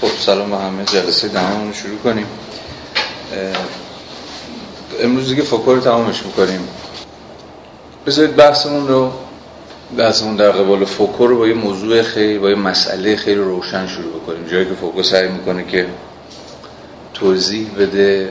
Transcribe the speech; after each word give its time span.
خب 0.00 0.08
سلام 0.20 0.54
همه. 0.54 0.84
جلسه 0.84 1.28
دهمون 1.28 1.72
شروع 1.72 1.98
کنیم. 1.98 2.26
امروز 5.00 5.28
دیگه 5.28 5.42
فوکو 5.42 5.74
رو 5.74 5.80
تمامش 5.80 6.22
می‌کنیم. 6.22 6.68
بذارید 8.06 8.36
بحثمون 8.36 8.88
رو 8.88 9.12
بحثمون 9.96 10.36
در 10.36 10.50
قبال 10.50 10.84
فوکو 10.84 11.26
رو 11.26 11.38
با 11.38 11.48
یه 11.48 11.54
موضوع 11.54 12.02
خیلی 12.02 12.38
با 12.38 12.50
یه 12.50 12.54
مسئله 12.56 13.16
خیلی 13.16 13.40
روشن 13.40 13.86
شروع 13.86 14.20
بکنیم. 14.20 14.46
جایی 14.46 14.64
که 14.64 14.74
فوکو 14.74 15.02
سعی 15.02 15.28
می‌کنه 15.28 15.64
که 15.64 15.86
توضیح 17.14 17.70
بده 17.78 18.30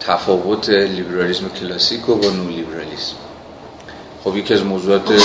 تفاوت 0.00 0.68
لیبرالیسم 0.68 1.48
کلاسیک 1.60 2.08
و 2.08 2.14
با 2.14 2.30
نو 2.30 2.48
لیبرالیسم. 2.48 3.14
خب 4.24 4.36
یکی 4.36 4.54
از 4.54 4.62
موضوعات 4.62 5.22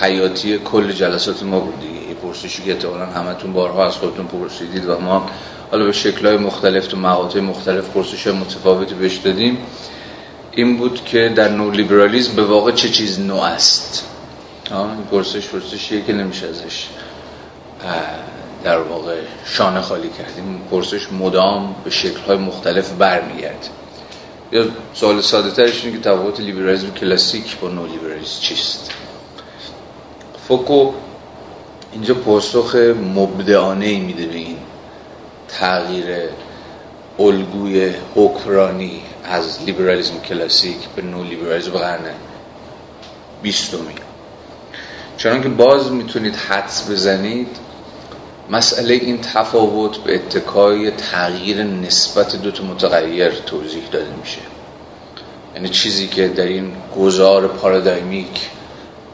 حیاتی 0.00 0.58
کل 0.58 0.92
جلسات 0.92 1.42
ما 1.42 1.60
بود 1.60 1.80
دیگه. 1.80 2.08
یه 2.08 2.14
پرسشی 2.14 2.62
که 2.62 2.72
احتمالاً 2.72 3.06
همتون 3.06 3.52
بارها 3.52 3.86
از 3.86 3.96
خودتون 3.96 4.26
پرسیدید 4.26 4.88
و 4.88 4.98
ما 4.98 5.30
حالا 5.70 5.84
به 5.84 5.92
شکل‌های 5.92 6.36
مختلف 6.36 6.86
تو 6.86 6.96
مقاطع 6.96 7.40
مختلف 7.40 7.88
پرسش 7.88 8.26
متفاوتی 8.26 8.94
بهش 8.94 9.16
دادیم. 9.16 9.58
این 10.52 10.76
بود 10.76 11.04
که 11.04 11.32
در 11.36 11.48
نو 11.48 11.70
لیبرالیسم 11.70 12.36
به 12.36 12.44
واقع 12.44 12.72
چه 12.72 12.88
چیز 12.88 13.20
نو 13.20 13.36
است؟ 13.36 14.04
این 14.70 15.04
پرسش 15.10 15.48
پرسشیه 15.48 16.02
که 16.02 16.12
نمیشه 16.12 16.46
ازش 16.46 16.86
در 18.64 18.78
واقع 18.78 19.16
شانه 19.44 19.80
خالی 19.80 20.08
کردیم 20.18 20.62
پرسش 20.70 21.12
مدام 21.12 21.76
به 21.84 21.90
شکل‌های 21.90 22.36
مختلف 22.36 22.92
برمیگرده 22.92 23.68
یا 24.52 24.64
سوال 24.94 25.20
ساده 25.20 25.50
ترش 25.50 25.84
اینه 25.84 25.96
که 25.98 26.02
تفاوت 26.02 26.40
لیبرالیسم 26.40 26.90
کلاسیک 26.90 27.58
با 27.58 27.68
نو 27.68 27.86
لیبرالیسم 27.86 28.40
چیست؟ 28.40 28.90
فوکو 30.48 30.92
اینجا 31.92 32.14
پاسخ 32.14 32.74
مبدعانه 33.14 33.86
ای 33.86 34.00
میده 34.00 34.26
به 34.26 34.34
این 34.34 34.56
تغییر 35.48 36.04
الگوی 37.18 37.92
حکمرانی 38.14 39.02
از 39.24 39.62
لیبرالیسم 39.62 40.18
کلاسیک 40.18 40.76
به 40.96 41.02
نو 41.02 41.22
لیبرالیسم. 41.22 41.70
قرن 41.70 42.00
بیستمی 43.42 43.94
چون 45.16 45.42
که 45.42 45.48
باز 45.48 45.92
می‌تونید 45.92 46.36
حدس 46.36 46.90
بزنید 46.90 47.48
مسئله 48.50 48.94
این 48.94 49.20
تفاوت 49.20 49.96
به 49.96 50.14
اتکای 50.14 50.90
تغییر 50.90 51.62
نسبت 51.62 52.36
دو 52.36 52.50
تا 52.50 52.64
متغیر 52.64 53.30
توضیح 53.30 53.82
داده 53.92 54.10
میشه. 54.20 54.40
یعنی 55.54 55.68
چیزی 55.68 56.08
که 56.08 56.28
در 56.28 56.44
این 56.44 56.72
گذار 56.96 57.48
پارادایمیک 57.48 58.48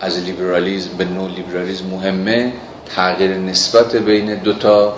از 0.03 0.19
لیبرالیزم 0.19 0.97
به 0.99 1.05
نو 1.05 1.29
لیبرالیزم 1.29 1.87
مهمه 1.87 2.53
تغییر 2.97 3.37
نسبت 3.37 3.97
بین 3.97 4.35
دو 4.35 4.53
تا 4.53 4.95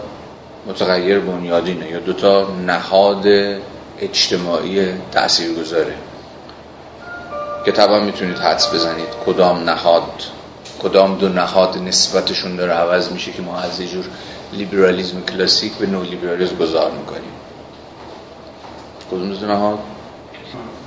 متغیر 0.67 1.19
بنیادینه 1.19 1.91
یا 1.91 1.99
دو 1.99 2.13
تا 2.13 2.51
نهاد 2.67 3.27
اجتماعی 4.01 4.93
تأثیر 5.13 5.55
گذاره 5.55 5.95
که 7.65 7.73
طبعا 7.73 8.01
می‌تونید 8.01 8.39
حدس 8.39 8.75
بزنید 8.75 9.09
کدام 9.27 9.71
نهاد 9.71 10.25
کدام 10.83 11.19
دو 11.19 11.29
نهاد 11.29 11.79
نسبتشون 11.79 12.57
داره 12.57 12.73
عوض 12.73 13.13
میشه 13.13 13.33
که 13.33 13.43
ما 13.43 13.59
از 13.59 13.83
جور 13.83 14.05
لیبرالیزم 14.53 15.21
کلاسیک 15.21 15.73
به 15.73 15.87
نو 15.87 16.03
لیبرالیزم 16.03 16.57
گذار 16.57 16.91
می‌کنیم. 16.91 17.33
کدوم 19.11 19.35
دو 19.35 19.47
نهاد؟ 19.47 19.79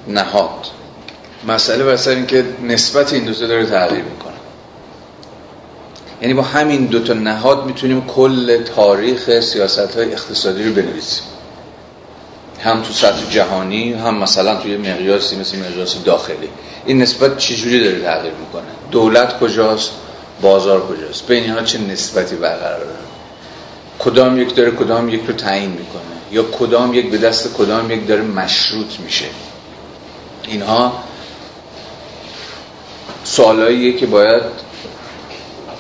نهاد. 0.08 0.68
مسئله 1.48 1.84
بسر 1.84 2.12
این 2.12 2.26
که 2.26 2.46
نسبت 2.64 3.14
این 3.14 3.26
دوتا 3.26 3.48
داره 3.48 3.66
تغییر 3.66 4.04
می‌کنه. 4.04 4.34
یعنی 6.22 6.34
با 6.34 6.42
همین 6.42 6.86
دوتا 6.86 7.14
نهاد 7.14 7.66
می‌تونیم 7.66 8.06
کل 8.06 8.64
تاریخ 8.64 9.40
سیاست 9.40 9.96
های 9.96 10.14
اقتصادی 10.14 10.64
رو 10.64 10.74
بنویسیم. 10.74 11.24
هم 12.64 12.82
تو 12.82 12.94
سطح 12.94 13.30
جهانی 13.30 13.94
هم 13.94 14.18
مثلا 14.18 14.56
توی 14.56 14.78
مقیاسی 14.78 15.36
مثل 15.36 15.58
مقیاس 15.58 16.04
داخلی. 16.04 16.50
این 16.86 17.02
نسبت 17.02 17.38
چجوری 17.38 17.84
داره 17.84 18.00
تغییر 18.02 18.34
می‌کنه؟ 18.34 18.68
دولت 18.92 19.40
کجاست؟ 19.40 19.92
بازار 20.42 20.88
کجاست؟ 20.88 21.28
بین 21.28 21.44
اینها 21.44 21.64
چه 21.64 21.78
نسبتی 21.78 22.36
برقرار 22.36 22.80
داره 22.80 22.98
کدام 24.00 24.42
یک 24.42 24.56
داره 24.56 24.72
کدام 24.72 25.10
یک 25.10 25.22
رو 25.28 25.34
تعیین 25.34 25.70
می‌کنه؟ 25.70 26.02
یا 26.32 26.44
کدام 26.44 26.94
یک 26.94 27.12
به 27.12 27.18
دست 27.18 27.54
کدام 27.54 27.92
یک 27.92 28.08
داره 28.08 28.22
مشروط 28.22 29.00
میشه؟ 29.00 29.26
اینها 30.48 31.04
سوالاییه 33.28 33.98
که 33.98 34.06
باید 34.06 34.44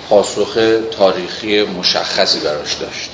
پاسخ 0.09 0.59
تاریخی 0.91 1.63
مشخصی 1.63 2.39
براش 2.39 2.73
داشت. 2.73 3.09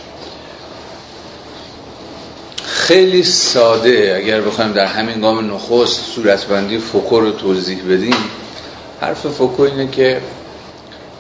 خیلی 2.64 3.24
ساده 3.24 4.22
اگر 4.24 4.42
بخوایم 4.42 4.72
در 4.72 4.86
همین 4.86 5.22
گام 5.22 5.54
نخست 5.54 6.02
صورتبندی 6.16 6.78
فوکو 6.78 7.20
رو 7.20 7.32
توضیح 7.32 7.84
بدیم 7.90 8.16
حرف 9.02 9.28
فوکو 9.28 9.64
اینه 9.64 9.88
که 9.92 10.22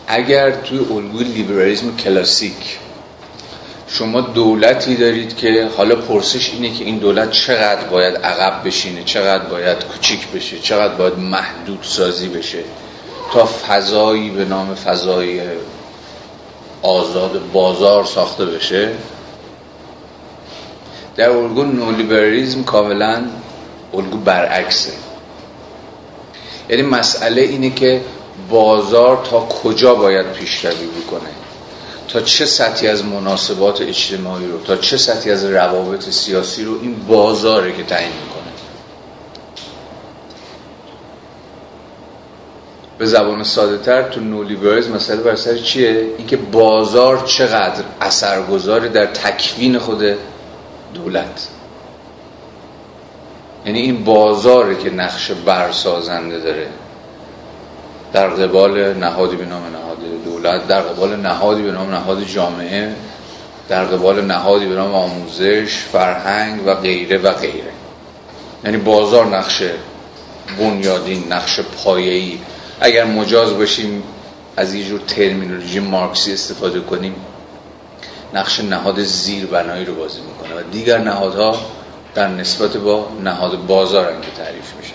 اگر 0.07 0.51
توی 0.51 0.77
الگوی 0.79 1.23
لیبرالیسم 1.23 1.95
کلاسیک 1.97 2.77
شما 3.87 4.21
دولتی 4.21 4.95
دارید 4.95 5.37
که 5.37 5.69
حالا 5.77 5.95
پرسش 5.95 6.49
اینه 6.53 6.77
که 6.77 6.83
این 6.83 6.97
دولت 6.97 7.31
چقدر 7.31 7.83
باید 7.83 8.15
عقب 8.15 8.67
بشینه 8.67 9.03
چقدر 9.03 9.43
باید 9.45 9.83
کوچیک 9.83 10.27
بشه 10.27 10.59
چقدر 10.59 10.93
باید 10.93 11.17
محدود 11.17 11.79
سازی 11.81 12.27
بشه 12.27 12.59
تا 13.31 13.45
فضایی 13.45 14.29
به 14.29 14.45
نام 14.45 14.75
فضای 14.75 15.41
آزاد 16.81 17.51
بازار 17.53 18.05
ساخته 18.05 18.45
بشه. 18.45 18.91
در 21.15 21.29
الگو 21.29 21.63
نولیبرالیزم 21.63 22.63
کاملا 22.63 23.25
الگو 23.93 24.17
برعکسه. 24.17 24.93
یعنی 26.69 26.81
مسئله 26.81 27.41
اینه 27.41 27.69
که 27.69 28.01
بازار 28.49 29.25
تا 29.29 29.39
کجا 29.39 29.95
باید 29.95 30.31
پیشروی 30.31 30.87
بکنه 30.87 31.29
تا 32.07 32.21
چه 32.21 32.45
سطحی 32.45 32.87
از 32.87 33.05
مناسبات 33.05 33.81
اجتماعی 33.81 34.47
رو 34.47 34.63
تا 34.63 34.77
چه 34.77 34.97
سطحی 34.97 35.31
از 35.31 35.45
روابط 35.45 36.09
سیاسی 36.09 36.63
رو 36.63 36.81
این 36.81 36.95
بازاره 37.07 37.75
که 37.77 37.83
تعیین 37.83 38.11
می‌کنه؟ 38.11 38.42
به 42.97 43.05
زبان 43.05 43.43
ساده 43.43 43.77
تر 43.77 44.01
تو 44.01 44.21
نولیبرالیسم 44.21 44.91
مسئله 44.91 45.21
بر 45.21 45.35
سر 45.35 45.57
چیه؟ 45.57 46.07
اینکه 46.17 46.37
بازار 46.37 47.23
چقدر 47.25 47.83
اثرگذاره 48.01 48.89
در 48.89 49.05
تکوین 49.05 49.77
خود 49.77 50.03
دولت. 50.93 51.47
یعنی 53.65 53.79
این 53.79 54.03
بازاره 54.03 54.75
که 54.75 54.89
نقش 54.89 55.31
برسازنده 55.31 56.39
داره 56.39 56.67
در 58.13 58.27
قبال 58.27 58.93
نهادی 58.93 59.35
به 59.35 59.45
نام 59.45 59.63
نهاد 59.63 59.97
دولت 60.25 60.67
در 60.67 60.81
قبال 60.81 61.15
نهادی 61.15 61.61
به 61.61 61.71
نام 61.71 61.91
نهاد 61.91 62.23
جامعه 62.23 62.95
در 63.69 63.85
قبال 63.85 64.25
نهادی 64.25 64.65
به 64.65 64.75
نام 64.75 64.95
آموزش 64.95 65.75
فرهنگ 65.91 66.67
و 66.67 66.75
غیره 66.75 67.17
و 67.17 67.31
غیره. 67.31 67.71
یعنی 68.63 68.77
بازار 68.77 69.25
نقش 69.25 69.63
بنیادین 70.59 71.33
نقش 71.33 71.59
پایه‌ای. 71.59 72.39
اگر 72.83 73.05
مجاز 73.05 73.57
باشیم 73.57 74.03
از 74.57 74.73
یه 74.73 74.85
جور 74.85 74.99
ترمینولوژی 74.99 75.79
مارکسی 75.79 76.33
استفاده 76.33 76.79
کنیم 76.79 77.15
نقش 78.33 78.59
نهاد 78.59 79.03
زیر 79.03 79.45
بنایی 79.45 79.85
رو 79.85 79.95
بازی 79.95 80.21
می‌کنه 80.21 80.59
و 80.59 80.63
دیگر 80.71 80.97
نهادها 80.97 81.61
در 82.15 82.27
نسبت 82.27 82.77
با 82.77 83.07
نهاد 83.23 83.65
بازار 83.65 84.11
هم 84.11 84.21
تعریف 84.37 84.73
میشن 84.79 84.93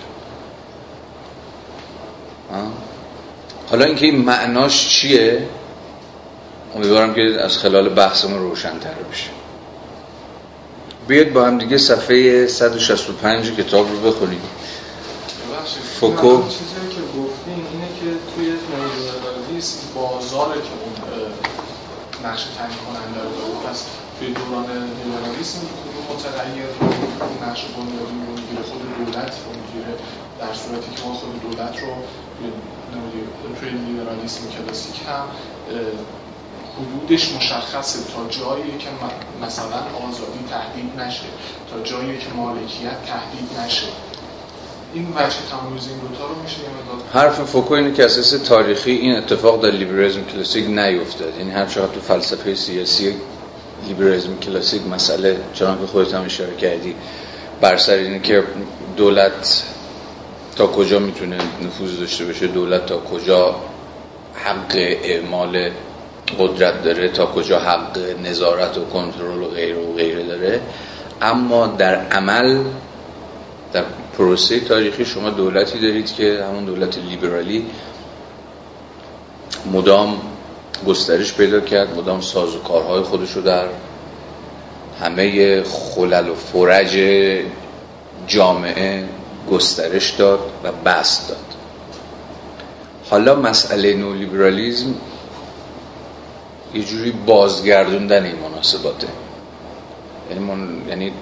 حالا 3.70 3.84
اینکه 3.84 4.06
این 4.06 4.24
معناش 4.24 4.88
چیه؟ 4.88 5.48
امیدوارم 6.74 7.14
که 7.14 7.20
از 7.44 7.58
خلال 7.58 7.88
بحثمون 7.88 8.38
روشنتر 8.38 8.94
بشه. 9.12 9.30
بیاید 11.08 11.32
با 11.32 11.44
هم 11.44 11.58
دیگه 11.58 11.78
صفحه 11.78 12.46
165 12.46 13.52
کتاب 13.56 13.88
رو 13.90 14.10
بخونیم. 14.10 14.40
فوکو 16.00 16.42
چیزی 16.48 16.64
که 16.90 17.00
گفتیم 17.18 17.66
اینه 17.72 17.88
که 18.00 18.18
توی 18.34 18.46
نولیبرالیسم 18.46 19.78
بازار 20.38 20.56
که 20.56 20.74
اون 20.82 20.94
نقش 22.24 22.42
تعیین 22.44 22.78
کننده 22.86 23.20
رو 23.26 23.30
داره 23.38 23.70
پس 23.70 23.84
توی 24.18 24.28
دوران 24.32 24.66
لیبرالیسم 24.98 25.58
کدوم 25.58 26.04
متغیر 26.12 26.64
نقش 27.46 27.64
بنیادی 27.64 28.16
رو 28.26 28.32
می‌گیره 28.36 28.62
خود 28.70 28.82
دولت 28.98 29.32
رو 29.44 29.50
می‌گیره. 29.60 29.92
در 30.40 30.54
صورتی 30.54 30.90
که 30.94 31.02
ما 31.06 31.14
خود 31.14 31.42
دولت 31.42 31.74
رو 31.82 31.92
توی 33.60 33.70
لیبرالیسم 33.70 34.42
کلاسیک 34.56 34.96
هم 35.08 35.24
حدودش 36.76 37.32
مشخصه 37.32 37.98
تا 38.12 38.28
جایی 38.28 38.78
که 38.78 38.88
مثلا 39.46 39.80
آزادی 40.08 40.42
تهدید 40.50 41.00
نشه 41.00 41.28
تا 41.70 41.80
جایی 41.80 42.18
که 42.18 42.28
مالکیت 42.36 42.98
تهدید 43.06 43.60
نشه. 43.60 43.86
این 44.94 45.08
وجه 45.08 45.36
تمایز 45.50 45.88
این 45.88 45.98
دوتا 45.98 46.26
رو 46.26 46.42
میشه 46.42 46.56
حرف 47.12 47.40
فوکو 47.40 47.74
اینه 47.74 47.92
که 47.92 48.04
اساس 48.04 48.30
تاریخی 48.30 48.90
این 48.90 49.16
اتفاق 49.16 49.62
در 49.62 49.70
لیبرالیسم 49.70 50.24
کلاسیک 50.24 50.66
نیفتاد. 50.66 51.36
یعنی 51.38 51.50
هر 51.50 51.66
چقدر 51.66 51.94
تو 51.94 52.00
فلسفه 52.00 52.54
سیاسی 52.54 53.14
لیبرالیسم 53.88 54.38
کلاسیک 54.38 54.86
مسئله 54.86 55.36
چنان 55.54 55.80
که 55.80 55.86
خودت 55.86 56.14
هم 56.14 56.24
اشاره 56.24 56.56
کردی. 56.56 56.94
بر 57.60 57.76
سر 57.76 57.94
اینه 57.94 58.18
که 58.18 58.44
دولت 58.96 59.62
تا 60.56 60.66
کجا 60.66 60.98
می‌تونه 60.98 61.38
نفوذ 61.62 62.00
داشته 62.00 62.24
باشه؟ 62.24 62.46
دولت 62.46 62.86
تا 62.86 62.98
کجا 62.98 63.56
حق 64.34 64.76
اعمال 65.02 65.70
قدرت 66.38 66.84
داره؟ 66.84 67.08
تا 67.08 67.26
کجا 67.26 67.58
حق 67.58 67.98
نظارت 68.24 68.78
و 68.78 68.84
کنترل 68.84 69.42
و 69.42 69.48
غیره 69.48 69.78
و 69.78 69.92
غیره 69.92 70.22
داره؟ 70.22 70.60
اما 71.22 71.66
در 71.66 71.94
عمل 71.94 72.64
در 73.72 73.84
پروسه 74.18 74.60
تاریخی 74.60 75.04
شما 75.04 75.30
دولتی 75.30 75.78
دارید 75.78 76.14
که 76.14 76.44
همون 76.44 76.64
دولت 76.64 76.98
لیبرالی 76.98 77.66
مدام 79.72 80.20
گسترش 80.86 81.34
پیدا 81.34 81.60
کرد 81.60 81.98
مدام 81.98 82.20
ساز 82.20 82.56
و 82.56 82.58
کارهای 82.58 83.02
خودش 83.02 83.32
رو 83.32 83.42
در 83.42 83.68
همه 85.00 85.62
خلل 85.62 86.28
و 86.28 86.34
فرج 86.34 86.98
جامعه 88.26 89.04
گسترش 89.50 90.10
داد 90.10 90.40
و 90.64 90.72
بست 90.72 91.28
داد. 91.28 91.54
حالا 93.10 93.34
مسئله 93.34 93.94
نولیبرالیزم 93.94 94.94
یه 96.74 96.84
جوری 96.84 97.10
بازگردوندن 97.10 98.24
این 98.24 98.36
مناسباته. 98.38 99.08
یعنی, 100.30 100.50
یعنی 100.88 101.12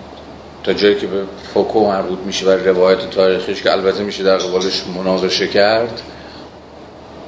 تا 0.67 0.73
جایی 0.73 0.95
که 0.95 1.07
به 1.07 1.23
فوکو 1.55 1.87
مربوط 1.87 2.19
میشه 2.19 2.47
و 2.47 2.51
روایت 2.51 3.11
تاریخیش 3.11 3.63
که 3.63 3.73
البته 3.73 4.03
میشه 4.03 4.23
در 4.23 4.37
قبالش 4.37 4.83
مناقشه 4.97 5.49
کرد 5.49 6.03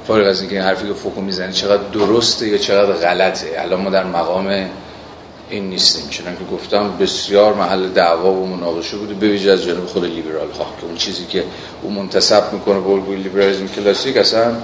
فارغ 0.07 0.27
از 0.27 0.41
اینکه 0.41 0.55
این 0.55 0.65
حرفی 0.65 0.87
که 0.87 0.93
فوکو 0.93 1.21
می‌زنه 1.21 1.51
چقدر 1.51 1.83
درسته 1.83 2.47
یا 2.47 2.57
چقدر 2.57 2.93
غلطه. 2.93 3.47
الان 3.57 3.81
ما 3.81 3.89
در 3.89 4.03
مقام 4.03 4.69
این 5.49 5.69
نیستیم. 5.69 6.09
چنان 6.09 6.35
که 6.35 6.55
گفتم 6.55 6.97
بسیار 6.99 7.53
محل 7.53 7.89
دعوا 7.89 8.33
و 8.33 8.47
مناقشه 8.47 8.97
بوده 8.97 9.13
به 9.13 9.27
ویژه 9.27 9.51
از 9.51 9.63
جانب 9.63 9.85
خود 9.85 10.05
لیبرال 10.05 10.51
ها 10.51 10.65
که 10.81 10.85
اون 10.85 10.95
چیزی 10.95 11.25
که 11.25 11.43
او 11.81 11.91
منتصب 11.91 12.53
می‌کنه 12.53 12.79
به 12.79 12.89
الگوی 12.89 13.15
لیبرالیسم 13.15 13.67
کلاسیک 13.67 14.17
اصلا 14.17 14.55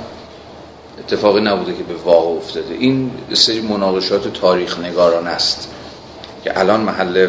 اتفاقی 1.00 1.42
نبوده 1.42 1.74
که 1.74 1.84
به 1.84 1.94
واقع 1.94 2.38
افتاده. 2.38 2.74
این 2.74 3.12
سری 3.34 3.62
مناقشات 3.62 4.34
تاریخ 4.34 4.80
نگاران 4.80 5.28
است 5.28 5.70
که 6.44 6.60
الان 6.60 6.82
محل 6.82 7.28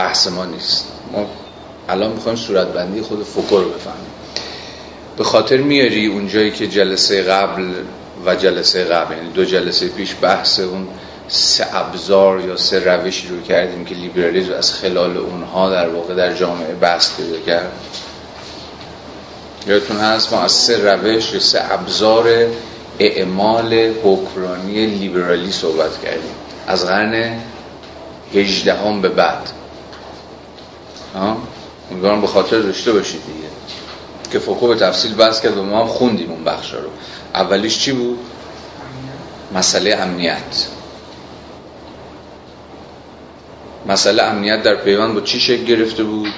بحث 0.00 0.26
ما 0.26 0.44
نیست. 0.44 0.86
ما 1.12 1.26
الان 1.88 2.12
می‌خوایم 2.12 2.38
صورتبندی 2.38 3.02
خود 3.02 3.22
فوکو 3.22 3.56
رو 3.56 3.68
بفهمیم. 3.68 4.10
به 5.16 5.24
خاطر 5.24 5.56
میاری 5.56 6.06
اونجایی 6.06 6.50
که 6.50 6.66
جلسه 6.66 7.22
قبل 7.22 7.72
و 8.26 8.34
جلسه 8.34 8.84
قبل 8.84 9.16
یعنی 9.16 9.30
دو 9.30 9.44
جلسه 9.44 9.88
پیش 9.88 10.14
بحث 10.22 10.60
اون 10.60 10.88
سه 11.28 11.76
ابزار 11.76 12.40
یا 12.40 12.56
سه 12.56 12.78
روشی 12.78 13.28
رو 13.28 13.42
کردیم 13.42 13.84
که 13.84 13.94
لیبرالیسم 13.94 14.52
از 14.52 14.72
خلال 14.72 15.16
اونها 15.16 15.70
در 15.70 15.88
واقع 15.88 16.14
در 16.14 16.34
جامعه 16.34 16.74
بحث 16.74 17.16
پیدا 17.16 17.38
کرد. 17.46 17.72
یادتون 19.66 19.96
هست 19.96 20.32
ما 20.32 20.42
از 20.42 20.52
سه 20.52 20.92
روش 20.92 21.32
یا 21.32 21.40
سه 21.40 21.72
ابزار 21.72 22.46
اعمال 22.98 23.74
حکمرانی 24.04 24.86
لیبرالی 24.86 25.52
صحبت 25.52 26.02
کردیم. 26.04 26.34
از 26.66 26.86
قرن 26.86 27.40
هجدهم 28.34 29.00
به 29.00 29.08
بعد. 29.08 29.59
امیدوارم 31.90 32.20
به 32.20 32.26
خاطر 32.26 32.58
داشته 32.58 32.92
باشید 32.92 33.20
دیگه. 33.26 33.48
که 34.32 34.38
فوکو 34.38 34.68
به 34.68 34.74
تفصیل 34.74 35.14
بحث 35.14 35.40
کرد 35.40 35.58
و 35.58 35.62
ما 35.62 35.80
هم 35.80 35.86
خوندیم 35.86 36.30
اون 36.30 36.44
بخش 36.44 36.72
رو. 36.72 36.78
اولیش 37.34 37.78
چی 37.78 37.92
بود؟ 37.92 38.18
مسئله 39.54 39.96
امنیت. 39.96 40.66
مسئله 43.86 44.22
امنیت 44.22 44.62
در 44.62 44.74
پیوند 44.74 45.14
با 45.14 45.20
چی 45.20 45.40
شکل 45.40 45.64
گرفته 45.64 46.04
بود؟ 46.04 46.32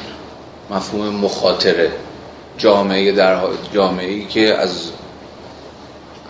مفهوم 0.71 1.09
مخاطره. 1.09 1.93
جامعه 2.59 3.13
در 3.13 3.41
جامعه 3.75 4.25
که 4.25 4.55
از 4.55 4.91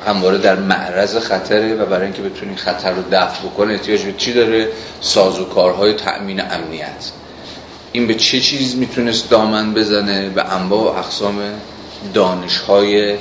همواره 0.06 0.38
در 0.38 0.56
معرض 0.56 1.16
خطره 1.16 1.74
و 1.74 1.86
برای 1.86 2.04
اینکه 2.04 2.22
بتونی 2.22 2.56
خطر 2.56 2.92
رو 2.92 3.02
دفع 3.12 3.46
بکنه 3.46 3.72
احتیاج 3.72 4.02
به 4.02 4.12
چی 4.12 4.32
داره؟ 4.32 4.68
سازوکارهای 5.00 5.94
تأمین 5.94 6.40
امنیت. 6.40 7.10
این 7.92 8.06
به 8.06 8.14
چه 8.14 8.40
چیز 8.40 8.76
می‌تونست 8.76 9.30
دامن 9.30 9.74
بزنه؟ 9.74 10.28
به 10.28 10.52
انواع 10.54 10.94
و 10.94 10.98
اقسام 10.98 11.40
دانشهای 12.14 13.16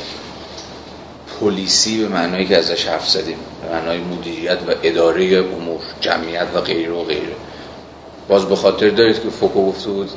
پلیسی 1.39 2.01
به 2.01 2.07
معنایی 2.07 2.45
که 2.45 2.57
ازش 2.57 2.85
حرف 2.85 3.09
زدیم 3.09 3.37
به 3.61 3.75
معنای 3.75 3.99
مدیریت 3.99 4.57
و 4.67 4.71
اداره 4.83 5.37
امور 5.37 5.79
جمعیت 6.01 6.47
و 6.55 6.61
غیره 6.61 6.91
و 6.91 7.03
غیره. 7.03 7.35
باز 8.27 8.45
به 8.45 8.55
خاطر 8.55 8.89
دارید 8.89 9.23
که 9.23 9.29
فوکو 9.29 9.65
گفته 9.65 9.89
بود 9.89 10.09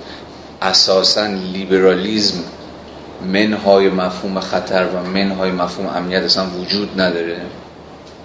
اساسا 0.63 1.27
لیبرالیزم 1.27 2.45
منهای 3.33 3.89
مفهوم 3.89 4.41
خطر 4.41 4.87
و 4.87 5.03
منهای 5.03 5.51
مفهوم 5.51 5.87
امنیت 5.97 6.23
اصلا 6.23 6.47
وجود 6.61 7.01
نداره. 7.01 7.41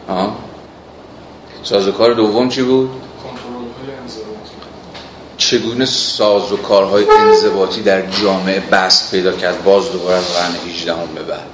ها 0.08 0.36
سازوکار 1.64 2.14
دوم 2.14 2.50
چی 2.50 2.62
بود؟ 2.62 2.90
چگونه 5.40 5.86
ساز 5.86 6.52
و 6.52 6.58
کارهای 6.58 7.06
انضباطی 7.10 7.82
در 7.82 8.12
جامعه 8.12 8.60
بست 8.60 9.12
پیدا 9.12 9.32
کرد؟ 9.32 9.64
باز 9.64 9.92
دوباره 9.92 10.18
از 10.18 10.34
قرن 10.34 10.56
18 10.70 10.94
هم 10.94 11.08
به 11.16 11.24
بعد. 11.24 11.48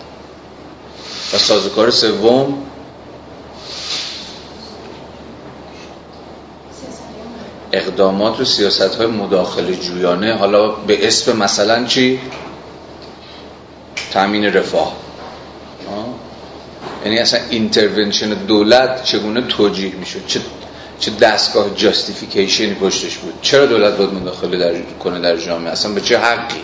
و 1.33 1.37
سازوکار 1.37 1.91
سوم؟ 1.91 2.57
اقدامات 7.71 8.39
و 8.39 8.45
سیاست 8.45 8.95
های 8.95 9.07
مداخل 9.07 9.73
جویانه. 9.73 10.33
حالا 10.33 10.69
به 10.69 11.07
اسم 11.07 11.37
مثلا 11.37 11.85
چی؟ 11.85 12.19
تامین 14.13 14.45
رفاه. 14.45 14.95
یعنی 17.05 17.19
اصلا 17.19 17.39
intervention 17.49 18.29
دولت 18.29 19.03
چگونه 19.03 19.41
توجیه 19.41 19.95
می‌شد؟ 19.95 20.27
چه 20.27 20.41
چه 20.99 21.11
دستگاه 21.11 21.75
justification 21.75 22.66
ی 22.66 22.73
پشتش 22.73 23.17
بود. 23.17 23.33
چرا 23.41 23.65
دولت 23.65 23.97
باید 23.97 24.13
مداخله 24.13 24.57
در 24.57 24.81
کنه 24.81 25.19
در 25.19 25.37
جامعه؟ 25.37 25.71
اصلا 25.71 25.91
به 25.91 26.01
چه 26.01 26.17
حقی؟ 26.17 26.61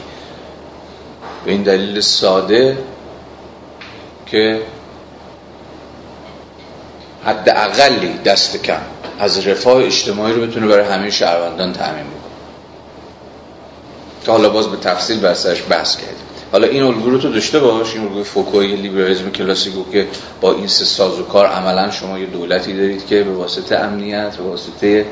به 1.45 1.51
این 1.51 1.63
دلیل 1.63 2.01
ساده 2.01 2.77
که 4.25 4.61
حد 7.25 7.49
اقلی 7.49 8.17
دست 8.25 8.63
کم 8.63 8.81
از 9.19 9.47
رفاه 9.47 9.83
اجتماعی 9.83 10.33
رو 10.33 10.41
بتونه 10.47 10.67
برای 10.67 10.85
همه 10.85 11.09
شهروندان 11.09 11.73
تامین 11.73 12.03
بکنه. 12.03 12.31
که 14.25 14.31
حالا 14.31 14.49
باز 14.49 14.67
به 14.67 14.77
تفصیل 14.77 15.19
بسرش 15.19 15.63
بحث 15.69 15.95
کردیم. 15.95 16.30
حالا 16.51 16.67
این 16.67 16.83
الگو 16.83 17.09
رو 17.09 17.17
تو 17.17 17.29
داشته 17.29 17.59
باش 17.59 17.95
این 17.95 18.03
الگوی 18.03 18.23
فوکوی 18.23 18.75
لیبرالیسم 18.75 19.29
کلاسیکو 19.29 19.91
که 19.91 20.07
با 20.41 20.53
این 20.53 20.67
سه 20.67 20.85
سازوکار 20.85 21.45
عملا 21.45 21.91
شما 21.91 22.19
یه 22.19 22.25
دولتی 22.25 22.73
دارید 22.73 23.07
که 23.07 23.23
به 23.23 23.31
واسطه 23.31 23.75
امنیت 23.75 24.35
به 24.37 24.43
واسطه 24.43 25.05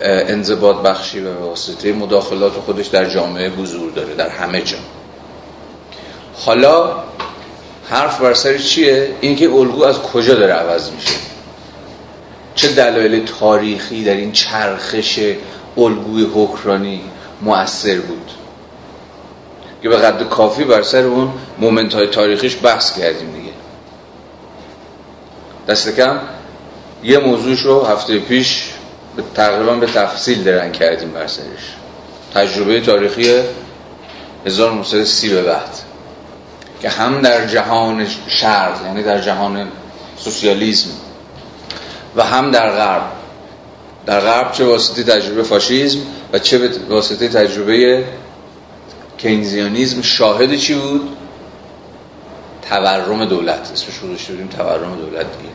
انضباط 0.00 0.76
بخشی 0.76 1.20
و 1.20 1.24
به 1.24 1.44
واسطه 1.46 1.92
مداخلات 1.92 2.52
خودش 2.52 2.86
در 2.86 3.10
جامعه 3.10 3.50
بزرگ 3.50 3.94
داره 3.94 4.14
در 4.14 4.28
همه 4.28 4.62
جا. 4.62 4.76
حالا 6.34 7.02
حرف 7.88 8.20
بر 8.20 8.34
سر 8.34 8.58
چیه؟ 8.58 9.14
اینکه 9.20 9.50
الگو 9.50 9.84
از 9.84 9.98
کجا 9.98 10.34
داره 10.34 10.52
عوض 10.52 10.90
میشه؟ 10.90 11.14
چه 12.54 12.68
دلایل 12.68 13.24
تاریخی 13.24 14.04
در 14.04 14.14
این 14.14 14.32
چرخش 14.32 15.20
الگوی 15.76 16.26
حکرانی 16.34 17.00
مؤثر 17.42 17.98
بود؟ 17.98 18.30
که 19.82 19.88
به 19.88 19.96
قد 19.96 20.28
کافی 20.28 20.64
بر 20.64 20.82
سر 20.82 21.02
اون 21.02 21.32
مومنت 21.58 21.94
های 21.94 22.06
تاریخیش 22.06 22.56
بحث 22.62 22.98
کردیم 22.98 23.32
دیگه. 23.32 23.52
دست 25.68 25.96
کم 25.96 26.20
یه 27.02 27.18
موضوع 27.18 27.56
رو 27.56 27.84
هفته 27.84 28.18
پیش 28.18 28.70
تقریبا 29.34 29.74
به 29.74 29.86
تفصیل 29.86 30.44
درن 30.44 30.72
کردیم 30.72 31.10
بر 31.10 31.26
سرش. 31.26 31.76
تجربه 32.34 32.80
تاریخی 32.80 33.42
1930 34.46 35.28
به 35.28 35.42
بعد. 35.42 35.70
که 36.82 36.88
هم 36.88 37.20
در 37.20 37.46
جهان 37.46 38.06
شرق 38.26 38.86
یعنی 38.86 39.02
در 39.02 39.20
جهان 39.20 39.68
سوسیالیسم 40.16 40.88
و 42.16 42.24
هم 42.24 42.50
در 42.50 42.70
غرب. 42.70 43.02
در 44.06 44.20
غرب 44.20 44.52
چه 44.52 44.64
واسطه 44.64 45.02
تجربه 45.02 45.42
فاشیسم 45.42 45.98
و 46.32 46.38
چه 46.38 46.70
واسطه 46.88 47.28
تجربه 47.28 48.04
کینزیانیزم 49.22 50.02
شاهد 50.02 50.56
چی 50.56 50.74
بود؟ 50.74 51.08
تورم 52.68 53.24
دولت. 53.24 53.70
اسمش 53.72 53.96
رو 54.02 54.08
داشته 54.08 54.34
تورم 54.56 54.96
دولت 54.96 55.26
دیگه. 55.38 55.52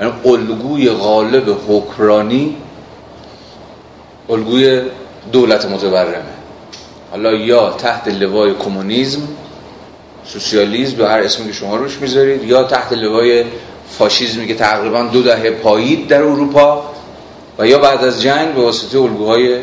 یعنی 0.00 0.12
الگوی 0.24 0.90
غالب 0.90 1.58
حکرانی 1.68 2.56
الگوی 4.30 4.82
دولت 5.32 5.66
متورمه. 5.66 6.38
حالا 7.10 7.32
یا 7.32 7.70
تحت 7.70 8.08
لوای 8.08 8.54
کمونیسم 8.54 9.20
سوسیالیسم 10.24 11.00
یا 11.00 11.08
هر 11.08 11.18
اسمی 11.18 11.46
که 11.46 11.52
شما 11.52 11.76
روش 11.76 11.98
می‌ذارید 12.00 12.44
یا 12.44 12.62
تحت 12.62 12.92
لوای 12.92 13.44
فاشیزمی 13.90 14.46
که 14.46 14.54
تقریبا 14.54 15.02
دو 15.02 15.22
دهه 15.22 15.50
پایید 15.50 16.08
در 16.08 16.22
اروپا 16.22 16.90
و 17.58 17.66
یا 17.66 17.78
بعد 17.78 18.04
از 18.04 18.22
جنگ 18.22 18.54
به 18.54 18.62
واسطه 18.62 18.98
الگوهای 18.98 19.58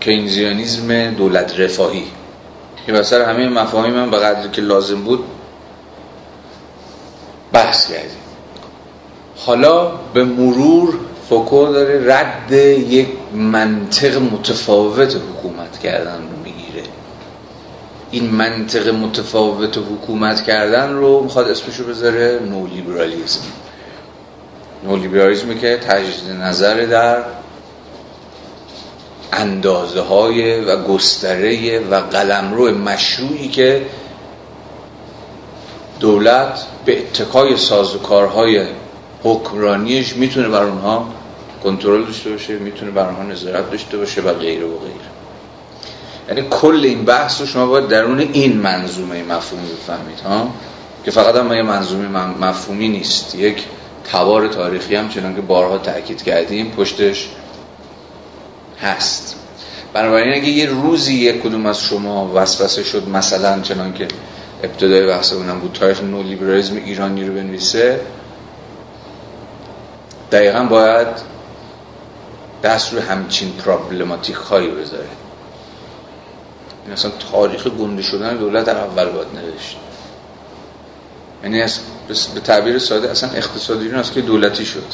کینزیانیزم 0.00 1.10
دولت 1.10 1.60
رفاهی. 1.60 2.04
که 2.86 2.92
بسر 2.92 3.22
همه 3.22 3.48
مفاهیم 3.48 3.94
من 3.94 4.10
به 4.10 4.18
قدری 4.18 4.50
که 4.50 4.62
لازم 4.62 5.02
بود 5.02 5.24
بحث 7.52 7.92
کردیم. 7.92 8.20
حالا 9.36 9.86
به 10.14 10.24
مرور 10.24 10.94
فوکو 11.28 11.72
داره 11.72 12.14
رد 12.14 12.52
یک 12.52 13.08
منطق 13.34 14.16
متفاوت 14.16 15.16
حکومت 15.16 15.78
کردن 15.78 16.18
رو 16.18 16.36
می‌گیره. 16.44 16.82
این 18.10 18.30
منطق 18.30 18.88
متفاوت 18.88 19.78
حکومت 19.78 20.42
کردن 20.42 20.92
رو 20.92 21.22
می‌خواد 21.22 21.48
اسمشو 21.48 21.84
بذاره 21.84 22.40
نولیبرالیزم. 22.50 23.40
نولیبرالیزمی 24.84 25.58
که 25.58 25.76
تجدید 25.76 26.30
نظر 26.30 26.74
در 26.74 27.22
اندازه 29.32 30.00
های 30.00 30.60
و 30.60 30.82
گستره 30.82 31.78
و 31.78 31.94
قلمرو 31.94 32.78
مشروعی 32.78 33.48
که 33.48 33.86
دولت 36.00 36.66
به 36.84 36.98
اتکای 36.98 37.56
سازوکارهای 37.56 38.66
حکمرانیش 39.22 40.16
می‌تونه 40.16 40.48
بر 40.48 40.62
اونها 40.62 41.08
کنترل 41.64 42.04
داشته 42.04 42.30
باشه 42.30 42.58
می‌تونه 42.58 42.90
بر 42.90 43.06
اونها 43.06 43.22
نظارت 43.22 43.70
داشته 43.70 43.96
باشه 43.96 44.20
و 44.20 44.34
غیره 44.34 44.66
و 44.66 44.78
غیره. 44.78 45.10
یعنی 46.28 46.48
کل 46.50 46.80
این 46.84 47.04
بحث 47.04 47.40
رو 47.40 47.46
شما 47.46 47.66
باید 47.66 47.88
درون 47.88 48.20
این 48.20 48.56
منظومه 48.56 49.22
مفهومی 49.22 49.68
بفهمید 49.68 50.20
ها؟ 50.20 50.50
که 51.04 51.10
فقط 51.10 51.36
هم 51.36 51.52
یه 51.52 51.62
منظومه 51.62 52.08
مفهومی 52.40 52.88
نیست. 52.88 53.34
یک 53.34 53.64
توار 54.12 54.48
تاریخی 54.48 54.94
هم 54.96 55.08
چنان 55.08 55.34
که 55.34 55.40
بارها 55.40 55.78
تاکید 55.78 56.22
کردیم 56.22 56.70
پشتش 56.70 57.28
هست. 58.82 59.36
بنابراین 59.92 60.34
اگه 60.34 60.48
یه 60.48 60.66
روزی 60.66 61.14
یک 61.14 61.42
کدوم 61.42 61.66
از 61.66 61.80
شما 61.80 62.32
وسوسه 62.34 62.82
شد 62.82 63.08
مثلا 63.08 63.60
چنان 63.60 63.94
که 63.94 64.08
ابتدای 64.62 65.06
بحث 65.06 65.32
اونم 65.32 65.60
بود 65.60 65.72
تاریخ 65.72 66.02
نولیبرالیسم 66.02 66.76
ایرانی 66.76 67.24
رو 67.24 67.34
بنویسه 67.34 68.00
دقیقا 70.32 70.62
باید 70.62 71.06
دست 72.62 72.92
روی 72.92 73.02
همچین 73.02 73.52
پرابلماتیک 73.52 74.36
هایی 74.36 74.70
بذاره. 74.70 75.08
این 76.84 76.92
اصلا 76.92 77.10
تاریخ 77.32 77.66
گنده 77.66 78.02
شدن 78.02 78.36
دولت 78.36 78.64
در 78.64 78.76
اول 78.76 79.04
باید 79.04 79.28
نوشت. 79.34 79.76
یعنی 81.42 81.64
به 82.34 82.40
تعبیر 82.40 82.78
ساده 82.78 83.10
اصلا 83.10 83.30
اقتصادی 83.30 83.90
است 83.90 84.12
که 84.12 84.20
دولتی 84.20 84.64
شد. 84.64 84.84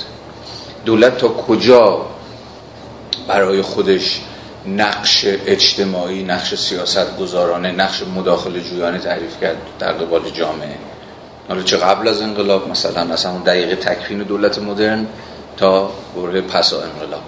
دولت 0.85 1.19
تا 1.19 1.29
کجا 1.29 2.07
برای 3.29 3.63
خودش 3.63 4.21
نقش 4.67 5.25
اجتماعی 5.47 6.23
نقش 6.23 6.55
سیاست 6.55 7.17
گذارانه 7.17 7.73
نقش 7.73 8.03
مداخله 8.17 8.61
جویانه 8.61 8.99
تعریف 8.99 9.41
کرد 9.41 9.57
در 9.79 9.93
قبال 9.93 10.31
جامعه. 10.31 10.77
حالا 11.49 11.63
چه 11.63 11.77
قبل 11.77 12.09
از 12.09 12.21
انقلاب؟ 12.21 12.69
مثلا 12.69 13.05
مثلا 13.05 13.33
اون 13.33 13.43
دقیقه 13.43 13.77
تکفین 13.77 14.19
دولت 14.19 14.59
مدرن 14.59 15.07
تا 15.57 15.91
برای 16.17 16.41
پسا 16.41 16.83
انقلاب. 16.83 17.23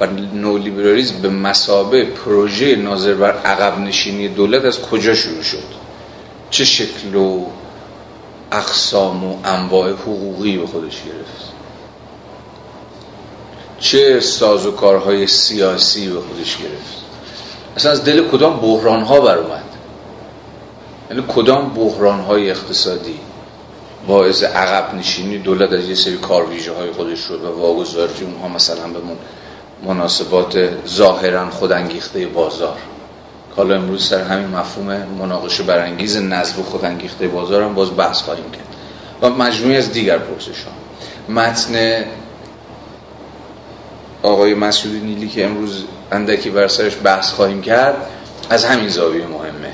و 0.00 0.06
نولیبرالیزم 0.34 1.22
به 1.22 1.28
مسابه 1.28 2.04
پروژه 2.04 2.76
ناظر 2.76 3.14
بر 3.14 3.32
عقب 3.32 3.78
نشینی 3.78 4.28
دولت 4.28 4.64
از 4.64 4.80
کجا 4.80 5.14
شروع 5.14 5.42
شد؟ 5.42 5.82
چه 6.50 6.64
شکل 6.64 7.14
و 7.14 7.46
اقسام 8.52 9.24
و 9.24 9.36
انواع 9.44 9.92
حقوقی 9.92 10.58
به 10.58 10.66
خودش 10.66 11.02
گرفت؟ 11.02 11.51
چه 13.82 14.20
ساز 14.20 14.66
و 14.66 14.70
کارهای 14.70 15.26
سیاسی 15.26 16.08
به 16.08 16.20
خودش 16.20 16.56
گرفت؟ 16.56 17.02
اصلا 17.76 17.92
از 17.92 18.04
دل 18.04 18.28
کدام 18.28 18.60
بحران 18.60 19.02
ها 19.02 19.20
بر 19.20 19.38
اومد؟ 19.38 19.64
یعنی 21.10 21.24
کدام 21.28 21.68
بحران 21.68 22.20
های 22.20 22.50
اقتصادی 22.50 23.18
باعث 24.06 24.42
عقب 24.42 24.94
نشینی 24.94 25.38
دولت 25.38 25.72
از 25.72 25.88
یه 25.88 25.94
سری 25.94 26.16
کارویژه 26.16 26.72
های 26.72 26.90
خودش 26.90 27.18
شد 27.18 27.44
و 27.44 27.60
واگذاری 27.60 28.24
اونها 28.24 28.48
مثلا 28.48 28.86
به 28.88 28.98
مناسبات 29.86 30.68
ظاهرا 30.88 31.50
خودانگیخته 31.50 32.26
بازار. 32.26 32.78
حالا 33.56 33.74
امروز 33.74 34.08
سر 34.08 34.22
همین 34.22 34.48
مفهوم 34.48 34.86
مناقشه 35.18 35.62
برانگیز 35.62 36.16
نظم 36.16 36.62
خودانگیخته 36.62 37.28
بازار 37.28 37.62
هم 37.62 37.74
باز 37.74 37.96
بحث 37.96 38.22
خواهیم 38.22 38.50
کرد. 38.50 38.66
و 39.22 39.30
مجموعی 39.30 39.76
از 39.76 39.92
دیگر 39.92 40.18
پرسش 40.18 40.64
ها 40.64 40.72
متن 41.32 42.04
آقای 44.22 44.54
مسعود 44.54 45.04
نیلی 45.04 45.28
که 45.28 45.44
امروز 45.44 45.84
اندکی 46.12 46.50
بر 46.50 46.68
سرش 46.68 46.92
بحث 47.04 47.32
خواهیم 47.32 47.62
کرد 47.62 47.96
از 48.50 48.64
همین 48.64 48.88
زاویه 48.88 49.26
مهمه. 49.26 49.72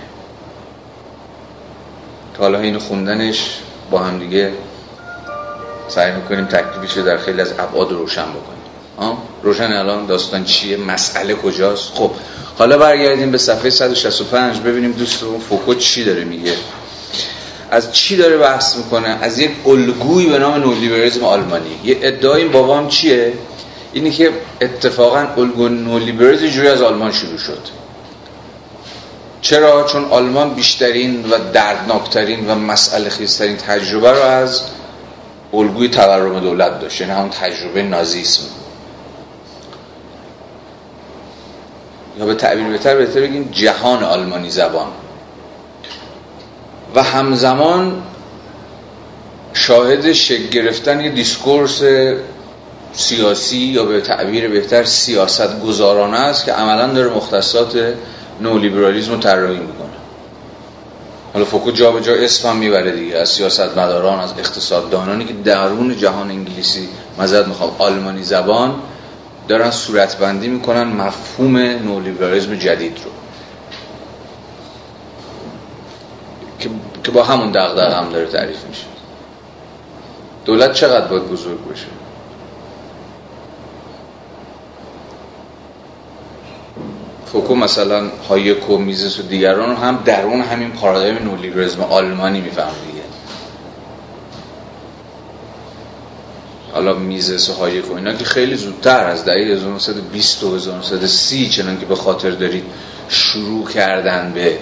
که 2.37 2.39
حالا 2.39 2.61
این 2.61 2.79
خوندنش 2.79 3.59
با 3.91 3.99
هم 3.99 4.19
دیگه 4.19 4.53
سعی 5.89 6.13
می‌کنیم 6.13 6.45
تکلیفش 6.45 6.97
رو 6.97 7.03
در 7.03 7.19
خیلی 7.19 7.41
از 7.41 7.53
ابعاد 7.59 7.93
روشن 7.93 8.23
بکنیم. 8.23 8.59
روشن 9.43 9.73
الان 9.73 10.07
داستان 10.07 10.45
چیه؟ 10.45 10.77
مسئله 10.77 11.35
کجاست؟ 11.35 11.93
خب 11.95 12.11
حالا 12.59 12.79
برگردیم 12.79 13.31
به 13.31 13.39
صفحه 13.39 13.71
165 13.71 14.61
ببینیم 14.61 14.93
دوستمون 14.93 15.41
فوکو 15.41 15.75
چی 15.75 16.05
داره 16.05 16.25
میگه. 16.25 16.53
از 17.71 17.93
چی 17.93 18.17
داره 18.17 18.39
بحث 18.39 18.77
می‌کنه؟ 18.77 19.09
از 19.09 19.39
یک 19.39 19.51
الگویی 19.67 20.27
به 20.27 20.39
نام 20.39 20.55
نولیبرالیسم 20.55 21.25
آلمانی. 21.25 21.81
یه 21.85 21.99
ادعای 22.03 22.45
بابام 22.45 22.89
چیه؟ 22.89 23.33
اینی 23.93 24.11
که 24.11 24.31
اتفاقا 24.61 25.27
الگو 25.37 25.69
نولیبرالیسم 25.69 26.47
جوری 26.47 26.69
از 26.69 26.83
آلمان 26.83 27.13
شروع 27.13 27.39
شد. 27.39 27.61
چرا؟ 29.41 29.85
چون 29.85 30.05
آلمان 30.05 30.55
بیشترین 30.55 31.31
و 31.31 31.39
دردناکترین 31.53 32.51
و 32.51 32.55
مسئله 32.55 33.09
خیزترین 33.09 33.57
تجربه 33.57 34.13
رو 34.13 34.23
از 34.23 34.63
الگوی 35.53 35.89
تورم 35.89 36.41
دولت 36.41 36.81
داشت 36.81 37.01
یعنی 37.01 37.13
همون 37.13 37.31
تجربه 37.31 37.83
نازیسم. 37.83 38.43
یا 42.19 42.27
به 42.27 42.35
تعبیر 42.35 42.65
بهتر 42.65 42.97
بهتر 42.97 43.21
بگیم 43.21 43.49
جهان 43.53 44.05
آلمانی 44.05 44.51
زبان. 44.51 44.89
و 46.95 47.03
همزمان 47.03 48.03
شاهد 49.53 50.13
شکل 50.13 50.47
گرفتن 50.47 51.01
یه 51.01 51.11
دیسکورس 51.11 51.83
سیاسی 52.93 53.57
یا 53.57 53.85
به 53.85 54.01
تعبیر 54.01 54.49
بهتر 54.49 54.85
سیاست 54.85 55.61
گذارانه 55.61 56.17
است 56.17 56.45
که 56.45 56.53
عملا 56.53 56.87
داره 56.87 57.15
مختصات 57.15 57.95
نولیبرالیزم 58.41 59.13
رو 59.13 59.19
طراحی 59.19 59.59
می‌کنه. 59.59 59.89
حالا 61.33 61.45
فوکو 61.45 61.71
جا 61.71 61.93
به 61.93 62.01
جا 62.01 62.15
اسم 62.15 62.49
هم 62.49 62.57
می‌بره 62.57 62.93
دیگه 62.93 63.17
از 63.17 63.29
سیاست 63.29 63.79
مداران 63.79 64.21
از 64.21 64.33
اقتصاددانانی 64.39 65.25
که 65.25 65.33
درون 65.45 65.97
جهان 65.97 66.31
انگلیسی 66.31 66.89
مزد 67.19 67.49
می‌خوام 67.49 67.71
آلمانی 67.79 68.23
زبان 68.23 68.75
دارن 69.49 69.71
صورتبندی 69.71 70.49
می‌کنن 70.49 70.83
مفهوم 70.83 71.57
نولیبرالیزم 71.57 72.55
جدید 72.55 72.99
رو. 73.05 73.11
که 77.05 77.11
با 77.11 77.25
همون 77.25 77.51
دغدغه 77.53 77.95
هم 77.95 78.11
داره 78.11 78.27
تعریف 78.27 78.65
میشه. 78.69 78.85
دولت 80.45 80.73
چقدر 80.73 81.07
باید 81.07 81.29
بزرگ 81.29 81.65
باشه؟ 81.69 81.87
فوکو 87.33 87.55
مثلا 87.55 88.11
هایک 88.29 88.71
و 88.71 88.79
میزس 88.79 89.19
و 89.19 89.23
دیگران 89.23 89.77
هم 89.77 90.03
درون 90.05 90.41
همین 90.41 90.71
پارادایم 90.71 91.19
نولیبرالیسم 91.19 91.81
آلمانی 91.81 92.41
می‌فهمه 92.41 92.75
دیگه. 92.87 93.03
حالا 96.73 96.95
میزس 96.95 97.51
و 97.51 97.53
هایک 97.53 97.91
و 97.91 97.95
اینا 97.95 98.13
که 98.13 98.25
خیلی 98.25 98.57
زودتر 98.57 99.05
از 99.05 99.25
دهه 99.25 99.35
1920 99.35 100.45
و 100.45 100.55
1930 100.55 101.49
چنان 101.49 101.81
که 101.81 101.87
به 101.87 101.97
خاطر 101.97 102.31
دارید 102.31 102.65
شروع 103.09 103.69
کردن 103.69 104.33
به 104.35 104.59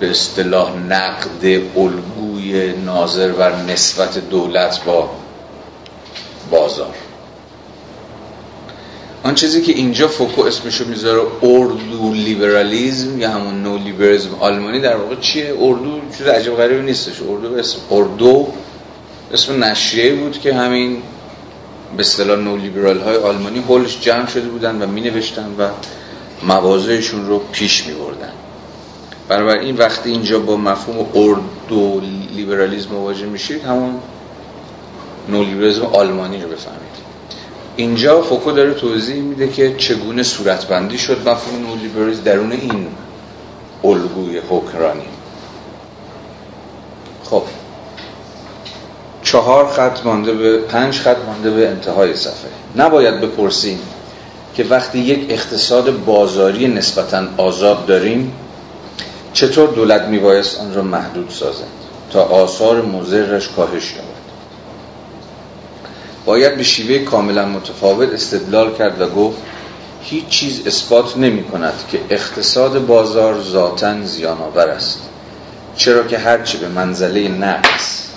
به 0.00 0.10
اصطلاح 0.10 0.76
نقد 0.76 1.44
الگوی 1.76 2.72
ناظر 2.72 3.32
بر 3.32 3.56
نسبت 3.56 4.18
دولت 4.18 4.84
با 4.84 5.10
بازار. 6.50 6.94
آن 9.22 9.34
چیزی 9.34 9.62
که 9.62 9.72
اینجا 9.72 10.08
فوکو 10.08 10.42
اسمشو 10.42 10.88
می‌ذاره 10.88 11.22
اردو 11.42 12.12
لیبرالیزم 12.12 13.18
یا 13.18 13.30
همون 13.30 13.62
نو 13.62 13.78
لیبرالیزم 13.78 14.34
آلمانی 14.40 14.80
در 14.80 14.96
واقع 14.96 15.14
چیه؟ 15.20 15.54
اردو 15.60 16.00
چیز 16.18 16.26
عجب 16.26 16.56
غریبی 16.56 16.82
نیستش. 16.82 17.22
اردو 17.28 17.54
اسم 17.54 17.78
اردو 17.90 18.48
اسم 19.32 19.64
نشریه 19.64 20.14
بود 20.14 20.40
که 20.40 20.54
همین 20.54 21.02
به 21.96 22.00
اصطلاح 22.00 22.38
نو 22.38 22.56
لیبرال 22.56 23.00
های 23.00 23.16
آلمانی 23.16 23.58
هولش 23.58 24.00
جمع 24.00 24.26
شده 24.26 24.48
بودن 24.48 24.82
و 24.82 24.86
می 24.86 25.00
نوشتن 25.00 25.54
و 25.58 25.68
موازهشون 26.42 27.26
رو 27.26 27.38
پیش 27.52 27.86
می 27.86 27.94
بردن 27.94 28.32
بنابراین 29.28 29.76
وقتی 29.76 30.10
اینجا 30.10 30.38
با 30.38 30.56
مفهوم 30.56 31.06
اردو 31.14 32.00
لیبرالیزم 32.36 32.90
مواجه 32.90 33.26
میشید 33.26 33.64
همون 33.64 33.94
نولیبرالیسم 35.28 35.82
آلمانی 35.82 36.42
رو 36.42 36.48
بفهمید. 36.48 37.07
اینجا 37.78 38.22
فوکو 38.22 38.52
داره 38.52 38.74
توضیح 38.74 39.22
میده 39.22 39.48
که 39.48 39.74
چگونه 39.76 40.22
صورتبندی 40.22 40.98
شد 40.98 41.28
مفهوم 41.28 41.66
نولیبرالیسم 41.66 42.22
درون 42.22 42.52
این 42.52 42.86
الگوی 43.84 44.38
حکرانی. 44.38 45.08
خب. 47.24 47.42
چهار 49.22 49.66
خط 49.66 50.04
مانده 50.04 50.32
به 50.32 50.58
پنج 50.58 50.98
خط 50.98 51.16
مانده 51.26 51.50
به 51.50 51.68
انتهای 51.68 52.16
صفحه. 52.16 52.50
نباید 52.76 53.20
بپرسیم 53.20 53.78
که 54.54 54.64
وقتی 54.64 54.98
یک 54.98 55.26
اقتصاد 55.30 56.04
بازاری 56.04 56.68
نسبتا 56.68 57.24
آزاد 57.36 57.86
داریم 57.86 58.32
چطور 59.32 59.68
دولت 59.68 60.02
میبایست 60.02 60.60
آن 60.60 60.74
را 60.74 60.82
محدود 60.82 61.30
سازد؟ 61.30 61.64
تا 62.10 62.22
آثار 62.22 62.82
مضرش 62.82 63.48
کاهش 63.48 63.92
یابد. 63.92 64.17
باید 66.28 66.56
به 66.56 66.62
شیوه 66.62 66.98
کاملا 66.98 67.46
متفاوت 67.46 68.12
استدلال 68.12 68.74
کرد 68.74 69.00
و 69.00 69.06
گفت 69.06 69.38
هیچ 70.02 70.28
چیز 70.28 70.66
اثبات 70.66 71.16
نمی 71.16 71.44
کند 71.44 71.72
که 71.92 72.00
اقتصاد 72.10 72.86
بازار 72.86 73.42
ذاتا 73.42 74.02
زیان 74.02 74.38
آور 74.38 74.68
است 74.68 75.00
چرا 75.76 76.02
که 76.02 76.18
هرچی 76.18 76.58
به 76.58 76.68
منزله 76.68 77.28
نقص 77.28 78.08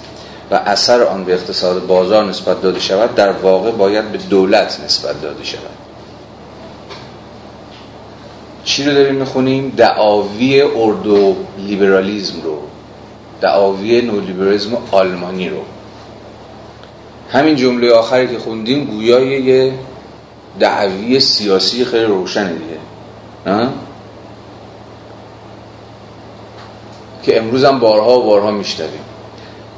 و 0.52 0.56
اثر 0.56 1.04
آن 1.04 1.24
به 1.24 1.34
اقتصاد 1.34 1.88
بازار 1.88 2.26
نسبت 2.26 2.62
داده 2.62 2.80
شود 2.80 3.16
در 3.16 3.32
واقع 3.32 3.72
باید 3.72 4.12
به 4.12 4.18
دولت 4.18 4.80
نسبت 4.86 5.22
داده 5.22 5.44
شود. 5.44 5.62
چی 8.64 8.84
رو 8.84 8.94
داریم 8.94 9.16
می‌خونیم؟ 9.16 9.74
دعاوی 9.78 10.62
اردو 10.62 11.36
لیبرالیزم 11.58 12.42
رو. 12.44 12.60
دعاوی 13.42 14.02
نولیبرالیزم 14.02 14.78
آلمانی 14.92 15.50
رو. 15.50 15.62
همین 17.32 17.56
جمله 17.56 17.92
آخری 17.92 18.28
که 18.28 18.38
خوندیم 18.40 18.86
گویای 18.86 19.42
یه 19.42 19.74
دعوی 20.60 21.20
سیاسی 21.20 21.86
خیلی 21.86 22.06
روشنه 22.06 22.54
دیگه. 22.54 22.78
که 27.24 27.38
امروز 27.38 27.64
هم 27.64 27.80
بارها 27.80 28.20
و 28.20 28.24
بارها 28.24 28.52
میشتریم 28.52 29.00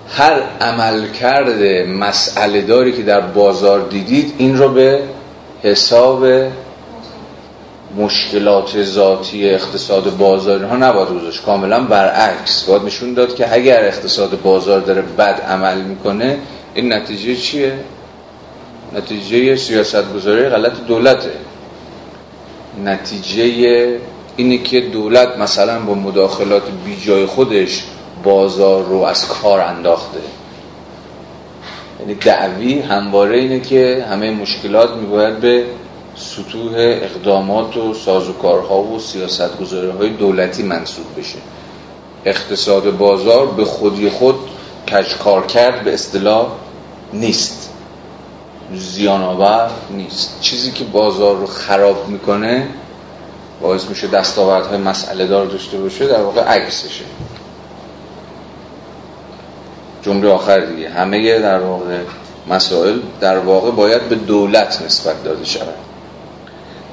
هر 0.10 0.42
عمل 0.62 1.08
کرده 1.08 1.86
مسئله 2.00 2.62
داری 2.62 2.92
که 2.92 3.04
در 3.04 3.22
بازار 3.22 3.88
دیدید 3.90 4.34
این 4.38 4.58
رو 4.58 4.70
به 4.70 5.04
حساب 5.64 6.26
مشکلات 7.98 8.84
ذاتی 8.84 9.50
اقتصاد 9.50 10.18
بازار 10.18 10.64
ها 10.64 10.76
نباید 10.76 11.10
روزش 11.10 11.42
کاملا 11.42 11.80
برعکس. 11.80 12.64
باید 12.64 12.84
نشون 12.84 13.14
داد 13.14 13.36
که 13.36 13.54
اگر 13.54 13.86
اقتصاد 13.86 14.42
بازار 14.42 14.80
داره 14.80 15.02
بد 15.02 15.42
عمل 15.42 15.82
می‌کنه 15.82 16.38
این 16.76 16.94
نتیجه 16.94 17.36
چیه؟ 17.36 17.74
نتیجه 18.94 19.56
سیاست 19.56 20.14
گذاری 20.14 20.50
غلط 20.50 20.86
دولته. 20.88 21.32
نتیجه 22.84 23.44
اینه 24.36 24.58
که 24.58 24.82
دولت 24.82 25.38
مثلا 25.38 25.80
با 25.80 25.94
مداخلات 25.94 26.64
بی 26.86 26.98
جای 27.06 27.26
خودش 27.26 27.84
بازار 28.24 28.84
رو 28.84 29.02
از 29.02 29.28
کار 29.28 29.62
انداخته. 29.62 30.20
یعنی 32.00 32.16
دعوی 32.16 32.80
همواره 32.80 33.38
اینه 33.38 33.60
که 33.60 34.06
همه 34.10 34.32
مشکلات 34.32 34.90
میباید 34.98 35.40
به 35.40 35.66
سطوح 36.16 36.74
اقدامات 36.78 37.78
و 37.78 37.94
سازوکارها 37.94 38.84
و 38.84 39.00
سیاست 39.00 39.58
گذاری 39.58 39.90
های 39.90 40.10
دولتی 40.10 40.64
منصوب 40.64 41.06
بشه. 41.18 41.38
اقتصاد 42.26 42.98
بازار 42.98 43.48
به 43.48 43.66
خودی 43.66 44.10
خود 44.10 44.36
کار 45.20 45.46
کرد 45.46 45.84
به 45.84 45.94
اصطلاح 45.94 46.48
نیست. 47.14 47.70
زیان 48.76 49.22
آور 49.22 49.72
نیست. 49.90 50.38
چیزی 50.42 50.72
که 50.72 50.84
بازار 50.84 51.38
رو 51.38 51.46
خراب 51.46 52.08
می‌کنه 52.08 52.68
باعث 53.62 53.86
میشه 53.86 54.08
دستاوردهای 54.08 54.78
مسئله 54.78 55.28
دار 55.28 55.46
داشته 55.46 55.78
باشه 55.78 56.08
در 56.08 56.22
واقع 56.22 56.42
عکسشه. 56.42 57.06
جمله 60.02 60.30
آخر 60.30 60.60
دیگه. 60.60 60.90
همه 60.90 61.40
در 61.40 61.60
واقع 61.60 62.00
مسائل 62.50 63.00
در 63.22 63.38
واقع 63.38 63.72
باید 63.72 64.10
به 64.10 64.16
دولت 64.16 64.82
نسبت 64.86 65.24
داده 65.24 65.46
شود. 65.46 65.74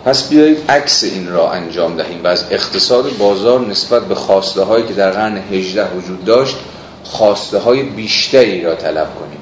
پس 0.04 0.28
بیایید 0.28 0.70
عکس 0.70 1.04
این 1.04 1.28
را 1.28 1.50
انجام 1.50 1.96
دهیم 1.96 2.24
و 2.24 2.26
از 2.26 2.44
اقتصاد 2.50 3.16
بازار 3.18 3.60
نسبت 3.60 4.04
به 4.04 4.14
خواسته 4.14 4.62
هایی 4.62 4.86
که 4.86 4.94
در 4.94 5.10
قرن 5.10 5.36
18 5.36 5.96
وجود 5.96 6.24
داشت 6.24 6.56
خواسته 7.04 7.58
های 7.58 7.82
بیشتری 7.82 8.62
را 8.62 8.74
طلب 8.74 9.08
کنیم. 9.14 9.39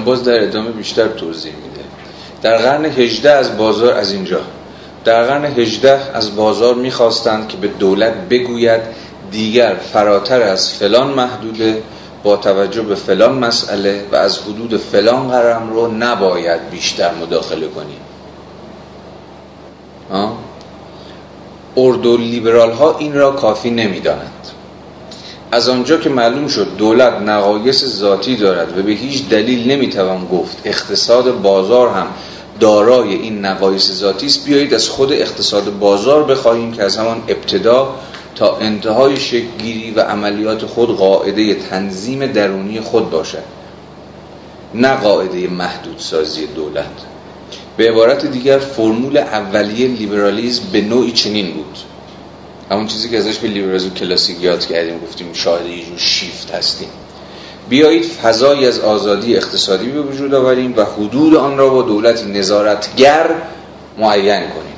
الان 0.00 0.04
باز 0.04 0.24
در 0.24 0.42
ادامه 0.44 0.70
بیشتر 0.70 1.08
توضیح 1.08 1.52
میده. 1.52 1.84
در 2.42 2.56
قرن 2.56 2.84
18 2.84 3.30
از 3.30 3.58
بازار 3.58 3.94
از 3.94 4.12
اینجا. 4.12 4.40
در 5.04 5.24
قرن 5.24 5.44
18 5.44 6.16
از 6.16 6.36
بازار 6.36 6.74
می‌خواستند 6.74 7.48
که 7.48 7.56
به 7.56 7.68
دولت 7.68 8.12
بگوید 8.30 8.80
دیگر 9.30 9.74
فراتر 9.92 10.42
از 10.42 10.72
فلان 10.72 11.10
محدوده 11.10 11.82
با 12.22 12.36
توجه 12.36 12.82
به 12.82 12.94
فلان 12.94 13.38
مسئله 13.38 14.04
و 14.12 14.16
از 14.16 14.38
حدود 14.38 14.76
فلان 14.76 15.28
قرم 15.28 15.70
رو 15.70 15.92
نباید 15.92 16.70
بیشتر 16.70 17.14
مداخله 17.14 17.68
کنیم 17.68 18.00
اردو 21.76 22.16
لیبرال 22.16 22.72
ها 22.72 22.96
این 22.98 23.14
را 23.14 23.30
کافی 23.30 23.70
نمی‌دانند. 23.70 24.46
از 25.52 25.68
آنجا 25.68 25.96
که 25.96 26.08
معلوم 26.08 26.48
شد 26.48 26.76
دولت 26.76 27.12
نقایص 27.12 27.84
ذاتی 27.84 28.36
دارد 28.36 28.78
و 28.78 28.82
به 28.82 28.92
هیچ 28.92 29.28
دلیل 29.28 29.70
نمی‌توان 29.70 30.26
گفت 30.26 30.56
اقتصاد 30.64 31.42
بازار 31.42 31.88
هم 31.88 32.06
دارای 32.60 33.14
این 33.14 33.44
نقایص 33.44 33.92
ذاتی 33.92 34.26
است 34.26 34.44
بیایید 34.44 34.74
از 34.74 34.88
خود 34.88 35.12
اقتصاد 35.12 35.78
بازار 35.78 36.24
بخواهیم 36.24 36.72
که 36.72 36.82
از 36.82 36.96
همان 36.96 37.22
ابتدا 37.28 37.94
تا 38.34 38.56
انتهای 38.56 39.16
شکلگیری 39.16 39.90
و 39.90 40.00
عملیات 40.00 40.66
خود 40.66 40.96
قاعده 40.96 41.54
تنظیم 41.54 42.26
درونی 42.26 42.80
خود 42.80 43.10
باشد 43.10 43.42
نه 44.74 44.94
قاعده 44.94 45.48
محدودسازی 45.48 46.46
دولت. 46.46 46.84
به 47.76 47.88
عبارت 47.88 48.26
دیگر 48.26 48.58
فرمول 48.58 49.16
اولیه 49.16 49.88
لیبرالیزم 49.88 50.62
به 50.72 50.80
نوعی 50.80 51.12
چنین 51.12 51.52
بود. 51.52 51.78
همون 52.70 52.86
چیزی 52.86 53.08
که 53.08 53.18
ازش 53.18 53.38
به 53.38 53.48
لیبرالیسم 53.48 53.90
کلاسیک 53.90 54.42
یاد 54.42 54.66
کردیم 54.66 54.98
گفتیم 54.98 55.32
شاهد 55.32 55.66
یه 55.66 55.84
جور 55.84 55.98
شیفت 55.98 56.50
هستیم. 56.50 56.88
بیایید 57.68 58.04
فضایی 58.04 58.66
از 58.66 58.80
آزادی 58.80 59.36
اقتصادی 59.36 59.88
به 59.88 60.02
وجود 60.02 60.34
آوریم 60.34 60.74
و 60.76 60.84
حدود 60.84 61.34
آن 61.34 61.58
را 61.58 61.68
با 61.68 61.82
دولت 61.82 62.26
نظارتگر 62.26 63.26
معین 63.98 64.40
کنیم. 64.40 64.74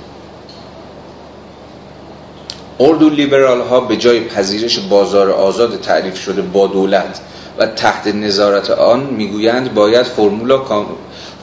اردو 2.81 3.11
لیبرال 3.11 3.61
ها 3.61 3.81
به 3.81 3.97
جای 3.97 4.21
پذیرش 4.21 4.79
بازار 4.79 5.31
آزاد 5.31 5.81
تعریف 5.81 6.19
شده 6.19 6.43
با 6.43 6.67
دولت 6.67 7.21
و 7.59 7.67
تحت 7.67 8.07
نظارت 8.07 8.71
آن 8.71 9.01
می‌گویند 9.01 9.75
باید 9.75 10.07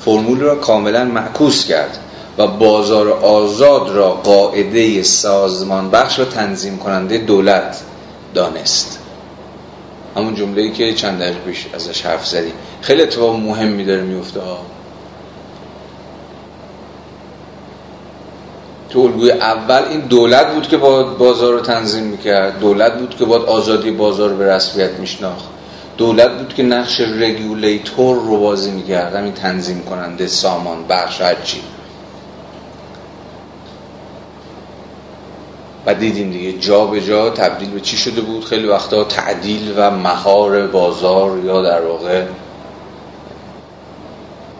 فرمول 0.05 0.39
را 0.39 0.55
کاملا 0.55 1.05
معکوس 1.05 1.65
کرد. 1.65 1.97
و 2.39 2.47
بازار 2.47 3.09
آزاد 3.09 3.89
را 3.89 4.09
قاعده 4.09 5.03
سازمان 5.03 5.89
بخش 5.89 6.19
و 6.19 6.25
تنظیم 6.25 6.77
کننده 6.77 7.17
دولت 7.17 7.81
دانست. 8.33 8.99
همون 10.15 10.35
جمله 10.35 10.71
که 10.71 10.93
چند 10.93 11.19
دقیقه 11.19 11.39
پیش 11.39 11.65
ازش 11.73 12.05
حرف 12.05 12.27
زدیم. 12.27 12.53
خیلی 12.81 13.01
اتفاق 13.01 13.35
مهمی 13.35 13.85
داره 13.85 14.01
میفته 14.01 14.39
تو 18.89 18.99
الگوی 18.99 19.31
اول 19.31 19.83
این 19.89 19.99
دولت 19.99 20.53
بود 20.53 20.67
که 20.67 20.77
باید 20.77 21.17
بازار 21.17 21.53
رو 21.53 21.59
تنظیم 21.59 22.03
می‌کرد. 22.03 22.59
دولت 22.59 22.99
بود 22.99 23.15
که 23.19 23.25
باید 23.25 23.43
آزادی 23.43 23.91
بازار 23.91 24.29
به 24.29 24.55
رسمیت 24.55 24.91
میشناخت. 24.91 25.45
دولت 25.97 26.37
بود 26.37 26.53
که 26.53 26.63
نقش 26.63 27.01
رگولیتور 27.01 28.15
رو 28.15 28.39
بازی 28.39 28.71
می‌کرد. 28.71 29.15
همین 29.15 29.33
تنظیم 29.33 29.83
کننده 29.83 30.27
سامان 30.27 30.87
بخش 30.89 31.21
هرچی. 31.21 31.61
دیدیم 35.93 36.31
دیگه 36.31 36.59
جا 36.59 36.85
به 36.85 37.01
جا 37.01 37.29
تبدیل 37.29 37.69
به 37.69 37.79
چی 37.79 37.97
شده 37.97 38.21
بود. 38.21 38.45
خیلی 38.45 38.67
وقتا 38.67 39.03
تعدیل 39.03 39.73
و 39.77 39.91
مهار 39.91 40.67
بازار 40.67 41.37
یا 41.45 41.61
در 41.61 41.81
واقع 41.81 42.25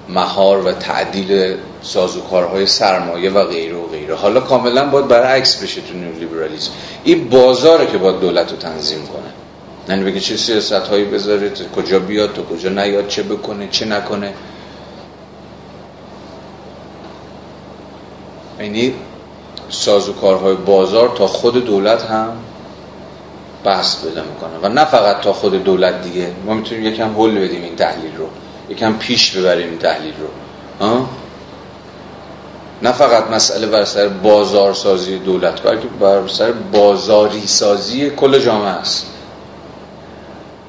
مهار 0.09 0.65
و 0.65 0.71
تعدیل 0.71 1.55
سازوکارهای 1.81 2.65
سرمایه 2.65 3.31
و 3.31 3.43
غیره 3.43 3.75
و 3.75 3.87
غیره. 3.87 4.15
حالا 4.15 4.39
کاملا 4.39 4.89
باید 4.89 5.07
برعکس 5.07 5.63
بشه 5.63 5.81
تو 5.81 5.93
نیولیبرالیسم. 5.93 6.71
این 7.03 7.29
بازاره 7.29 7.85
که 7.85 7.97
باید 7.97 8.19
دولت 8.19 8.51
رو 8.51 8.57
تنظیم 8.57 9.07
کنه. 9.07 9.33
یعنی 9.89 10.11
بگه 10.11 10.19
چه 10.19 10.37
سیاست 10.37 10.71
هایی 10.73 11.05
بذاره 11.05 11.51
کجا 11.75 11.99
بیاد 11.99 12.33
تو 12.33 12.43
کجا 12.43 12.69
نیاد 12.69 13.07
چه 13.07 13.23
بکنه 13.23 13.67
چه 13.71 13.85
نکنه. 13.85 14.33
یعنی 18.59 18.93
سازوکارهای 19.69 20.55
بازار 20.55 21.11
تا 21.17 21.27
خود 21.27 21.65
دولت 21.65 22.03
هم 22.03 22.29
بحث 23.63 23.95
بده 23.95 24.21
می‌کنه. 24.21 24.59
و 24.63 24.69
نه 24.69 24.85
فقط 24.85 25.21
تا 25.21 25.33
خود 25.33 25.63
دولت 25.63 26.03
دیگه. 26.03 26.31
ما 26.45 26.53
می‌تونیم 26.53 26.85
یکم 26.85 27.21
حل 27.21 27.39
بدیم 27.39 27.63
این 27.63 27.75
تحلیل 27.75 28.15
رو. 28.17 28.25
یکم 28.69 28.93
پیش 28.97 29.31
ببریم 29.37 29.69
این 29.69 29.77
تحلیل 29.77 30.13
رو. 30.19 30.27
نه 32.81 32.91
فقط 32.91 33.29
مسئله 33.31 33.67
بر 33.67 33.85
سر 33.85 34.07
بازار 34.07 34.73
سازی 34.73 35.19
دولت 35.19 35.61
بلکه 35.63 35.87
بر 35.99 36.27
سر 36.27 36.51
بازاری 36.51 37.47
سازی 37.47 38.09
کل 38.09 38.39
جامعه 38.39 38.67
است. 38.67 39.05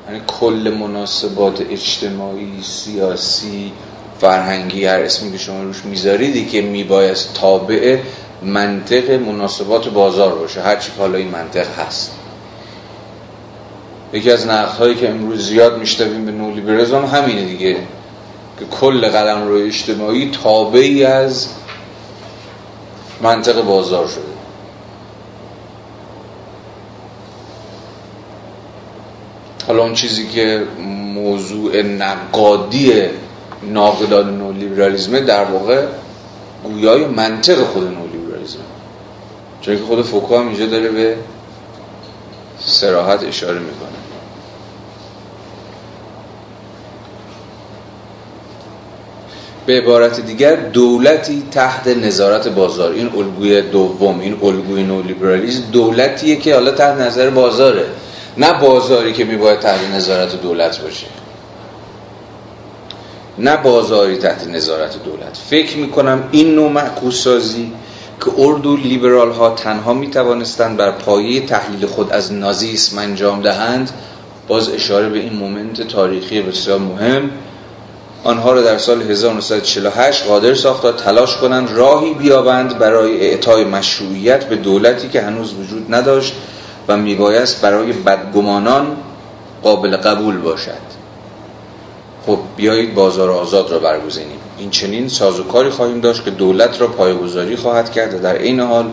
یعنی 0.09 0.23
کل 0.27 0.77
مناسبات 0.81 1.61
اجتماعی 1.71 2.63
سیاسی 2.63 3.73
فرهنگی 4.21 4.85
هر 4.85 4.99
اسمی 4.99 5.33
که 5.33 5.39
شما 5.39 5.63
روش 5.63 5.85
میذاریدی 5.85 6.47
که 6.47 6.63
میبایست 6.63 7.35
تابع 7.35 7.99
منطق 8.43 9.11
مناسبات 9.11 9.89
بازار 9.89 10.35
باشه. 10.35 10.63
هرچی 10.63 10.93
حالا 10.99 11.19
این 11.19 11.29
منطق 11.29 11.67
هست. 11.79 12.13
یکی 14.13 14.31
از 14.31 14.47
نقد 14.47 14.69
هایی 14.69 14.95
که 14.95 15.11
امروز 15.11 15.47
زیاد 15.47 15.79
میشتویم 15.79 16.27
به 16.27 16.33
نولیبرزم 16.33 17.05
همینه 17.05 17.45
دیگه. 17.45 17.77
که 18.59 18.67
کل 18.67 19.09
قلم 19.09 19.49
روی 19.49 19.63
اجتماعی 19.63 20.31
تابعی 20.31 21.05
از 21.05 21.49
منطق 23.23 23.65
بازار 23.65 24.09
شده. 24.09 24.23
حالا 29.67 29.83
اون 29.83 29.95
چیزی 29.95 30.29
که 30.29 30.65
موضوع 31.15 31.83
نقادی 31.83 32.93
ناقدان 33.63 34.39
نولیبرالیزمه 34.39 35.21
در 35.21 35.45
واقع 35.45 35.87
گویای 36.65 37.05
منطق 37.05 37.65
خود 37.65 37.85
چون 39.61 39.77
که 39.77 39.83
خود 39.83 40.03
فوکو 40.03 40.37
هم 40.39 40.49
اینجا 40.49 40.67
داره 40.67 40.89
به 40.89 41.17
سراحت 42.65 43.25
اشاره 43.25 43.59
می‌کنه. 43.59 43.89
به 49.67 49.79
عبارت 49.79 50.21
دیگر 50.21 50.57
دولتی 50.57 51.43
تحت 51.51 51.87
نظارت 51.87 52.49
بازار. 52.49 52.93
این 52.93 53.11
الگوی 53.17 53.63
دوم 53.63 54.21
این 54.21 54.39
الگوی 54.43 54.83
نولیبرالیسم 54.83 55.63
دولتیه 55.73 56.37
که 56.37 56.55
حالا 56.55 56.71
تحت 56.71 57.01
نظر 57.01 57.31
بازاره. 57.31 57.87
نه 58.37 58.53
بازاری 58.53 59.13
که 59.13 59.25
میباید 59.25 59.59
تحت 59.59 59.81
نظارت 59.95 60.43
دولت 60.43 60.83
باشه. 60.83 61.07
نه 63.39 63.57
بازاری 63.57 64.17
تحت 64.17 64.47
نظارت 64.49 65.03
دولت. 65.05 65.37
فکر 65.51 65.77
می‌کنم 65.77 66.29
این 66.31 66.55
نوع 66.55 66.71
معکوس 66.71 67.23
سازی 67.23 67.73
که 68.25 68.33
اردو 68.39 68.77
لیبرال 68.77 69.33
ها 69.33 69.51
تنها 69.51 69.93
می 69.95 70.11
توانستند 70.11 70.77
بر 70.77 70.91
پایه 70.91 71.47
تحلیل 71.47 71.87
خود 71.87 72.13
از 72.13 72.33
نازیسم 72.33 72.99
انجام 72.99 73.43
دهند 73.43 73.91
باز 74.49 74.69
اشاره 74.69 75.09
به 75.09 75.19
این 75.19 75.33
مومنت 75.33 75.83
تاریخی 75.83 76.43
بسیار 76.43 76.79
مهم. 76.79 77.31
آنها 78.25 78.53
را 78.53 78.63
در 78.63 78.79
سال 78.79 79.03
1948 79.03 80.27
قادر 80.27 80.55
ساخت 80.55 80.83
تا 80.83 80.93
تلاش 80.93 81.37
کنند 81.37 81.71
راهی 81.71 82.15
بیابند 82.15 82.79
برای 82.79 83.21
اعطای 83.21 83.65
مشروعیت 83.65 84.45
به 84.45 84.57
دولتی 84.57 85.09
که 85.09 85.21
هنوز 85.23 85.55
وجود 85.55 85.95
نداشت 85.95 86.35
و 86.89 86.97
میبایست 86.97 87.63
برای 87.63 87.93
بدگمانان 87.93 88.97
قابل 89.63 89.97
قبول 89.97 90.37
باشد. 90.37 91.00
خب 92.31 92.39
بیایید 92.57 92.95
بازار 92.95 93.31
آزاد 93.31 93.71
را 93.71 93.79
برگزینیم. 93.79 94.39
این 94.59 94.71
چنین 94.71 95.09
سازوکاری 95.09 95.71
خواهیم 95.71 96.01
داشت 96.01 96.25
که 96.25 96.31
دولت 96.31 96.81
را 96.81 96.87
پایگذاری 96.87 97.57
خواهد 97.57 97.93
کرد 97.93 98.15
و 98.15 98.19
در 98.19 98.39
این 98.39 98.61
حال 98.61 98.91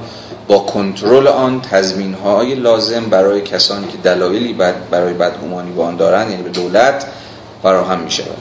با 0.47 0.59
کنترل 0.59 1.27
آن 1.27 1.61
تضمین 1.61 2.13
های 2.13 2.55
لازم 2.55 3.03
برای 3.09 3.41
کسانی 3.41 3.87
که 3.87 3.97
دلایلی 3.97 4.53
برای 4.91 5.13
بدگمانی 5.13 5.71
با 5.71 5.85
آن 5.85 5.95
دارند 5.95 6.31
یعنی 6.31 6.43
به 6.43 6.49
دولت 6.49 7.07
فراهم 7.63 7.99
می 7.99 8.11
شود 8.11 8.37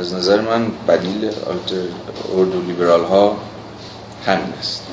از 0.00 0.14
نظر 0.14 0.40
من 0.40 0.66
بدیل 0.88 1.30
اردو 2.36 2.60
لیبرال 2.66 3.04
ها 3.04 3.36
همین 4.26 4.52
است. 4.60 4.83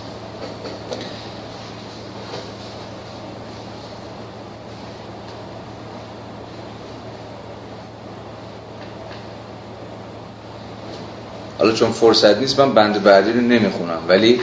حالا 11.61 11.73
چون 11.73 11.91
فرصت 11.91 12.37
نیست 12.37 12.59
من 12.59 12.73
بند 12.73 13.03
بعدی 13.03 13.31
رو 13.31 13.41
نمی‌خونم. 13.41 13.99
ولی 14.07 14.41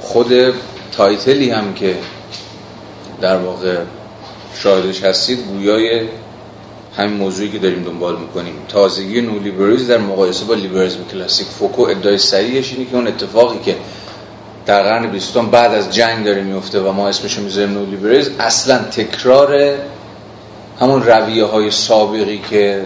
خود 0.00 0.32
تایتلی 0.96 1.50
هم 1.50 1.74
که 1.74 1.96
در 3.20 3.36
واقع 3.36 3.76
شاهدش 4.54 5.04
هستید 5.04 5.38
گویای 5.38 6.00
همین 6.96 7.12
موضوعی 7.16 7.48
که 7.48 7.58
داریم 7.58 7.82
دنبال 7.82 8.16
می‌کنیم. 8.16 8.54
تازگی 8.68 9.20
نولیبرالیسم 9.20 9.86
در 9.86 9.98
مقایسه 9.98 10.44
با 10.44 10.54
لیبرالیسم 10.54 11.04
کلاسیک. 11.12 11.46
فوکو 11.46 11.82
ادعای 11.82 12.18
سریعش 12.18 12.72
اینه 12.72 12.90
که 12.90 12.96
اون 12.96 13.06
اتفاقی 13.06 13.58
که 13.64 13.76
در 14.66 14.82
قرن 14.82 15.10
بیستم 15.10 15.46
بعد 15.46 15.74
از 15.74 15.94
جنگ 15.94 16.24
داره 16.24 16.42
میفته 16.42 16.80
و 16.80 16.92
ما 16.92 17.08
اسمشو 17.08 17.42
می‌ذاریم 17.42 17.72
نولیبرالیسم 17.72 18.30
اصلا 18.40 18.78
تکرار 18.78 19.74
همون 20.80 21.02
رویه 21.02 21.44
های 21.44 21.70
سابقی 21.70 22.40
که 22.50 22.82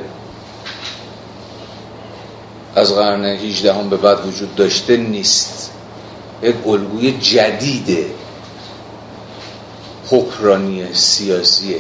از 2.77 2.95
قرن 2.95 3.25
18 3.25 3.75
هم 3.75 3.91
به 3.91 3.97
بعد 3.97 4.27
وجود 4.27 4.55
داشته 4.55 4.97
نیست. 4.97 5.71
یک 6.43 6.55
الگوی 6.67 7.13
جدید 7.13 8.07
حکرانی 10.11 10.95
سیاسیه 10.95 11.79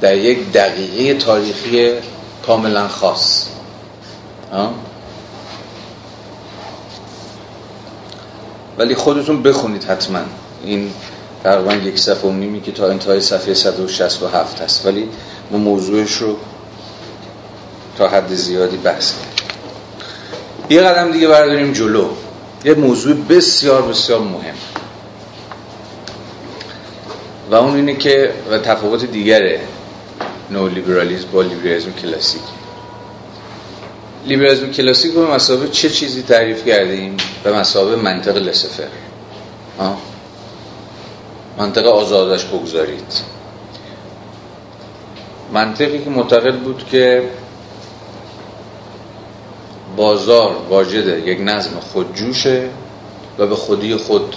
در 0.00 0.16
یک 0.16 0.52
دقیقه 0.52 1.14
تاریخی 1.14 1.92
کاملا 2.46 2.88
خاص. 2.88 3.46
ولی 8.78 8.94
خودتون 8.94 9.42
بخونید 9.42 9.84
حتما. 9.84 10.18
این 10.64 10.90
تقریبا 11.44 11.74
یک 11.74 11.98
صفحه 11.98 12.30
و 12.30 12.32
نیمی 12.32 12.60
که 12.60 12.72
تا 12.72 12.88
انتهای 12.88 13.20
صفحه 13.20 13.54
167 13.54 14.60
هست. 14.60 14.86
ولی 14.86 15.08
ما 15.50 15.58
موضوعش 15.58 16.12
رو 16.12 16.36
تا 17.98 18.08
حد 18.08 18.34
زیادی 18.34 18.76
بحث 18.76 19.12
کنیم 19.12 19.41
یه 20.70 20.82
قدم 20.82 21.12
دیگه 21.12 21.28
برداریم 21.28 21.72
جلو. 21.72 22.08
یه 22.64 22.74
موضوع 22.74 23.16
بسیار 23.16 23.82
بسیار 23.82 24.20
مهم. 24.20 24.54
و 27.50 27.54
اون 27.54 27.76
اینه 27.76 27.94
که 27.94 28.32
و 28.50 28.58
تفاوت 28.58 29.04
دیگره. 29.04 29.60
نو 30.50 30.68
لیبرالیزم 30.68 31.28
با 31.32 31.42
لیبرالیزم 31.42 31.92
کلاسیک. 31.92 32.42
لیبرالیزم 34.26 34.70
کلاسیک 34.70 35.14
به 35.14 35.26
مسابقه 35.26 35.68
چه 35.68 35.90
چیزی 35.90 36.22
تعریف 36.22 36.66
کردیم؟ 36.66 37.16
به 37.44 37.52
مسابقه 37.52 37.96
منطق 37.96 38.36
لسفر. 38.36 38.88
منطق 41.58 41.86
آزادش 41.86 42.44
بگذارید. 42.44 43.12
منطقی 45.52 46.04
که 46.04 46.10
معتقد 46.10 46.58
بود 46.58 46.86
که 46.90 47.22
بازار 49.96 50.56
واجد 50.68 51.26
یک 51.26 51.40
نظم 51.40 51.80
خودجوشه 51.80 52.68
و 53.38 53.46
به 53.46 53.54
خودی 53.54 53.96
خود 53.96 54.36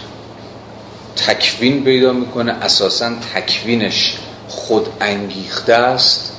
تکوین 1.15 1.83
پیدا 1.83 2.13
می‌کنه. 2.13 2.51
اساسا 2.51 3.11
تکوینش 3.35 4.17
خود 4.47 4.87
انگیخته 5.01 5.73
است 5.73 6.31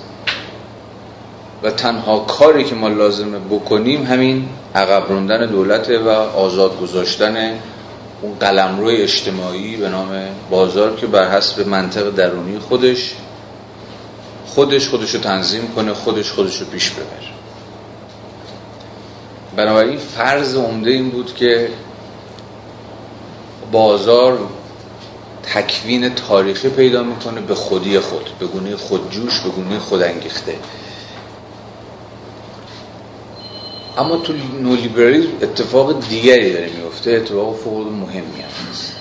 و 1.62 1.70
تنها 1.70 2.18
کاری 2.18 2.64
که 2.64 2.74
ما 2.74 2.88
لازمه 2.88 3.38
بکنیم 3.38 4.06
همین 4.06 4.48
عقب 4.74 5.08
روندن 5.08 5.46
دولته 5.46 5.98
و 5.98 6.08
آزاد 6.08 6.80
گذاشتن 6.80 7.36
اون 8.22 8.34
قلمرو 8.40 8.86
اجتماعی 8.86 9.76
به 9.76 9.88
نام 9.88 10.22
بازار 10.50 10.96
که 10.96 11.06
بر 11.06 11.30
حسب 11.30 11.68
منطق 11.68 12.10
درونی 12.10 12.58
خودش 12.58 13.14
خودش 14.46 14.88
خودش 14.88 15.14
رو 15.14 15.20
تنظیم 15.20 15.72
کنه 15.76 15.92
خودش 15.92 16.30
خودش 16.30 16.60
رو 16.60 16.66
پیش 16.66 16.90
ببره. 16.90 17.35
بنابراین 19.56 19.98
فرض 19.98 20.56
عمده 20.56 20.90
این 20.90 21.10
بود 21.10 21.34
که 21.34 21.68
بازار 23.72 24.38
تکوین 25.42 26.14
تاریخی 26.14 26.68
پیدا 26.68 27.02
می‌کنه 27.02 27.40
به 27.40 27.54
خودی 27.54 27.98
خود 27.98 28.30
به 28.38 28.46
گونه 28.46 28.76
خودجوش 28.76 29.40
به 29.40 29.48
گونه 29.48 29.78
خودانگیخته 29.78 30.54
اما 33.98 34.16
تو 34.16 34.32
نولیبرالیسم 34.62 35.28
اتفاق 35.42 36.00
دیگری 36.08 36.52
داره 36.52 36.70
میفته 36.78 37.10
اتفاق 37.10 37.56
فوق 37.56 37.86
مهمی 37.86 38.40
هست. 38.70 38.92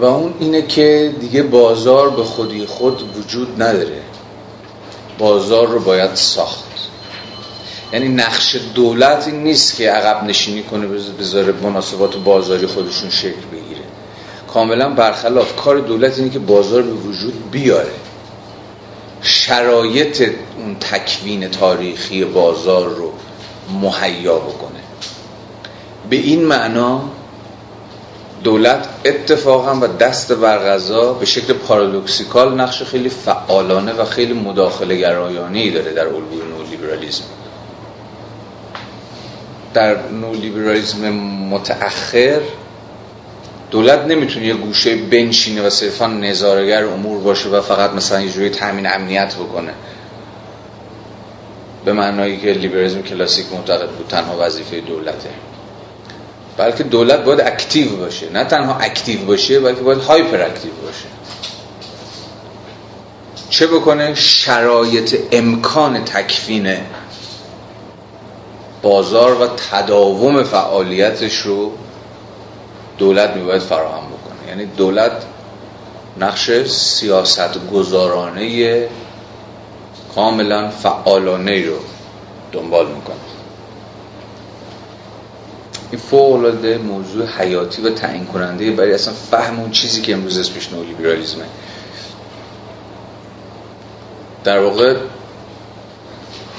و 0.00 0.04
اون 0.04 0.34
اینه 0.40 0.62
که 0.62 1.14
دیگه 1.20 1.42
بازار 1.42 2.10
به 2.10 2.24
خودی 2.24 2.66
خود 2.66 3.16
وجود 3.16 3.62
نداره. 3.62 4.00
بازار 5.18 5.68
رو 5.68 5.80
باید 5.80 6.14
ساخت. 6.14 6.63
یعنی 7.94 8.08
نقش 8.08 8.56
دولت 8.74 9.26
این 9.26 9.42
نیست 9.42 9.76
که 9.76 9.90
عقب 9.90 10.24
نشینی 10.24 10.62
کنه 10.62 10.86
بذاره 11.20 11.52
مناسبات 11.52 12.16
بازاری 12.16 12.66
خودشون 12.66 13.10
شکل 13.10 13.46
بگیره. 13.52 13.80
کاملا 14.52 14.88
برخلاف 14.88 15.56
کار 15.56 15.78
دولت 15.78 16.18
اینه 16.18 16.30
که 16.30 16.38
بازار 16.38 16.82
به 16.82 16.92
وجود 16.92 17.50
بیاره. 17.50 17.92
شرایط 19.22 20.30
اون 20.58 20.76
تکوین 20.80 21.48
تاریخی 21.48 22.24
بازار 22.24 22.88
رو 22.88 23.12
مهیا 23.80 24.38
بکنه. 24.38 24.80
به 26.10 26.16
این 26.16 26.44
معنا 26.44 27.02
دولت 28.44 28.88
اتفاقا 29.04 29.74
و 29.74 29.86
دست 29.86 30.32
برغذا 30.32 31.12
به 31.12 31.26
شکل 31.26 31.52
پارادوکسیکال 31.52 32.60
نقش 32.60 32.82
خیلی 32.82 33.08
فعالانه 33.08 33.92
و 33.92 34.04
خیلی 34.04 34.32
مداخله 34.32 34.96
گرایانه 34.96 35.70
داره 35.70 35.92
در 35.92 36.06
الگوی 36.06 36.42
نولیبرالیسم. 36.58 37.24
در 39.74 40.08
نولیبرالیسم 40.08 41.10
متأخر 41.50 42.40
دولت 43.70 43.98
نمی‌تونه 43.98 44.46
یه 44.46 44.54
گوشه 44.54 44.96
بنشینه 44.96 45.66
و 45.66 45.70
صرفا 45.70 46.06
نظارگر 46.06 46.84
امور 46.84 47.20
باشه 47.20 47.48
و 47.48 47.60
فقط 47.60 47.90
مثلا 47.90 48.20
یه 48.20 48.30
جوری 48.30 48.50
تامین 48.50 48.86
امنیت 48.86 49.34
بکنه. 49.34 49.72
به 51.84 51.92
معنایی 51.92 52.36
که 52.36 52.52
لیبرالیسم 52.52 53.02
کلاسیک 53.02 53.46
معتقد 53.52 53.88
بود 53.88 54.06
تنها 54.08 54.36
وظیفه 54.40 54.80
دولته. 54.80 55.30
بلکه 56.56 56.84
دولت 56.84 57.24
باید 57.24 57.40
active 57.40 57.96
باشه. 57.96 58.30
نه 58.30 58.44
تنها 58.44 58.78
active 58.78 59.20
باشه 59.20 59.60
بلکه 59.60 59.80
باید 59.80 59.98
hyperactive 59.98 60.72
باشه. 60.72 61.06
چه 63.50 63.66
بکنه؟ 63.66 64.14
شرایط 64.14 65.16
امکان 65.32 66.04
تکوین 66.04 66.76
بازار 68.84 69.42
و 69.42 69.46
تداوم 69.46 70.42
فعالیتش 70.42 71.38
رو 71.38 71.72
دولت 72.98 73.36
میباید 73.36 73.62
فراهم 73.62 74.06
بکنه. 74.06 74.48
یعنی 74.48 74.66
دولت 74.66 75.12
نقش 76.20 76.50
سیاست 76.66 77.70
گذارانه 77.72 78.88
کاملا 80.14 80.70
فعالانه 80.70 81.66
رو 81.66 81.76
دنبال 82.52 82.86
می‌کنه. 82.86 83.16
این 85.90 86.00
فوق 86.00 86.64
موضوع 86.86 87.26
حیاتی 87.26 87.82
و 87.82 87.90
تعیین 87.90 88.26
کننده 88.26 88.70
برای 88.70 88.94
اصلا 88.94 89.14
فهم 89.14 89.60
اون 89.60 89.70
چیزی 89.70 90.02
که 90.02 90.12
امروز 90.12 90.38
اسمش 90.38 90.72
نولیبرالیسمه 90.72 91.44
در 94.44 94.58
واقع 94.58 94.96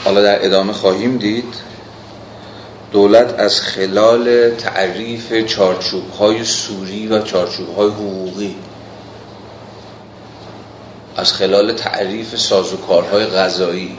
حالا 0.03 0.21
در 0.21 0.45
ادامه 0.45 0.73
خواهیم 0.73 1.17
دید 1.17 1.53
دولت 2.95 3.39
از 3.39 3.61
خلال 3.61 4.49
تعریف 4.49 5.45
چارچوب 5.45 6.11
های 6.11 6.43
سوری 6.43 7.07
و 7.07 7.21
چارچوب 7.21 7.75
های 7.75 7.89
حقوقی 7.89 8.55
از 11.15 11.33
خلال 11.33 11.73
تعریف 11.73 12.35
سازوکارهای 12.35 13.25
غذایی 13.25 13.97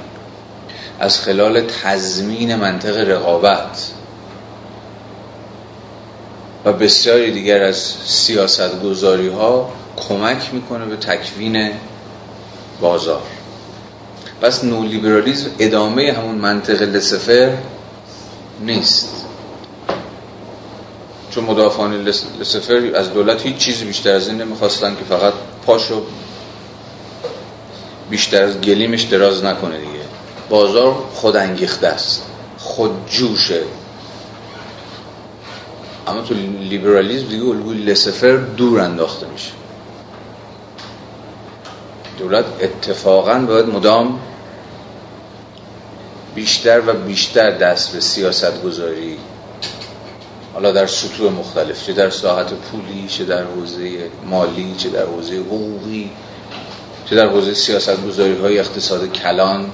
از 1.00 1.20
خلال 1.20 1.61
تضمین 1.61 2.56
منطق 2.56 3.11
رقابت 3.11 3.90
و 6.64 6.72
بسیاری 6.72 7.32
دیگر 7.32 7.62
از 7.62 7.76
سیاست 8.04 8.82
گذاری 8.82 9.28
ها 9.28 9.72
کمک 9.96 10.54
می‌کنه 10.54 10.85
به 10.85 10.96
تکوین 10.96 11.70
بازار. 12.80 13.22
پس 14.42 14.64
نولیبرالیزم 14.64 15.50
ادامه 15.59 16.12
همون 16.12 16.35
منطق 16.35 16.82
لسفر 16.82 17.52
نیست. 18.61 19.25
چون 21.31 21.45
مدافعان 21.45 22.05
لسفر 22.40 22.90
از 22.95 23.12
دولت 23.12 23.47
هیچ 23.47 23.57
چیزی 23.57 23.85
بیشتر 23.85 24.14
از 24.14 24.29
این 24.29 24.42
نمی‌خواستن 24.42 24.97
که 24.97 25.05
فقط 25.05 25.33
پاشو 25.66 26.03
بیشتر 28.11 28.42
از 28.42 28.61
گلیمش 28.61 29.03
دراز 29.03 29.45
نکنه 29.45 29.79
دیگه. 29.79 29.90
بازار 30.49 30.95
خود 31.14 31.37
انگیخته 31.37 31.87
است. 31.87 32.23
خود 32.59 32.90
جوشه 33.11 33.62
اما 36.07 36.21
تو 36.21 36.35
لیبرالیزم 36.61 37.29
دیگه 37.29 37.45
الگوی 37.45 37.79
لسفر 37.79 38.37
دور 38.37 38.81
انداخته 38.81 39.27
میشه. 39.27 39.51
دولت 42.19 42.45
اتفاقا 42.61 43.38
باید 43.38 43.66
مدام 43.66 44.19
بیشتر 46.37 46.81
و 46.87 46.92
بیشتر 46.92 47.51
دست 47.51 47.92
به 47.92 48.01
سیاست 48.01 48.62
گذاری 48.62 49.18
حالا 50.55 50.72
در 50.72 50.87
سطوح 50.87 51.33
مختلف 51.33 51.87
چه 51.87 51.92
در 51.92 52.11
ساحت 52.11 52.53
پولی 52.55 53.09
چه 53.09 53.25
در 53.25 53.42
حوزه 53.44 54.11
مالی 54.25 54.75
چه 54.79 54.88
در 54.88 55.07
حوزه 55.07 55.37
حقوقی 55.37 56.11
چه 57.11 57.16
در 57.16 57.27
حوزه 57.27 57.55
سیاست 57.55 58.07
گذاری 58.07 58.37
های 58.37 58.59
اقتصاد 58.59 59.12
کلان 59.12 59.70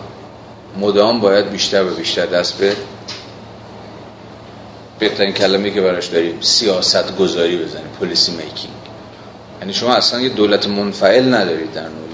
مدام 0.80 1.20
باید 1.20 1.50
بیشتر 1.50 1.84
و 1.84 1.94
بیشتر 1.94 2.26
دست 2.26 2.58
به 2.58 2.76
بهترین 4.98 5.32
کلمه 5.32 5.70
که 5.70 5.80
براش 5.80 6.06
داریم 6.06 6.40
سیاست 6.40 7.16
گذاری 7.16 7.56
بزنیم 7.56 7.90
پلیسی 8.00 8.32
میکینگ 8.32 8.74
یعنی 9.60 9.72
شما 9.74 9.94
اصلا 9.94 10.20
یه 10.20 10.28
دولت 10.28 10.68
منفعل 10.68 11.34
ندارید 11.34 11.72
در 11.72 11.82
نوع 11.82 12.11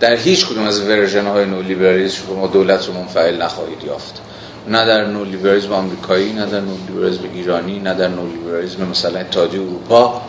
در 0.00 0.16
هیچ 0.16 0.46
کدوم 0.46 0.64
از 0.64 0.80
ورژن 0.80 1.26
های 1.26 1.44
نولیبرالیسم 1.44 2.26
شما 2.26 2.46
دولت 2.46 2.86
رو 2.86 2.92
منفعل 2.92 3.42
نخواهید 3.42 3.84
یافت. 3.84 4.20
نه 4.68 4.86
در 4.86 5.04
نولیبرالیسم 5.04 5.72
آمریکایی 5.72 6.32
نه 6.32 6.46
در 6.46 6.60
نولیبرالیسم 6.60 7.22
ایرانی 7.34 7.78
نه 7.80 7.94
در 7.94 8.08
نولیبرالیسم 8.08 8.88
مثلا 8.88 9.20
اتحادیه 9.20 9.60
اروپا. 9.60 10.22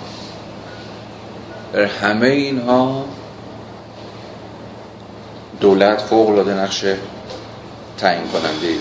در 1.73 1.86
همه 1.86 2.27
اینها 2.27 3.05
دولت 5.62 6.01
فوق 6.01 6.29
العاده 6.29 6.53
نقش 6.53 6.86
تعیین 7.97 8.27
کننده 8.27 8.67
ای 8.67 8.79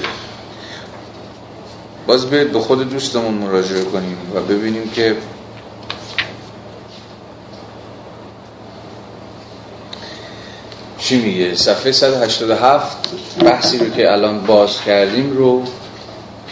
باز 2.07 2.27
به 2.27 2.61
خود 2.61 2.91
دوستمون 2.91 3.35
مراجعه 3.35 3.85
کنیم 3.85 4.17
و 4.35 4.41
ببینیم 4.41 4.91
که 4.91 5.17
چی 10.99 11.21
میگه؟ 11.21 11.55
صفحه 11.55 11.93
187 11.93 13.09
بحثی 13.45 13.79
رو 13.79 13.91
که 13.91 14.13
الان 14.13 14.41
باز 14.47 14.81
کردیم 14.81 15.37
رو 15.37 15.63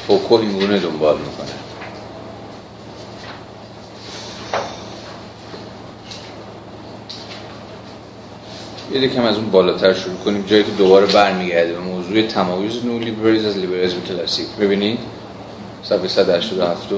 فوکو 0.07 0.35
اینگونه 0.35 0.79
دنبال 0.79 1.19
می‌کنه. 1.19 1.47
یه 8.93 9.09
کم 9.09 9.25
از 9.25 9.37
اون 9.37 9.51
بالاتر 9.51 9.95
شروع 9.95 10.17
کنیم. 10.17 10.45
جایی 10.47 10.65
که 10.65 10.71
دوباره 10.71 11.07
برمیگرده 11.07 11.73
به 11.73 11.81
موضوع 11.81 12.23
تمایز 12.23 12.85
نو 12.85 12.99
لیبرالیز 12.99 13.45
از 13.45 13.59
لیبرالیزم 13.59 14.01
کلاسیک. 14.09 14.47
ببینید 14.61 14.99
صفحه 15.83 16.09
187 16.09 16.93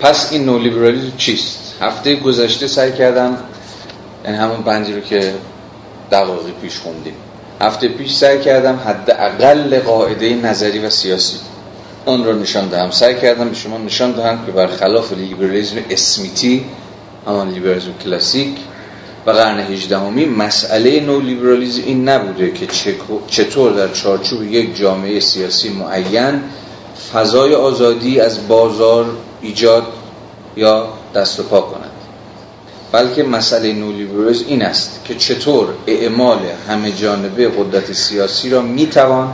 پس 0.00 0.32
این 0.32 0.44
نولیبرالیزم 0.44 1.12
چیست؟ 1.16 1.74
هفته 1.80 2.16
گذشته 2.16 2.66
سعی 2.66 2.92
کردم 2.92 3.38
یعنی 4.24 4.36
همون 4.36 4.62
بندی 4.62 4.92
رو 4.92 5.00
که 5.00 5.34
دقایقی 6.10 6.52
پیش 6.62 6.78
خوندیم. 6.78 7.14
هفته 7.60 7.88
پیش 7.88 8.12
سعی 8.14 8.40
کردم 8.40 8.80
حداقل 8.86 9.80
قاعده 9.80 10.34
نظری 10.34 10.78
و 10.78 10.90
سیاسی 10.90 11.36
آن 12.06 12.24
را 12.24 12.32
نشان 12.32 12.68
دهم. 12.68 12.90
سعی 12.90 13.14
کردم 13.14 13.48
به 13.48 13.54
شما 13.54 13.78
نشان 13.78 14.12
دهم 14.12 14.46
که 14.46 14.52
برخلاف 14.52 15.12
لیبرالیزم 15.12 15.76
اسمیتی 15.90 16.64
همان 17.26 17.50
لیبرالیزم 17.50 17.92
کلاسیک 18.04 18.56
و 19.26 19.30
قرن 19.30 19.60
هجدهمی 19.60 20.24
مسئله 20.24 21.00
نو 21.00 21.20
لیبرالیزم 21.20 21.82
این 21.86 22.08
نبوده 22.08 22.50
که 22.50 22.66
چطور 23.28 23.72
در 23.72 23.92
چارچوب 23.92 24.42
یک 24.42 24.76
جامعه 24.76 25.20
سیاسی 25.20 25.68
معین 25.68 26.42
فضای 27.12 27.54
آزادی 27.54 28.20
از 28.20 28.48
بازار 28.48 29.06
ایجاد 29.40 29.86
یا 30.56 30.88
دست 31.14 31.40
و 31.40 31.42
پا 31.42 31.60
کند. 31.60 31.90
بلکه 32.92 33.22
مسئله 33.22 33.72
نولیبرالیسم 33.72 34.44
این 34.48 34.62
است 34.62 35.00
که 35.04 35.14
چطور 35.14 35.68
اعمال 35.86 36.38
همه 36.68 36.92
جانبه 36.92 37.48
قدرت 37.48 37.92
سیاسی 37.92 38.50
را 38.50 38.62
می‌توان 38.62 39.32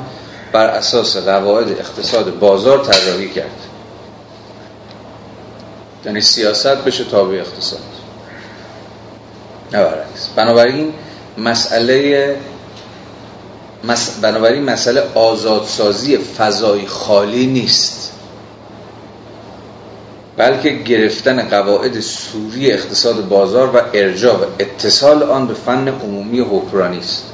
بر 0.53 0.67
اساس 0.67 1.17
قواعد 1.17 1.69
اقتصاد 1.73 2.38
بازار 2.38 2.85
طراحی 2.85 3.29
کرد. 3.29 3.61
یعنی 6.05 6.21
سیاست 6.21 6.67
بشه 6.85 7.05
تابع 7.05 7.35
اقتصاد. 7.35 7.81
نه 9.73 9.85
برعکس. 9.85 10.29
بنابراین 10.37 10.93
مسئله 11.38 12.37
بنابراین 14.23 14.62
مسئله 14.62 15.03
آزادسازی 15.15 16.19
فضای 16.19 16.87
خالی 16.87 17.47
نیست. 17.47 18.12
بلکه 20.37 20.71
گرفتن 20.71 21.49
قواعد 21.49 22.01
سوری 22.01 22.73
اقتصاد 22.73 23.29
بازار 23.29 23.77
و 23.77 23.81
ارجاع 23.95 24.35
و 24.35 24.45
اتصال 24.59 25.23
آن 25.23 25.47
به 25.47 25.55
فن 25.55 25.88
عمومی 25.88 26.40
حکرانی 26.40 26.99
است. 26.99 27.25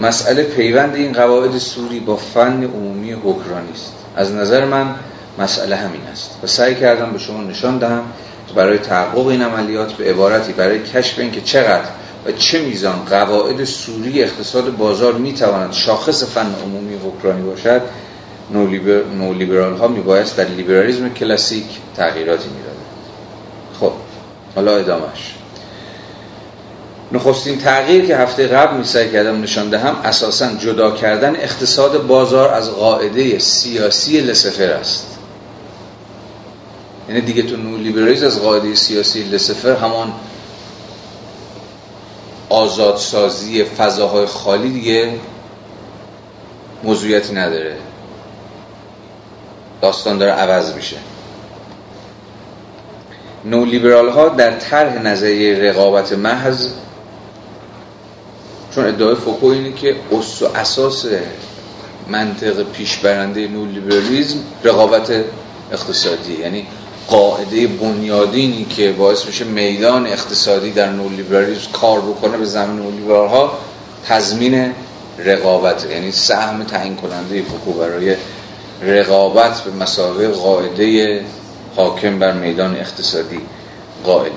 مسئله 0.00 0.42
پیوند 0.42 0.94
این 0.94 1.12
قواعد 1.12 1.58
سوری 1.58 2.00
با 2.00 2.16
فن 2.16 2.64
عمومی 2.64 3.12
حکرانی 3.12 3.72
است. 3.74 3.92
از 4.16 4.32
نظر 4.32 4.64
من 4.64 4.94
مسئله 5.38 5.76
همین 5.76 6.00
است 6.12 6.38
و 6.42 6.46
سعی 6.46 6.74
کردم 6.74 7.12
به 7.12 7.18
شما 7.18 7.42
نشان 7.42 7.78
دهم 7.78 8.02
که 8.48 8.54
برای 8.54 8.78
تحقق 8.78 9.26
این 9.26 9.42
عملیات 9.42 9.92
به 9.92 10.10
عبارتی 10.10 10.52
برای 10.52 10.82
کشف 10.82 11.18
اینکه 11.18 11.40
چقدر 11.40 11.88
و 12.26 12.32
چه 12.32 12.60
میزان 12.62 13.04
قواعد 13.10 13.64
سوری 13.64 14.22
اقتصاد 14.22 14.76
بازار 14.76 15.12
می‌تواند 15.12 15.72
شاخص 15.72 16.24
فن 16.24 16.54
عمومی 16.64 16.94
حکرانی 16.94 17.42
باشد 17.42 17.82
نولیبرال 18.50 19.76
ها 19.76 19.88
میبایست 19.88 20.36
در 20.36 20.44
لیبرالیزم 20.44 21.08
کلاسیک 21.08 21.64
تغییراتی 21.96 22.48
می‌داد. 22.48 22.76
خب 23.80 23.92
حالا 24.54 24.76
ادامهش 24.76 25.34
نخستین 27.12 27.58
تغییر 27.58 28.06
که 28.06 28.16
هفته 28.16 28.46
قبل 28.46 28.76
می 28.76 28.84
سعی 28.84 29.10
کردم 29.10 29.42
نشان 29.42 29.68
دهم 29.68 29.96
اساسا 30.04 30.52
جدا 30.54 30.90
کردن 30.90 31.36
اقتصاد 31.36 32.06
بازار 32.06 32.54
از 32.54 32.70
قاعده 32.70 33.38
سیاسی 33.38 34.20
لسفر 34.20 34.70
است. 34.70 35.06
یعنی 37.08 37.20
دیگه 37.20 37.42
تو 37.42 37.56
نولیبرالیزم 37.56 38.26
از 38.26 38.42
قاعده 38.42 38.74
سیاسی 38.74 39.22
لسفر 39.22 39.76
همان 39.76 40.12
آزادسازی 42.48 43.64
فضاهای 43.64 44.26
خالی 44.26 44.70
دیگه 44.70 45.14
موضوعیتی 46.82 47.34
نداره. 47.34 47.76
داستان 49.84 50.18
داره 50.18 50.32
عوض 50.32 50.74
میشه. 50.74 50.96
نولیبرال 53.44 54.08
ها 54.08 54.28
در 54.28 54.50
طرح 54.50 55.02
نظریه 55.02 55.58
رقابت 55.58 56.12
محض 56.12 56.68
چون 58.74 58.86
ادعای 58.86 59.14
فوکو 59.14 59.46
اینه 59.46 59.72
که 59.72 59.96
اساس 60.54 61.06
منطق 62.08 62.62
پیشبرنده 62.62 63.48
نولیبرالیزم 63.48 64.38
رقابت 64.64 65.24
اقتصادی 65.72 66.40
یعنی 66.40 66.66
قاعده 67.08 67.66
بنیادینی 67.66 68.64
که 68.64 68.92
باعث 68.92 69.26
میشه 69.26 69.44
میدان 69.44 70.06
اقتصادی 70.06 70.70
در 70.70 70.90
نولیبرالیسم 70.90 71.70
کار 71.72 72.00
بکنه 72.00 72.36
به 72.36 72.44
زمین 72.44 72.76
نولیبرال 72.76 73.28
ها 73.28 73.58
تضمین 74.06 74.72
رقابت 75.18 75.86
یعنی 75.90 76.12
سهم 76.12 76.64
تعیین 76.64 76.96
کننده 76.96 77.42
فوکو 77.42 77.72
برای 77.72 78.16
رقابت 78.86 79.60
به 79.60 79.70
مسابقه 79.70 80.28
قاعده 80.28 81.20
حاکم 81.76 82.18
بر 82.18 82.32
میدان 82.32 82.76
اقتصادی 82.76 83.40
قائله 84.04 84.32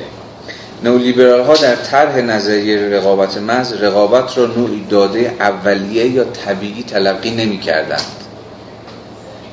نولیبرال 0.84 1.42
ها 1.42 1.56
در 1.56 1.76
طرح 1.76 2.18
نظریه 2.18 2.90
رقابت 2.98 3.38
محض 3.38 3.74
رقابت 3.74 4.38
را 4.38 4.46
نوعی 4.46 4.86
داده 4.90 5.36
اولیه 5.40 6.08
یا 6.08 6.24
طبیعی 6.24 6.84
تلقی 6.84 7.32
نمی 7.32 7.60
کردند 7.60 8.24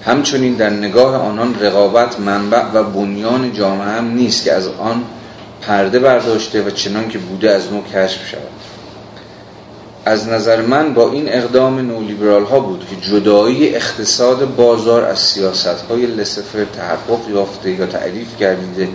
همچنین 0.05 0.55
در 0.55 0.71
نگاه 0.71 1.17
آنان 1.17 1.61
رقابت 1.61 2.21
منبع 2.21 2.65
و 2.75 2.83
بنیان 2.83 3.53
جامعه 3.53 3.89
هم 3.89 4.11
نیست 4.11 4.45
که 4.45 4.53
از 4.53 4.69
آن 4.69 5.05
پرده 5.63 5.99
برداشته 5.99 6.63
و 6.63 6.71
چنان 6.71 7.09
که 7.09 7.19
بوده 7.19 7.51
از 7.51 7.73
نو 7.73 7.83
کشف 7.83 8.29
شود. 8.29 8.74
از 10.05 10.29
نظر 10.29 10.61
من 10.61 10.95
با 10.95 11.13
این 11.13 11.29
اقدام 11.29 11.79
نولیبرال 11.79 12.45
ها 12.45 12.61
بود 12.61 12.87
که 12.91 13.11
جدایی 13.11 13.75
اقتصاد 13.75 14.55
بازار 14.57 15.05
از 15.05 15.19
سیاست 15.19 15.85
های 15.91 16.07
لسفر 16.07 16.65
تحقق 16.65 17.29
یافته 17.31 17.71
یا 17.71 17.87
تعریف 17.87 18.39
گردیده 18.39 18.89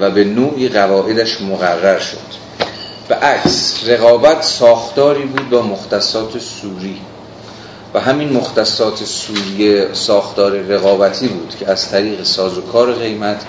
و 0.00 0.10
به 0.10 0.24
نوعی 0.24 0.68
قواعدش 0.68 1.40
مقرر 1.40 1.98
شد. 1.98 2.48
به 3.08 3.14
عکس 3.14 3.84
رقابت 3.86 4.42
ساختاری 4.42 5.24
بود 5.24 5.50
با 5.50 5.62
مختصات 5.62 6.38
سوری 6.38 7.00
و 7.94 8.00
همین 8.00 8.32
مختصات 8.32 9.04
سوری 9.04 9.94
ساختار 9.94 10.52
رقابتی 10.52 11.28
بود 11.28 11.54
که 11.60 11.70
از 11.70 11.90
طریق 11.90 12.22
سازوکار 12.22 12.92
قیمت 12.92 13.42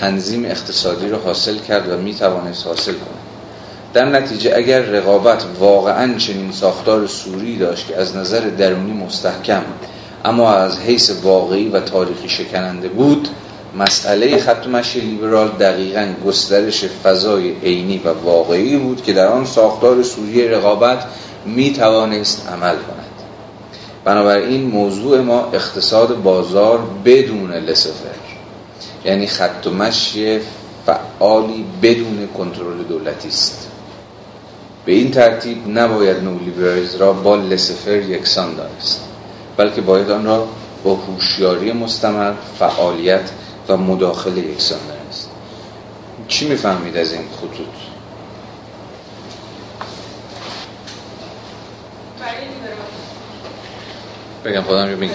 تنظیم 0.00 0.44
اقتصادی 0.44 1.08
را 1.08 1.18
حاصل 1.18 1.58
کرد 1.58 1.88
و 1.92 1.96
می 1.96 2.14
توانست 2.14 2.66
حاصل 2.66 2.92
کند. 2.92 3.29
در 3.94 4.04
نتیجه 4.04 4.52
اگر 4.56 4.80
رقابت 4.80 5.44
واقعا 5.58 6.14
چنین 6.18 6.52
ساختار 6.52 7.06
سوری 7.06 7.56
داشت 7.58 7.86
که 7.86 7.96
از 7.96 8.16
نظر 8.16 8.40
درونی 8.40 8.92
مستحکم 8.92 9.62
اما 10.24 10.52
از 10.52 10.78
حیث 10.78 11.12
واقعی 11.22 11.68
و 11.68 11.80
تاریخی 11.80 12.28
شکننده 12.28 12.88
بود 12.88 13.28
مسئله 13.78 14.38
خط 14.38 14.66
مشی 14.66 15.00
لیبرال 15.00 15.48
دقیقا 15.48 16.06
گسترش 16.26 16.84
فضای 16.84 17.52
عینی 17.62 17.98
و 17.98 18.08
واقعی 18.24 18.76
بود 18.76 19.02
که 19.04 19.12
در 19.12 19.26
آن 19.26 19.44
ساختار 19.44 20.02
سوری 20.02 20.48
رقابت 20.48 21.04
می 21.46 21.72
توانست 21.72 22.48
عمل 22.48 22.76
کند. 22.76 23.06
بنابراین 24.04 24.62
موضوع 24.62 25.20
ما 25.20 25.50
اقتصاد 25.52 26.22
بازار 26.22 26.78
بدون 27.04 27.52
لسفر 27.52 28.14
یعنی 29.04 29.26
خط 29.26 29.66
مشی 29.66 30.40
فعالی 30.86 31.64
بدون 31.82 32.28
کنترل 32.38 32.82
دولتی 32.88 33.28
است. 33.28 33.69
به 34.84 34.92
این 34.92 35.10
ترتیب 35.10 35.78
نباید 35.78 36.16
نولیبرالیز 36.16 36.94
را 36.94 37.12
با 37.12 37.36
لسفر 37.36 37.96
یکسان 37.96 38.54
دانست 38.54 39.04
بلکه 39.56 39.80
باید 39.80 40.10
آن 40.10 40.24
را 40.24 40.48
با 40.84 40.94
هوشیاری 40.94 41.72
مستمر 41.72 42.32
فعالیت 42.58 43.30
و 43.68 43.76
مداخله 43.76 44.38
یکسان 44.38 44.78
دانست. 44.88 45.30
چی 46.28 46.48
می‌فهمید 46.48 46.96
از 46.96 47.12
این 47.12 47.22
خطوط؟ 47.36 47.66
بگم 54.44 54.62
خودم 54.62 54.88
رو 54.88 54.96
بگم 54.96 55.10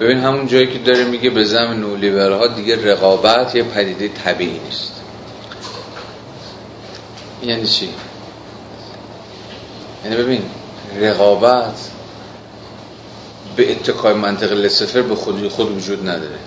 ببین 0.00 0.18
همون 0.18 0.46
جایی 0.46 0.66
که 0.66 0.78
داره 0.78 1.04
میگه 1.04 1.30
به 1.30 1.44
زمین 1.44 1.80
نولیبرال 1.80 2.32
ها 2.32 2.46
دیگه 2.46 2.92
رقابت 2.92 3.54
یه 3.54 3.62
پدیده 3.62 4.08
طبیعی 4.08 4.60
نیست. 4.64 4.95
یعنی 7.46 7.66
چی؟ 7.66 7.88
یعنی 10.04 10.16
ببین 10.16 10.42
رقابت 11.00 11.90
به 13.56 13.72
اتکای 13.72 14.14
منطق 14.14 14.52
لسفر 14.52 15.02
به 15.02 15.14
خودی 15.14 15.48
خود 15.48 15.76
وجود 15.76 16.08
نداره. 16.08 16.38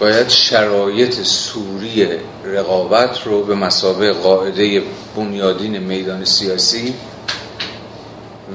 باید 0.00 0.28
شرایط 0.28 1.22
سوری 1.22 2.08
رقابت 2.44 3.26
رو 3.26 3.42
به 3.44 3.54
مسابقه 3.54 4.12
قاعده 4.12 4.82
بنیادین 5.16 5.78
میدان 5.78 6.24
سیاسی 6.24 6.94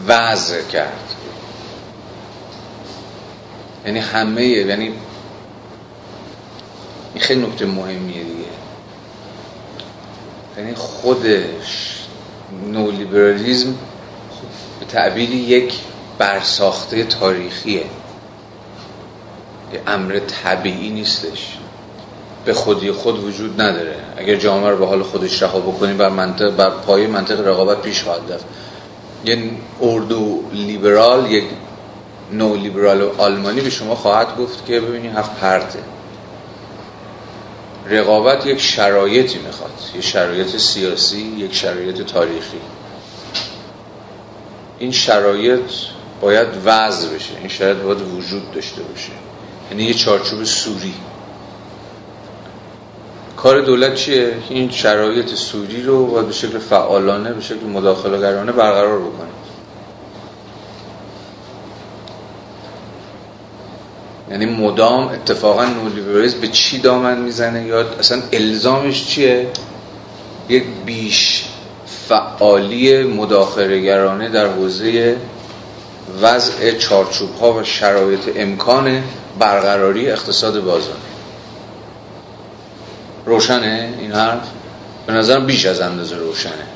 وضع 0.08 0.62
کرد. 0.62 1.16
یعنی 3.86 4.00
همه 4.00 4.46
یعنی 4.46 4.94
این 7.14 7.20
خیلی 7.20 7.42
نکته 7.42 7.66
مهمیه 7.66 8.24
دیگه. 8.24 8.61
یعنی 10.62 10.76
خودش 10.76 11.97
نولیبرالیزم 12.71 13.76
به 14.80 14.86
تعبیری 14.86 15.38
یک 15.38 15.74
برساخته 16.17 17.04
تاریخیه. 17.04 17.84
یه 19.74 19.82
امر 19.88 20.19
طبیعی 20.19 20.89
نیستش. 20.89 21.58
به 22.45 22.54
خودی 22.54 22.91
خود 22.91 23.24
وجود 23.24 23.62
نداره. 23.62 23.95
اگر 24.17 24.36
جامعه 24.36 24.69
رو 24.69 24.78
به 24.78 24.86
حال 24.86 25.04
خودش 25.04 25.43
رها 25.43 25.60
بکنیم 25.60 25.97
بر 25.97 26.09
منطق 26.09 26.55
بر 26.55 26.70
پای 26.70 27.07
منطق 27.07 27.47
رقابت 27.47 27.82
پیش 27.82 28.03
خواهد 28.03 28.32
رفت. 28.32 28.45
یه 29.26 29.51
اردو 29.82 30.39
لیبرال 30.53 31.32
یک 31.32 31.43
نو 32.32 32.55
لیبرال 32.55 33.09
آلمانی 33.18 33.62
به 33.62 33.70
شما 33.70 33.95
خواهد 33.95 34.38
گفت 34.38 34.66
که 34.66 34.80
ببینید 34.80 35.16
هفت 35.16 35.39
پرته. 35.39 35.80
رقابت 37.92 38.46
یک 38.46 38.60
شرایطی 38.60 39.39
می‌خواد. 39.39 39.72
یک 39.96 40.04
شرایط 40.04 40.58
سیاسی 40.58 41.36
یک 41.38 41.56
شرایط 41.56 42.02
تاریخی. 42.02 42.62
این 44.80 44.92
شرایط 44.92 45.62
باید 46.22 46.48
وضع 46.66 47.16
بشه. 47.16 47.38
این 47.39 47.48
شرایط 47.48 47.78
باید 47.78 48.02
وجود 48.02 48.52
داشته 48.52 48.82
باشه. 48.82 49.12
یعنی 49.72 49.84
یه 49.84 49.94
چارچوب 49.94 50.44
سوری. 50.44 50.94
کار 53.38 53.62
دولت 53.62 53.96
چیه؟ 53.96 54.34
این 54.50 54.72
شرایط 54.72 55.36
سوری 55.36 55.84
رو 55.84 56.06
باید 56.06 56.28
به 56.28 56.34
شکل 56.34 56.58
فعالانه 56.58 57.34
به 57.34 57.42
شکل 57.42 57.66
مداخلهگرانه 57.66 58.52
برقرار 58.52 59.00
بکنه. 59.00 59.41
یعنی 64.32 64.45
مدام 64.45 65.07
اتفاقا 65.07 65.65
نولیبرالیسم 65.65 66.39
به 66.39 66.47
چی 66.47 66.79
دامن 66.79 67.21
می‌زنه 67.21 67.65
یا 67.65 67.86
اصلا 67.99 68.21
الزامش 68.32 69.07
چیه؟ 69.07 69.47
یک 70.49 70.63
بیش 70.86 71.45
فعالی 72.07 73.03
مداخلهگرانه 73.03 74.29
در 74.29 74.47
حوزه 74.47 75.17
وضع 76.21 76.71
چارچوب 76.71 77.36
ها 77.36 77.53
و 77.53 77.63
شرایط 77.63 78.19
امکان 78.36 79.03
برقراری 79.39 80.11
اقتصاد 80.11 80.63
بازار. 80.63 80.97
روشنه 83.25 83.93
این 83.99 84.11
حرف؟ 84.11 84.47
به 85.07 85.13
نظرم 85.13 85.45
بیش 85.45 85.65
از 85.65 85.82
اندازه 85.82 86.15
روشنه. 86.15 86.67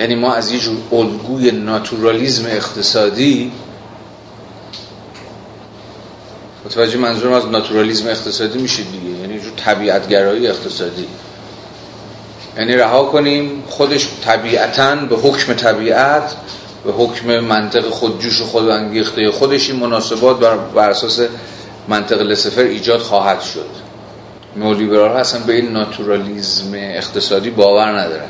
یعنی 0.00 0.14
ما 0.14 0.34
از 0.34 0.52
یه 0.52 0.58
جور 0.58 0.76
الگوی 0.92 1.50
ناتورالیزم 1.50 2.46
اقتصادی 2.46 3.52
متوجه 6.64 6.98
منظورم 6.98 7.32
از 7.32 7.46
ناتورالیزم 7.46 8.08
اقتصادی 8.08 8.58
میشه 8.58 8.82
دیگه. 8.82 9.20
یعنی 9.20 9.40
جور 9.40 9.52
طبیعتگرایی 9.56 10.46
اقتصادی. 10.48 11.06
یعنی 12.58 12.76
رها 12.76 13.04
کنیم 13.04 13.64
خودش 13.68 14.08
طبیعتا 14.24 14.94
به 14.94 15.16
حکم 15.16 15.54
طبیعت 15.54 16.36
به 16.84 16.92
حکم 16.92 17.40
منطق 17.40 17.90
خودجوش 17.90 18.40
و 18.40 18.44
خود 18.44 18.68
انگیخته 18.68 19.30
خودش 19.30 19.70
این 19.70 19.80
مناسبات 19.80 20.40
بر, 20.40 20.56
بر 20.56 20.90
اساس 20.90 21.20
منطق 21.88 22.20
لسفر 22.20 22.62
ایجاد 22.62 23.00
خواهد 23.00 23.40
شد. 23.40 23.70
نولیبرال 24.56 25.16
اصلا 25.16 25.40
به 25.40 25.52
این 25.52 25.72
ناتورالیزم 25.72 26.74
اقتصادی 26.74 27.50
باور 27.50 28.00
ندارن. 28.00 28.28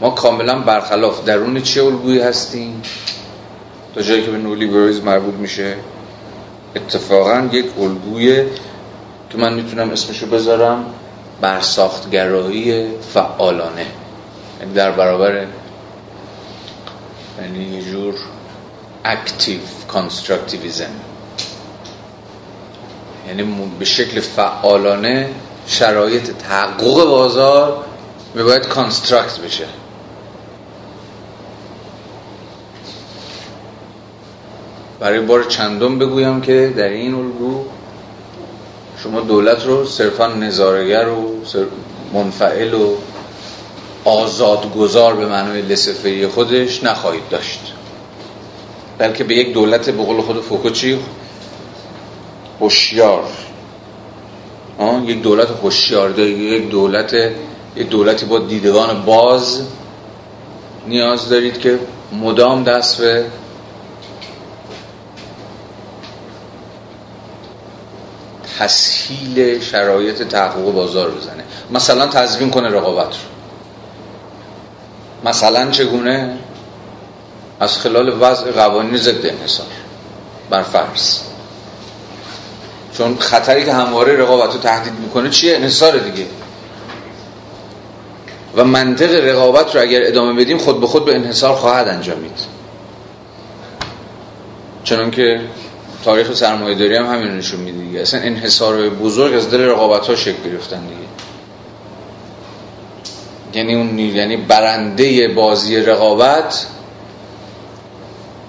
ما 0.00 0.10
کاملا 0.10 0.58
برخلاف 0.58 1.24
درون 1.24 1.62
چه 1.62 1.84
الگویی 1.84 2.20
هستیم؟ 2.20 2.82
تا 3.94 4.02
جایی 4.02 4.22
که 4.22 4.30
به 4.30 4.38
نولیبرالیسم 4.38 5.04
مربوط 5.04 5.34
میشه. 5.34 5.74
اتفاقا 6.76 7.48
یک 7.52 7.66
الگوی 7.78 8.44
که 9.30 9.38
من 9.38 9.54
می‌تونم 9.54 9.90
اسمشو 9.90 10.26
بذارم 10.26 10.84
برساختگرایی 11.40 12.88
فعالانه. 13.14 13.86
یعنی 14.60 14.72
در 14.74 14.90
برابر 14.90 15.46
یعنی 17.40 17.64
یه 17.64 17.82
جور 17.82 18.14
active 19.04 19.60
constructivism 19.88 20.90
یعنی 23.28 23.42
به 23.78 23.84
شکل 23.84 24.20
فعالانه 24.20 25.30
شرایط 25.66 26.30
تحقق 26.30 27.04
بازار 27.04 27.84
باید 28.34 28.66
construct 28.66 29.38
بشه. 29.38 29.64
برای 35.00 35.20
بار 35.20 35.44
چندم 35.44 35.98
بگویم 35.98 36.40
که 36.40 36.72
در 36.76 36.88
این 36.88 37.14
الگو 37.14 37.64
شما 39.02 39.20
دولت 39.20 39.66
رو 39.66 39.84
صرفا 39.84 40.26
نظارگر 40.26 41.08
و 41.08 41.34
منفعل 42.12 42.74
و 42.74 42.94
آزادگذار 44.04 45.14
به 45.14 45.26
معنای 45.26 45.62
لسفری 45.62 46.26
خودش 46.26 46.84
نخواهید 46.84 47.28
داشت. 47.30 47.60
بلکه 48.98 49.24
به 49.24 49.34
یک 49.34 49.52
دولت 49.52 49.90
به 49.90 50.04
قول 50.04 50.20
خود 50.20 50.40
فوکوچی 50.40 50.98
هوشیار. 52.60 53.24
یک 55.06 55.22
دولت 55.22 55.48
هوشیار 55.62 56.18
یک 56.18 56.70
دولت 56.70 57.14
یک 57.76 57.88
دولتی 57.88 58.26
با 58.26 58.38
دیدگان 58.38 59.02
باز 59.02 59.62
نیاز 60.86 61.28
دارید 61.28 61.58
که 61.60 61.78
مدام 62.22 62.64
دست 62.64 63.00
به 63.00 63.24
تسهیل 68.58 69.60
شرایط 69.60 70.22
تحقق 70.22 70.72
بازار 70.72 71.10
بزنه. 71.10 71.44
مثلا 71.70 72.06
تضمین 72.06 72.50
کنه 72.50 72.68
رقابت 72.68 73.06
رو. 73.06 73.28
مثلا 75.24 75.70
چگونه؟ 75.70 76.36
از 77.60 77.78
خلال 77.78 78.16
وضع 78.20 78.50
قوانین 78.50 78.96
ضد 78.96 79.26
انحصار. 79.26 79.66
بر 80.50 80.62
فرض. 80.62 81.18
چون 82.98 83.18
خطری 83.18 83.64
که 83.64 83.72
همواره 83.72 84.16
رقابت 84.16 84.52
رو 84.54 84.60
تهدید 84.60 84.92
می‌کنه 84.92 85.30
چیه؟ 85.30 85.56
انحصار 85.56 85.98
دیگه. 85.98 86.26
و 88.56 88.64
منطق 88.64 89.24
رقابت 89.24 89.74
رو 89.74 89.82
اگر 89.82 90.00
ادامه 90.04 90.40
بدیم 90.40 90.58
خود 90.58 90.80
به 90.80 90.86
خود 90.86 91.04
به 91.04 91.14
انحصار 91.14 91.54
خواهد 91.54 91.88
انجامید. 91.88 92.38
چنان 94.84 95.10
که 95.10 95.40
تاریخ 96.04 96.34
سرمایه 96.34 96.74
داری 96.74 96.96
هم 96.96 97.06
همین 97.06 97.28
نشون 97.28 97.60
میده 97.60 97.78
دیگه. 97.78 98.00
اصلا 98.00 98.20
انحصار 98.20 98.88
بزرگ 98.88 99.34
از 99.34 99.50
دل 99.50 99.60
رقابت 99.60 100.06
ها 100.06 100.16
شکل 100.16 100.50
گرفتن 100.50 100.80
دیگه. 100.80 101.08
یعنی 103.54 103.74
اون 103.74 103.98
یعنی 103.98 104.36
برنده 104.36 105.28
بازی 105.28 105.76
رقابت 105.76 106.66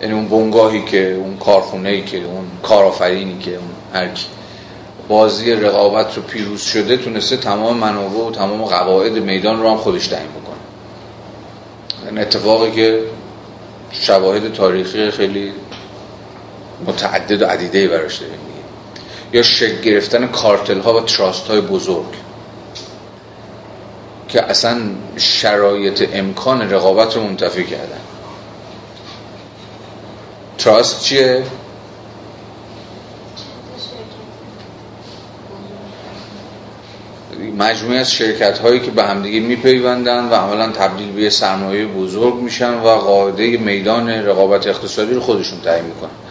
یعنی 0.02 0.14
اون 0.14 0.28
بنگاهی 0.28 0.86
که 0.86 1.14
اون 1.14 1.38
کارخونه 1.38 2.02
که 2.02 2.18
اون 2.18 2.46
کارآفرینی 2.64 3.38
که 3.40 3.52
اون 3.52 3.70
هر 3.94 4.10
بازی 5.08 5.52
رقابت 5.54 6.16
رو 6.18 6.22
پیروز 6.22 6.62
شده 6.62 6.98
تونسته 6.98 7.38
تمام 7.38 7.78
منابع 7.78 8.18
و 8.18 8.32
تمام 8.32 8.62
قواعد 8.64 9.12
میدان 9.12 9.62
رو 9.62 9.70
هم 9.70 9.78
خودش 9.78 10.08
تعیین 10.08 10.30
بکنه. 10.30 10.56
این 12.10 12.20
اتفاقی 12.20 12.72
که 12.72 13.04
شواهد 13.92 14.54
تاریخی 14.54 15.12
خیلی 15.12 15.52
متعدد 16.88 17.42
و 17.42 17.46
عدیده 17.46 17.88
براش 17.88 18.18
داریم 18.18 18.40
یا 19.34 19.42
شکل 19.42 19.82
گرفتن 19.82 20.28
کارتل 20.28 20.80
ها 20.80 20.94
و 20.94 21.02
تراست 21.02 21.48
های 21.48 21.62
بزرگ 21.62 22.06
که 24.28 24.42
اصلا 24.42 24.80
شرایط 25.18 26.10
امکان 26.14 26.72
رقابت 26.72 27.16
رو 27.16 27.24
منتفی 27.24 27.64
کردن. 27.64 28.00
تراست 30.58 31.04
چیه؟ 31.04 31.44
مجموعی 37.58 37.98
از 37.98 38.12
شرکت 38.12 38.60
هایی 38.60 38.80
که 38.80 38.92
به 38.92 39.04
همدیگه 39.04 39.40
میپیوندن 39.40 40.30
و 40.30 40.34
عملا 40.34 40.72
تبدیل 40.72 41.12
به 41.12 41.30
سرمایه 41.30 41.86
بزرگ 41.86 42.36
میشن 42.36 42.74
و 42.74 42.88
قاعده 42.88 43.58
میدان 43.58 44.10
رقابت 44.10 44.68
اقتصادی 44.68 45.14
رو 45.14 45.22
خودشون 45.22 45.62
تعیین 45.62 45.86
می‌کنن. 45.86 46.29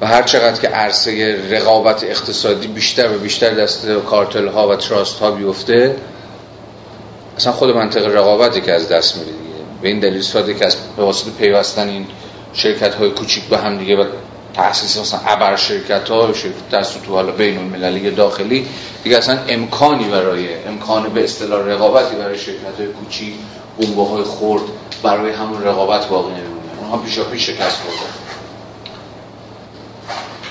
و 0.00 0.06
هر 0.06 0.22
چقدر 0.22 0.60
که 0.60 0.68
عرصه 0.68 1.38
رقابت 1.50 2.04
اقتصادی 2.04 2.66
بیشتر 2.66 3.16
و 3.16 3.18
بیشتر 3.18 3.50
دست 3.50 3.86
کارتل 3.86 4.48
ها 4.48 4.68
و 4.68 4.76
تراست 4.76 5.18
ها 5.18 5.30
بیفته 5.30 5.96
اصلا 7.36 7.52
خود 7.52 7.76
منطق 7.76 8.06
رقابتی 8.16 8.60
که 8.60 8.72
از 8.72 8.88
دست 8.88 9.16
میره 9.16 9.30
دیگه. 9.30 9.54
به 9.82 9.88
این 9.88 10.00
دلیل 10.00 10.22
ساده 10.22 10.54
که 10.54 10.66
از 10.66 10.76
به 10.96 11.12
پیوستن 11.38 11.88
این 11.88 12.06
شرکت 12.52 12.94
های 12.94 13.10
کوچیک 13.10 13.44
به 13.44 13.58
هم 13.58 13.78
دیگه 13.78 13.96
و 13.96 14.04
تأسیس 14.54 14.98
مثلا 14.98 15.20
ابر 15.26 15.56
شرکت 15.56 16.08
ها 16.08 16.32
شرکت 16.32 16.70
در 16.70 16.82
سطوح 16.82 17.14
حالا 17.14 17.32
بین 17.32 17.58
المللی 17.58 18.10
داخلی 18.10 18.66
دیگه 19.04 19.16
اصلا 19.16 19.38
امکانی 19.48 20.04
برای 20.04 20.64
امکان 20.64 21.08
به 21.08 21.24
اصطلاح 21.24 21.66
رقابتی 21.66 22.16
برای 22.16 22.38
شرکت 22.38 22.78
های 22.78 22.86
کوچیک 22.86 23.34
بنگاه 23.78 24.08
های 24.08 24.24
خرد 24.24 24.62
برای 25.02 25.32
همون 25.32 25.62
رقابت 25.62 26.06
باقی 26.06 26.30
نمیمونه. 26.30 26.80
اونها 26.80 26.96
پیشا 26.96 27.24
پیش 27.24 27.46
شکست 27.46 27.76
خوردن 27.76 28.25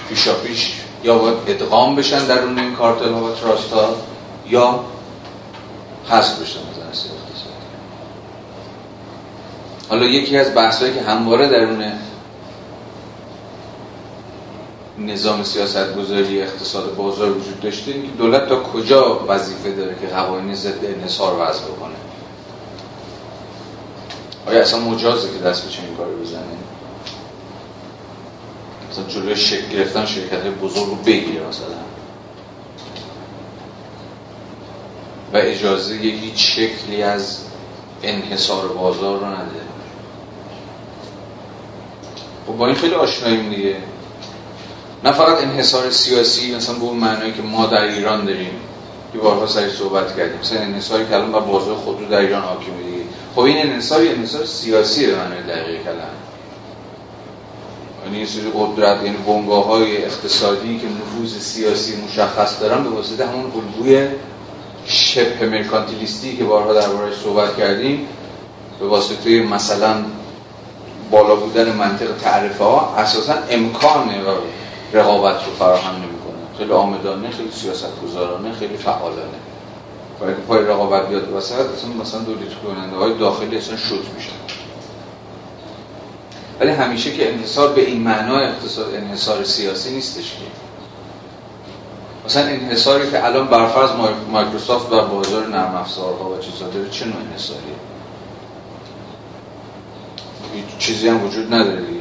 پیشا 0.09 0.33
پیش 0.33 0.73
یا 1.03 1.17
باید 1.17 1.37
ادغام 1.47 1.95
بشن 1.95 2.25
در 2.25 2.39
اون 2.39 2.59
این 2.59 2.75
کارتل 2.75 3.09
و 3.09 3.35
تراست 3.35 3.73
ها 3.73 3.95
یا 4.49 4.79
حذف 6.09 6.41
بشن 6.41 6.59
از 6.91 7.05
حالا 9.89 10.05
یکی 10.05 10.37
از 10.37 10.55
بحثایی 10.55 10.93
که 10.93 11.01
همواره 11.01 11.47
درون 11.47 11.83
نظام 14.99 15.43
سیاست 15.43 15.95
گذاری 15.95 16.41
اقتصاد 16.41 16.95
بازار 16.95 17.29
وجود 17.29 17.59
داشته 17.59 17.93
که 17.93 18.07
دولت 18.17 18.49
تا 18.49 18.63
کجا 18.63 19.25
وظیفه 19.27 19.71
داره 19.71 19.95
که 20.01 20.07
قوانین 20.07 20.55
ضد 20.55 20.85
انحصار 20.85 21.33
وضع 21.33 21.61
بکنه؟ 21.63 21.95
آیا 24.47 24.61
اصلا 24.61 24.79
مجازه 24.79 25.27
که 25.27 25.39
دست 25.39 25.65
به 25.65 25.71
چنین 25.71 25.95
کاری 25.95 26.15
بزنه؟ 26.15 26.64
مثلا 28.95 29.07
جلوی 29.07 29.35
شکل 29.35 29.69
گرفتن 29.69 30.05
شرکت 30.05 30.41
های 30.41 30.51
بزرگ 30.51 30.85
رو 30.85 30.95
بگیره 30.95 31.47
مثلا. 31.47 31.65
و 35.33 35.37
اجازه 35.37 35.95
هیچ 35.95 36.55
شکلی 36.55 37.03
از 37.03 37.39
انحصار 38.03 38.67
بازار 38.67 39.19
رو 39.19 39.25
نده. 39.25 39.61
خب 42.47 42.57
با 42.57 42.67
این 42.67 42.75
خیلی 42.75 42.95
آشناییم 42.95 43.49
دیگه. 43.49 43.75
نه 45.03 45.11
فقط 45.11 45.43
انحصار 45.43 45.89
سیاسی 45.89 46.55
مثلا 46.55 46.75
به 46.75 46.83
اون 46.83 46.97
معنایی 46.97 47.33
که 47.33 47.41
ما 47.41 47.65
در 47.65 47.81
ایران 47.81 48.25
داریم. 48.25 48.59
که 49.13 49.19
بارها 49.19 49.47
سری 49.47 49.71
صحبت 49.71 50.17
کردیم. 50.17 50.39
مثلا 50.39 50.59
انحصاری 50.59 51.13
الان 51.13 51.31
بر 51.31 51.39
بازار 51.39 51.75
خودرو 51.75 52.05
در 52.05 52.19
ایران 52.19 52.41
حاکمه 52.41 52.83
دیگه. 52.83 53.03
خب 53.35 53.41
این 53.41 53.57
انحصار 53.57 54.01
انحصار 54.01 54.45
سیاسی 54.45 55.07
به 55.07 55.15
معنای 55.15 55.43
دقیق 55.43 55.83
کلمه. 55.83 56.24
یعنی 58.05 58.17
این 58.17 58.25
سری 58.25 58.51
قدرت 58.55 59.03
یعنی 59.03 59.17
بنگاه 59.17 59.65
های 59.65 60.05
اقتصادی 60.05 60.79
که 60.79 60.87
نفوذ 60.87 61.39
سیاسی 61.39 61.93
مشخص 62.07 62.61
دارن 62.61 62.83
به 62.83 62.89
واسطه 62.89 63.27
همون 63.27 63.51
الگوی 63.55 64.07
شبه 64.85 65.45
مرکانتیلیستی 65.49 66.37
که 66.37 66.43
بارها 66.43 66.73
دربارش 66.73 67.13
صحبت 67.23 67.57
کردیم 67.57 68.07
به 68.79 68.87
واسطه 68.87 69.43
مثلا 69.43 69.95
بالا 71.11 71.35
بودن 71.35 71.71
منطق 71.71 72.17
تعرفه 72.21 72.63
ها 72.63 72.95
اساسا 72.97 73.33
امکان 73.49 74.09
رقابت 74.93 75.35
رو 75.45 75.51
فراهم 75.59 75.95
نمی‌کنه. 75.95 76.57
خیلی 76.57 76.71
آمدانه 76.71 77.29
خیلی 77.29 77.51
سیاست 77.51 78.01
گذارانه 78.03 78.51
خیلی 78.51 78.77
فعالانه. 78.77 79.39
برای 80.21 80.33
پای 80.33 80.65
رقابت 80.65 81.09
بیاد 81.09 81.33
وسط 81.33 81.55
مثلا 82.01 82.19
دولت 82.19 82.53
کننده 82.63 82.95
های 82.95 83.17
داخلی 83.17 83.57
اصلا 83.57 83.77
شد 83.77 84.03
میشن. 84.15 84.64
ولی 86.59 86.71
همیشه 86.71 87.13
که 87.13 87.33
انحصار 87.33 87.73
به 87.73 87.85
این 87.85 88.01
معنا 88.01 88.39
اقتصاد 88.39 88.95
انحصار 88.95 89.43
سیاسی 89.43 89.91
نیستش 89.91 90.23
که. 90.31 90.65
مثلا 92.25 92.43
انحصاری 92.43 93.11
که 93.11 93.25
الان 93.25 93.47
برفرض 93.47 93.89
مایکروسافت 94.31 94.89
بر 94.89 95.01
بازار 95.01 95.47
نرم 95.47 95.75
افزارها 95.75 96.29
و 96.29 96.39
چیزا 96.39 96.67
داره 96.67 96.89
چه 96.89 97.05
نوع 97.05 97.15
انحصاریه؟ 97.17 97.75
چیزی 100.79 101.07
هم 101.07 101.25
وجود 101.25 101.53
نداره 101.53 101.81
دیگه. 101.81 101.99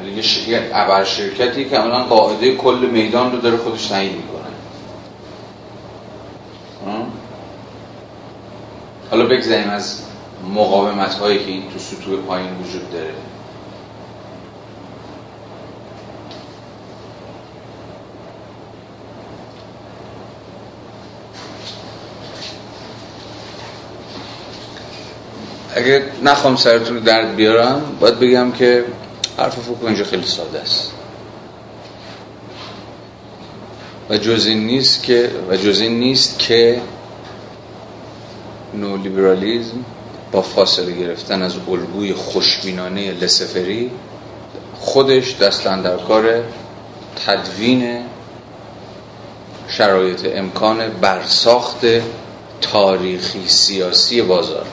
ولی 0.00 0.12
یه 0.12 0.22
ش... 0.22 0.48
ابر 0.74 1.04
شرکتی 1.04 1.64
که 1.64 1.80
الان 1.80 2.02
قاعده 2.02 2.56
کل 2.56 2.88
میدان 2.92 3.32
رو 3.32 3.38
داره 3.38 3.56
خودش 3.56 3.86
تعیین 3.86 4.12
می‌کنه. 4.16 4.38
حالا 9.10 9.26
بگذاریم 9.26 9.70
از 9.70 10.02
مقاومت 10.54 11.14
هایی 11.14 11.38
که 11.38 11.50
این 11.50 11.62
تو 11.70 11.78
سطوح 11.78 12.20
پایین 12.20 12.50
وجود 12.54 12.92
داره. 12.92 13.14
اگه 25.74 26.02
نخوام 26.22 26.56
سرتون 26.56 26.96
رو 26.96 27.02
درد 27.02 27.36
بیارم 27.36 27.82
باید 28.00 28.18
بگم 28.18 28.52
که 28.52 28.84
حرف 29.38 29.54
فوکو 29.54 29.86
اینجا 29.86 30.04
خیلی 30.04 30.26
ساده 30.26 30.60
است. 30.60 30.92
و 34.10 34.16
جز 34.16 34.46
این 34.46 34.66
نیست 34.66 35.02
که 35.02 35.30
و 35.50 35.56
جز 35.56 35.80
این 35.80 36.00
نیست 36.00 36.38
که 36.38 36.80
نولیبرالیزم 38.74 39.84
با 40.32 40.42
فاصله 40.42 40.92
گرفتن 40.92 41.42
از 41.42 41.54
الگوی 41.68 42.14
خوشبینانه 42.14 43.12
لسفری 43.12 43.90
خودش 44.80 45.36
دستن 45.36 45.82
در 45.82 45.96
کار 45.96 46.42
تدوین 47.26 48.02
شرایط 49.68 50.26
امکان 50.34 50.88
برساخت 50.88 51.86
تاریخی 52.60 53.48
سیاسی 53.48 54.22
بازار. 54.22 54.66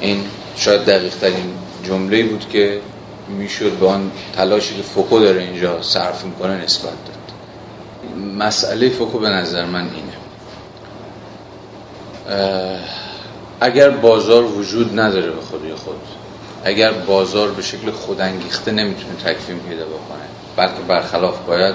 این 0.00 0.24
شاید 0.56 0.84
دقیق 0.84 1.14
ترین 1.14 1.54
جمله 1.84 2.22
بود 2.24 2.48
که 2.48 2.80
می‌شد 3.28 3.72
به 3.72 3.88
آن 3.88 4.10
تلاشی 4.36 4.76
که 4.76 4.82
فوکو 4.82 5.18
داره 5.18 5.42
اینجا 5.42 5.82
صرف 5.82 6.24
می‌کنه 6.24 6.64
نسبت 6.64 6.82
داد. 6.84 7.18
مسئله 8.38 8.88
فوکو 8.88 9.18
به 9.18 9.28
نظر 9.28 9.64
من 9.64 9.88
اینه. 9.94 10.18
اگر 13.60 13.90
بازار 13.90 14.44
وجود 14.44 15.00
نداره 15.00 15.30
به 15.30 15.40
خودی 15.40 15.74
خود 15.74 16.00
اگر 16.64 16.92
بازار 16.92 17.50
به 17.50 17.62
شکل 17.62 17.90
خودانگیخته 17.90 18.72
نمی‌تونه 18.72 19.14
تکفیم 19.14 19.58
پیدا 19.58 19.84
بکنه 19.84 20.28
بلکه 20.56 20.80
برخلاف 20.88 21.38
باید 21.46 21.74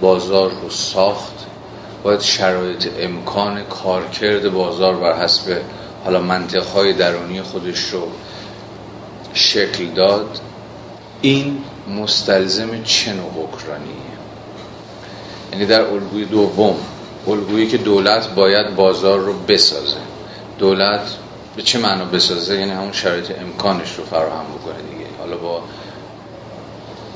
بازار 0.00 0.50
رو 0.62 0.70
ساخت 0.70 1.34
باید 2.02 2.20
شرایط 2.20 2.88
امکان 2.98 3.62
کارکرد 3.64 4.52
بازار 4.52 4.96
بر 4.96 5.24
حسب 5.24 5.56
حالا 6.04 6.20
منطقهای 6.20 6.92
درونی 6.92 7.42
خودش 7.42 7.80
رو 7.80 8.08
شکل 9.34 9.86
داد 9.86 10.40
این 11.22 11.58
مستلزم 11.88 12.82
چه 12.82 13.12
نوع 13.12 13.30
حکرانیه 13.30 13.94
یعنی 15.52 15.66
در 15.66 15.80
الگوی 15.80 16.24
دوم 16.24 16.76
الگویی 17.26 17.66
که 17.66 17.78
دولت 17.78 18.34
باید 18.34 18.76
بازار 18.76 19.18
رو 19.18 19.32
بسازه. 19.32 19.96
دولت 20.58 21.16
به 21.56 21.62
چه 21.62 21.78
معنا 21.78 22.04
بسازه؟ 22.04 22.54
یعنی 22.54 22.70
همون 22.70 22.92
شرایط 22.92 23.30
امکانش 23.40 23.94
رو 23.94 24.04
فراهم 24.04 24.44
بکنه 24.44 24.74
دیگه. 24.74 25.10
حالا 25.18 25.36
با 25.36 25.62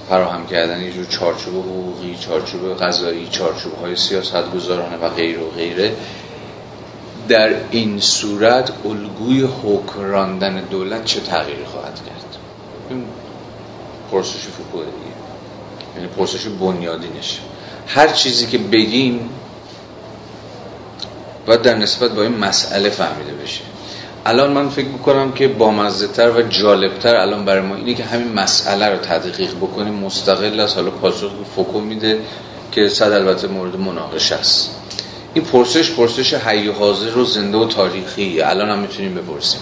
فراهم 0.09 0.47
کردن 0.47 0.83
یه 0.83 0.93
جور 0.93 1.05
چارچوب 1.05 1.55
حقوقی 1.55 2.17
چارچوب 2.21 2.83
قضایی 2.83 3.29
چارچوب 3.29 3.75
های 3.75 3.97
سیاست 3.97 4.51
گذارانه 4.51 4.97
و 4.97 5.09
غیره 5.09 5.41
و 5.41 5.51
غیره 5.51 5.97
در 7.29 7.55
این 7.71 8.01
صورت 8.01 8.73
الگوی 8.85 9.49
حکراندن 9.63 10.61
دولت 10.61 11.05
چه 11.05 11.21
تغییری 11.21 11.65
خواهد 11.65 11.95
کرد؟ 12.07 12.37
این 12.91 13.05
پرسش 14.13 14.39
فوکوه 14.39 14.85
دیگه. 14.85 15.17
یعنی 15.97 16.09
پرسش 16.09 16.47
بنیادینش. 16.47 17.41
هر 17.87 18.09
چیزی 18.09 18.47
که 18.47 18.59
بگیم 18.59 19.31
باید 21.49 21.63
در 21.63 21.75
نسبت 21.75 22.11
با 22.11 22.23
این 22.23 22.39
مسئله 22.39 22.91
فهمیده 22.91 23.33
بشه. 23.33 23.61
الان 24.27 24.53
من 24.53 24.69
فکر 24.69 24.87
می‌کنم 24.87 25.33
که 25.33 25.49
با 25.49 25.91
تر 26.15 26.31
و 26.31 26.43
جالبتر 26.43 27.17
الان 27.17 27.45
برای 27.45 27.63
ما 27.63 27.75
اینه 27.75 27.95
که 27.95 28.05
همین 28.05 28.33
مسئله 28.33 28.87
رو 28.89 28.97
تدقیق 28.97 29.55
بکنیم. 29.55 29.95
مستقل 29.95 30.61
از 30.61 30.75
حالا 30.75 30.91
پاسخ 30.91 31.31
فوکو 31.57 31.81
میده 31.81 32.19
که 32.73 32.89
صد 32.89 33.13
البته 33.13 33.49
مورد 33.49 33.77
مناقشه 33.77 34.35
است. 34.35 34.71
این 35.35 35.45
پرسش 35.45 35.91
پرسش 35.91 36.35
حی 36.35 36.69
و 36.69 36.73
حاضر 36.73 37.19
و 37.19 37.25
زنده 37.25 37.59
و 37.59 37.67
تاریخی. 37.67 38.41
الان 38.41 38.71
هم 38.71 38.79
می‌تونیم 38.79 39.15
بپرسیم. 39.15 39.61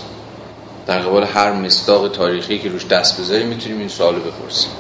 در 0.86 0.98
قبال 0.98 1.24
هر 1.24 1.52
مصداق 1.52 2.08
تاریخی 2.08 2.58
که 2.58 2.68
روش 2.68 2.86
دست 2.86 3.20
بذاریم 3.20 3.46
می‌تونیم 3.46 3.78
این 3.78 3.88
سوالو 3.88 4.18
بپرسیم. 4.18 4.70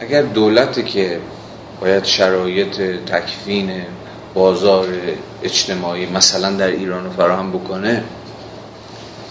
اگر 0.00 0.22
دولتی 0.22 0.82
که 0.82 1.20
باید 1.80 2.04
شرایط 2.04 2.80
تکفین 3.06 3.82
بازار 4.34 4.88
اجتماعی 5.42 6.06
مثلا 6.06 6.52
در 6.52 6.66
ایران 6.66 7.04
رو 7.04 7.10
فراهم 7.10 7.52
بکنه 7.52 8.04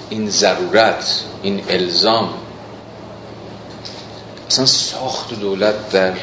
این 0.10 0.30
ضرورت 0.30 1.24
این 1.44 1.62
الزام 1.70 2.30
اصلا 4.48 4.66
ساخت 4.66 5.40
دولت 5.40 5.90
در 5.90 6.14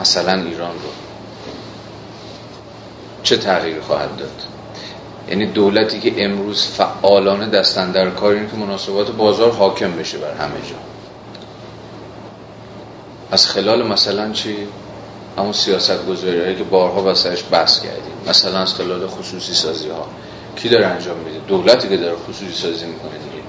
مثلا 0.00 0.32
ایران 0.32 0.74
رو 0.74 0.90
چه 3.22 3.36
تغییر 3.36 3.80
خواهد 3.80 4.16
داد؟ 4.16 4.42
یعنی 5.28 5.46
دولتی 5.46 6.00
که 6.00 6.24
امروز 6.24 6.66
فعالانه 6.66 7.46
دستن 7.46 7.92
در 7.92 8.10
کار 8.10 8.32
اینه 8.32 8.50
که 8.50 8.56
مناسبات 8.56 9.10
بازار 9.10 9.52
حاکم 9.52 9.92
بشه 9.92 10.18
بر 10.18 10.34
همه 10.34 10.54
جا. 10.54 10.76
از 13.30 13.46
خلال 13.46 13.86
مثلا 13.86 14.32
چی؟ 14.32 14.56
همون 15.38 15.52
سیاست 15.52 16.06
گذاری 16.06 16.40
هایی 16.40 16.56
که 16.56 16.64
بارها 16.64 17.02
واسهش 17.02 17.44
بحث 17.50 17.80
کردیم. 17.80 18.12
مثلا 18.28 18.58
از 18.58 18.74
خلال 18.74 19.06
خصوصی 19.06 19.54
سازی 19.54 19.88
ها 19.88 20.06
کی 20.56 20.68
داره 20.68 20.86
انجام 20.86 21.16
میده؟ 21.18 21.38
دولتی 21.48 21.88
که 21.88 21.96
داره 21.96 22.16
خصوصی 22.16 22.52
سازی 22.52 22.86
می‌کنه 22.86 23.10
دیگه. 23.10 23.42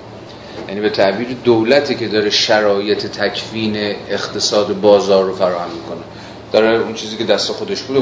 یعنی 0.67 0.81
به 0.81 0.89
تعبیر 0.89 1.37
دولتی 1.43 1.95
که 1.95 2.07
داره 2.07 2.29
شرایط 2.29 3.05
تکفین 3.05 3.95
اقتصاد 4.09 4.81
بازار 4.81 5.23
رو 5.23 5.35
فراهم 5.35 5.69
می‌کنه. 5.69 6.03
داره 6.51 6.79
اون 6.79 6.93
چیزی 6.93 7.17
که 7.17 7.23
دست 7.23 7.51
خودش 7.51 7.81
بوده 7.81 7.99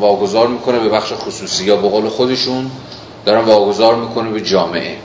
واگذار 0.00 0.48
می‌کنه 0.48 0.78
به 0.78 0.88
بخش 0.88 1.12
خصوصی. 1.12 1.64
یا 1.64 1.76
به 1.76 1.88
قول 1.88 2.08
خودشون 2.08 2.70
دارن 3.24 3.44
واگذار 3.44 3.96
می‌کنه 3.96 4.30
به 4.30 4.40
جامعه. 4.40 4.96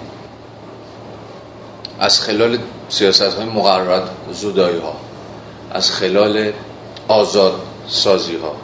از 2.00 2.22
خلال 2.22 2.58
سیاست 2.90 3.22
های 3.22 3.46
مقررات 3.46 4.10
زودایی 4.34 4.80
ها 4.80 4.96
از 5.72 5.92
خلال 5.92 6.52
آزاد 7.08 7.54
سازی 7.92 8.36
ها 8.36 8.56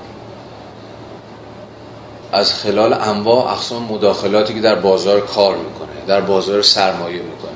از 2.31 2.53
خلال 2.53 2.93
انواع 2.93 3.51
اقسام 3.51 3.83
مداخلاتی 3.83 4.53
که 4.53 4.61
در 4.61 4.75
بازار 4.75 5.21
کار 5.21 5.57
می‌کنه 5.57 6.05
در 6.07 6.21
بازار 6.21 6.61
سرمایه 6.61 7.21
می‌کنه 7.21 7.51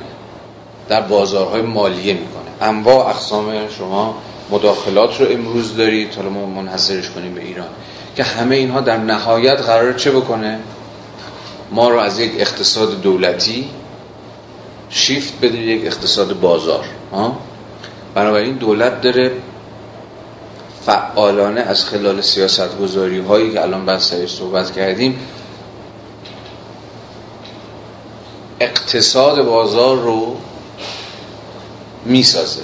در 0.90 1.02
بازارهای 1.02 1.62
مالیه 1.62 2.14
می‌کنه. 2.14 2.70
انواع 2.70 3.08
اقسام 3.10 3.70
شما 3.78 4.16
مداخلات 4.50 5.22
رو 5.22 5.28
امروز 5.32 5.78
دارید 5.78 6.16
حالا 6.16 6.30
ما 6.30 6.46
منحصرش 6.46 7.10
کنیم 7.10 7.36
به 7.36 7.42
ایران 7.42 7.68
که 8.16 8.24
همه 8.24 8.56
اینها 8.56 8.82
در 8.82 8.98
نهایت 8.98 9.62
قرار 9.62 9.94
چه 9.94 10.12
بکنه؟ 10.12 10.60
ما 11.72 11.90
رو 11.90 12.00
از 12.00 12.20
یک 12.20 12.32
اقتصاد 12.38 13.02
دولتی 13.02 13.70
شیفت 14.90 15.34
بده 15.42 15.58
یک 15.58 15.86
اقتصاد 15.86 16.40
بازار. 16.40 16.86
بنابراین 18.16 18.54
دولت 18.54 19.02
داره 19.02 19.32
فعالانه 20.86 21.62
از 21.62 21.86
خلال 21.86 22.22
سیاست 22.22 22.78
گذاری 22.78 23.20
هایی 23.20 23.54
که 23.54 23.62
الان 23.62 23.86
بحثش 23.86 24.36
صحبت 24.36 24.72
کردیم 24.72 25.20
اقتصاد 28.60 29.46
بازار 29.46 29.98
رو 29.98 30.38
می‌سازه. 32.06 32.62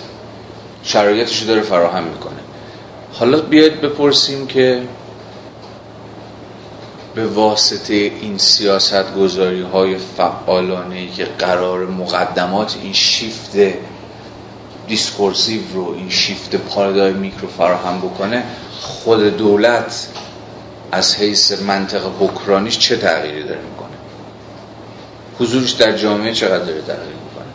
شرایطش 0.84 1.40
داره 1.40 1.62
فراهم 1.62 2.04
می‌کنه. 2.04 2.40
حالا 3.14 3.42
بیاید 3.42 3.82
بپرسیم 3.82 4.48
که 4.48 4.82
به 7.16 7.28
واسطه 7.28 7.94
این 7.94 8.38
سیاست 8.38 9.16
گذاری 9.16 9.62
های 9.62 9.98
فعالانه 9.98 11.08
که 11.12 11.26
قرار 11.26 11.86
مقدمات 11.86 12.78
این 12.84 12.94
shift 12.94 13.56
discursive 14.88 15.62
رو 15.74 15.94
این 15.98 16.10
شیفت 16.10 16.56
پارادایمیک 16.56 17.34
رو 17.42 17.48
فراهم 17.48 17.98
بکنه 17.98 18.44
خود 18.82 19.38
دولت 19.38 20.08
از 20.92 21.16
حیث 21.16 21.62
منطق 21.62 22.02
حکمرانیش 22.20 22.80
چه 22.80 22.98
تغییری 22.98 23.44
داره 23.44 23.62
می‌کنه؟ 23.62 23.88
حضورش 25.40 25.72
در 25.72 25.98
جامعه 25.98 26.34
چقدر 26.34 26.64
داره 26.66 26.82
تغییر 26.82 27.16
می‌کنه؟ 27.26 27.48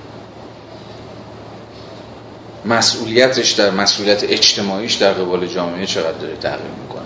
مسئولیتش 2.64 3.52
در 3.52 3.70
مسئولیت 3.70 4.24
اجتماعیش 4.24 4.94
در 4.94 5.12
قبال 5.12 5.46
جامعه 5.46 5.86
چقدر 5.86 6.18
داره 6.18 6.36
تغییر 6.36 6.70
می‌کنه؟ 6.82 7.02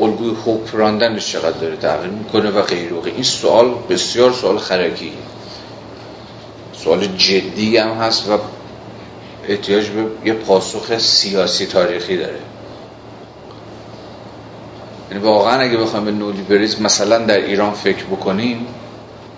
الگوی 0.00 0.36
حکم 0.44 0.78
راندنش 0.78 1.32
چقدر 1.32 1.58
داره 1.58 1.76
تغییر 1.76 2.10
می‌کنه 2.10 2.50
و 2.50 2.62
غیر 2.62 2.92
و 2.94 3.04
این 3.04 3.22
سوال 3.22 3.74
بسیار 3.90 4.32
سوال 4.32 4.58
خرکی 4.58 5.12
سوال 6.72 7.06
جدی 7.06 7.76
هم 7.76 7.90
هست 7.90 8.28
و 8.28 8.38
احتیاج 9.48 9.88
به 9.88 10.06
یه 10.24 10.32
پاسخ 10.32 10.98
سیاسی 10.98 11.66
تاریخی 11.66 12.16
داره. 12.16 12.38
یعنی 15.10 15.24
واقعا 15.24 15.60
اگه 15.60 15.76
بخوایم 15.76 16.04
به 16.04 16.10
نولیبریزم 16.10 16.82
مثلا 16.82 17.18
در 17.18 17.38
ایران 17.38 17.72
فکر 17.72 18.04
بکنیم 18.04 18.66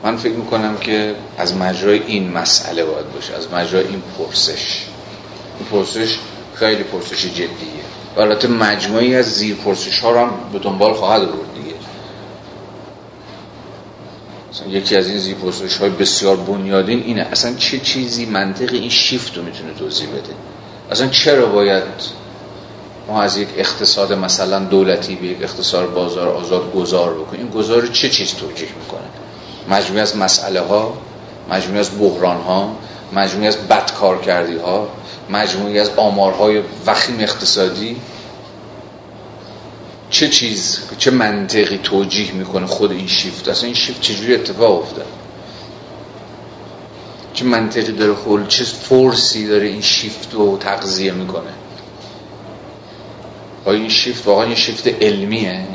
من 0.02 0.16
فکر 0.16 0.32
می‌کنم 0.32 0.76
که 0.76 1.14
از 1.38 1.56
مجرای 1.56 2.02
این 2.06 2.30
مسئله 2.30 2.84
باید 2.84 3.12
باشه 3.12 3.34
از 3.34 3.52
مجرای 3.52 3.86
این 3.86 4.02
پرسش. 4.18 4.84
این 5.58 5.68
پرسش 5.70 6.18
خیلی 6.54 6.82
پرسش 6.82 7.26
جدیه. 7.26 7.48
و 8.16 8.20
البته 8.20 8.48
مجموعی 8.48 9.14
از 9.14 9.34
زیر 9.34 9.56
پرسش 9.56 9.98
ها 9.98 10.10
رو 10.10 10.18
هم 10.18 10.30
به 10.52 10.58
دنبال 10.58 10.92
خواهد 10.92 11.32
بود 11.32 11.47
دیگه 14.64 14.76
یکی 14.76 14.96
از 14.96 15.08
این 15.08 15.18
زیر 15.18 15.34
پرسش 15.34 15.76
های 15.76 15.90
بسیار 15.90 16.36
بنیادین 16.36 17.02
اینه. 17.02 17.22
اصلا 17.22 17.54
چه 17.54 17.78
چیزی 17.78 18.26
منطق 18.26 18.72
این 18.72 18.90
شیفت 18.90 19.36
رو 19.36 19.42
می‌تونه 19.42 19.74
توضیح 19.74 20.08
بده؟ 20.08 20.34
اصلا 20.90 21.08
چرا 21.08 21.46
باید 21.46 21.82
ما 23.08 23.22
از 23.22 23.36
یک 23.36 23.48
اقتصاد 23.56 24.12
مثلا 24.12 24.58
دولتی 24.58 25.14
به 25.14 25.26
یک 25.26 25.42
اقتصاد 25.42 25.94
بازار 25.94 26.28
آزاد 26.28 26.72
گذار 26.72 27.14
بکنیم؟ 27.14 27.40
این 27.40 27.50
گذار 27.50 27.86
چه 27.86 28.08
چیز 28.08 28.34
توجیه 28.34 28.68
می‌کنه؟ 28.80 29.08
مجموعی 29.68 30.00
از 30.02 30.16
مسئله 30.16 30.60
ها 30.60 30.94
مجموعی 31.50 31.80
از 31.80 31.90
بحران 32.00 32.36
ها 32.36 32.76
مجموعی 33.12 33.48
از 33.48 33.56
بدکار 33.56 34.20
کردی 34.20 34.56
ها 34.56 34.88
مجموعی 35.30 35.78
از 35.78 35.90
آمارهای 35.96 36.62
وخیم 36.86 37.16
اقتصادی 37.20 37.96
چه 40.10 40.28
چیز 40.28 40.80
چه 40.98 41.10
منطقی 41.10 41.80
توجیه 41.82 42.32
می‌کنه 42.32 42.66
خود 42.66 42.92
این 42.92 43.06
شیفت 43.06 43.48
اصلا 43.48 43.66
این 43.66 43.74
شیفت 43.74 44.00
چجوری 44.00 44.34
اتفاق 44.34 44.82
افتاد؟ 44.82 45.06
چه 47.34 47.44
منطقی 47.44 47.92
داره 47.92 48.14
خود 48.14 48.48
چه 48.48 48.64
فورسی 48.64 49.46
داره 49.46 49.66
این 49.66 49.80
شیفت 49.80 50.34
رو 50.34 50.58
تغذیه 50.58 51.12
می‌کنه؟ 51.12 51.50
آیا 53.64 53.78
این 53.78 53.88
شیفت 53.88 54.26
واقعا 54.26 54.44
این 54.44 54.54
شیفت 54.54 54.86
علمیه؟ 54.86 55.42
یعنی 55.42 55.68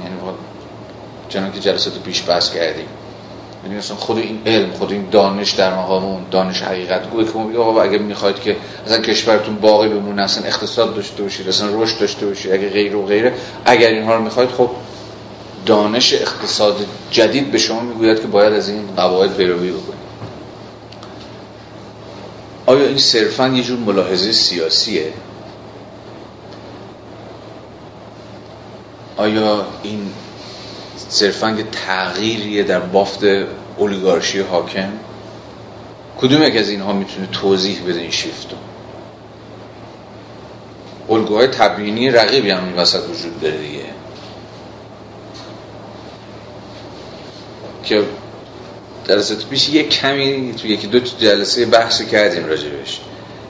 چنان 1.30 1.52
که 1.52 1.60
جلسات 1.60 2.00
پیش 2.04 2.24
بحث 2.28 2.54
کردیم. 2.54 2.88
یعنی 3.64 3.78
اصلا 3.78 3.98
خود 3.98 4.18
این 4.18 4.42
علم 4.46 4.72
خود 4.72 4.92
این 4.92 5.10
دانش 5.12 5.52
در 5.52 5.76
مقام 5.76 6.04
اون 6.04 6.22
دانش 6.32 6.62
حقیقت. 6.62 7.10
گوه 7.10 7.26
که 7.26 7.38
ما 7.38 7.64
آقا 7.64 7.82
اگه 7.82 7.98
می‌خواید 7.98 8.40
که 8.40 8.58
اصلا 8.86 8.98
کشورتون 8.98 9.56
باقی 9.56 9.90
بمونه 9.90 10.22
اصلا 10.22 10.44
اقتصاد 10.44 10.96
داشته 10.96 11.24
باشید 11.24 11.48
اصلا 11.48 11.82
رشد 11.82 12.00
داشته 12.00 12.26
باشید 12.26 12.52
اگه 12.52 12.70
غیر 12.70 12.96
و 12.96 13.06
غیره 13.06 13.34
اگر 13.66 13.90
اینها 13.90 14.16
رو 14.16 14.24
می‌خواید 14.24 14.50
خب 14.50 14.70
دانش 15.66 16.14
اقتصاد 16.14 16.76
جدید 17.12 17.52
به 17.52 17.58
شما 17.58 17.80
می‌گوید 17.80 18.22
که 18.22 18.28
باید 18.28 18.54
از 18.54 18.70
این 18.70 18.88
قواعد 18.96 19.36
پیروی 19.38 19.72
بکنید. 19.72 20.04
آیا 22.66 22.88
این 22.88 22.98
صرفا 22.98 23.48
یه 23.48 23.64
جور 23.64 23.80
ملاحظه 23.80 24.32
سیاسیه؟ 24.32 25.14
آیا 29.18 29.66
این 29.84 30.12
صرفا 31.14 31.50
یه 31.50 31.64
تغییریه 31.72 32.64
در 32.64 32.80
بافت 32.80 33.24
اولیگارشی 33.78 34.40
حاکم. 34.40 34.90
کدوم 36.18 36.44
یک 36.44 36.58
از 36.58 36.70
اینها 36.70 36.94
می‌تونه 36.94 37.28
توضیح 37.32 37.82
بده 37.88 38.00
این 38.00 38.12
شیفتو 38.12 38.56
الگوهای 41.10 41.48
تبیینی 41.48 42.10
رقیبی 42.10 42.50
هم 42.50 42.66
این 42.66 42.76
وسط 42.76 43.00
وجود 43.10 43.42
داره 43.42 43.58
دیگه. 43.58 43.84
که 47.84 48.04
جلسه 49.08 49.36
پیش 49.36 49.70
یک 49.70 49.90
کمی 49.90 50.56
تو 50.62 50.68
یکی 50.68 50.88
دو 50.88 51.00
جلسه 51.00 51.66
بحثی 51.66 52.06
کردیم 52.06 52.46
راجبش 52.46 53.00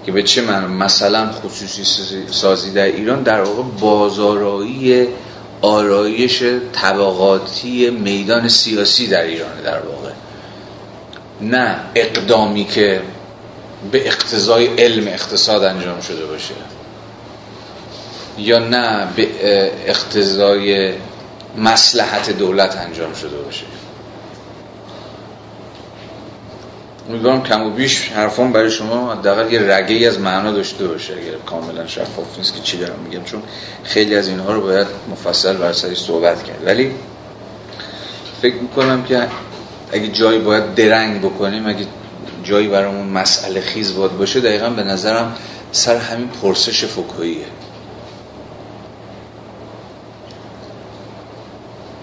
که 0.06 0.12
به 0.12 0.24
چه 0.24 0.42
من 0.42 0.66
مثلا 0.66 1.32
خصوصی 1.32 1.84
سازی 2.32 2.72
در 2.72 2.86
ایران 2.86 3.24
در 3.24 3.42
واقع 3.42 3.64
بازارایی 3.80 5.08
آرایش 5.64 6.44
طبقاتی 6.74 7.90
میدان 7.90 8.48
سیاسی 8.48 9.08
در 9.08 9.22
ایران 9.22 9.62
در 9.64 9.80
واقع. 9.80 10.10
نه 11.42 11.80
اقدامی 11.96 12.66
که 12.66 13.02
به 13.92 14.08
اقتضای 14.08 14.68
علم 14.68 15.08
اقتصاد 15.08 15.64
انجام 15.64 16.02
شده 16.02 16.26
باشه. 16.26 16.54
یا 18.38 18.60
نه 18.60 19.08
به 19.16 19.28
اقتضای 19.86 20.94
مسلحت 21.58 22.30
دولت 22.30 22.78
انجام 22.78 23.14
شده 23.14 23.38
باشه. 23.38 23.66
امیدوارم 27.10 27.44
کم 27.44 27.64
و 27.64 27.70
بیش 27.70 28.10
حرفان 28.10 28.52
برای 28.52 28.72
شما 28.72 29.14
حداقل 29.14 29.54
یه 29.54 29.76
رگه 29.76 30.08
از 30.08 30.20
معنا 30.20 30.52
داشته 30.52 30.88
باشه 30.88 31.14
اگر 31.14 31.38
کاملا 31.46 31.88
شفاف 31.88 32.38
نیست 32.38 32.56
که 32.56 32.62
چی 32.62 32.78
دارم 32.78 33.00
میگم 33.00 33.24
چون 33.24 33.42
خیلی 33.84 34.16
از 34.16 34.28
اینها 34.28 34.54
رو 34.54 34.62
باید 34.62 34.88
مفصل 35.12 35.58
بر 35.58 35.74
سری 35.74 35.96
صحبت 35.96 36.44
کرد. 36.44 36.66
ولی 36.66 36.92
فکر 38.42 38.56
می‌کنم 38.56 39.04
که 39.04 39.28
اگه 39.92 40.08
جایی 40.08 40.40
باید 40.40 40.76
درنگ 40.76 41.22
بکنیم 41.22 41.68
اگه 41.68 41.86
جایی 42.44 42.68
برامون 42.68 43.08
مسئله 43.08 43.62
خیز 43.62 43.96
باید 43.96 44.18
باشه 44.18 44.40
دقیقا 44.40 44.70
به 44.70 44.84
نظرم 44.84 45.36
سر 45.72 45.98
همین 45.98 46.28
پرسش 46.28 46.86
فکوییه 46.86 47.46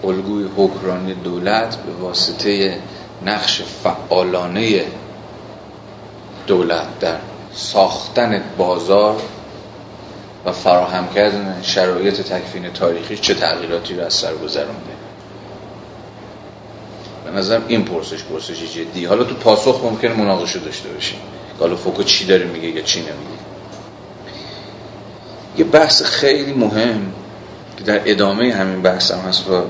الگوی 0.03 0.49
حکرانی 0.57 1.13
دولت 1.13 1.75
به 1.75 1.91
واسطه 1.91 2.77
نقش 3.25 3.61
فعالانه 3.61 4.85
دولت 6.47 6.99
در 6.99 7.17
ساختن 7.53 8.43
بازار 8.57 9.21
و 10.45 10.51
فراهم 10.51 11.07
کردن 11.15 11.59
شرایط 11.61 12.21
تکفین 12.21 12.73
تاریخی 12.73 13.17
چه 13.17 13.33
تغییراتی 13.33 13.95
رو 13.95 14.05
از 14.05 14.13
سر 14.13 14.33
گذرونده. 14.33 14.91
به 17.25 17.31
نظرم 17.31 17.63
این 17.67 17.85
پرسش 17.85 18.23
پرسشی 18.23 18.67
جدی. 18.67 19.05
حالا 19.05 19.23
تو 19.23 19.35
پاسخ 19.35 19.83
ممکنه 19.83 20.13
مناقشه 20.13 20.59
داشته 20.59 20.89
باشیم. 20.89 21.19
حالا 21.59 21.75
فوکو 21.75 22.03
چی 22.03 22.25
داره 22.25 22.45
میگه 22.45 22.67
یا 22.67 22.81
چی 22.81 22.99
نمیگه؟ 22.99 23.41
یه 25.57 25.63
بحث 25.63 26.03
خیلی 26.03 26.53
مهم 26.53 27.13
که 27.77 27.83
در 27.83 28.01
ادامه 28.05 28.53
همین 28.53 28.81
بحث 28.81 29.11
هم 29.11 29.19
هست 29.19 29.49
و 29.49 29.63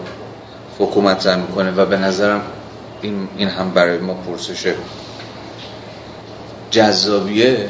فوکو 0.77 1.01
مطرح 1.01 1.35
می‌کنه 1.35 1.71
و 1.71 1.85
به 1.85 1.97
نظرم 1.97 2.41
این, 3.01 3.27
این 3.37 3.47
هم 3.47 3.71
برای 3.71 3.97
ما 3.97 4.13
پرسش 4.13 4.73
جذابیه. 6.71 7.69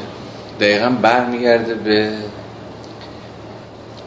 دقیقا 0.60 0.88
برمیگرده 0.88 1.74
به 1.74 2.12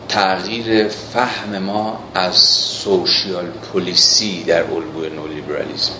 تغییر 0.09 0.88
فهم 0.88 1.57
ما 1.57 1.99
از 2.13 2.36
سوشیال 2.36 3.45
پولیسی 3.45 4.43
در 4.43 4.63
الگوی 4.63 5.09
نولیبرالیزم 5.09 5.93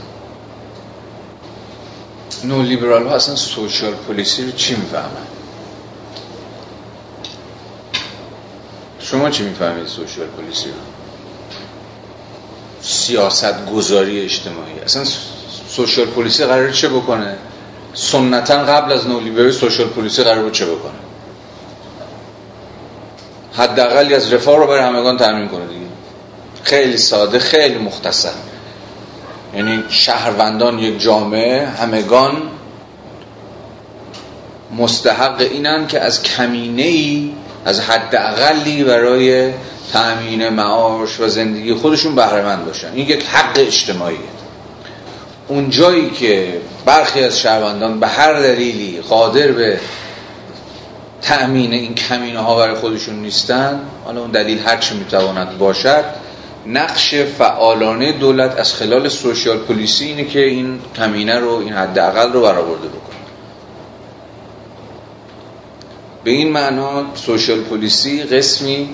نولیبرال 2.44 3.08
ها 3.08 3.16
اصلا 3.16 3.36
سوشیال 3.36 3.94
پولیسی 3.94 4.46
رو 4.46 4.52
چی 4.52 4.76
می‌فهمن؟ 4.76 5.28
شما 9.00 9.30
چی 9.30 9.44
می‌فهمید 9.44 9.88
سوشیال 9.88 10.28
پولیسی 10.28 10.70
رو؟ 10.70 10.95
سیاست 12.86 13.66
گذاری 13.66 14.22
اجتماعی. 14.22 14.80
اصلا 14.86 15.04
سوشال 15.70 16.06
پلیسی 16.06 16.46
قرار 16.46 16.72
چه 16.72 16.90
بکنه؟ 16.90 17.38
سنتا 17.94 18.58
قبل 18.58 18.92
از 18.92 19.08
نولیبری 19.08 19.52
سوشال 19.52 19.88
پلیسی 19.88 20.24
قرار 20.24 20.50
چه 20.50 20.66
بکنه؟ 20.66 20.92
حداقلی 23.54 24.14
از 24.14 24.34
رفاه 24.34 24.58
رو 24.58 24.68
برای 24.68 24.84
همگان 24.84 25.18
تامین 25.18 25.48
کنه 25.48 25.66
دیگه. 25.66 25.86
خیلی 26.64 26.98
ساده 26.98 27.40
خیلی 27.40 27.78
مختصر. 27.78 28.34
یعنی 29.56 29.84
شهروندان 29.90 30.80
یک 30.80 31.02
جامعه 31.02 31.66
همگان 31.68 32.42
مستحق 34.78 35.42
اینن 35.42 35.88
که 35.88 36.00
از 36.00 36.24
کمینه 36.24 36.82
ای 36.82 37.32
از 37.66 37.80
حد 37.80 38.16
اقلی 38.16 38.84
برای 38.84 39.52
تأمین 39.94 40.50
معاش 40.50 41.20
و 41.20 41.28
زندگی 41.28 41.74
خودشون 41.74 42.16
بهرهمند 42.16 42.66
باشن. 42.66 42.94
این 42.94 43.08
یک 43.08 43.26
حق 43.26 43.60
اجتماعیه. 43.60 44.20
اون 45.48 45.70
جایی 45.70 46.10
که 46.10 46.62
برخی 46.86 47.24
از 47.24 47.40
شهروندان 47.40 48.00
به 48.00 48.08
هر 48.08 48.34
دلیلی 48.34 49.02
قادر 49.10 49.48
به 49.48 49.80
تأمین 51.22 51.74
این 51.74 51.96
کمینه 51.96 52.40
ها 52.40 52.58
برای 52.58 52.76
خودشون 52.76 53.16
نیستن 53.16 53.80
حالا 54.06 54.22
اون 54.22 54.32
دلیل 54.32 54.60
هر 54.60 54.78
چی 54.78 54.96
می‌تواند 54.96 55.58
باشد 55.58 56.04
نقش 56.68 57.16
فعالانه 57.16 58.12
دولت 58.12 58.60
از 58.60 58.74
خلال 58.74 59.10
سوشیال 59.10 59.58
پلیسی 59.58 60.06
اینه 60.06 60.26
که 60.26 60.40
این 60.40 60.80
کمینه 60.96 61.40
رو 61.40 61.50
این 61.50 61.74
حداقل 61.74 62.34
رو 62.34 62.42
برآورده 62.42 62.88
بکنه. 62.88 63.25
به 66.26 66.32
این 66.32 66.52
معنا 66.52 67.16
سوشیال 67.16 67.62
پلیسی 67.62 68.24
قسمی 68.24 68.90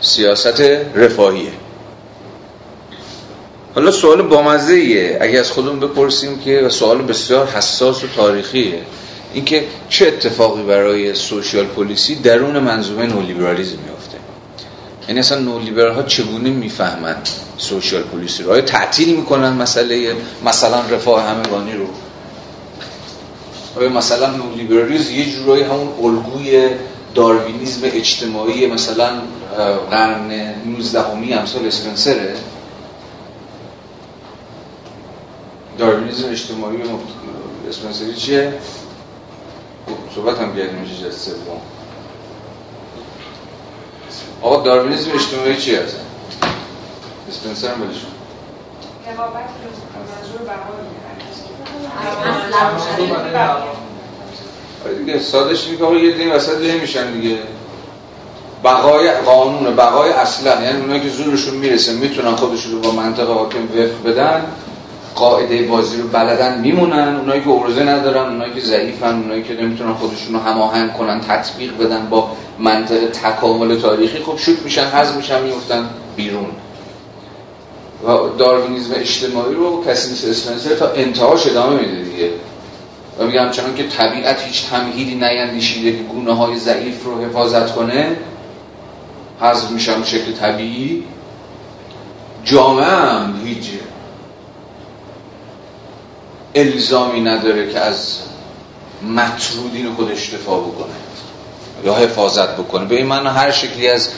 سیاست 0.00 0.60
رفاهیه. 0.94 1.52
حالا 3.74 3.90
سوال 3.90 4.22
بامزه 4.22 4.72
ایه 4.72 5.18
اگه 5.20 5.38
از 5.38 5.50
خودمون 5.50 5.80
بپرسیم 5.80 6.38
که 6.38 6.68
سوال 6.68 7.02
بسیار 7.02 7.46
حساس 7.46 8.04
و 8.04 8.06
تاریخیه 8.16 8.80
اینکه 9.34 9.64
چه 9.88 10.06
اتفاقی 10.06 10.62
برای 10.62 11.14
سوشیال 11.14 11.64
پلیسی 11.64 12.14
درون 12.14 12.58
منظومه 12.58 13.06
نولیبرالیزم 13.06 13.78
میفته 13.78 14.18
یعنی 15.08 15.20
اصلا 15.20 15.38
نولیبرال 15.38 15.94
ها 15.94 16.02
چگونه 16.02 16.50
می‌فهمند 16.50 17.28
سوشیال 17.58 18.02
پلیسی 18.02 18.42
رو؟ 18.42 18.52
آیا 18.52 18.62
تعطیل 18.62 19.16
می‌کنن 19.16 19.52
مسئله 19.52 20.16
مثلا 20.44 20.80
رفاه 20.90 21.22
همگانی 21.22 21.72
رو؟ 21.72 21.86
آیا 23.76 23.88
مثلا 23.88 24.30
نولیبرالیزم 24.36 25.14
یه 25.14 25.32
جورایی 25.32 25.62
همون 25.62 25.88
الگوی 26.02 26.70
داروینیزم 27.14 27.80
اجتماعی 27.84 28.66
مثلا 28.66 29.10
قرن 29.90 30.30
19 30.66 31.02
همی 31.02 31.34
امثال 31.34 31.66
اسپنسره 31.66 32.34
داروینیزم 35.78 36.30
اجتماعی 36.30 36.82
اسپنسری 37.68 38.14
چیه؟ 38.14 38.52
صحبت 40.14 40.38
هم 40.38 40.56
کردیم 40.56 40.74
میشه 40.74 40.96
جلسه 40.96 41.30
سوم 41.30 41.60
آقا 44.42 44.62
داروینیزم 44.62 45.10
اجتماعی 45.14 45.56
چی 45.56 45.76
هست؟ 45.76 45.96
اسپنسر 47.28 47.74
هم 47.74 47.80
بلشون 47.80 48.10
آره 50.66 51.01
دیگه 54.98 55.18
سادش 55.18 55.68
که 55.78 55.84
آقا 55.84 55.94
یه 55.94 56.16
دین 56.16 56.32
وسط 56.32 56.60
له 56.60 56.80
میشن 56.80 57.12
دیگه. 57.12 57.38
بقای 58.64 59.10
قانون 59.10 59.76
بقای 59.76 60.10
اصلا 60.10 60.62
یعنی 60.62 60.80
اونایی 60.80 61.00
که 61.00 61.08
زورشون 61.08 61.54
می‌رسه 61.54 61.92
می‌تونن 61.92 62.36
خودشون 62.36 62.72
رو 62.72 62.80
با 62.80 62.90
منطق 62.90 63.30
حاکم 63.30 63.64
وفق 63.64 64.10
بدن 64.10 64.44
قاعده 65.14 65.62
بازی 65.62 66.02
رو 66.02 66.08
بلدن 66.08 66.60
میمونن. 66.60 67.16
اونایی 67.16 67.40
که 67.40 67.50
ارزه 67.50 67.82
ندارن 67.82 68.30
اونایی 68.32 68.54
که 68.54 68.60
ضعیفن 68.60 69.14
اونایی 69.22 69.42
که 69.42 69.54
نمی‌تونن 69.54 69.94
خودشون 69.94 70.34
رو 70.34 70.40
هماهنگ 70.40 70.92
کنن 70.92 71.20
تطبیق 71.20 71.76
بدن 71.78 72.06
با 72.10 72.28
منطق 72.58 73.10
تکامل 73.10 73.80
تاریخی 73.80 74.18
خب 74.18 74.38
شوت 74.38 74.58
میشن 74.58 74.84
حذف 74.84 75.16
میشن 75.16 75.42
میفتن 75.42 75.88
بیرون. 76.16 76.46
و 78.04 78.28
داروینیزم 78.38 78.94
اجتماعی 78.94 79.54
رو 79.54 79.84
کسی 79.84 80.12
مثل 80.12 80.30
اسپنسر 80.30 80.74
تا 80.74 80.88
انتهاش 80.92 81.46
ادامه 81.46 81.80
میده 81.80 82.02
دیگه. 82.02 82.30
و 83.18 83.26
میگم 83.26 83.50
چنان 83.50 83.74
که 83.74 83.88
طبیعت 83.88 84.42
هیچ 84.42 84.66
تمهیدی 84.66 85.14
نیندیشیده 85.14 85.92
که 85.92 86.02
گونه 86.02 86.32
های 86.32 86.58
ضعیف 86.58 87.04
رو 87.04 87.24
حفاظت 87.24 87.74
کنه 87.74 88.16
حذف 89.40 89.70
میشن 89.70 90.02
شکل 90.04 90.32
طبیعی. 90.32 91.04
جامعه 92.44 92.84
هم 92.84 93.40
هیچ 93.44 93.70
الزامی 96.54 97.20
نداره 97.20 97.72
که 97.72 97.80
از 97.80 98.18
مطرودین 99.02 99.94
خود 99.94 100.10
اشتفا 100.10 100.58
بکنه. 100.60 101.11
یا 101.84 101.94
حفاظت 101.94 102.56
بکنه. 102.56 102.84
به 102.84 102.96
این 102.96 103.06
من 103.06 103.26
هر 103.26 103.50
شکلی 103.50 103.88
از 103.88 104.08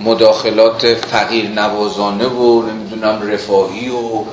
مداخلات 0.00 0.94
فقیر 0.94 1.48
نوازانه 1.48 2.26
و 2.26 2.62
نمی‌دونم 2.62 3.22
رفاهی 3.22 3.88
و 3.88 4.24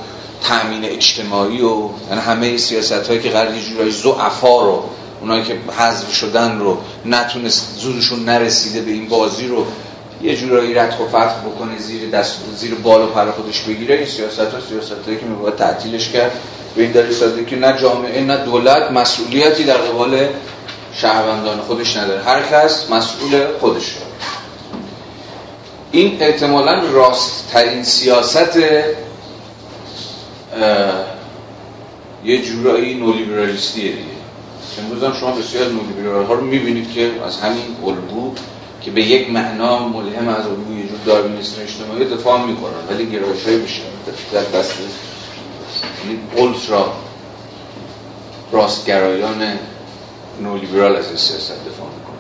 تامین 0.44 0.86
اجتماعی 0.86 1.62
و 1.62 1.90
یعنی 2.10 2.22
همه 2.22 2.58
سیاست 2.58 3.08
هایی 3.08 3.20
که 3.20 3.30
قرار 3.30 3.56
یه 3.56 3.62
جورایی 3.62 3.92
زعفا 3.92 4.62
رو 4.62 4.84
اونایی 5.22 5.44
که 5.44 5.56
حذف 5.78 6.14
شدن 6.14 6.60
رو 6.60 6.78
نتونست 7.06 7.76
زورشون 7.80 8.26
نرسیده 8.26 8.82
به 8.82 8.92
این 8.92 9.08
بازی 9.08 9.48
رو 9.48 9.66
یه 10.22 10.36
جورایی 10.36 10.74
رد 10.74 11.02
و 11.02 11.08
فتح 11.08 11.40
بکنه 11.40 11.78
زیر 11.78 12.10
دست 12.10 12.36
زیر 12.56 12.76
بال 12.76 13.02
و 13.02 13.08
پر 13.08 13.32
خودش 13.32 13.62
بگیره 13.62 13.96
این 13.96 14.06
سیاست 14.06 14.40
ها 14.40 14.60
سیاست 14.70 15.06
هایی 15.06 15.18
که 15.20 15.26
میباید 15.26 15.56
تعطیلش 15.56 16.10
کرد. 16.10 16.32
به 16.76 16.82
این 16.82 16.92
دلیل 16.92 17.46
که 17.46 17.56
نه 17.56 17.82
جامعه 17.82 18.22
نه 18.22 18.38
دولت 18.38 18.92
مسئولیتی 18.92 19.64
در 19.64 19.78
قبال 19.78 20.28
شهروندان 20.94 21.60
خودش 21.60 21.98
نداره. 21.98 22.24
هر 22.24 22.42
کس 22.42 22.90
مسئول 22.90 23.58
خودش 23.60 23.96
این 25.92 26.18
احتمالا 26.22 26.84
راست 26.92 27.52
ترین 27.52 27.84
سیاست 27.84 28.60
یه 32.26 32.42
جورایی 32.42 32.94
نولیبرالیستیه 32.94 33.92
دیگه. 33.92 34.20
امروز 34.84 35.04
هم 35.04 35.14
شما 35.14 35.32
بسیار 35.32 35.68
نولیبرال 35.68 36.26
ها 36.26 36.34
رو 36.34 36.46
می‌بینید 36.46 36.94
که 36.94 37.12
از 37.28 37.40
همین 37.40 37.76
الگو 37.86 38.34
که 38.82 38.92
به 38.92 39.02
یک 39.02 39.32
معنا 39.32 39.88
ملهم 39.88 40.28
از 40.28 40.46
الگوی 40.46 40.88
جور 40.88 41.00
داروینیسم 41.06 41.62
اجتماعی 41.62 42.06
دفاع 42.06 42.46
می‌کنن 42.46 42.88
ولی 42.90 43.06
گرایش 43.06 43.44
های 43.46 43.58
بیشتر 43.58 43.84
در 44.34 44.60
دست 44.60 44.74
اولترا 46.36 46.94
راستگرایان 48.52 49.60
نولیبرال 50.42 50.96
از 50.96 51.06
سیاست 51.06 51.52
دفاع 51.52 51.88
می‌کنن 51.98 52.20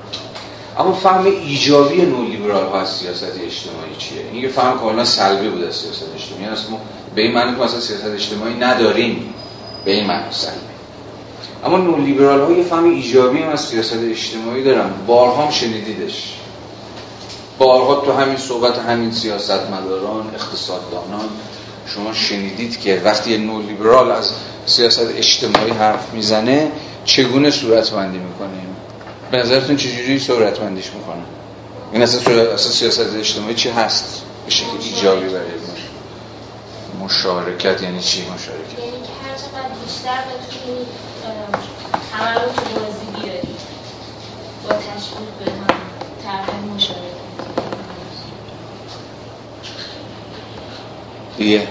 اما 0.80 0.93
فهم 0.93 1.26
ایجابی 1.26 2.01
نولیبرال 2.01 2.65
ها 2.65 2.82
از 2.82 2.89
سیاست 2.89 3.24
اجتماعی 3.24 3.95
چیه؟ 3.97 4.22
این 4.32 4.43
یه 4.43 4.49
فهم 4.49 4.80
کاملا 4.80 5.05
سلبی 5.05 5.49
بود 5.49 5.63
از 5.63 5.76
سیاست 5.76 6.05
اجتماعی. 6.15 6.43
یعنی 6.43 6.55
ما 6.72 6.80
به 7.15 7.22
این 7.22 7.34
معنی 7.34 7.57
که 7.59 7.67
سیاست 7.67 8.05
اجتماعی 8.05 8.53
نداریم 8.53 9.34
به 9.86 9.91
این 9.91 10.07
معنی 10.07 10.32
سلبی 10.32 10.59
اما 11.65 11.78
نولیبرال 11.78 12.41
ها 12.41 12.51
یه 12.51 12.63
فهم 12.63 12.84
ایجابی 12.84 13.39
هم 13.39 13.49
از 13.49 13.61
سیاست 13.61 14.03
اجتماعی 14.03 14.63
دارن. 14.63 14.89
بارها 15.07 15.45
هم 15.45 15.51
شنیدیدش. 15.51 16.34
بارها 17.57 17.95
تو 17.95 18.11
همین 18.11 18.38
صحبت 18.38 18.78
همین 18.78 19.11
سیاست 19.11 19.51
مداران 19.51 20.32
اقتصاددانان 20.36 21.30
شما 21.95 22.13
شنیدید 22.13 22.80
که 22.80 23.01
وقتی 23.05 23.38
نولیبرال 23.38 24.11
از 24.11 24.32
سیاست 24.65 25.09
اجتماعی 25.17 25.72
حرف 25.72 26.13
می‌زنه 26.13 26.72
چگونه 27.05 27.51
صورت 27.51 27.91
بندی 27.91 28.17
می‌کنیم؟ 28.17 28.75
به 29.31 29.37
نظرتون 29.37 29.75
چجوری 29.75 30.19
صورت 30.19 30.59
بندیش 30.59 30.91
می‌کنه؟ 30.93 31.23
این 31.93 32.01
اصلا, 32.01 32.57
سیاست 32.57 33.15
اجتماعی 33.15 33.55
چی 33.55 33.69
هست؟ 33.69 34.21
به 34.45 34.51
شکل 34.51 34.67
ایجابی 34.81 35.29
برای 35.29 35.49
مشارکت 37.03 37.81
یعنی 37.81 37.99
چی 37.99 38.21
مشارکت؟ 38.21 38.79
یعنی 38.79 38.91
که 38.91 39.13
هر 39.23 39.35
چقدر 39.35 39.75
بیشتر 39.85 40.19
بتونید 40.21 40.87
همه 42.13 42.33
رو 42.33 42.39
تو 42.39 42.79
بازی 42.79 43.21
بیارید 43.21 43.59
با 44.63 44.75
تشویق 44.75 45.29
به 45.45 45.51
هم 45.51 45.79
طرح 46.23 46.55
مشارکت. 46.75 47.19
دیگه 51.37 51.67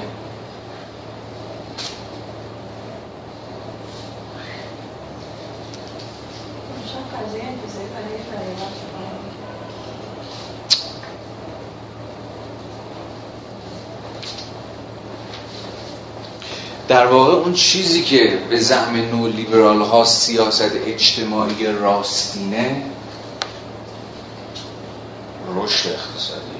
در 16.88 17.06
واقع 17.06 17.37
اون 17.48 17.56
چیزی 17.56 18.02
که 18.02 18.38
به 18.50 18.60
زعم 18.60 18.96
نو 18.96 19.28
لیبرال 19.28 19.82
ها 19.82 20.04
سیاست 20.04 20.72
اجتماعی 20.86 21.66
راستینه 21.66 22.82
رشد 25.56 25.88
اقتصادی. 25.88 26.58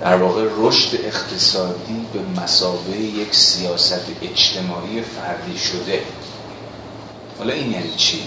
در 0.00 0.16
واقع 0.16 0.44
رشد 0.58 1.00
اقتصادی 1.04 2.06
به 2.12 2.42
مسابه 2.42 2.96
یک 2.96 3.34
سیاست 3.34 4.06
اجتماعی 4.22 5.02
فردی 5.02 5.58
شده. 5.58 6.02
حالا 7.38 7.54
این 7.54 7.72
یعنی 7.72 7.94
چی؟ 7.96 8.22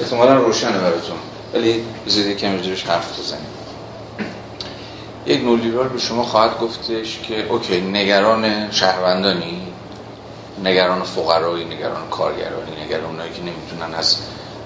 احتمالا 0.00 0.34
روشنه 0.34 0.78
براتون. 0.78 1.16
ولی 1.54 1.84
بذارید 2.06 2.36
کمی 2.36 2.76
حرف 2.86 3.20
بزنیم. 3.20 3.63
یک 5.26 5.42
نولیبرال 5.42 5.88
به 5.88 5.98
شما 5.98 6.22
خواهد 6.22 6.58
گفتش 6.58 7.18
که 7.28 7.46
اوکی 7.46 7.80
نگران 7.80 8.70
شهروندانی 8.70 9.62
نگران 10.64 11.02
فقرایی 11.02 11.64
نگران 11.64 12.08
کارگرانی 12.10 12.84
نگران 12.84 13.04
اونایی 13.04 13.32
که 13.32 13.40
نمی‌تونن 13.42 13.94
از 13.94 14.16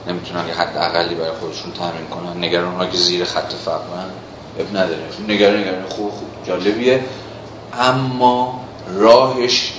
نمی‌تونن 0.09 0.49
یه 0.49 0.55
حد 0.55 0.77
اقلی 0.77 1.15
برای 1.15 1.33
خودشون 1.41 1.73
تامین 1.73 2.07
کنن 2.07 2.45
نگران 2.45 2.75
ها 2.75 2.87
که 2.87 2.97
زیر 2.97 3.25
خط 3.25 3.53
فقرن 3.53 4.11
اب 4.59 4.77
نداره. 4.77 5.03
نگران 5.29 5.61
نگران 5.61 5.89
خوب 5.89 6.11
خوب 6.11 6.29
جالبیه. 6.47 7.05
اما 7.79 8.61
راهش 8.95 9.73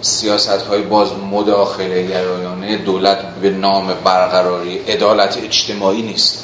سیاست 0.00 0.66
های 0.66 0.82
باز 0.82 1.12
مداخله 1.12 2.06
گرایانه 2.06 2.76
دولت 2.76 3.34
به 3.34 3.50
نام 3.50 3.94
برقراری 4.04 4.78
عدالت 4.78 5.38
اجتماعی 5.44 6.02
نیست. 6.02 6.43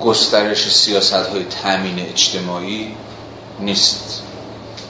گسترش 0.00 0.70
سیاست 0.72 1.12
های 1.12 1.44
تامین 1.44 1.98
اجتماعی 1.98 2.94
نیست. 3.60 4.22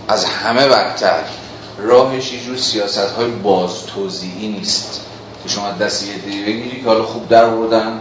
از 0.09 0.25
همه 0.25 0.69
بدتر. 0.69 1.25
راهش 1.79 2.33
یه 2.33 2.41
جور 2.41 2.57
سیاست 2.57 3.11
های 3.11 3.31
باز 3.31 3.87
توضیحی 3.87 4.49
نیست. 4.49 5.01
که 5.43 5.49
شما 5.49 5.71
دست 5.71 6.07
یه 6.07 6.15
دیگه 6.15 6.45
بگیری 6.47 6.81
که 6.81 6.87
حالا 6.87 7.03
خوب 7.03 7.29
در 7.29 7.51
بردن 7.51 8.01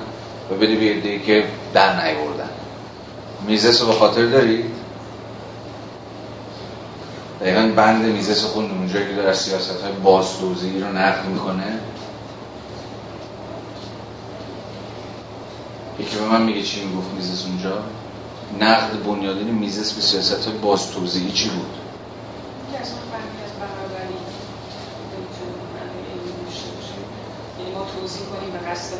و 0.52 0.56
بده 0.56 0.76
به 0.76 0.86
یه 0.86 1.20
که 1.20 1.44
در 1.74 2.16
بردن 2.16 2.50
میزس 3.48 3.82
رو 3.82 3.88
به 3.88 3.94
خاطر 3.94 4.26
دارید 4.26 4.66
دقیقا 7.42 7.72
بند 7.76 8.06
میزس 8.06 8.44
خون 8.44 8.72
اونجا 8.72 9.00
که 9.00 9.14
داره 9.16 9.34
سیاست 9.34 9.82
های 9.82 9.92
باز 9.92 10.38
توضیحی 10.40 10.80
رو 10.80 10.88
نقل 10.88 11.28
می‌کنه. 11.28 11.80
یکی 16.00 16.16
به 16.16 16.26
من 16.26 16.42
میگه 16.42 16.64
چی 16.64 16.86
می‌گفت 16.86 17.08
میزس 17.16 17.46
اونجا؟ 17.46 17.84
نقد 18.60 19.04
بنیادین 19.04 19.48
میزس 19.48 19.94
به 19.94 20.02
سیاست 20.02 20.46
های 20.48 20.58
باز 20.58 20.92
توضیحی 20.92 21.32
چی 21.32 21.50
بود 21.50 21.80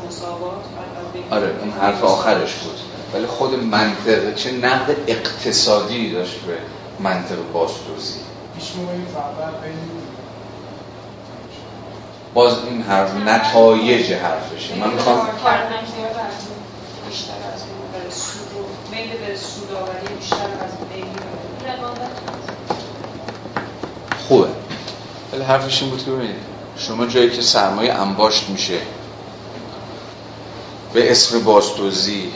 مساوات 0.08 0.66
آره 1.32 1.56
اون 1.62 1.72
حرف 1.72 2.04
آخرش 2.04 2.54
بود. 2.54 2.80
ولی 3.14 3.26
خود 3.26 3.64
منطق 3.64 4.36
چه 4.36 4.52
نقد 4.52 4.96
اقتصادی 5.08 6.12
داشت 6.12 6.40
به 6.40 6.58
منطق 7.00 7.52
باز 7.54 7.70
توضیح 7.88 8.22
باز 12.34 12.54
این 12.70 12.82
حرف 12.82 13.16
نتایج 13.16 14.12
حرفشه. 14.14 14.76
من 14.76 14.94
می‌خوام 14.94 15.28
بیشتر 17.10 17.34
از 17.54 17.62
میل 17.62 18.12
سود 18.12 18.66
میل 18.92 19.10
به 19.18 19.38
سوداوری 19.38 20.16
بیشتر 20.20 20.36
از 20.36 20.72
میل 20.96 21.06
خوبه. 24.28 24.48
ولی 25.34 25.44
حرفش 25.44 25.82
این 25.82 25.92
بود 25.92 26.06
که 26.06 26.12
ببینید 26.12 26.36
شما 26.78 27.06
جایی 27.06 27.30
که 27.30 27.42
سرمایه 27.42 27.94
انباشت 27.94 28.50
میشه 28.50 28.80
به 30.94 31.12
اسم 31.12 31.44
بازدوزی 31.44 32.32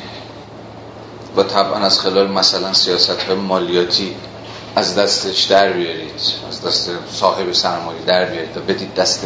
و 1.37 1.43
طبعا 1.43 1.77
از 1.77 1.99
خلال 1.99 2.31
مثلا 2.31 2.73
سیاست 2.73 3.09
های 3.09 3.35
مالیاتی 3.35 4.15
از 4.75 4.95
دستش 4.95 5.43
در 5.43 5.73
بیارید 5.73 6.21
از 6.49 6.61
دست 6.61 6.89
صاحب 7.11 7.51
سرمایه 7.51 8.01
در 8.05 8.25
بیارید 8.25 8.57
و 8.57 8.59
بدید 8.59 8.93
دست 8.93 9.25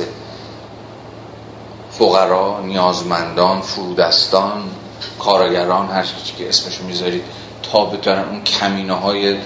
فقرا 1.92 2.60
نیازمندان 2.62 3.62
فرودستان 3.62 4.64
کارگران 5.20 5.90
هر 5.90 6.04
چیزی 6.04 6.34
که 6.38 6.50
اسمشو 6.50 6.84
می‌ذارید 6.84 7.24
تا 7.64 7.86
بتونن 7.86 8.24
اون 8.24 8.44
کمینه 8.44 8.94
های 8.94 9.38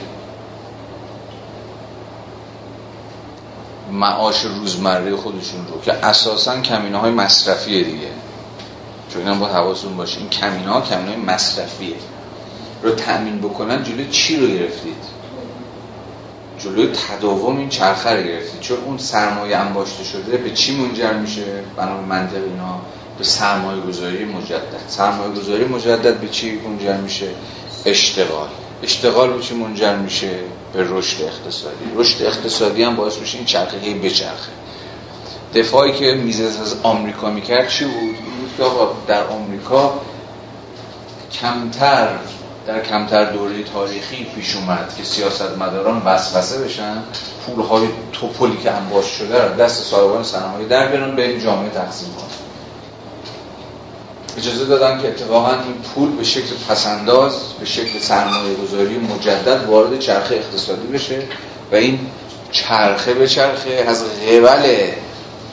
معاش 3.91 4.41
روزمره 4.45 5.15
خودشون 5.15 5.67
رو 5.67 5.81
که 5.81 5.93
اساسا 5.93 6.61
کمینه 6.61 6.97
های 6.97 7.11
مصرفیه 7.11 7.83
دیگه. 7.83 8.07
چون 9.13 9.21
اینا 9.21 9.35
با 9.35 9.47
حواستون 9.47 9.97
باشه 9.97 10.19
این 10.19 10.29
کمینه 10.29 10.69
ها 10.69 10.81
کمینه 10.81 11.11
های 11.11 11.21
مصرفیه. 11.21 11.95
رو 12.83 12.91
تأمین 12.91 13.37
بکنن 13.39 13.83
جلوی 13.83 14.09
چی 14.09 14.37
رو 14.37 14.47
گرفتید؟ 14.47 15.03
جلوی 16.59 16.87
تداوم 16.87 17.57
این 17.57 17.69
چرخه 17.69 18.09
رو 18.09 18.23
گرفتید. 18.23 18.59
چون 18.59 18.77
اون 18.85 18.97
سرمایه 18.97 19.57
انباشته 19.57 20.03
شده 20.03 20.37
به 20.37 20.51
چی 20.51 20.77
منجر 20.77 21.13
میشه؟ 21.13 21.45
بنا 21.77 22.01
منطق 22.01 22.35
اینا 22.35 22.81
به 23.17 23.23
سرمایه 23.23 23.81
گذاری 23.81 24.25
مجدد. 24.25 24.83
سرمایه 24.87 25.33
گذاری 25.33 25.65
مجدد 25.65 26.19
به 26.19 26.29
چی 26.29 26.51
منجر 26.51 26.97
میشه؟ 26.97 27.27
اشتغال. 27.85 28.49
اشتغال 28.83 29.33
به 29.33 29.41
چی 29.41 29.55
منجر 29.55 29.95
میشه؟ 29.95 30.29
به 30.73 30.85
رشد 30.89 31.23
اقتصادی. 31.23 31.85
رشد 31.95 32.23
اقتصادی 32.23 32.83
هم 32.83 32.95
باعث 32.95 33.17
میشه 33.17 33.37
این 33.37 33.45
چرخه 33.45 33.77
هی 33.77 33.93
بچرخه. 33.93 34.51
دفاعی 35.55 35.93
که 35.93 36.13
میزز 36.13 36.61
از 36.61 36.75
آمریکا 36.83 37.29
می‌کرد 37.29 37.69
چی 37.69 37.85
بود؟ 37.85 37.93
این 37.93 38.13
بود 38.13 38.51
که 38.57 38.63
در 39.07 39.23
آمریکا 39.23 39.93
کمتر 41.41 42.17
در 42.67 42.81
کمتر 42.81 43.31
دوره 43.31 43.63
تاریخی 43.63 44.27
پیش 44.35 44.55
اومد 44.55 44.95
که 44.97 45.03
سیاستمداران 45.03 46.01
وسوسه 46.05 46.63
بشن 46.63 47.03
پولهای 47.45 47.87
توپلی 48.13 48.57
که 48.57 48.71
انباش 48.71 49.05
شده 49.05 49.43
رو 49.43 49.55
دست 49.55 49.83
صاحبان 49.83 50.23
سرمایه 50.23 50.67
در 50.67 50.87
بیارن 50.87 51.15
به 51.15 51.41
جامعه 51.41 51.69
تقسیم 51.69 52.09
کنن. 52.13 52.40
اجازه 54.37 54.65
دادن 54.65 55.01
که 55.01 55.07
اتفاقا 55.07 55.49
این 55.49 55.73
پول 55.95 56.15
به 56.15 56.23
شکل 56.23 56.55
پسنداز 56.69 57.33
به 57.59 57.65
شکل 57.65 57.99
سرمایه 57.99 58.55
گذاری 58.55 58.97
مجدد 58.97 59.65
وارد 59.67 59.99
چرخه 59.99 60.35
اقتصادی 60.35 60.87
بشه 60.87 61.23
و 61.71 61.75
این 61.75 61.99
چرخه 62.51 63.13
به 63.13 63.27
چرخه 63.27 63.85
از 63.87 64.03
قبل 64.03 64.77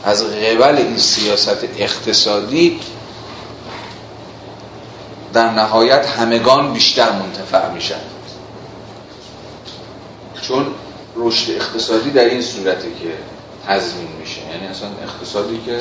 از 0.05 0.25
قبل 0.25 0.77
این 0.77 0.99
سیاست 0.99 1.65
اقتصادی 1.79 2.81
در 5.33 5.51
نهایت 5.51 6.07
همگان 6.07 6.73
بیشتر 6.73 7.13
منتفع 7.13 7.73
میشن. 7.73 8.01
چون 10.43 10.67
رشد 11.17 11.51
اقتصادی 11.51 12.11
در 12.11 12.25
این 12.25 12.43
صورته 12.43 12.89
که 12.89 13.13
تضمین 13.67 14.09
میشه. 14.21 14.41
یعنی 14.53 14.67
اصلا 14.67 14.89
اقتصادی 15.03 15.61
که 15.67 15.81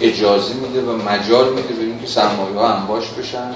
اجازه 0.00 0.54
میده 0.54 0.82
و 0.82 0.96
مجال 0.96 1.48
میده 1.48 1.74
به 1.74 1.82
اینکه 1.82 2.06
سرمایه 2.06 2.58
ها 2.58 2.68
انباش 2.68 3.04
بشن. 3.08 3.50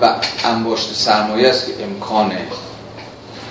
و 0.00 0.16
انباشت 0.44 0.94
سرمایه 0.94 1.48
است 1.48 1.66
که 1.66 1.84
امکان 1.84 2.32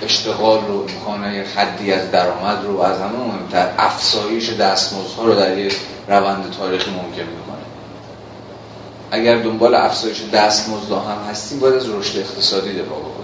اشتغال 0.02 0.66
رو 0.66 0.80
امکان 0.80 1.24
حدی 1.24 1.92
از 1.92 2.10
درآمد 2.10 2.64
رو 2.64 2.80
از 2.80 3.00
همه 3.00 3.18
مهمتر 3.18 3.74
افزایش 3.78 4.50
دستمزدها 4.50 5.24
رو 5.24 5.34
در 5.34 5.58
یک 5.58 5.76
روند 6.08 6.54
تاریخی 6.58 6.90
ممکن 6.90 7.22
می‌کنه 7.22 7.64
اگر 9.10 9.42
دنبال 9.42 9.74
افزایش 9.74 10.22
دستمزدها 10.32 11.00
هم 11.00 11.30
هستیم 11.30 11.58
باید 11.58 11.74
از 11.74 11.90
رشد 11.90 12.18
اقتصادی 12.18 12.72
دفاع 12.72 12.98
بکنیم. 12.98 13.23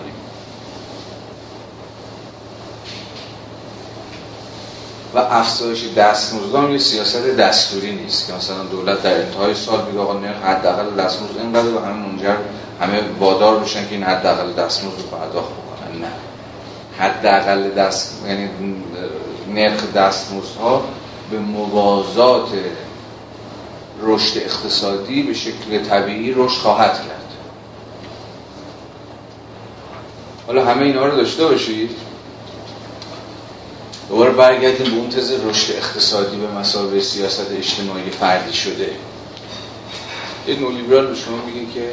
و 5.15 5.19
افزایش 5.19 5.85
دستمزد 5.97 6.71
یه 6.71 6.79
سیاست 6.79 7.27
دستوری 7.27 7.93
نیست 7.93 8.27
که 8.27 8.33
مثلا 8.33 8.65
دولت 8.65 9.03
در 9.03 9.21
انتهای 9.21 9.55
سال 9.55 9.83
بگه 9.83 9.99
آقا 9.99 10.19
نه 10.19 10.29
حداقل 10.29 10.97
دستمزد 10.97 11.39
اینقدر 11.39 11.69
و 11.69 11.79
همه 11.79 12.07
منجر 12.07 12.37
همه 12.81 13.01
وادار 13.19 13.59
بشن 13.59 13.89
که 13.89 13.95
این 13.95 14.03
حداقل 14.03 14.53
دستمزد 14.53 14.97
رو 14.97 15.19
پرداخت 15.19 15.49
بکنن. 15.49 16.01
نه. 16.01 16.13
حداقل 16.99 17.71
دست 17.71 18.25
یعنی 18.29 18.51
نرخ 19.55 19.93
دستمزدها 19.93 20.85
به 21.31 21.39
موازات 21.39 22.49
رشد 24.03 24.39
اقتصادی 24.39 25.23
به 25.23 25.35
شکل 25.35 25.85
طبیعی 25.89 26.33
رشد 26.33 26.59
خواهد 26.59 26.95
کرد. 26.95 27.21
حالا 30.47 30.65
همه 30.65 30.83
اینا 30.83 31.07
رو 31.07 31.17
داشته 31.17 31.45
باشید؟ 31.47 31.91
دوباره 34.11 34.31
برگردیم 34.31 34.91
به 34.91 34.97
اون 34.97 35.09
تز 35.09 35.33
رشد 35.33 35.73
اقتصادی 35.73 36.37
به 36.37 36.47
مسابقه 36.47 37.01
سیاست 37.01 37.51
اجتماعی 37.51 38.11
فردی 38.11 38.53
شده. 38.53 38.91
یه 40.47 40.61
نولیبرال 40.61 41.07
به 41.07 41.15
شما 41.15 41.37
میگه 41.47 41.73
که 41.75 41.93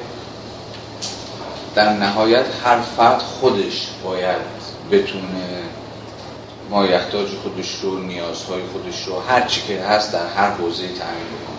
در 1.76 1.94
نهایت 1.94 2.46
هر 2.66 2.80
فرد 2.80 3.20
خودش 3.22 3.88
باید 4.04 4.42
بتونه 4.92 5.64
مایحتاج 6.70 7.28
خودش 7.44 7.76
رو 7.82 8.00
نیازهای 8.00 8.62
خودش 8.74 9.08
رو 9.08 9.20
هر 9.20 9.48
چی 9.48 9.62
که 9.68 9.82
هست 9.82 10.14
در 10.14 10.28
هر 10.28 10.50
حوزه 10.50 10.88
تعمین 10.88 11.28
بکنه. 11.28 11.58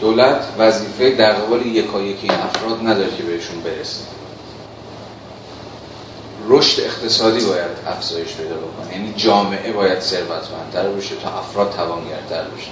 دولت 0.00 0.44
وظیفه 0.58 1.10
در 1.10 1.32
قبال 1.32 1.66
یکایی 1.66 2.16
این 2.22 2.30
افراد 2.30 2.80
نداره 2.86 3.16
که 3.16 3.22
بهشون 3.22 3.60
برسه. 3.60 4.21
رشد 6.48 6.82
اقتصادی 6.82 7.44
باید 7.44 7.70
افزایش 7.86 8.34
پیدا 8.34 8.56
بکنه. 8.56 8.92
یعنی 8.92 9.14
جامعه 9.16 9.72
باید 9.72 10.00
ثروتمندتر 10.00 10.88
بشه 10.88 11.16
تا 11.16 11.38
افراد 11.38 11.74
توانگرتر 11.76 12.44
بشه 12.44 12.70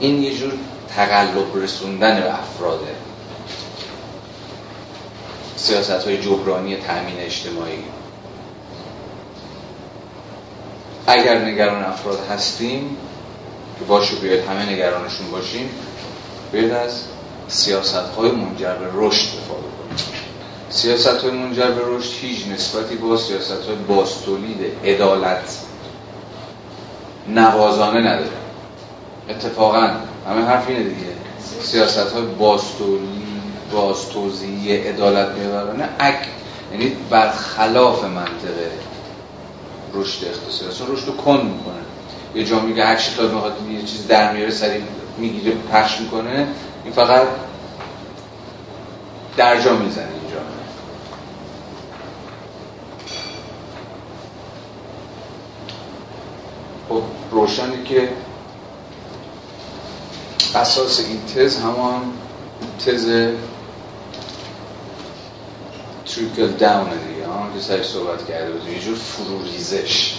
این 0.00 0.22
یه 0.22 0.34
جور 0.34 0.52
تقلب 0.96 1.56
رسوندن 1.56 2.20
به 2.20 2.38
افراده 2.38 2.94
سیاست 5.56 5.90
های 5.90 6.22
جبرانی 6.22 6.76
تأمین 6.76 7.18
اجتماعی. 7.18 7.84
اگر 11.06 11.44
نگران 11.44 11.84
افراد 11.84 12.18
هستیم 12.30 12.96
که 13.78 13.84
باشه 13.84 14.14
بیاید 14.14 14.44
همه 14.44 14.72
نگرانشون 14.72 15.30
باشیم 15.30 15.70
بیاید 16.52 16.72
از 16.72 17.02
سیاست 17.48 17.94
های 17.94 18.30
منجر 18.30 18.74
به 18.74 18.86
رشد 18.94 19.28
کنیم. 19.48 19.79
سیاست 20.70 21.06
های 21.06 21.30
منجر 21.30 21.70
به 21.70 21.82
رشد 21.86 22.12
هیچ 22.20 22.46
نسبتی 22.48 22.96
با 22.96 23.16
سیاست 23.16 23.66
های 23.66 23.76
باستولید 23.88 24.72
عدالت 24.84 25.58
نوازانه 27.28 28.00
نداره. 28.00 28.30
اتفاقا 29.28 29.80
همه 30.28 30.42
حرف 30.46 30.68
اینه 30.68 30.82
دیگه. 30.82 31.12
سیاست 31.62 32.12
های 32.12 32.22
باستولی 32.22 33.22
باستوزی 33.72 34.76
عدالت 34.76 35.28
میبرانه 35.28 35.88
اک 35.98 36.28
یعنی 36.72 36.96
برخلاف 37.10 38.04
منطقه 38.04 38.70
رشد 39.94 40.24
اقتصادی 40.24 40.92
رشد 40.92 41.06
رو 41.06 41.16
کن 41.16 41.36
می‌کنه. 41.36 41.82
یه 42.34 42.44
جا 42.44 42.60
میگه 42.60 42.84
هر 42.84 42.96
چی 42.96 43.22
می‌خواد 43.22 43.52
یه 43.70 43.82
چیز 43.82 44.06
در 44.06 44.32
میاره 44.32 44.50
سری 44.50 44.82
می‌گیره 45.18 45.56
پخش 45.72 46.00
می‌کنه. 46.00 46.46
این 46.84 46.92
فقط 46.92 47.26
درجا 49.36 49.76
می‌زنه 49.76 50.08
اینجا 50.22 50.40
خب 56.90 57.02
روشنه 57.30 57.84
که 57.84 58.08
اساس 60.54 61.00
این 61.00 61.20
تز 61.34 61.58
همان 61.58 62.02
تز 62.86 63.06
تریکل 66.06 66.46
داون 66.46 66.88
دیگه. 66.88 67.26
ها 67.26 67.48
که 67.54 67.60
سرش 67.60 67.86
صحبت 67.86 68.28
کرده 68.28 68.52
بود. 68.52 68.68
یه 68.68 68.80
جور 68.80 68.94
فرو 68.94 69.42
ریزش. 69.42 70.14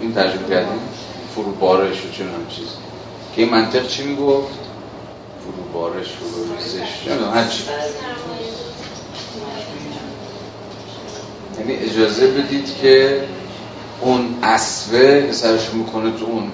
این 0.00 0.14
ترجمه 0.14 0.48
کردیم. 0.48 0.80
فرو 1.34 1.52
بارش 1.52 1.96
و 1.96 2.22
هم 2.22 2.46
چیز. 2.48 2.68
که 3.36 3.42
این 3.42 3.50
منطق 3.50 3.88
چی 3.88 4.02
می‌گفت؟ 4.04 4.58
فرو 5.40 5.80
بارش 5.80 6.06
فرو 6.06 6.56
ریزش. 6.56 7.08
هر 7.34 7.44
یعنی 11.58 11.72
اجازه 11.72 12.26
بدید 12.26 12.76
که 12.82 13.24
اون 14.00 14.38
اصفه 14.42 15.32
سرش 15.32 15.70
می‌کنه 15.74 16.10
تو 16.18 16.24
اون 16.24 16.52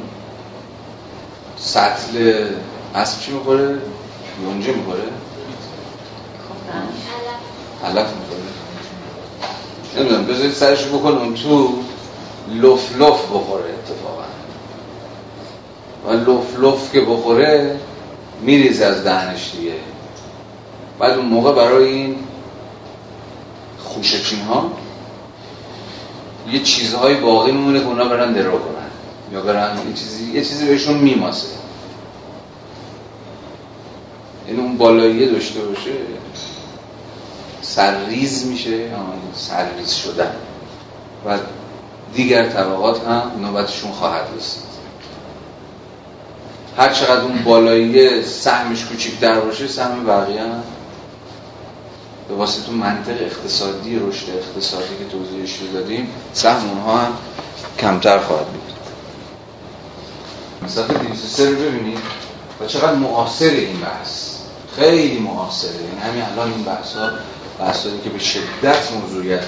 سطل 1.57 2.45
اسب 2.95 3.21
چی 3.21 3.33
می‌خوره؟ 3.33 3.79
یونجه 4.43 4.73
می‌خوره؟ 4.73 5.03
علف 7.85 7.97
می‌خوره 7.97 8.43
نمی‌دونم 9.97 10.27
بذارید 10.27 10.53
سرش 10.53 10.87
بکن 10.87 11.09
اون 11.09 11.35
تو 11.35 11.79
لف 12.49 12.97
لف 12.99 13.25
بخوره 13.25 13.65
اتفاقا 13.65 14.25
و 16.07 16.31
لف 16.31 16.59
لف 16.59 16.93
که 16.93 17.01
بخوره 17.01 17.81
میریزه 18.43 18.85
از 18.85 19.05
دهنش 19.05 19.51
دیگه 19.57 19.75
بعد 20.99 21.19
اون 21.19 21.27
موقع 21.27 21.53
برای 21.53 21.93
این 21.93 22.17
خوشچین 23.79 24.41
ها 24.41 24.71
یه 26.51 26.63
چیزهای 26.63 27.15
باقی 27.15 27.53
میمونه 27.53 27.81
که 27.81 27.87
اونا 27.87 28.05
برن 28.05 28.33
درو 28.33 28.59
کنن. 28.59 28.91
یا 29.33 29.41
برن 29.43 29.79
یه 29.89 29.95
چیزی, 29.95 30.33
یه 30.33 30.45
چیزی 30.45 30.67
بهشون 30.67 30.97
میماسه. 30.97 31.47
یعنی 34.49 34.61
اون 34.61 34.77
بالاییه 34.77 35.29
داشته 35.29 35.61
باشه 35.61 35.91
سرریز 37.63 38.47
میشه 38.47 38.91
سرریز 39.35 39.93
شدن. 39.93 40.33
و 41.27 41.39
دیگر 42.15 42.49
طبقات 42.49 43.01
هم 43.07 43.31
نوبتشون 43.43 43.93
خواهد 43.93 44.27
رسید. 44.37 44.73
هر 46.79 46.93
چقدر 46.93 47.21
اون 47.21 47.45
بالایی 47.45 48.23
سهمش 48.23 48.85
در 49.21 49.41
باشه 49.41 49.69
سهم 49.69 50.07
بقیه 50.07 50.43
هم 50.43 50.63
به 52.29 52.35
واسطه 52.35 52.73
منطق 52.73 53.17
اقتصادی 53.21 53.99
رشد 53.99 54.27
اقتصادی 54.31 54.97
که 54.99 55.05
توضیحش 55.13 55.59
رو 55.59 55.81
دادیم 55.81 56.09
سهم 56.33 56.69
اونها 56.69 56.99
هم 56.99 57.13
کمتر 57.79 58.19
خواهد 58.19 58.47
بود. 58.47 58.73
صفحه 60.69 60.99
203 60.99 61.51
رو 61.51 61.57
ببینید 61.57 61.99
و 62.61 62.67
چقدر 62.67 62.95
معاصر 62.95 63.45
این 63.45 63.81
بحث. 63.81 64.33
خیلی 64.77 65.19
معاصره. 65.19 65.71
یعنی 65.75 66.01
همین 66.01 66.23
الان 66.23 66.53
این 66.53 66.63
بحث 66.63 66.95
ها 66.97 67.11
بحث 67.59 67.83
که 68.05 68.11
به 68.11 68.19
شدت 68.19 68.93
موضوعیت 68.93 69.43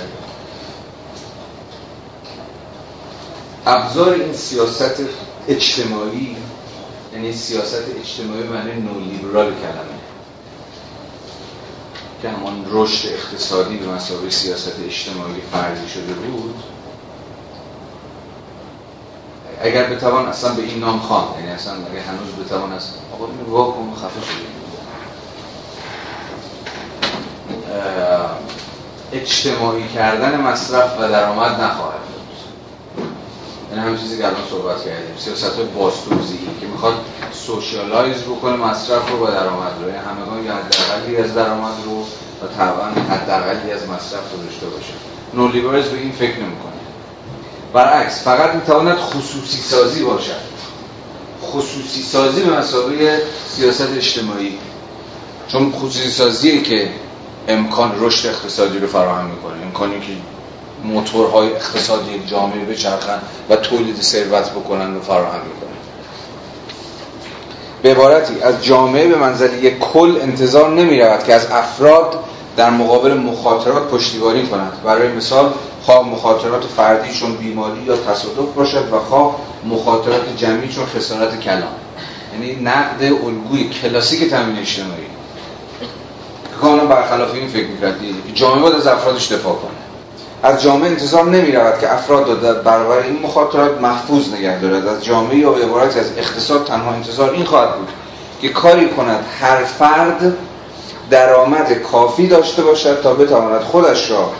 ابزار 3.66 4.12
این 4.14 4.32
سیاست 4.32 5.00
اجتماعی 5.48 6.36
یعنی 7.12 7.32
سیاست 7.32 7.82
اجتماعی 8.00 8.42
معنی 8.42 8.80
نولیبرال 8.80 9.46
کلمه. 9.46 10.03
که 12.24 12.30
همان 12.30 12.66
رشد 12.70 13.08
اقتصادی 13.08 13.76
به 13.76 13.86
مسابقه 13.86 14.30
سیاست 14.30 14.80
اجتماعی 14.86 15.40
فرضی 15.52 15.88
شده 15.88 16.12
بود 16.12 16.62
اگر 19.60 19.84
بتوان 19.84 20.26
اصلا 20.26 20.52
به 20.52 20.62
این 20.62 20.78
نام 20.78 20.98
خواند 20.98 21.38
یعنی 21.38 21.50
اصلا 21.50 21.72
اگر 21.72 22.00
هنوز 22.00 22.46
بتوان 22.46 22.72
از 22.72 22.88
آقا 23.12 23.26
این 23.26 23.40
واکن 23.48 23.94
خفه 23.94 24.20
شده 24.20 24.46
اجتماعی 29.12 29.88
کردن 29.88 30.40
مصرف 30.40 30.98
و 31.00 31.08
درآمد 31.08 31.60
نخواهد 31.60 32.03
همین 33.84 33.98
چیزی 33.98 34.18
که 34.18 34.26
الان 34.26 34.46
صحبت 34.50 34.84
کردیم. 34.84 35.16
سیاست 35.18 35.56
های 35.56 35.64
باستوزی 35.64 36.38
که 36.60 36.66
می‌خواد 36.66 36.94
سوشیالایز 37.32 38.22
بکنه 38.22 38.56
مصرف 38.56 39.10
رو 39.10 39.18
با 39.18 39.30
درآمد 39.30 39.72
رو 39.82 39.90
همگان 39.90 40.44
یه 40.44 40.52
حداقلی 40.52 41.16
از 41.16 41.34
درآمد 41.34 41.74
رو 41.84 42.02
و 42.42 42.46
طبعا 42.56 43.16
حداقلی 43.16 43.72
از 43.72 43.82
مصرف 43.82 44.32
رو 44.32 44.42
داشته 44.44 44.66
باشه 44.66 44.92
نولیبرالز 45.34 45.88
به 45.88 45.98
این 45.98 46.12
فکر 46.12 46.36
نمی‌کنه. 46.36 46.72
برعکس 47.72 48.22
فقط 48.22 48.54
می‌تواند 48.54 48.96
خصوصی 48.96 49.62
سازی 49.62 50.04
باشد. 50.04 50.54
خصوصی 51.42 52.02
سازی 52.02 52.42
به 52.42 52.58
مسابقه 52.58 53.22
سیاست 53.48 53.88
اجتماعی. 53.96 54.58
چون 55.48 55.72
خصوصی 55.72 56.10
سازیه 56.10 56.62
که 56.62 56.90
امکان 57.48 57.92
رشد 57.98 58.28
اقتصادی 58.28 58.78
رو 58.78 58.86
فراهم 58.86 59.26
می‌کنه. 59.26 59.62
امکانی 59.62 60.00
که 60.00 60.12
موتورهای 60.84 61.52
اقتصادی 61.52 62.22
جامعه 62.26 62.64
بچرخن 62.64 63.18
و 63.50 63.56
تولید 63.56 64.00
ثروت 64.00 64.50
بکنن 64.50 64.94
رو 64.94 65.00
فراهم 65.00 65.40
می‌کنه 65.40 65.74
به 67.82 67.90
عبارتی 67.90 68.40
از 68.40 68.64
جامعه 68.64 69.08
به 69.08 69.16
منزل 69.16 69.64
یک 69.64 69.78
کل 69.78 70.18
انتظار 70.22 70.70
نمی 70.70 71.00
رود 71.00 71.24
که 71.24 71.34
از 71.34 71.46
افراد 71.50 72.18
در 72.56 72.70
مقابل 72.70 73.14
مخاطرات 73.14 73.88
پشتیبانی 73.88 74.46
کنند. 74.46 74.72
برای 74.84 75.08
مثال 75.08 75.52
خواه 75.82 76.08
مخاطرات 76.08 76.64
فردی 76.76 77.14
چون 77.14 77.36
بیماری 77.36 77.82
یا 77.82 77.96
تصادف 77.96 78.54
باشد 78.56 78.92
و 78.92 78.98
خواه 78.98 79.36
مخاطرات 79.64 80.36
جمعی 80.36 80.68
چون 80.68 80.86
خسارت 80.86 81.40
کلام 81.40 81.74
یعنی 82.32 82.56
نقد 82.62 83.02
الگوی 83.02 83.68
کلاسیک 83.68 84.30
تامین 84.30 84.58
اجتماعی. 84.58 85.06
کاملا 86.60 86.86
برخلاف 86.86 87.34
این 87.34 87.48
فکر 87.48 87.66
می‌کردی. 87.66 88.14
که 88.26 88.32
جامعه 88.34 88.62
باید 88.62 88.74
از 88.74 88.86
افرادش 88.86 89.32
دفاع 89.32 89.54
کنه. 89.54 89.83
از 90.42 90.62
جامعه 90.62 90.90
انتظار 90.90 91.24
نمی 91.24 91.52
رود 91.52 91.78
که 91.80 91.92
افراد 91.92 92.40
در 92.40 92.52
برابر 92.54 92.98
این 92.98 93.20
مخاطرات 93.22 93.80
محفوظ 93.80 94.34
نگه 94.34 94.60
دارد. 94.60 94.86
از 94.86 95.04
جامعه 95.04 95.36
یا 95.36 95.50
به 95.50 95.64
عبارت 95.64 95.96
از 95.96 96.10
اقتصاد 96.18 96.64
تنها 96.64 96.92
انتظار 96.92 97.30
این 97.30 97.44
خواهد 97.44 97.76
بود 97.76 97.88
که 98.40 98.48
کاری 98.48 98.88
کند 98.88 99.24
هر 99.40 99.64
فرد 99.64 100.36
درآمد 101.10 101.72
کافی 101.72 102.26
داشته 102.26 102.62
باشد 102.62 103.02
تا 103.02 103.14
بتواند 103.14 103.60
خودش 103.60 104.10
را 104.10 104.30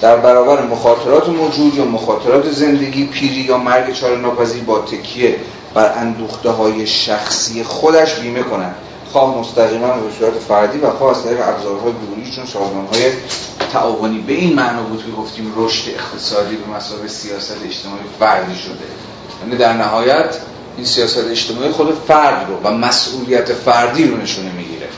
در 0.00 0.16
برابر 0.16 0.62
مخاطرات 0.62 1.28
موجود 1.28 1.74
یا 1.74 1.84
مخاطرات 1.84 2.50
زندگی 2.50 3.06
پیری 3.06 3.40
یا 3.40 3.58
مرگ 3.58 3.92
چاره 3.92 4.16
ناپذیر 4.16 4.64
با 4.64 4.78
تکیه 4.78 5.36
بر 5.74 5.92
اندوخته 5.96 6.50
های 6.50 6.86
شخصی 6.86 7.64
خودش 7.64 8.14
بیمه 8.14 8.42
کند. 8.42 8.74
خواه 9.12 9.38
مستقیما 9.38 9.88
به 9.88 10.12
صورت 10.18 10.32
فردی 10.32 10.78
و 10.78 10.90
خواه 10.90 11.10
از 11.10 11.24
طریق 11.24 11.48
ابزارهای 11.48 11.92
بیرونی 11.92 12.30
چون 12.30 12.46
سازمانهای 12.46 13.12
تعاونی 13.72 14.18
به 14.18 14.32
این 14.32 14.54
معنا 14.54 14.82
بود 14.82 15.04
که 15.04 15.10
گفتیم 15.10 15.52
رشد 15.56 15.90
اقتصادی 15.94 16.56
به 16.56 16.76
مسابقه 16.76 17.08
سیاست 17.08 17.56
اجتماعی 17.64 18.02
فردی 18.18 18.58
شده. 18.58 18.74
یعنی 19.42 19.56
در 19.56 19.72
نهایت 19.72 20.36
این 20.76 20.86
سیاست 20.86 21.30
اجتماعی 21.30 21.70
خود 21.70 21.94
فرد 22.08 22.46
رو 22.48 22.70
و 22.70 22.72
مسئولیت 22.74 23.52
فردی 23.52 24.04
رو 24.04 24.16
نشونه 24.16 24.52
می‌گیره. 24.52 24.88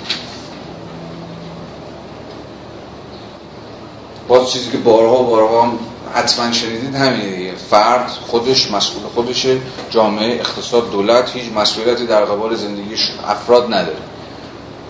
باز 4.28 4.50
چیزی 4.50 4.70
که 4.70 4.78
بارها 4.78 5.22
و 5.22 5.26
بارها 5.26 5.72
حتما 6.14 6.52
شنیدید 6.52 6.94
همینه 6.94 7.36
دیگه 7.36 7.54
فرد 7.54 8.08
خودش 8.08 8.70
مسئول 8.70 9.02
خودشه 9.14 9.58
جامعه 9.90 10.34
اقتصاد 10.34 10.90
دولت 10.90 11.36
هیچ 11.36 11.52
مسئولیتی 11.52 12.06
در 12.06 12.24
قبال 12.24 12.54
زندگیش 12.54 13.10
افراد 13.26 13.74
نداره. 13.74 13.98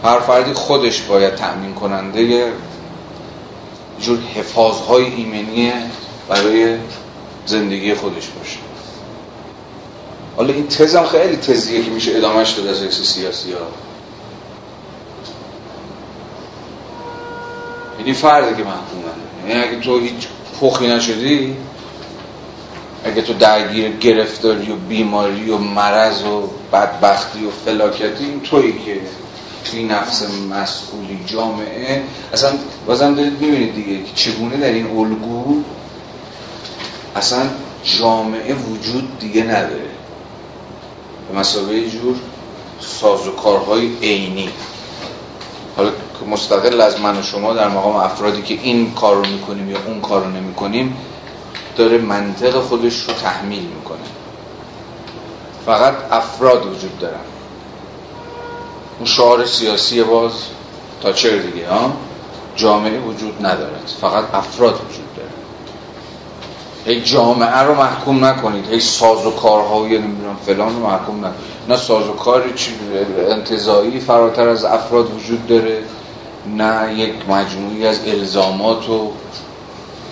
هر 0.05 0.20
فردی 0.20 0.53
خودش 0.53 1.03
باید 1.03 1.35
تأمین 1.35 1.75
کننده 1.75 2.53
جور 4.01 4.18
حفاظهای 4.20 5.05
ایمنی 5.05 5.72
برای 6.29 6.77
زندگی 7.47 7.95
خودش 7.95 8.27
باشه. 8.29 8.59
حالا 10.37 10.55
این 10.55 10.68
تزم 10.68 11.05
خیلی 11.05 11.37
تزیه 11.37 11.85
که 11.85 11.91
میشه 11.91 12.16
ادامهش 12.16 12.51
داد 12.51 12.66
از 12.66 12.83
حیث 12.83 13.03
سیاسی 13.03 13.53
ها. 13.53 13.59
یعنی 17.99 18.12
فرده 18.12 18.57
که 18.57 18.62
محکومه. 18.62 19.49
یعنی 19.49 19.62
اگه 19.62 19.81
تو 19.81 19.99
هیچ 19.99 20.29
پخی 20.61 20.87
نشدی؟ 20.87 21.57
اگه 23.05 23.23
تو 23.23 23.33
درگیر 23.33 23.89
گرفتاری 23.91 24.73
و 24.73 24.77
بیماری 24.77 25.51
و 25.51 25.59
مرض 25.59 26.23
و 26.23 26.51
بدبختی 26.73 27.45
و 27.47 27.51
فلاکتی 27.51 28.25
این 28.25 28.41
تویی 28.41 28.73
که 28.73 29.01
توی 29.65 29.85
نفس 29.85 30.23
مسئولی 30.51 31.21
جامعه؟ 31.27 32.03
اصلا 32.33 32.53
بازم 32.87 33.15
دارید 33.15 33.41
می‌بینید 33.41 33.75
دیگه 33.75 34.03
که 34.03 34.13
چگونه 34.15 34.57
در 34.57 34.73
این 34.73 34.87
الگو 34.87 35.63
اصلا 37.17 37.43
جامعه 37.85 38.55
وجود 38.55 39.19
دیگه 39.19 39.43
نداره. 39.43 39.91
به 41.33 41.39
مسابقه 41.39 41.89
جور 41.89 42.17
سازوکارهای 42.81 43.91
عینی. 44.03 44.49
حالا 45.77 45.91
مستقل 46.31 46.81
از 46.81 47.01
من 47.01 47.18
و 47.18 47.22
شما 47.22 47.55
در 47.55 47.68
مقام 47.68 47.97
افرادی 47.97 48.43
که 48.43 48.55
این 48.55 48.95
کار 48.95 49.16
رو 49.16 49.27
می‌کنیم 49.27 49.70
یا 49.70 49.79
اون 49.87 50.01
کار 50.01 50.25
رو 50.25 50.31
نمی‌کنیم 50.31 50.97
داره 51.77 51.99
منطق 51.99 52.61
خودش 52.61 53.03
رو 53.03 53.14
تحمیل 53.14 53.62
می‌کنه. 53.62 53.99
فقط 55.66 55.95
افراد 56.11 56.66
وجود 56.66 56.99
دارن. 56.99 57.20
اون 58.99 59.07
شعار 59.07 59.47
سیاسی 59.47 60.03
باز 60.03 60.33
تا 61.03 61.12
چه 61.12 61.39
دیگه 61.39 61.68
ها؟ 61.68 61.93
جامعه 62.57 63.01
وجود 63.01 63.47
ندارد. 63.47 63.93
فقط 64.01 64.35
افراد 64.35 64.75
وجود 64.75 65.14
هی 66.87 67.01
جامعه 67.01 67.59
رو 67.59 67.74
محکوم 67.74 68.24
نکنید. 68.24 68.68
هی 68.70 68.80
ساز 68.80 69.26
و 69.26 69.30
کارهای 69.30 69.99
نمی‌دونم 69.99 70.37
فلان 70.47 70.74
رو 70.74 70.87
محکوم 70.87 71.18
نکنید. 71.18 71.35
نه 71.68 71.76
ساز 71.76 72.09
و 72.09 72.12
کاری 72.12 72.53
چی 72.55 72.70
انتظایی 73.30 74.01
فراتر 74.01 74.49
از 74.49 74.64
افراد 74.64 75.14
وجود 75.14 75.47
داره 75.47 75.82
نه 76.57 76.95
یک 76.99 77.14
مجموعی 77.28 77.87
از 77.87 78.01
الزامات 78.07 78.89
و 78.89 79.11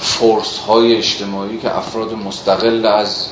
فورس 0.00 0.58
های 0.58 0.96
اجتماعی 0.96 1.58
که 1.58 1.78
افراد 1.78 2.12
مستقل 2.12 2.86
از 2.86 3.26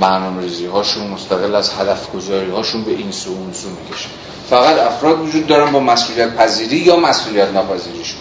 برنامه 0.00 0.42
ریزی 0.42 0.66
هاشون 0.66 1.06
مستقل 1.06 1.54
از 1.54 1.70
هدف 1.80 2.12
گذاری 2.12 2.50
هاشون 2.50 2.82
به 2.82 2.90
این 2.90 3.10
سو 3.10 3.30
اون 3.30 3.52
سو 3.52 3.68
می‌کشن. 3.68 4.08
فقط 4.50 4.78
افراد 4.78 5.20
وجود 5.20 5.46
دارن 5.46 5.72
با 5.72 5.80
مسئولیت 5.80 6.36
پذیری 6.36 6.76
یا 6.76 6.96
مسئولیت 6.96 7.48
نپذیریشون 7.48 8.20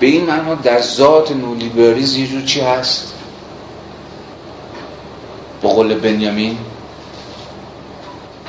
به 0.00 0.06
این 0.06 0.24
معنا 0.24 0.54
در 0.54 0.80
ذات 0.80 1.32
نولیبرالیسم 1.32 2.20
یه 2.20 2.44
چی 2.44 2.60
هست؟ 2.60 3.12
قول 5.72 5.94
بنیامین 5.94 6.58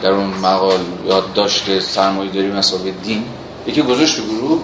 در 0.01 0.11
اون 0.11 0.27
مقال 0.27 0.79
یاد 1.05 1.33
داشته 1.33 1.79
سرمایه 1.79 2.31
داری 2.31 2.51
مسابقه 2.51 2.91
دین. 2.91 3.23
یکی 3.67 3.81
گذاشت 3.81 4.17
تو 4.17 4.23
گروه؟ 4.23 4.59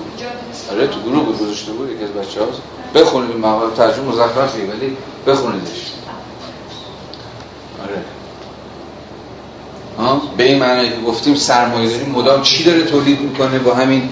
آره 0.72 0.88
تو 0.88 1.02
گروه 1.02 1.26
بود 1.26 1.40
گذاشته 1.40 1.72
بود 1.72 1.92
یکی 1.92 2.04
از 2.04 2.10
بچه 2.10 2.40
هاست 2.40 2.62
بخونید 2.96 3.36
مقال 3.36 3.72
ترجمه 3.78 4.06
مزخرفیه 4.06 4.66
ولی 4.66 4.98
بخونیدش. 5.28 5.92
آره. 7.84 8.04
به 10.38 10.44
این 10.44 10.60
معنی 10.60 10.90
که 10.90 11.02
گفتیم 11.08 11.36
سرمایه 11.36 11.90
داری 11.90 12.06
مدام 12.06 12.42
چی 12.42 12.64
داره 12.64 12.84
تولید 12.84 13.22
می‌کنه؟ 13.22 13.60
با 13.60 13.74
همین 13.74 14.10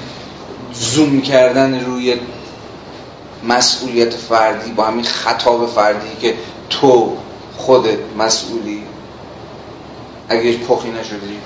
زوم 0.74 1.22
کردن 1.22 1.86
روی 1.86 2.16
مسئولیت 3.44 4.14
فردی 4.14 4.72
با 4.72 4.84
همین 4.84 5.06
خطاب 5.06 5.68
فردی 5.68 6.08
که 6.22 6.34
تو 6.70 7.18
خودت 7.58 8.00
مسئولی. 8.18 8.84
اگه 10.30 10.58
پخی 10.58 10.92
نشدی 10.92 11.40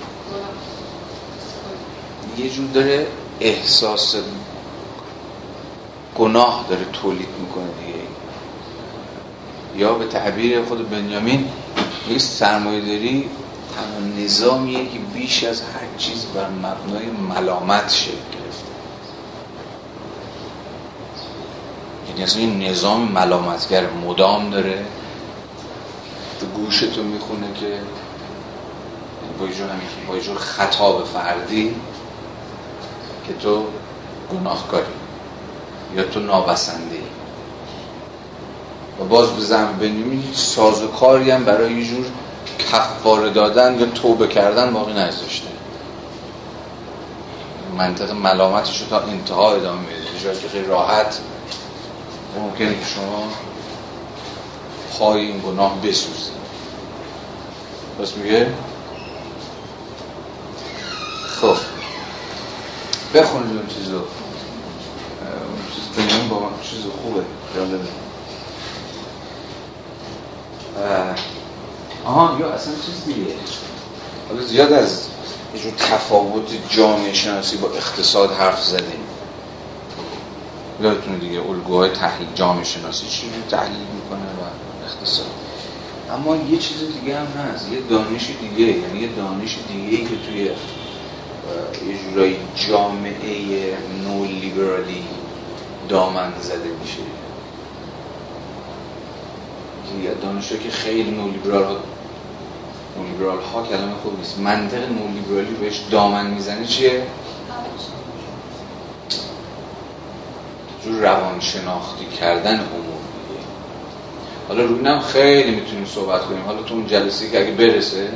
یه 2.38 2.50
جور 2.50 2.68
داره 2.74 3.08
احساس 3.40 4.16
گناه 6.18 6.66
داره 6.70 6.86
تولید 6.94 7.28
می‌کنه 7.40 7.66
دیگه. 7.86 8.00
یا 9.76 9.94
به 9.94 10.08
تعبیر 10.08 10.64
خود 10.64 10.90
بنیامین 10.90 11.48
یه 12.10 12.18
سرمایه 12.18 12.82
داری 12.82 13.30
تنها 13.76 14.24
نظامیه 14.24 14.86
که 14.86 15.00
بیش 15.14 15.44
از 15.44 15.62
هر 15.62 15.98
چیز 15.98 16.26
بر 16.26 16.50
مبنای 16.50 17.06
ملامت 17.06 17.90
شکل 17.90 18.12
گرفته. 18.12 18.72
یعنی 22.10 22.24
از 22.24 22.38
این 22.38 22.64
نظام 22.64 23.12
ملامتگر 23.12 23.90
مدام 23.90 24.50
داره. 24.50 24.86
تو 26.42 26.48
گوشتو 26.48 27.04
می‌خونه 27.04 27.48
که 27.54 27.80
با 29.40 29.46
یه 29.46 29.54
جور, 29.54 29.68
با 30.08 30.20
جور 30.20 30.38
خطاب 30.38 31.06
فردی 31.06 31.76
که 33.28 33.34
تو 33.34 33.66
گناهکاری 34.34 34.86
یا 35.96 36.04
تو 36.04 36.20
نابسنده 36.20 36.96
ای 36.96 37.02
و 39.00 39.04
باز 39.04 39.30
به 39.30 39.42
زن 39.42 39.74
بنیامین 39.74 40.24
ساز 40.34 40.84
و 40.84 40.88
کاری 40.88 41.32
هم 41.32 41.44
برای 41.44 41.74
یه 41.74 41.88
جور 41.88 42.06
کفاره 42.72 43.30
دادن 43.30 43.80
یا 43.80 43.86
توبه 43.86 44.28
کردن 44.28 44.74
باقی 44.74 44.94
نذاشته. 44.94 45.48
منطق 47.78 48.12
ملامتش 48.12 48.82
رو 48.82 48.88
تا 48.88 49.00
انتها 49.00 49.52
ادامه 49.52 49.80
میده. 49.80 50.40
که 50.42 50.50
خیلی 50.50 50.66
راحت. 50.66 51.20
ممکنه 52.40 52.80
که 52.80 52.86
شما 52.86 53.28
پای 55.00 55.22
این 55.22 55.40
گناه 55.40 55.82
بسوزید 55.82 56.42
بس 58.00 58.18
میگه؟ 58.18 58.48
خب. 61.42 61.56
بخونید 63.14 63.58
اون 63.58 63.68
چیزو. 63.68 63.96
اون 63.96 64.06
چیز 66.08 66.30
با 66.30 66.40
من 66.40 66.50
چیز 66.64 66.80
خوبه. 67.04 67.24
جالبه 67.56 67.88
آها 72.06 72.40
یا 72.40 72.50
اصلا 72.50 72.74
چیز 72.86 73.06
دیگه. 73.06 73.36
حالا 74.30 74.42
زیاد 74.42 74.74
از 74.74 75.08
یه 75.56 75.62
جور 75.62 75.72
تفاوت 75.72 76.50
جامعه 76.70 77.14
شناسی 77.14 77.58
با 77.58 77.70
اقتصاد 77.70 78.32
حرف 78.32 78.64
زدیم. 78.64 79.04
یادتونه 80.82 81.18
دیگه 81.18 81.40
الگوهای 81.40 81.90
تحلیل 81.90 82.28
جامعه 82.36 82.64
شناسی 82.64 83.08
چی 83.08 83.32
تحلیل 83.50 83.88
می‌کنه 83.94 84.20
و 84.20 84.71
اقتصاد. 85.02 85.26
اما 86.12 86.36
یه 86.36 86.58
چیز 86.58 86.78
دیگه 87.00 87.20
هم 87.20 87.26
هست 87.26 87.72
یه 87.72 87.82
دانش 87.90 88.28
دیگه 88.42 88.72
یعنی 88.72 89.00
یه 89.00 89.08
دانش 89.08 89.58
دیگه 89.68 89.98
که 89.98 90.16
توی 90.28 90.44
یه 91.90 91.98
جورایی 92.04 92.38
جامعه 92.56 93.78
نو 94.04 94.26
لیبرالی 94.26 95.04
دامن 95.90 96.34
زده 96.42 96.70
میشه. 96.82 97.00
یه 100.04 100.14
دانشگاه 100.22 100.60
که 100.60 100.70
خیلی 100.70 101.12
نو 101.12 101.32
لیبرال 101.32 101.64
ها 101.64 101.78
نو 102.98 103.04
لیبرال 103.08 103.38
ها 103.54 103.64
کلمه 103.64 103.96
خوب 104.04 104.18
نیست. 104.18 104.40
منطق 104.40 104.92
نو 104.92 105.08
لیبرالی 105.14 105.54
بهش 105.54 105.80
دامن 105.92 106.28
می‌زنه 106.28 106.66
چیه؟ 106.66 107.04
جور 110.84 111.00
روانشناختی 111.00 112.06
کردن 112.06 112.60
امور 112.60 113.01
حالا 114.52 114.66
روی 114.66 114.82
نم 114.82 115.00
خیلی 115.00 115.52
می‌تونیم 115.56 115.86
صحبت 115.86 116.22
کنیم. 116.22 116.44
حالا 116.46 116.64
تو 116.64 116.74
اون 116.74 116.88
جلسه 116.88 117.30
که 117.30 117.42
اگه 117.42 117.52
برسه 117.52 118.10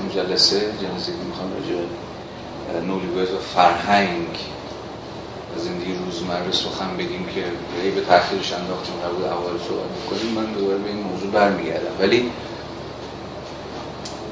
اون 0.00 0.10
جلسه 0.14 0.60
جلسه 0.60 1.12
که 1.12 1.18
می‌خوام 1.28 1.52
راجع 1.52 2.86
نولیبرز 2.86 3.30
و 3.32 3.38
فرهنگ 3.38 4.28
و 5.56 5.60
زندگی 5.60 5.94
روزمره 5.94 6.52
سخن 6.52 6.96
بگیم 6.96 7.26
که 7.34 7.44
ای 7.82 7.90
به 7.90 8.00
تاخیرش 8.00 8.52
انداختیم 8.52 8.94
قبول 8.94 9.24
اول 9.24 9.58
صحبت 9.68 9.90
می‌کنیم 10.00 10.32
من 10.34 10.52
دوباره 10.52 10.78
به 10.78 10.88
این 10.88 11.02
موضوع 11.02 11.30
برمیگردم. 11.30 12.00
ولی 12.00 12.30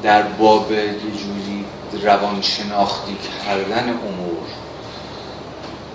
در 0.02 0.22
باب 0.22 0.72
یه 0.72 0.94
جوری 0.94 1.64
روانشناختی 2.02 3.16
کردن 3.46 3.88
امور 3.88 4.46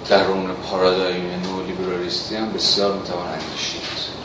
در 0.10 0.26
اون 0.28 0.52
پارادایم 0.70 1.42
نولیبرالیستی 1.44 2.36
هم 2.36 2.54
بسیار 2.54 2.98
می‌توان 2.98 3.28
اندیشید. 3.28 4.21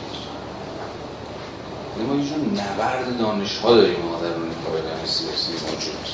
ما 2.03 2.15
یه 2.15 2.29
جور 2.29 2.37
نبرد 2.37 3.17
دانش 3.19 3.57
ها 3.57 3.75
داریم 3.75 3.99
ما 4.11 4.19
در 4.19 4.27
اون 4.27 4.51
سیاسی 5.05 5.51
موجود 5.51 6.07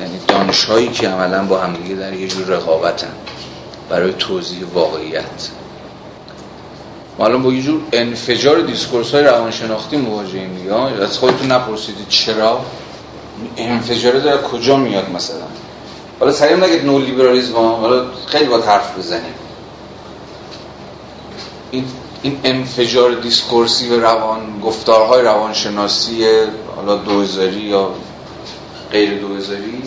یعنی 0.00 0.18
دانش 0.28 0.64
هایی 0.64 0.88
که 0.88 1.08
عملا 1.08 1.44
با 1.44 1.58
همدیگه 1.58 1.94
در 1.94 2.12
یه 2.12 2.28
جور 2.28 2.46
رقابتن 2.46 3.12
برای 3.88 4.12
توضیح 4.12 4.64
واقعیت. 4.74 5.48
ما 7.18 7.24
الان 7.24 7.42
با 7.42 7.52
یه 7.52 7.62
جور 7.62 7.80
انفجار 7.92 8.60
discourse 8.60 9.14
های 9.14 9.24
روانشناختی 9.24 9.96
مواجهیم 9.96 10.54
دیگه. 10.54 10.74
از 10.74 11.18
خودتون 11.18 11.52
نپرسیدید 11.52 12.08
چرا؟ 12.08 12.64
انفجاره 13.56 14.20
داره 14.20 14.42
کجا 14.42 14.76
میاد 14.76 15.10
مثلا؟ 15.10 15.46
حالا 16.20 16.32
سریع 16.32 16.56
نگید 16.56 16.84
نو 16.84 16.98
لیبرالیسم 16.98 17.54
حالا 17.54 18.04
خیلی 18.26 18.44
باید 18.44 18.64
حرف 18.64 18.98
بزنیم. 18.98 19.34
این 21.70 21.84
این 22.22 22.40
انفجار 22.44 23.14
discourse 23.14 23.81
ی 23.81 23.88
و 23.88 24.00
روان 24.00 24.60
گفتارهای 24.60 25.22
روانشناسی 25.22 26.24
حالا 26.76 26.96
دوزاری 26.96 27.60
یا 27.60 27.90
غیر 28.92 29.18
دوزاری 29.18 29.82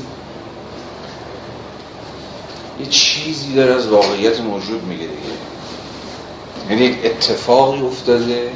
یه 2.79 2.85
چیزی 2.85 3.53
داره 3.53 3.73
از 3.73 3.87
واقعیت 3.87 4.39
موجود 4.39 4.83
میگه 4.83 5.07
دیگه. 5.07 5.35
یعنی 6.69 6.97
اتفاقی 7.03 7.81
افتاده 7.81 8.51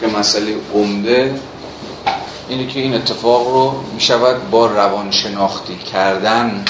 که 0.00 0.06
مسئله 0.06 0.56
عمده 0.74 1.40
اینه 2.48 2.66
که 2.66 2.80
این 2.80 2.94
اتفاق 2.94 3.48
رو 3.48 3.74
می‌شود 3.94 4.50
با 4.50 4.66
روانشناختی 4.66 5.76
کردن 5.76 6.64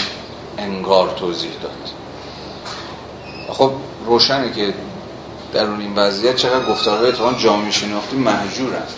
انگار 0.59 1.15
توضیح 1.19 1.51
داد. 1.63 1.91
خب 3.49 3.73
روشنه 4.07 4.53
که 4.53 4.75
در 5.55 5.67
اون 5.67 5.81
این 5.81 5.95
وضعیت 5.95 6.37
چقدر 6.37 6.65
گفتارهای 6.65 7.09
اتفاقا 7.09 7.39
جامعه 7.39 7.71
شناختی 7.71 8.17
محجور 8.17 8.75
هست 8.75 8.97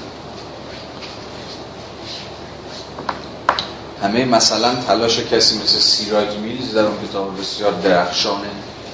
همه 4.02 4.24
مثلا 4.24 4.74
تلاش 4.74 5.18
کسی 5.18 5.58
مثل 5.58 5.78
سی 5.78 6.02
رایت 6.02 6.36
میلز 6.36 6.74
در 6.74 6.84
اون 6.84 7.08
کتاب 7.08 7.40
بسیار 7.40 7.72
درخشان 7.72 8.40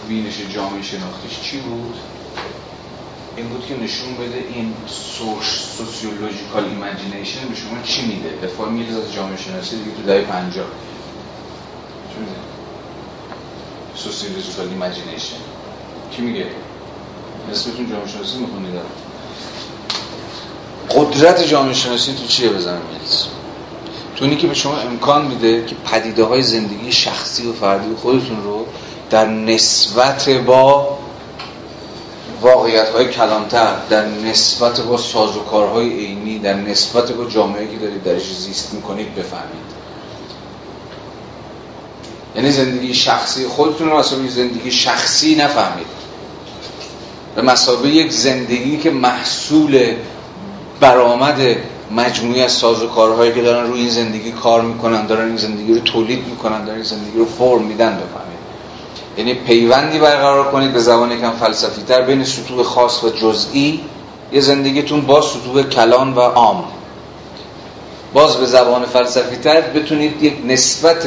بینش 0.08 0.34
جامعه 0.54 0.82
شناختیش 0.82 1.40
چی 1.42 1.58
بود؟ 1.58 1.94
این 3.36 3.48
بود 3.48 3.66
که 3.66 3.76
نشون 3.76 4.14
بده 4.14 4.44
این 4.54 4.74
سوش 4.86 5.60
sociological 5.78 6.64
imagination 6.64 7.48
به 7.48 7.54
شما 7.54 7.82
چی 7.82 8.06
میده؟ 8.06 8.46
دفاع 8.46 8.68
میلز 8.68 8.96
از 8.96 9.12
جامعه 9.12 9.36
شناسی 9.36 9.76
دیگه 9.76 9.96
تو 9.96 10.02
دهه 10.02 10.24
50 10.24 10.66
چی 12.14 12.20
میده؟ 12.20 12.32
sociological 13.96 14.68
imagination 14.68 15.36
کی 16.10 16.22
میگه؟ 16.22 16.46
نسبتون 17.50 17.90
جامعه 17.90 18.08
شناسی 18.08 18.38
می‌خونید 18.38 18.74
قدرت 20.90 21.42
جامعه 21.42 21.74
شناسی 21.74 22.12
تو 22.12 22.26
چیه 22.26 22.48
بزنم 22.48 22.82
میلز؟ 22.92 23.24
تو 24.16 24.36
که 24.36 24.46
به 24.46 24.54
شما 24.54 24.76
امکان 24.76 25.26
میده 25.26 25.64
که 25.66 25.74
پدیده 25.74 26.24
های 26.24 26.42
زندگی 26.42 26.92
شخصی 26.92 27.46
و 27.46 27.52
فردی 27.52 27.94
خودتون 27.96 28.44
رو 28.44 28.66
در 29.10 29.26
نسبت 29.26 30.28
با 30.28 30.98
واقعیت 32.42 32.88
های 32.88 33.08
کلانتر 33.08 33.74
در 33.90 34.06
نسبت 34.06 34.80
با 34.80 34.96
سازوکارهای 34.96 35.90
عینی 35.90 36.38
در 36.38 36.54
نسبت 36.54 37.12
با 37.12 37.24
جامعه 37.24 37.70
که 37.70 37.76
دارید 37.76 38.02
درش 38.02 38.34
زیست 38.34 38.74
می‌کنید 38.74 39.14
بفهمید. 39.14 39.72
یعنی 42.36 42.50
زندگی 42.50 42.94
شخصی 42.94 43.46
خودتون 43.46 43.90
رو 43.90 43.98
مثلا 43.98 44.28
زندگی 44.28 44.70
شخصی 44.70 45.34
نفهمید. 45.34 45.86
به 47.34 47.42
مسابقه 47.42 47.88
یک 47.88 48.12
زندگی 48.12 48.76
که 48.76 48.90
محصول 48.90 49.94
برآمد 50.80 51.40
مجموعی 51.96 52.42
از 52.42 52.64
کارهایی 52.94 53.32
که 53.32 53.42
دارن 53.42 53.66
روی 53.66 53.80
این 53.80 53.90
زندگی 53.90 54.32
کار 54.32 54.60
می‌کنن 54.62 55.06
دارن 55.06 55.26
این 55.26 55.36
زندگی 55.36 55.74
رو 55.74 55.80
تولید 55.80 56.26
می‌کنن 56.26 56.64
دارن 56.64 56.76
این 56.76 56.84
زندگی 56.84 57.18
رو 57.18 57.24
فرم 57.24 57.62
میدن 57.62 57.90
بفهمید. 57.90 58.42
یعنی 59.18 59.34
پیوندی 59.34 59.98
برقرار 59.98 60.50
کنید 60.50 60.72
به 60.72 60.80
زبان 60.80 61.12
یکم 61.12 61.30
فلسفی 61.30 61.82
تر 61.82 62.02
بین 62.02 62.24
سطوح 62.24 62.62
خاص 62.62 63.04
و 63.04 63.10
جزئی 63.10 63.80
یه 64.32 64.40
زندگیتون 64.40 65.00
با 65.00 65.20
سطوح 65.20 65.62
کلان 65.62 66.14
و 66.14 66.20
عام. 66.20 66.64
باز 68.12 68.36
به 68.36 68.46
زبان 68.46 68.84
فلسفی 68.84 69.36
تر 69.36 69.60
بتونید 69.60 70.22
یک 70.22 70.34
نسبت 70.46 71.06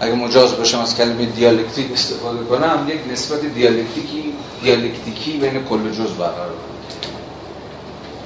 اگه 0.00 0.14
مجاز 0.14 0.56
باشم 0.56 0.80
از 0.80 0.96
کلمه 0.96 1.24
دیالکتیک 1.24 1.92
استفاده 1.92 2.44
کنم 2.44 2.86
یک 2.88 3.12
نسبت 3.12 3.40
دیالکتیکی 3.40 4.34
دیالکتیکی 4.62 5.32
بین 5.32 5.64
کل 5.64 5.86
و 5.86 5.90
جز 5.90 6.10
برقرار 6.10 6.50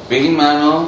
به 0.08 0.16
این 0.16 0.36
معنا 0.36 0.84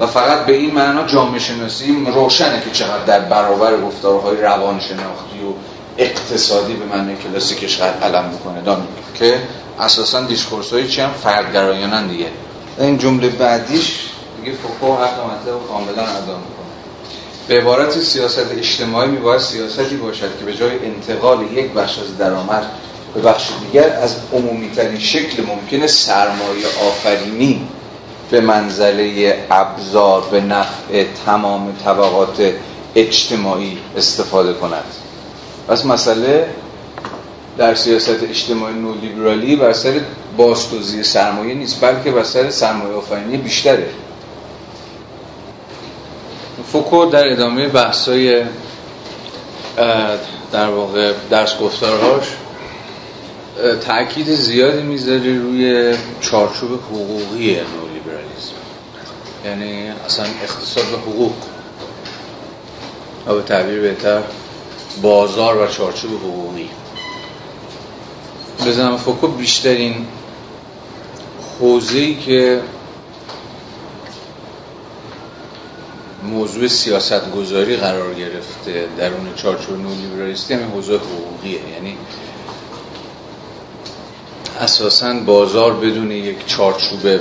و 0.00 0.06
فقط 0.06 0.46
به 0.46 0.56
این 0.56 0.74
معنا 0.74 1.06
جامعه 1.06 1.38
شناسی 1.38 2.06
روشنه 2.14 2.60
که 2.60 2.70
چقدر 2.70 3.04
در 3.04 3.20
برابر 3.20 3.80
گفتارهای 3.80 4.36
روان 4.36 4.80
شناختی 4.80 5.38
و 5.38 5.52
اقتصادی 5.98 6.72
به 6.72 6.84
معنی 6.96 7.16
کلاسیکش 7.16 7.80
علم 7.80 8.24
می‌کنه. 8.32 8.60
دام 8.60 8.86
که 9.14 9.38
اساسا 9.80 10.20
discourse 10.20 10.72
های 10.72 10.88
چی 10.88 11.00
هم؟ 11.00 11.10
فردگرایانن 11.10 12.06
دیگه. 12.06 12.26
این 12.78 12.98
جمله 12.98 13.28
بعدیش 13.28 13.98
دیگه 14.42 14.56
فوکو 14.56 14.94
حق 14.94 15.18
مطلب 15.26 15.68
کاملا 15.68 16.02
ادا 16.02 16.36
می‌کنه. 16.36 16.59
به 17.48 17.60
عبارت 17.60 17.98
سیاست 17.98 18.52
اجتماعی 18.52 19.10
میباید 19.10 19.40
سیاستی 19.40 19.96
باشد 19.96 20.38
که 20.38 20.44
به 20.44 20.54
جای 20.54 20.72
انتقال 20.84 21.52
یک 21.52 21.70
بخش 21.70 21.98
از 21.98 22.18
درآمد 22.18 22.66
به 23.14 23.20
بخش 23.20 23.48
دیگر 23.60 23.90
از 24.02 24.16
عمومی 24.32 24.70
ترین 24.70 24.98
شکل 24.98 25.42
ممکن 25.46 25.86
سرمایه 25.86 26.66
آفرینی 26.88 27.68
به 28.30 28.40
منزله 28.40 29.38
ابزار 29.50 30.22
به 30.30 30.40
نفع 30.40 31.04
تمام 31.26 31.76
طبقات 31.84 32.52
اجتماعی 32.94 33.78
استفاده 33.96 34.52
کند. 34.52 34.84
پس 35.68 35.86
مسئله 35.86 36.46
در 37.58 37.74
سیاست 37.74 38.22
اجتماعی 38.22 38.74
نولیبرالی 38.74 39.56
بر 39.56 39.72
سر 39.72 40.00
بازتوزیع 40.36 41.02
سرمایه 41.02 41.54
نیست 41.54 41.80
بلکه 41.80 42.10
بر 42.10 42.24
سر 42.24 42.50
سرمایه 42.50 42.94
آفرینی 42.94 43.36
بیشتره. 43.36 43.86
فوکو 46.72 47.04
در 47.04 47.32
ادامه 47.32 47.68
بحثای 47.68 48.44
در 50.52 50.68
واقع 50.68 51.12
درس 51.30 51.58
گفتارهاش 51.58 52.24
تاکید 53.86 54.34
زیادی 54.34 54.82
می‌ذاره 54.82 55.38
روی 55.38 55.94
چارچوب 56.20 56.70
حقوقی 56.72 57.50
نولیبرالیسم. 57.50 58.54
یعنی 59.44 59.88
اصلا 60.06 60.26
اقتصاد 60.42 60.84
و 60.92 60.96
حقوق. 60.96 61.32
و 63.26 63.34
به 63.34 63.42
تعبیر 63.42 63.80
بهتر 63.80 64.22
بازار 65.02 65.56
و 65.56 65.66
چارچوب 65.66 66.10
حقوقی. 66.10 66.70
بزنم 68.66 68.96
فوکو 68.96 69.26
بیشترین 69.26 70.06
حوزه‌ای 71.60 72.14
که 72.14 72.60
موضوع 76.22 76.68
سیاست 76.68 77.32
گذاری 77.32 77.76
قرار 77.76 78.14
گرفته 78.14 78.88
در 78.98 79.12
اون 79.12 79.34
چارچوب 79.36 79.78
نولیبرالیستی 79.78 80.54
همین 80.54 80.66
حوزه 80.66 80.96
حقوقیه. 80.96 81.68
یعنی 81.74 81.96
اساسا 84.60 85.14
بازار 85.26 85.72
بدون 85.72 86.10
یک 86.10 86.46
چارچوب 86.46 87.20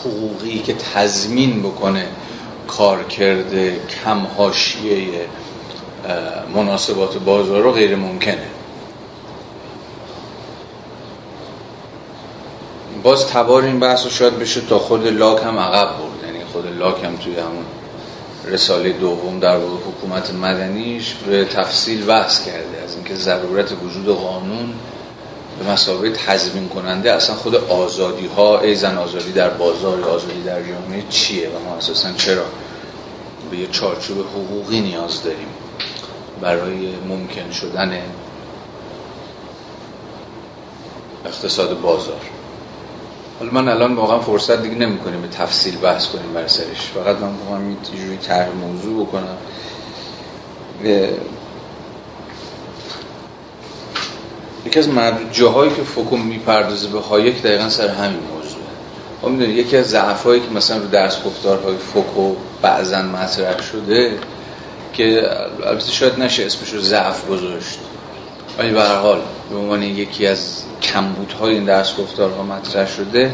حقوقی 0.00 0.58
که 0.58 0.74
تضمین 0.74 1.62
بکنه 1.62 2.06
کارکرد 2.66 3.54
کم 3.88 4.26
حاشیه 4.36 5.26
مناسبات 6.54 7.18
بازار 7.18 7.62
رو 7.62 7.72
غیر 7.72 7.96
ممکنه. 7.96 8.46
باز 13.02 13.26
تبار 13.26 13.62
این 13.62 13.80
بحث 13.80 14.04
رو 14.04 14.10
شاید 14.10 14.38
بشه 14.38 14.60
تا 14.60 14.78
خود 14.78 15.06
لاک 15.06 15.42
هم 15.42 15.58
عقب 15.58 15.88
برد. 15.88 16.32
یعنی 16.32 16.44
خود 16.52 16.78
لاک 16.78 17.04
هم 17.04 17.16
توی 17.16 17.36
همون 17.36 17.64
رساله 18.48 18.92
دوم 18.92 19.40
در 19.40 19.56
حکومت 19.56 20.34
مدنیش 20.34 21.14
به 21.14 21.44
تفصیل 21.44 22.06
بحث 22.06 22.44
کرده 22.46 22.82
از 22.84 22.94
اینکه 22.94 23.14
ضرورت 23.14 23.72
وجود 23.72 24.16
قانون 24.16 24.74
به 25.58 25.70
مسابقه 25.70 26.10
تضمین 26.10 26.68
کننده 26.68 27.12
اصلا 27.12 27.36
خود 27.36 27.54
آزادی 27.54 28.26
ها 28.26 28.60
ای 28.60 28.74
زن 28.74 28.98
آزادی 28.98 29.32
در 29.32 29.50
بازار 29.50 30.04
آزادی 30.04 30.42
در 30.42 30.62
جامعه 30.62 31.02
چیه 31.10 31.48
و 31.48 31.68
ما 31.68 31.76
اساسا 31.76 32.12
چرا 32.12 32.44
به 33.50 33.56
یه 33.56 33.66
چارچوب 33.66 34.18
حقوقی 34.20 34.80
نیاز 34.80 35.22
داریم 35.22 35.48
برای 36.40 36.94
ممکن 37.08 37.50
شدن 37.50 38.02
اقتصاد 41.26 41.80
بازار؟ 41.80 42.20
حالا 43.38 43.50
من 43.52 43.68
الان 43.68 43.94
واقعا 43.94 44.18
فرصت 44.18 44.62
دیگه 44.62 44.74
نمی 44.74 44.98
کنیم 44.98 45.22
به 45.22 45.28
تفصیل 45.28 45.76
بحث 45.76 46.06
کنیم 46.06 46.32
بر 46.34 46.46
سرش. 46.46 46.90
فقط 46.94 47.16
من 47.16 47.30
می‌خوام 47.32 47.70
یه 47.70 48.16
طرح 48.22 48.48
موضوع 48.48 49.06
بکنم. 49.06 49.36
یکی 54.66 54.78
از 54.78 54.88
جاهایی 55.32 55.74
که 55.74 55.82
فوکو 55.82 56.16
می‌پردازه 56.16 56.88
به 56.88 57.00
هایک 57.00 57.42
دقیقا 57.42 57.68
سر 57.68 57.88
همین 57.88 58.20
موضوع. 58.34 58.60
ما 59.22 59.28
می‌دونید 59.28 59.56
یکی 59.56 59.76
از 59.76 59.86
ضعفایی 59.86 60.40
که 60.40 60.50
مثلا 60.50 60.76
رو 60.76 60.86
درس 60.86 61.22
گفتارهای 61.22 61.76
فوکو 61.76 62.34
بعضا 62.62 63.02
مطرح 63.02 63.62
شده 63.62 64.18
که 64.92 65.30
البته 65.66 65.92
شاید 65.92 66.18
نشه 66.18 66.46
اسمش 66.46 66.70
رو 66.70 66.80
ضعف 66.80 67.28
گذاشت. 67.28 67.78
ولی 68.58 68.70
به 68.70 68.82
حال 68.82 69.20
به 69.50 69.56
عنوان 69.56 69.82
یکی 69.82 70.26
از 70.26 70.62
کمبودهای 70.82 71.54
این 71.54 71.64
درس 71.64 71.96
گفتارها 71.96 72.42
مطرح 72.42 72.88
شده 72.96 73.30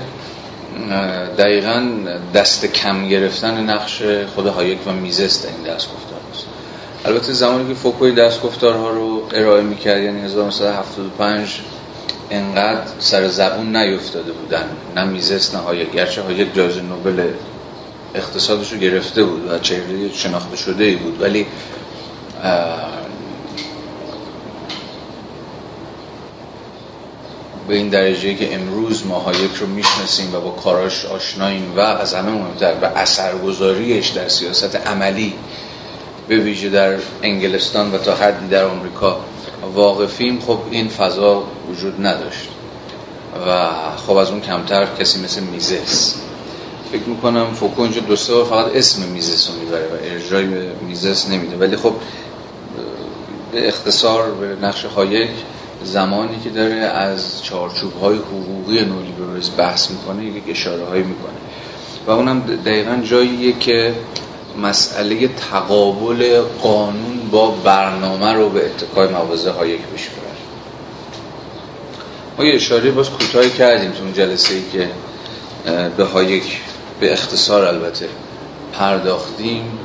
دقیقا 1.38 1.88
دست 2.34 2.66
کم 2.66 3.08
گرفتن 3.08 3.70
نقش 3.70 4.02
خود 4.34 4.46
هایک 4.46 4.78
و 4.86 4.92
میزس 4.92 5.28
در 5.28 5.46
این 5.46 5.62
درس 5.64 5.86
گفتارهاست. 5.86 6.46
البته 7.04 7.32
زمانی 7.32 7.68
که 7.68 7.74
فوکو 7.74 8.12
این 8.12 8.24
درس 8.24 8.42
گفتارها 8.42 8.90
رو 8.90 9.22
ارائه 9.34 9.62
می‌کرد 9.62 10.02
یعنی 10.02 10.20
1975 10.20 11.60
انقدر 12.30 12.80
سر 12.98 13.28
زبون 13.28 13.76
نیفتاده 13.76 14.32
بودن. 14.32 14.68
نه 14.96 15.04
میزس 15.04 15.54
نه 15.54 15.60
هایک. 15.60 15.92
گرچه 15.92 16.22
هایک 16.22 16.54
جایزه 16.54 16.80
نوبل 16.80 17.28
اقتصادش 18.14 18.72
رو 18.72 18.78
گرفته 18.78 19.24
بود 19.24 19.50
و 19.50 19.58
چهره 19.58 20.12
شناخته 20.14 20.56
شده 20.56 20.84
ای 20.84 20.96
بود 20.96 21.22
ولی 21.22 21.46
به 27.68 27.74
این 27.74 27.88
درجه 27.88 28.34
که 28.34 28.54
امروز 28.54 29.06
ما 29.06 29.18
هایک 29.18 29.54
رو 29.60 29.66
می‌شناسیم 29.66 30.34
و 30.34 30.40
با 30.40 30.50
کاراش 30.50 31.04
آشناییم 31.04 31.72
و 31.76 31.80
از 31.80 32.14
همه 32.14 32.30
مهمتر 32.30 32.74
و 32.82 32.84
اثرگذاریش 32.84 34.08
در 34.08 34.28
سیاست 34.28 34.76
عملی 34.76 35.34
به 36.28 36.36
ویژه 36.36 36.68
در 36.68 36.96
انگلستان 37.22 37.94
و 37.94 37.98
تا 37.98 38.14
حدی 38.14 38.48
در 38.48 38.64
آمریکا 38.64 39.20
واقفیم 39.74 40.40
خب 40.40 40.58
این 40.70 40.88
فضا 40.88 41.44
وجود 41.70 42.06
نداشت 42.06 42.48
و 43.46 43.68
خب 44.06 44.16
از 44.16 44.30
اون 44.30 44.40
کمتر 44.40 44.86
کسی 44.98 45.20
مثل 45.20 45.40
میزس. 45.40 46.14
فکر 46.92 47.04
می‌کنم 47.08 47.54
فوکو 47.54 47.82
اینجا 47.82 48.00
دو 48.00 48.16
سه 48.16 48.44
فقط 48.44 48.76
اسم 48.76 49.02
میزس 49.02 49.48
رو 49.48 49.54
می‌بره 49.54 49.86
و 49.86 50.12
ارجای 50.12 50.44
میزس 50.88 51.28
نمیده. 51.28 51.56
ولی 51.56 51.76
خب 51.76 51.94
به 53.52 53.68
اختصار 53.68 54.30
به 54.30 54.66
نقش 54.66 54.84
هایک 54.84 55.30
زمانی 55.84 56.40
که 56.44 56.50
داره 56.50 56.74
از 56.74 57.44
چارچوب 57.44 57.92
های 58.00 58.16
حقوقی 58.16 58.84
نولیبرالیسم 58.84 59.52
بحث 59.56 59.90
می‌کنه 59.90 60.24
یک 60.24 60.42
اشاره 60.48 60.84
هایی 60.84 61.02
می‌کنه. 61.02 61.34
و 62.06 62.10
اونم 62.10 62.40
دقیقا 62.40 63.02
جاییه 63.04 63.52
که 63.58 63.94
مسئله 64.62 65.28
تقابل 65.28 66.40
قانون 66.62 67.28
با 67.30 67.50
برنامه 67.50 68.32
رو 68.32 68.48
به 68.48 68.66
اتکای 68.66 69.08
مواضع 69.08 69.50
هایک 69.50 69.80
بشه 69.94 70.10
ما 72.38 72.44
یه 72.44 72.54
اشاره 72.54 72.90
باز 72.90 73.10
کوتاهی 73.10 73.50
کردیم 73.50 73.90
تو 73.90 74.02
اون 74.02 74.12
جلسه 74.12 74.54
ای 74.54 74.62
که 74.72 74.90
به 75.96 76.04
هایک 76.04 76.60
به 77.00 77.12
اختصار 77.12 77.64
البته 77.64 78.08
پرداختیم 78.72 79.78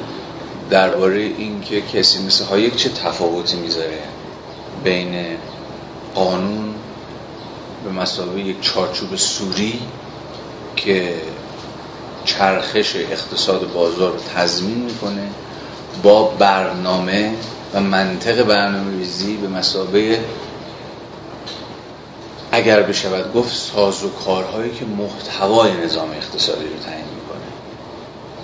درباره 0.69 1.21
اینکه 1.21 1.81
کسی 1.81 2.23
مثل 2.23 2.45
هایک 2.45 2.75
چه 2.75 2.89
تفاوتی 2.89 3.57
می‌ذاره 3.57 3.99
بین 4.83 5.15
قانون 6.19 6.73
به 7.83 7.91
مسابقه 7.91 8.39
یک 8.39 8.61
چارچوب 8.61 9.15
سوری 9.15 9.79
که 10.75 11.15
چرخش 12.25 12.95
اقتصاد 12.95 13.73
بازار 13.73 14.11
رو 14.11 14.19
تضمین 14.35 14.77
می‌کنه 14.77 15.27
با 16.03 16.23
برنامه 16.23 17.33
و 17.73 17.79
منطق 17.79 18.43
برنامه 18.43 18.97
ریزی 18.97 19.37
به 19.37 19.47
مسابقه 19.47 20.23
اگر 22.51 22.81
بشود 22.81 23.33
گفت 23.33 23.55
ساز 23.55 24.03
و 24.03 24.09
کارهایی 24.09 24.71
که 24.71 24.85
محتوای 24.85 25.71
نظام 25.85 26.11
اقتصادی 26.11 26.63
رو 26.63 26.79
تعیین 26.85 27.05
می‌کنه. 27.15 27.49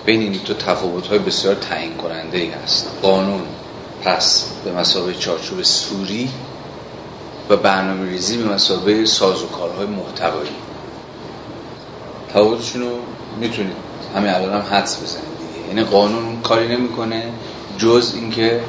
بین 0.06 0.22
این 0.22 0.32
دو 0.32 0.54
تفاوت 0.54 1.08
های 1.08 1.20
بسیار 1.20 1.56
تعیین 1.56 1.98
کننده 1.98 2.38
ای 2.38 2.50
هست. 2.50 2.88
قانون 3.02 3.42
پس 4.04 4.46
به 4.66 4.72
مسابقه 4.72 5.14
چارچوب 5.14 5.62
سوری 5.62 6.30
و 7.50 7.58
برنامه 7.58 8.10
ریزی 8.10 8.38
به 8.38 8.54
مسابقه 8.54 9.06
ساز 9.06 9.44
و 9.44 9.48
کارهای 9.48 9.86
محتوایی. 9.86 10.50
تفاوتشون 12.30 12.82
رو 12.82 12.98
می‌تونید 13.40 13.76
همین 14.16 14.30
الان 14.30 14.54
هم 14.54 14.78
حدس 14.78 15.02
بزنید 15.04 15.26
دیگه. 15.54 15.68
یعنی 15.68 15.84
قانون 15.84 16.42
کاری 16.42 16.68
نمی‌کنه 16.68 17.24
جز 17.78 18.14
اینکه 18.16 18.62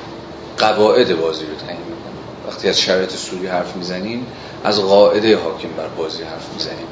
قواعد 0.59 1.21
بازی 1.21 1.47
رو 1.47 1.55
تعیین 1.55 1.81
می‌کنه. 1.81 2.49
وقتی 2.49 2.69
از 2.69 2.81
شرایط 2.81 3.11
سوری 3.11 3.47
حرف 3.47 3.77
می‌زنیم 3.77 4.27
از 4.65 4.81
قاعده 4.81 5.37
حاکم 5.37 5.69
بر 5.77 5.89
بازی 5.89 6.23
حرف 6.23 6.53
می‌زنیم 6.55 6.87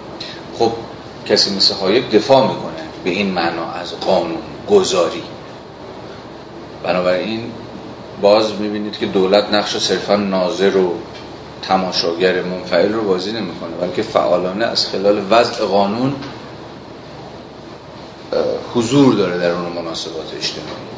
خب 0.58 0.72
کسی 1.26 1.56
مثل 1.56 1.74
هایک 1.74 2.10
دفاع 2.10 2.42
می‌کنه 2.42 2.84
به 3.04 3.10
این 3.10 3.30
معنا 3.30 3.72
از 3.72 4.00
قانون 4.00 4.42
گذاری. 4.70 5.22
بنابراین 6.82 7.52
باز 8.20 8.54
می‌بینید 8.60 8.98
که 8.98 9.06
دولت 9.06 9.52
نقش 9.52 9.76
صرفا 9.76 10.16
ناظر 10.16 10.76
و 10.76 10.94
تماشاگر 11.68 12.42
منفعل 12.42 12.92
رو 12.92 13.02
بازی 13.02 13.32
نمی‌کنه 13.32 13.70
بلکه 13.80 14.02
فعالانه 14.02 14.64
از 14.64 14.86
خلال 14.86 15.22
وضع 15.30 15.64
قانون 15.64 16.14
حضور 18.74 19.14
داره 19.14 19.38
در 19.38 19.50
اون 19.50 19.72
مناسبات 19.72 20.26
اجتماعی. 20.36 20.94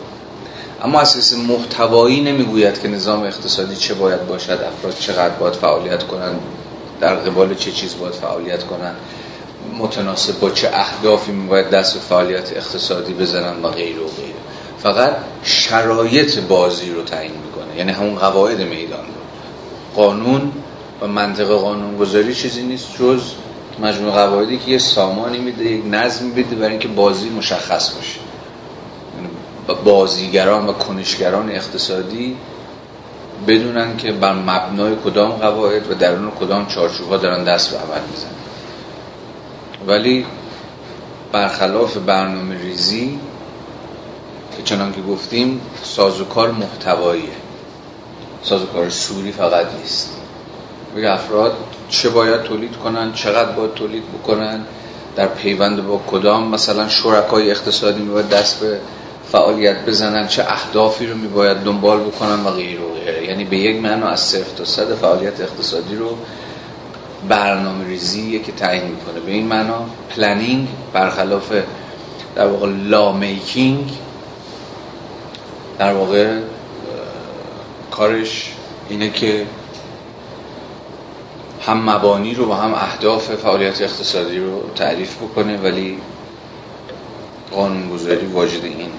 اما 0.82 1.00
اساس 1.00 1.32
محتوایی 1.32 2.20
نمی‌گوید 2.20 2.82
که 2.82 2.88
نظام 2.88 3.22
اقتصادی 3.22 3.76
چه 3.76 3.94
باید 3.94 4.26
باشد 4.26 4.52
افراد 4.52 4.98
چقدر 4.98 5.34
باید 5.34 5.54
فعالیت 5.54 6.02
کنند 6.02 6.40
در 7.00 7.14
قبال 7.14 7.54
چه 7.54 7.72
چیز 7.72 7.98
باید 7.98 8.14
فعالیت 8.14 8.64
کنند 8.64 8.96
متناسب 9.78 10.40
با 10.40 10.50
چه 10.50 10.70
اهدافی 10.72 11.32
باید 11.32 11.70
دست 11.70 11.94
به 11.94 12.00
فعالیت 12.00 12.52
اقتصادی 12.56 13.12
بزنن 13.12 13.62
و 13.62 13.68
غیره 13.68 14.00
و 14.00 14.08
غیره. 14.08 14.38
فقط 14.82 15.12
شرایط 15.42 16.38
بازی 16.38 16.90
رو 16.90 17.02
تعیین 17.02 17.32
می‌کنه 17.32 17.76
یعنی 17.78 17.92
همون 17.92 18.14
قواعد 18.14 18.60
میدان. 18.60 19.05
قانون 19.96 20.52
و 21.02 21.06
منطق 21.06 21.48
قانون 21.48 21.96
گذاری 21.96 22.34
چیزی 22.34 22.62
نیست 22.62 22.86
جز 22.98 23.20
مجموع 23.78 24.12
قواعدی 24.12 24.58
که 24.58 24.70
یه 24.70 24.78
سامانی 24.78 25.38
میده 25.38 25.64
یک 25.64 25.82
نظم 25.90 26.24
میده 26.24 26.56
برای 26.56 26.70
اینکه 26.70 26.88
بازی 26.88 27.28
مشخص 27.28 27.94
باشه. 27.94 28.18
یعنی 29.16 29.28
بازیگران 29.84 30.66
و 30.66 30.72
کنشگران 30.72 31.50
اقتصادی 31.50 32.36
بدونن 33.46 33.96
که 33.96 34.12
بر 34.12 34.32
مبنای 34.32 34.96
کدام 35.04 35.30
قواعد 35.30 35.90
و 35.90 35.94
درون 35.94 36.30
کدام 36.30 36.66
چارچوبها 36.66 37.16
دارن 37.16 37.44
دست 37.44 37.70
به 37.70 37.76
عمل 37.76 38.00
می‌زنن. 38.10 38.30
ولی 39.86 40.26
برخلاف 41.32 41.96
برنامه 41.96 42.58
ریزی 42.58 43.18
چنان 44.64 44.92
که 44.92 45.02
گفتیم 45.02 45.60
سازوکار 45.82 46.50
محتواییه. 46.50 47.45
سازوکار 48.48 48.90
سوری 48.90 49.32
فقط 49.32 49.66
نیست. 49.82 50.10
بگه 50.96 51.10
افراد 51.10 51.56
چه 51.88 52.08
باید 52.08 52.42
تولید 52.42 52.76
کنن 52.76 53.12
چقدر 53.12 53.52
باید 53.52 53.74
تولید 53.74 54.02
بکنن 54.12 54.64
در 55.16 55.26
پیوند 55.26 55.86
با 55.86 56.00
کدام 56.06 56.48
مثلا 56.48 56.88
شرکای 56.88 57.50
اقتصادی 57.50 58.02
میباید 58.02 58.28
دست 58.28 58.60
به 58.60 58.78
فعالیت 59.32 59.84
بزنن 59.86 60.28
چه 60.28 60.42
اهدافی 60.42 61.06
رو 61.06 61.16
میباید 61.16 61.56
دنبال 61.56 62.00
بکنن 62.00 62.44
و 62.44 62.50
غیر 62.50 62.80
و 62.80 62.94
غیره. 62.94 63.24
یعنی 63.24 63.44
به 63.44 63.56
یک 63.56 63.82
معنا 63.82 64.08
از 64.08 64.20
صفر 64.20 64.56
تا 64.56 64.64
صد 64.64 64.94
فعالیت 64.94 65.40
اقتصادی 65.40 65.96
رو 65.96 66.16
برنامه 67.28 67.86
ریزی 67.86 68.38
که 68.38 68.52
تعیین 68.52 68.84
می‌کنه. 68.84 69.20
به 69.20 69.32
این 69.32 69.46
معنا 69.46 69.86
planning 70.16 70.68
برخلاف 70.92 71.52
در 72.34 72.46
واقع 72.46 72.66
law 72.66 73.12
making 73.12 73.92
در 75.78 75.92
واقع 75.92 76.40
کارش 77.90 78.52
اینه 78.88 79.10
که 79.10 79.46
هم 81.66 81.90
مبانی 81.90 82.34
رو 82.34 82.50
و 82.50 82.54
هم 82.54 82.74
اهداف 82.74 83.34
فعالیت 83.34 83.82
اقتصادی 83.82 84.38
رو 84.38 84.70
تعریف 84.74 85.16
بکنه 85.16 85.56
ولی 85.56 85.98
قانونگذاری 87.52 88.26
واجد 88.26 88.64
این 88.64 88.90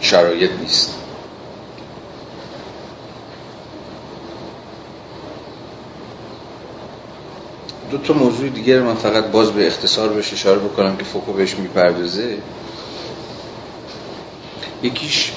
شرایط 0.00 0.50
نیست. 0.60 0.94
دو 7.90 7.98
تا 7.98 8.14
موضوع 8.14 8.48
دیگر 8.48 8.80
من 8.80 8.94
فقط 8.94 9.24
باز 9.24 9.52
به 9.52 9.66
اختصار 9.66 10.08
بهش 10.08 10.32
اشاره 10.32 10.58
بکنم 10.58 10.96
که 10.96 11.04
فوکو 11.04 11.32
بهش 11.32 11.54
می‌پردازه. 11.54 12.38
یکیش 14.82 15.32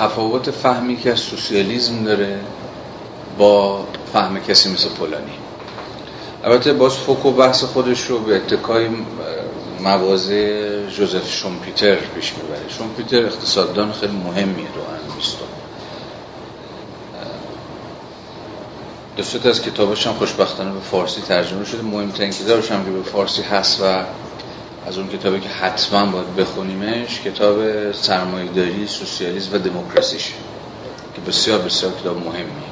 تفاوت 0.00 0.50
فهمی 0.50 0.96
که 0.96 1.12
از 1.12 1.18
سوسیالیزم 1.18 2.04
داره 2.04 2.40
با 3.38 3.84
فهم 4.12 4.40
کسی 4.40 4.72
مثل 4.72 4.88
پولانی 4.88 5.32
البته 6.44 6.72
باز 6.72 6.94
فوکو 6.96 7.30
بحث 7.30 7.64
خودش 7.64 8.06
رو 8.06 8.18
به 8.18 8.36
اتکای 8.36 8.88
مواضع 9.80 10.86
جوزف 10.86 11.32
شومپیتر 11.32 11.94
پیش 11.94 12.32
می‌بره. 12.32 12.68
شومپیتر 12.78 13.26
اقتصاددان 13.26 13.92
خیلی 13.92 14.16
مهمیه 14.16 14.66
دو 14.66 15.14
بیستم 15.16 15.44
دوست 19.16 19.46
از 19.46 19.62
کتابش 19.62 20.06
هم 20.06 20.12
خوشبختانه 20.12 20.72
به 20.72 20.80
فارسی 20.80 21.20
ترجمه 21.20 21.64
شده. 21.64 21.82
مهمترین 21.82 22.30
کتابش 22.30 22.70
هم 22.70 22.84
که 22.84 22.90
به 22.90 23.02
فارسی 23.02 23.42
هست 23.42 23.80
و 23.82 24.04
از 24.90 24.98
اون 24.98 25.08
کتابی 25.08 25.40
که 25.40 25.48
حتما 25.48 26.06
باید 26.06 26.36
بخونیمش 26.36 27.20
کتاب 27.20 27.92
سرمایه‌داری 27.92 28.86
سوسیالیسم 28.86 29.54
و 29.54 29.58
دموکراسیش 29.58 30.32
که 31.14 31.20
بسیار 31.28 31.58
بسیار 31.58 31.92
کتاب 32.00 32.16
مهمی 32.16 32.62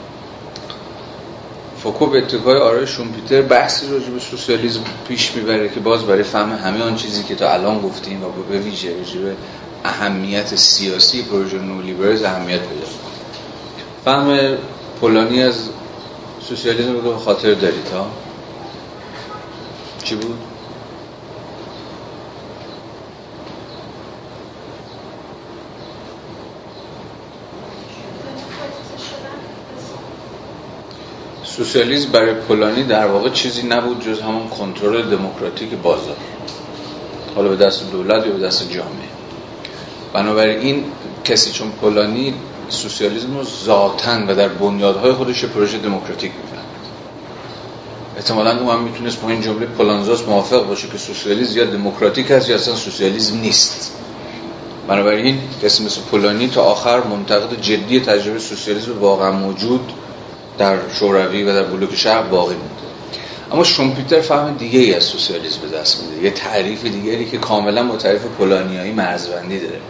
فوکو 1.83 2.07
به 2.07 2.19
اتکای 2.19 2.61
آرای 2.61 2.87
شومپیتر 2.87 3.43
بحثی 3.43 3.87
راجع 3.91 4.11
به 4.11 4.21
سوسیالیسم 4.21 4.81
پیش 5.09 5.33
می‌بره 5.37 5.69
که 5.69 5.81
باز 5.81 6.03
برای 6.03 6.23
فهم 6.23 6.53
همه 6.53 6.83
آن 6.83 6.97
چیزی 6.97 7.23
که 7.23 7.35
تا 7.35 7.53
الان 7.53 7.81
گفتیم 7.81 8.25
و 8.25 8.29
به 8.51 8.59
ویژه 8.59 8.91
به 8.91 9.37
اهمیت 9.85 10.57
سیاسی 10.57 11.23
پروژه 11.23 11.59
نولیبرز 11.59 12.23
اهمیت 12.23 12.61
پیدا 12.61 12.87
فهم 14.05 14.57
پولانی 15.01 15.43
از 15.43 15.69
سوسیالیسم 16.49 16.93
رو 16.93 17.01
به 17.01 17.19
خاطر 17.19 17.55
دارید 17.55 17.89
ها؟ 17.89 18.11
چی 20.05 20.15
بود؟ 20.15 20.48
سوسیالیسم 31.59 32.11
برای 32.13 32.35
پولانی 32.35 32.83
در 32.83 33.07
واقع 33.07 33.31
چیزی 33.31 33.63
نبود 33.63 34.05
جز 34.07 34.21
همون 34.21 34.49
کنترل 34.49 35.03
دموکراتیک 35.03 35.71
بازار. 35.71 36.17
حالا 37.35 37.49
به 37.49 37.57
دست 37.57 37.91
دولت 37.91 38.27
یا 38.27 38.33
به 38.33 38.39
دست 38.39 38.71
جامعه. 38.71 39.09
بنابراین 40.13 40.85
کسی 41.25 41.51
چون 41.51 41.71
پولانی 41.71 42.35
سوسیالیسم 42.69 43.37
رو 43.39 43.45
ذاتن 43.65 44.27
و 44.31 44.35
در 44.35 44.49
بنیادهای 44.49 45.13
خودش 45.13 45.45
پروژه 45.45 45.79
دموکراتیک 45.79 46.33
می‌فهمد 46.43 46.65
احتمالا 48.17 48.61
او 48.61 48.71
هم 48.71 48.83
می‌تونست 48.83 49.21
با 49.21 49.29
این 49.29 49.41
جمله 49.41 49.67
پولانزاس 49.67 50.23
موافق 50.23 50.67
باشه 50.67 50.89
که 50.89 50.99
سوسیالیسم 50.99 51.59
یا 51.59 51.65
دموکراتیک 51.65 52.31
است 52.31 52.49
یا 52.49 52.57
اصلا 52.57 52.75
سوسیالیسم 52.75 53.41
نیست. 53.41 53.93
بنابراین 54.89 55.39
کسی 55.63 55.85
مثل 55.85 56.01
پولانی 56.01 56.49
تا 56.49 56.63
آخر 56.63 57.01
منتقد 57.01 57.61
جدی 57.61 58.01
تجربه 58.01 58.39
سوسیالیسم 58.39 58.99
واقعا 58.99 59.33
موجود 59.33 59.93
در 60.59 60.77
شوروی 60.93 61.43
و 61.43 61.53
در 61.53 61.63
بلوک 61.63 61.97
شهر 61.97 62.23
باقی 62.23 62.55
مونده. 62.55 62.75
اما 63.53 63.65
شومپیتر 63.65 64.21
فهم 64.21 64.55
دیگه 64.55 64.81
ای 64.81 64.95
از 64.95 65.05
سوسیالیسم 65.05 65.61
به 65.61 65.79
دست 65.79 66.03
میده. 66.03 66.25
یه 66.25 66.31
تعریف 66.31 66.85
دیگری 66.85 67.31
که 67.31 67.39
کاملا 67.39 67.85
با 67.85 67.97
تعریف 67.97 68.23
پولانیایی 68.23 68.93
مرزبندی 68.93 69.61
داره. 69.61 69.81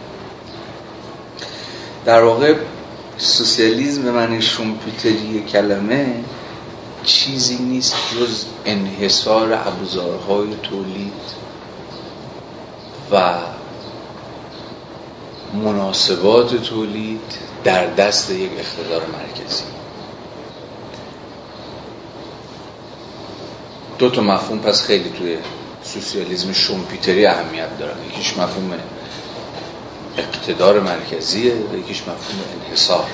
در 2.05 2.23
واقع 2.23 2.55
سوسیالیسم 3.17 4.01
به 4.01 4.11
معنی 4.11 4.41
شومپیتری 4.41 5.43
کلمه 5.51 6.23
چیزی 7.03 7.57
نیست 7.57 7.95
جز 8.15 8.45
انحصار 8.65 9.53
ابزارهای 9.53 10.47
تولید 10.63 11.13
و 13.11 13.33
مناسبات 15.53 16.55
تولید 16.55 17.21
در 17.63 17.87
دست 17.87 18.31
یک 18.31 18.51
اقتدار 18.59 19.01
مرکزی. 19.05 19.63
دو 23.99 24.09
تا 24.09 24.21
مفهوم 24.21 24.59
پس 24.59 24.83
خیلی 24.83 25.09
توی 25.17 25.37
سوسیالیسم 25.83 26.53
شومپیتری 26.53 27.25
اهمیت 27.25 27.79
دارن. 27.79 27.95
یکیش 28.07 28.37
مفهوم 28.37 28.73
اقتدار 30.17 30.79
مرکزیه 30.79 31.53
و 31.53 31.77
یکیش 31.77 32.01
مفهوم 32.01 32.39
انحصار. 32.65 33.05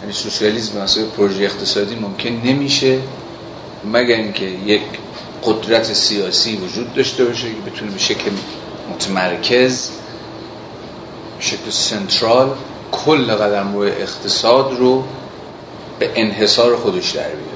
یعنی 0.00 0.12
سوسیالیسم 0.12 0.82
مثلا 0.82 1.04
پروژه 1.04 1.44
اقتصادی 1.44 1.94
ممکن 1.94 2.28
نمیشه 2.28 2.98
مگر 3.92 4.16
اینکه 4.16 4.44
یک 4.44 4.82
قدرت 5.44 5.92
سیاسی 5.92 6.56
وجود 6.56 6.94
داشته 6.94 7.24
باشه 7.24 7.48
که 7.48 7.70
بتونه 7.70 7.90
به 7.90 7.98
شکل 7.98 8.30
متمرکز 8.90 9.90
به 11.38 11.44
شکل 11.44 11.70
سنترال 11.70 12.50
کل 12.92 13.34
قدم 13.34 13.74
روی 13.74 13.90
اقتصاد 13.90 14.76
رو 14.78 15.04
به 15.98 16.10
انحصار 16.14 16.76
خودش 16.76 17.10
در 17.10 17.28
بیاره 17.28 17.51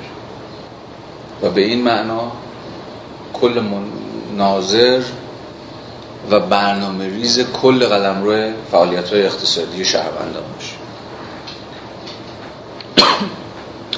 و 1.42 1.50
به 1.50 1.60
این 1.60 1.82
معنا 1.82 2.32
کل 3.32 3.62
ناظر 4.36 5.02
و 6.30 6.40
برنامه 6.40 7.08
ریز 7.08 7.40
کل 7.40 7.86
قدم 7.86 8.22
روی 8.22 8.52
فعالیت 8.70 9.10
های 9.10 9.26
اقتصادی 9.26 9.84
شهروندان 9.84 10.44
باشه. 10.54 10.76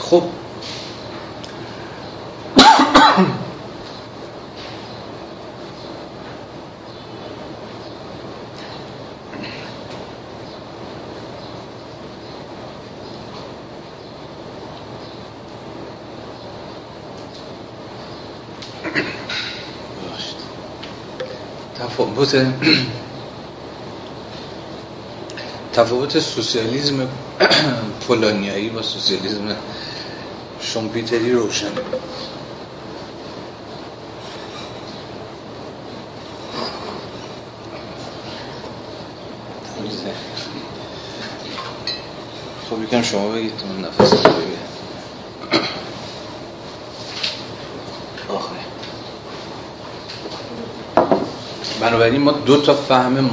خب. 0.01 0.23
تفاوت 22.19 22.53
تفاوت 25.73 26.19
سوسیالیسم 26.19 27.09
پولانیایی 28.07 28.69
با 28.71 28.83
سوسیالیسم 28.83 29.57
شومپیتری 30.61 31.33
روشن. 31.33 31.71
خب 42.71 42.83
یکم 42.83 43.03
شما 43.03 43.29
بگید 43.29 43.53
من 43.65 43.85
نفس 43.85 44.13
بگید 44.13 44.59
بنابراین 51.81 52.23
ما 52.23 52.33
دو 52.33 52.61
تا 52.61 52.75
فهم 52.75 53.31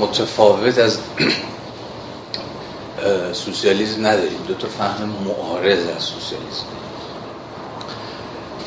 متفاوت 0.00 0.78
از 0.78 0.98
سوسیالیسم 3.44 4.06
نداریم. 4.06 4.38
دو 4.48 4.54
تا 4.54 4.68
فهم 4.68 5.08
معارض 5.24 5.86
از 5.96 6.02
سوسیالیسم. 6.02 6.64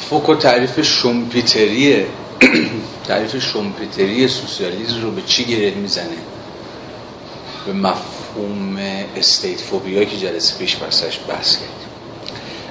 فوکو 0.09 0.35
تعریف 0.35 0.81
شومپیتری 0.81 2.05
تعریف 3.07 3.43
شومپیتری 3.43 4.27
سوسیالیسم 4.27 5.01
رو 5.01 5.11
به 5.11 5.21
چی 5.21 5.45
گره 5.45 5.71
می‌زنه؟ 5.71 6.17
به 7.65 7.73
مفهوم 7.73 8.77
استیت 9.15 9.61
فوبیا 9.61 10.03
که 10.03 10.17
جلسه 10.17 10.57
پیش 10.57 10.77
پسش 10.77 11.19
بحث 11.27 11.53
کردیم. 11.53 11.69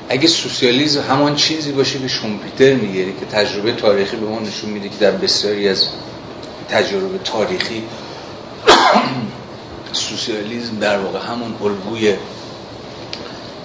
اگه 0.09 0.29
سوسیالیسم 0.29 1.01
همان 1.01 1.35
چیزی 1.35 1.73
باشه 1.73 1.99
که 1.99 2.09
شومپیتر 2.09 2.75
میگه 2.75 3.05
که 3.05 3.27
تجربه 3.33 3.73
تاریخی 3.73 4.17
به 4.17 4.27
ما 4.27 4.39
نشون 4.39 4.71
میده 4.71 4.89
که 4.89 4.97
در 5.01 5.11
بسیاری 5.11 5.69
از 5.69 5.89
تجربه 6.69 7.19
تاریخی 7.19 7.83
سوسیالیسم 9.93 10.79
در 10.79 10.99
واقع 10.99 11.19
همون 11.19 11.57
الگوی 11.63 12.15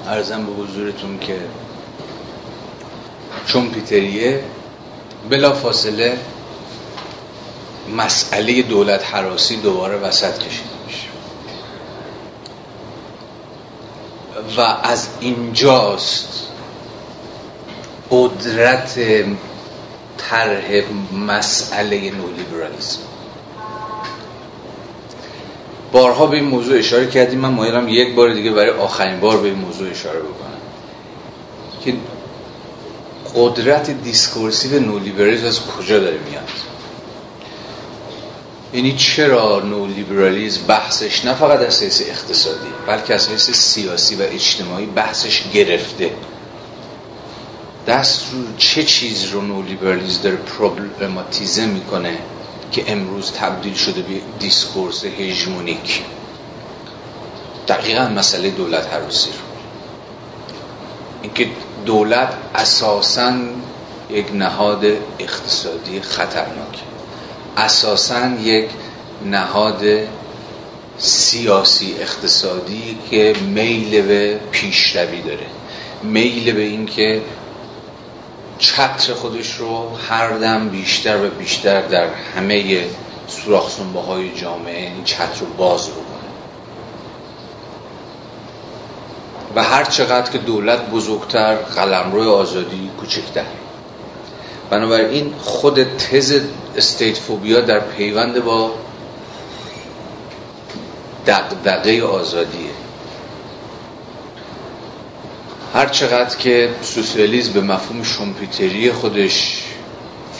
ارزم 0.07 0.45
به 0.45 0.51
حضورتون 0.63 1.19
که 1.19 1.39
چون 3.45 3.69
پیتریه 3.69 4.43
بلا 5.29 5.53
فاصله 5.53 6.17
مسئله 7.97 8.61
دولت 8.61 9.13
حراسی 9.13 9.57
دوباره 9.57 9.95
وسط 9.95 10.37
کشیده 10.37 10.69
میشه. 10.87 11.07
و 14.57 14.61
از 14.61 15.07
اینجاست 15.19 16.47
قدرت 18.11 18.99
طرح 20.29 20.83
مسئله 21.27 22.11
نولیبرالیسم. 22.11 22.99
بارها 25.91 26.27
به 26.27 26.37
این 26.37 26.45
موضوع 26.45 26.77
اشاره 26.77 27.07
کردیم. 27.07 27.39
من 27.39 27.49
مایلم 27.49 27.87
یک 27.87 28.15
بار 28.15 28.33
دیگه 28.33 28.51
برای 28.51 28.69
آخرین 28.69 29.19
بار 29.19 29.37
به 29.37 29.47
این 29.47 29.57
موضوع 29.57 29.89
اشاره 29.89 30.19
بکنم. 30.19 30.49
که 31.85 31.93
قدرت 33.35 33.89
دیسکورسیو 33.89 34.79
نولیبرالیسم 34.79 35.47
از 35.47 35.59
کجا 35.65 35.99
داره 35.99 36.17
میاد؟ 36.29 36.49
یعنی 38.73 38.95
چرا 38.97 39.59
نولیبرالیسم 39.59 40.61
بحثش 40.67 41.25
نه 41.25 41.33
فقط 41.33 41.59
از 41.59 41.83
حیث 41.83 42.01
اقتصادی 42.01 42.67
بلکه 42.87 43.13
از 43.13 43.29
حیث 43.29 43.51
سیاسی 43.51 44.15
و 44.15 44.21
اجتماعی 44.21 44.85
بحثش 44.85 45.43
گرفته؟ 45.53 46.11
دست 47.89 48.25
رو 48.31 48.39
چه 48.57 48.83
چیز 48.83 49.25
رو 49.25 49.41
نولیبرالیسم 49.41 50.21
داره 50.21 50.35
پروبلماتیزه 50.35 51.65
می‌کنه 51.65 52.17
که 52.71 52.91
امروز 52.91 53.31
تبدیل 53.31 53.73
شده 53.73 54.01
به 54.01 54.21
discourse 54.39 55.05
هژمونیک؟ 55.05 56.01
دقیقا 57.67 58.07
مسئله 58.07 58.49
دولت 58.49 58.87
هراسی 58.93 59.29
رو. 59.29 59.37
اینکه 61.21 61.47
دولت 61.85 62.33
اساسا 62.55 63.33
یک 64.09 64.25
نهاد 64.33 64.85
اقتصادی 65.19 66.01
خطرناک. 66.01 66.79
اساسا 67.57 68.29
یک 68.43 68.69
نهاد 69.25 69.83
سیاسی 70.97 71.95
اقتصادی 71.99 72.97
که 73.11 73.35
میل 73.41 74.01
به 74.01 74.39
پیشروی 74.51 75.21
داره. 75.21 75.45
میل 76.03 76.51
به 76.51 76.61
اینکه 76.61 77.21
چتر 78.59 79.13
خودش 79.13 79.55
رو 79.55 79.95
هر 80.09 80.29
دم 80.29 80.69
بیشتر 80.69 81.25
و 81.25 81.29
بیشتر 81.29 81.81
در 81.81 82.07
همه 82.35 82.85
سوراخ 83.27 83.79
های 84.07 84.35
جامعه 84.35 84.87
این 84.87 85.03
چتر 85.03 85.39
رو 85.39 85.47
باز 85.57 85.89
کنه 85.89 86.05
و 89.55 89.63
هر 89.63 89.83
چقدر 89.83 90.31
که 90.31 90.37
دولت 90.37 90.89
بزرگتر 90.89 91.55
قلمرو 91.55 92.31
آزادی 92.31 92.91
کوچکتر. 92.99 93.45
بنابراین 94.69 95.33
خود 95.39 95.83
تز 95.97 96.41
استیت 96.77 97.17
فوبیا 97.17 97.61
در 97.61 97.79
پیوند 97.79 98.43
با 98.43 98.71
دقدقه 101.27 102.01
آزادیه. 102.01 102.69
هر 105.73 105.85
چقدر 105.85 106.37
که 106.37 106.69
سوسیالیسم 106.81 107.53
به 107.53 107.61
مفهوم 107.61 108.03
شومپیتری 108.03 108.91
خودش 108.91 109.63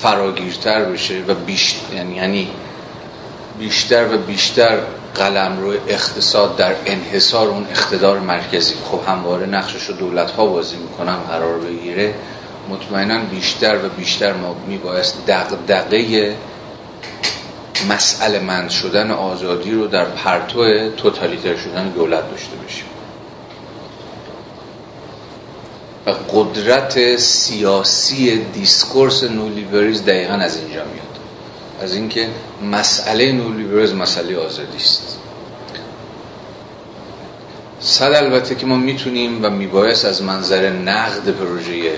فراگیرتر 0.02 0.86
بشه 0.86 1.24
و 1.28 1.34
بیشتر 1.34 1.96
یعنی, 1.96 2.16
یعنی 2.16 2.48
بیشتر 3.60 4.14
و 4.14 4.18
بیشتر 4.18 4.80
قلم 5.16 5.60
روی 5.62 5.78
اقتصاد 5.88 6.58
در 6.58 6.76
انحصار 6.86 7.48
اون 7.48 7.68
اقتدار 7.72 8.20
مرکزی 8.20 8.76
خب 8.92 9.00
همواره 9.08 9.46
نقشش 9.46 9.84
رو 9.84 9.96
دولت 9.96 10.32
ها 10.32 10.46
بازی 10.46 10.76
می‌کنن 10.78 11.16
قرار 11.16 11.60
بگیره 11.60 12.14
مطمئنا 12.70 13.20
بیشتر 13.20 13.76
و 13.86 13.90
بیشتر 13.90 14.34
ما 14.34 14.56
میبایست 14.68 15.26
دقدقه 15.28 16.36
مسئله 17.90 18.40
مند 18.40 18.70
شدن 18.70 19.12
آزادی 19.12 19.72
رو 19.72 19.88
در 19.88 20.06
پرتو 20.06 20.90
توتالیتر 20.90 21.56
شدن 21.56 21.90
دولت 21.90 22.32
داشته 22.32 22.56
باشیم. 22.56 22.86
قدرت 26.34 27.16
سیاسی 27.16 28.44
discourse 28.54 29.24
نولیبرالیسم 29.24 30.06
دقیقا 30.06 30.34
از 30.34 30.58
اینجا 30.58 30.84
میاد. 30.86 31.20
از 31.82 31.96
اینکه 31.96 32.28
مسئله 32.72 33.32
نولیبرالیسم 33.32 33.94
مسئله 33.94 34.38
آزادی 34.38 34.78
است. 34.78 35.18
صد 37.80 38.12
البته 38.12 38.56
که 38.56 38.66
ما 38.66 38.76
می‌تونیم 38.76 39.46
و 39.46 39.50
میبایست 39.50 40.06
از 40.06 40.22
منظر 40.22 40.70
نقد 40.70 41.30
پروژه 41.30 41.94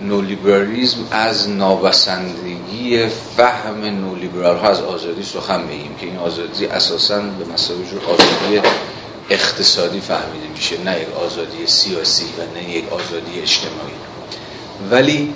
نولیبرالیزم 0.00 0.98
از 1.10 1.48
نابسندگی 1.48 3.06
فهم 3.36 3.84
نولیبرال 3.84 4.56
ها 4.56 4.68
از 4.68 4.80
آزادی 4.80 5.22
سخن 5.22 5.66
بگیم 5.66 5.94
که 6.00 6.06
این 6.06 6.16
آزادی 6.16 6.66
اساسا 6.66 7.20
به 7.20 7.52
مسابقه 7.52 8.06
آزادی 8.06 8.60
اقتصادی 9.30 10.00
فهمیده 10.00 10.48
میشه 10.48 10.82
نه 10.84 11.00
یک 11.00 11.08
آزادی 11.16 11.66
سیاسی 11.66 12.24
و 12.24 12.58
نه 12.58 12.70
یک 12.70 12.92
آزادی 12.92 13.40
اجتماعی. 13.40 13.92
ولی 14.90 15.34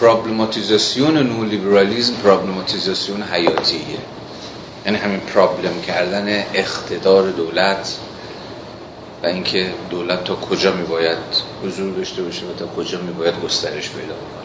پرابلماتیزاسیون 0.00 1.18
نولیبرالیزم 1.18 2.14
پرابلماتیزاسیون 2.14 3.22
حیاتیه. 3.22 3.98
یعنی 4.86 4.98
همین 4.98 5.20
پرابلم 5.20 5.82
کردن 5.82 6.44
اقتدار 6.54 7.30
دولت 7.30 7.96
و 9.22 9.26
اینکه 9.26 9.74
دولت 9.90 10.24
تا 10.24 10.34
کجا 10.34 10.72
میباید 10.72 11.18
حضور 11.64 11.92
داشته 11.92 12.22
باشه 12.22 12.46
و 12.46 12.52
تا 12.58 12.66
کجا 12.66 13.00
میباید 13.00 13.34
گسترش 13.40 13.90
پیدا 13.90 14.14
بکنه. 14.14 14.44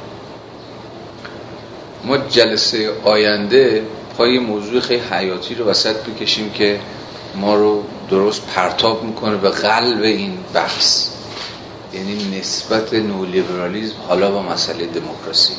ما 2.04 2.18
جلسه 2.18 2.92
آینده 3.04 3.84
پای 4.20 4.40
موضوع 4.40 4.80
خیلی 4.80 5.02
حیاتی 5.12 5.56
رو 5.56 5.66
وسط 5.66 5.96
بکشیم 5.96 6.50
که 6.50 6.80
ما 7.36 7.56
رو 7.56 7.84
درست 8.10 8.42
پرتاب 8.56 9.04
می‌کنه 9.04 9.38
به 9.38 9.50
قلب 9.50 10.02
این 10.02 10.38
بحث. 10.54 11.08
یعنی 11.94 12.40
نسبت 12.40 12.94
نولیبرالیزم 12.94 13.96
حالا 14.08 14.32
با 14.32 14.42
مسئله 14.42 14.86
دموکراسی. 14.86 15.54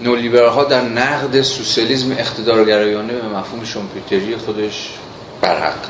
نولیبرال 0.00 0.48
ها 0.48 0.64
در 0.64 0.80
نقد 0.80 1.42
سوسیالیسم 1.42 2.12
اقتدارگرایانه 2.12 3.12
به 3.12 3.28
مفهوم 3.28 3.64
شومپیتری 3.64 4.36
خودش 4.36 4.90
برحق. 5.40 5.86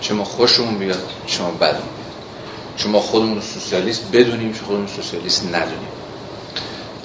چه 0.00 0.14
ما 0.14 0.24
خوشمون 0.24 0.78
بیاد 0.78 1.08
چه 1.26 1.42
ما 1.42 1.50
بدمون 1.50 1.70
بیاد. 1.70 1.82
چه 2.76 2.88
ما 2.88 3.00
خودمون 3.00 3.40
سوسیالیست 3.40 4.02
بدونیم 4.12 4.52
چه 4.52 4.60
خودمون 4.64 4.86
سوسیالیست 4.86 5.46
ندونیم. 5.46 5.99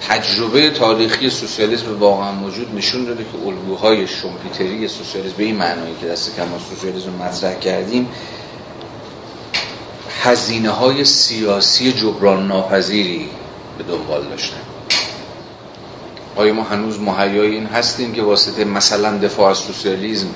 تجربه 0.09 0.69
تاریخی 0.69 1.29
سوسیالیسم 1.29 1.99
واقعا 1.99 2.31
موجود 2.31 2.75
نشون 2.75 3.05
داده 3.05 3.23
که 3.23 3.47
الگوهای 3.47 4.07
شومپیتری 4.07 4.87
سوسیالیسم 4.87 5.35
به 5.37 5.43
این 5.43 5.55
معنایی 5.55 5.95
که 6.01 6.07
دست 6.07 6.35
کم 6.35 6.47
سوسیالیسم 6.69 7.09
مطرح 7.09 7.53
کردیم 7.59 8.09
هزینه 10.21 10.69
های 10.69 11.05
سیاسی 11.05 11.93
جبران 11.93 12.47
ناپذیری 12.47 13.29
به 13.77 13.83
دنبال 13.83 14.23
داشتن. 14.23 14.57
آیا 16.35 16.53
ما 16.53 16.63
هنوز 16.63 16.99
مهیای 16.99 17.55
این 17.55 17.65
هستیم 17.65 18.13
که 18.13 18.21
واسطه 18.21 18.65
مثلا 18.65 19.17
دفاع 19.17 19.49
از 19.49 19.57
سوسیالیسم 19.57 20.27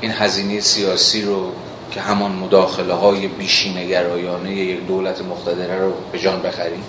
این 0.00 0.10
هزینه 0.10 0.60
سیاسی 0.60 1.22
رو 1.22 1.52
که 1.90 2.00
همان 2.00 2.32
مداخله 2.32 2.94
های 2.94 3.28
بیشینگرایانه 3.28 4.54
یک 4.54 4.86
دولت 4.86 5.22
مقتدره 5.22 5.78
رو 5.78 5.92
به 6.12 6.18
جان 6.18 6.42
بخریم؟ 6.42 6.84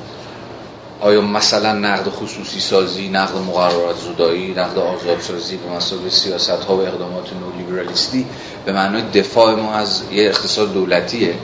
آیا 1.03 1.21
مثلا 1.21 1.73
نقد 1.73 2.09
خصوصی 2.09 2.59
سازی 2.59 3.09
نقد 3.09 3.38
مقررات 3.38 3.97
زودایی 3.97 4.51
نقد 4.51 4.77
آزادسازی 4.77 5.57
به 5.57 5.75
مسابقه 5.75 6.09
سیاست 6.09 6.49
ها 6.49 6.77
و 6.77 6.81
اقدامات 6.81 7.30
نولیبرالیستی 7.34 8.25
به 8.65 8.73
معنای 8.73 9.01
دفاع 9.01 9.55
ما 9.55 9.73
از 9.73 10.01
یه 10.11 10.23
اقتصاد 10.23 10.73
دولتیه؟ 10.73 11.35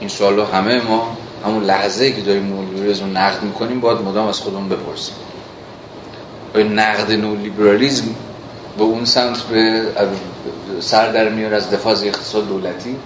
این 0.00 0.08
سوالو 0.08 0.44
همه 0.44 0.80
ما 0.80 1.16
همون 1.44 1.64
لحظه 1.64 2.12
که 2.12 2.20
داریم 2.20 2.46
نولیبرالیسم 2.46 3.04
رو 3.04 3.10
نقد 3.10 3.42
می‌کنیم 3.42 3.80
باید 3.80 3.98
مدام 3.98 4.28
از 4.28 4.40
خودمون 4.40 4.68
بپرسیم. 4.68 5.14
آیا 6.54 6.66
نقد 6.66 7.12
نولیبرالیسم 7.12 8.04
به 8.78 8.84
اون 8.84 9.04
سمت 9.04 9.42
به 9.42 9.82
سر 10.80 11.12
در 11.12 11.28
میار 11.28 11.54
از 11.54 11.70
دفاع 11.70 11.92
از 11.92 12.04
اقتصاد 12.04 12.48
دولتی؟ 12.48 12.96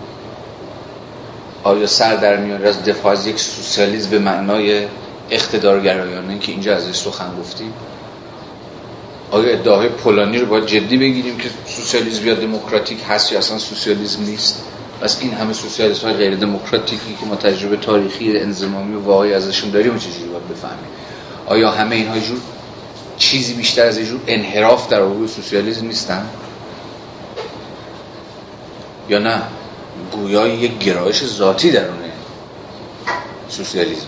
آیا 1.63 1.87
سر 1.87 2.17
در 2.17 2.37
میار 2.37 2.67
از 2.67 2.85
دفاع 2.85 3.13
از 3.13 3.27
یک 3.27 3.39
سوسیالیسم 3.39 4.11
به 4.11 4.19
معنای 4.19 4.87
اقتدارگرایانه 5.31 6.39
که 6.39 6.53
اینجا 6.53 6.77
ازش 6.77 6.97
سخن 6.97 7.37
گفتیم؟ 7.41 7.73
آیا 9.31 9.53
ادعای 9.53 9.89
پولانی 9.89 10.39
رو 10.39 10.47
باید 10.47 10.67
جدی 10.67 10.97
بگیریم 10.97 11.39
که 11.39 11.51
سوسیالیسم 11.67 12.27
یا 12.27 12.35
دموکراتیک 12.35 12.99
هست 13.09 13.33
یا 13.33 13.39
اصلا 13.39 13.59
سوسیالیسم 13.59 14.23
نیست؟ 14.23 14.63
پس 15.01 15.19
این 15.21 15.33
همه 15.33 15.53
سوسیالیسم 15.53 16.07
های 16.07 16.17
غیر 16.17 16.37
دموکراتیکی 16.37 17.17
که 17.21 17.27
ما 17.27 17.37
تجربه 17.37 17.77
تاریخی 17.77 18.39
انضمامی 18.39 18.95
و 18.95 19.01
واقعی 19.01 19.35
ازشون 19.35 19.71
داریم 19.71 19.99
چجوری 19.99 20.29
باید 20.29 20.49
بفهمیم؟ 20.49 20.91
آیا 21.47 21.71
همه 21.71 21.97
اینها 21.97 22.19
جور 22.19 22.39
چیزی 23.19 23.55
بیشتر 23.55 23.87
از 23.87 23.99
جور 23.99 24.21
انحراف 24.27 24.89
در 24.89 25.01
الگوی 25.01 25.29
سوسیالیسم 25.29 25.87
نیستن؟ 25.87 26.27
یا 29.09 29.19
نه؟ 29.19 29.43
گویای 30.13 30.57
یک 30.57 30.79
گرایش 30.79 31.25
ذاتی 31.25 31.71
درونه 31.71 32.13
سوسیالیسم. 33.49 34.07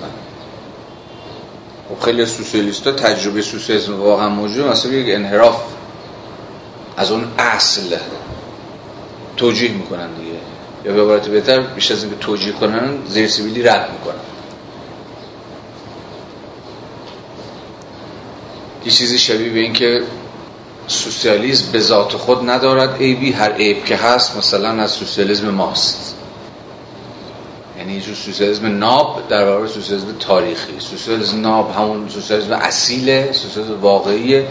خب 1.88 2.04
خیلی 2.04 2.26
سوسیالیست 2.26 2.86
ها 2.86 2.92
تجربه 2.92 3.42
سوسیالیسم 3.42 4.00
واقعا 4.00 4.28
موجود 4.28 4.66
مثلا 4.66 4.92
یک 4.92 5.14
انحراف 5.14 5.62
از 6.96 7.10
اون 7.10 7.24
اصل 7.38 7.96
توجیه 9.36 9.72
می‌کنن 9.72 10.14
دیگه. 10.14 10.38
یا 10.84 10.92
به 10.92 11.02
عبارت 11.02 11.28
بهتر 11.28 11.60
بیشتر 11.60 11.94
از 11.94 12.04
اینکه 12.04 12.18
توجیه 12.18 12.52
کنن 12.52 12.98
زیر 13.06 13.28
سیبیلی 13.28 13.62
رد 13.62 13.90
می‌کنن. 13.92 14.20
یه 18.84 18.90
چیزی 18.92 19.18
شبیه 19.18 19.50
به 19.50 19.58
این 19.58 19.72
که 19.72 20.02
سوسیالیسم 20.86 21.72
به 21.72 21.80
ذات 21.80 22.12
خود 22.12 22.50
ندارد. 22.50 22.96
عیبی 22.96 23.32
هر 23.32 23.52
عیب 23.52 23.84
که 23.84 23.96
هست 23.96 24.36
مثلا 24.36 24.82
از 24.82 24.90
سوسیالیسم 24.90 25.48
ماست. 25.48 26.14
یعنی 27.78 28.00
جو 28.00 28.14
سوسیالیسم 28.14 28.78
ناب 28.78 29.28
در 29.28 29.44
برابر 29.44 29.66
سوسیالیسم 29.66 30.14
تاریخی. 30.18 30.72
سوسیالیسم 30.78 31.40
ناب 31.40 31.74
همون 31.76 32.08
سوسیالیسم 32.08 32.52
اصیله 32.52 33.32
سوسیالیسم 33.32 33.80
واقعی 33.80 34.42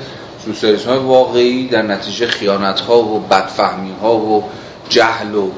سوسیالیسم 0.45 1.07
واقعی 1.07 1.67
در 1.67 1.81
نتیجه 1.81 2.27
خیانت 2.27 2.79
ها 2.79 3.03
و 3.03 3.19
بدفهمی 3.19 3.93
ها 4.01 4.15
و 4.15 4.43
جهل 4.89 5.35
و 5.35 5.51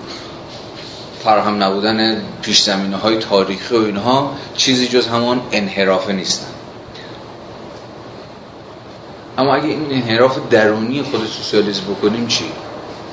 فراهم 1.24 1.64
نبودن 1.64 2.24
پیش 2.42 2.62
زمینه 2.62 2.98
های 2.98 3.18
تاریخی 3.18 3.76
و 3.76 3.78
اینها 3.78 4.32
چیزی 4.56 4.88
جز 4.88 5.08
همان 5.08 5.42
انحرافه 5.52 6.14
نیستن. 6.14 6.48
اما 9.38 9.56
اگه 9.56 9.66
این 9.66 9.86
انحراف 9.92 10.38
درونی 10.50 11.02
خود 11.02 11.26
سوسیالیسم 11.26 11.84
بکنیم 11.84 12.28
چی؟ 12.28 12.52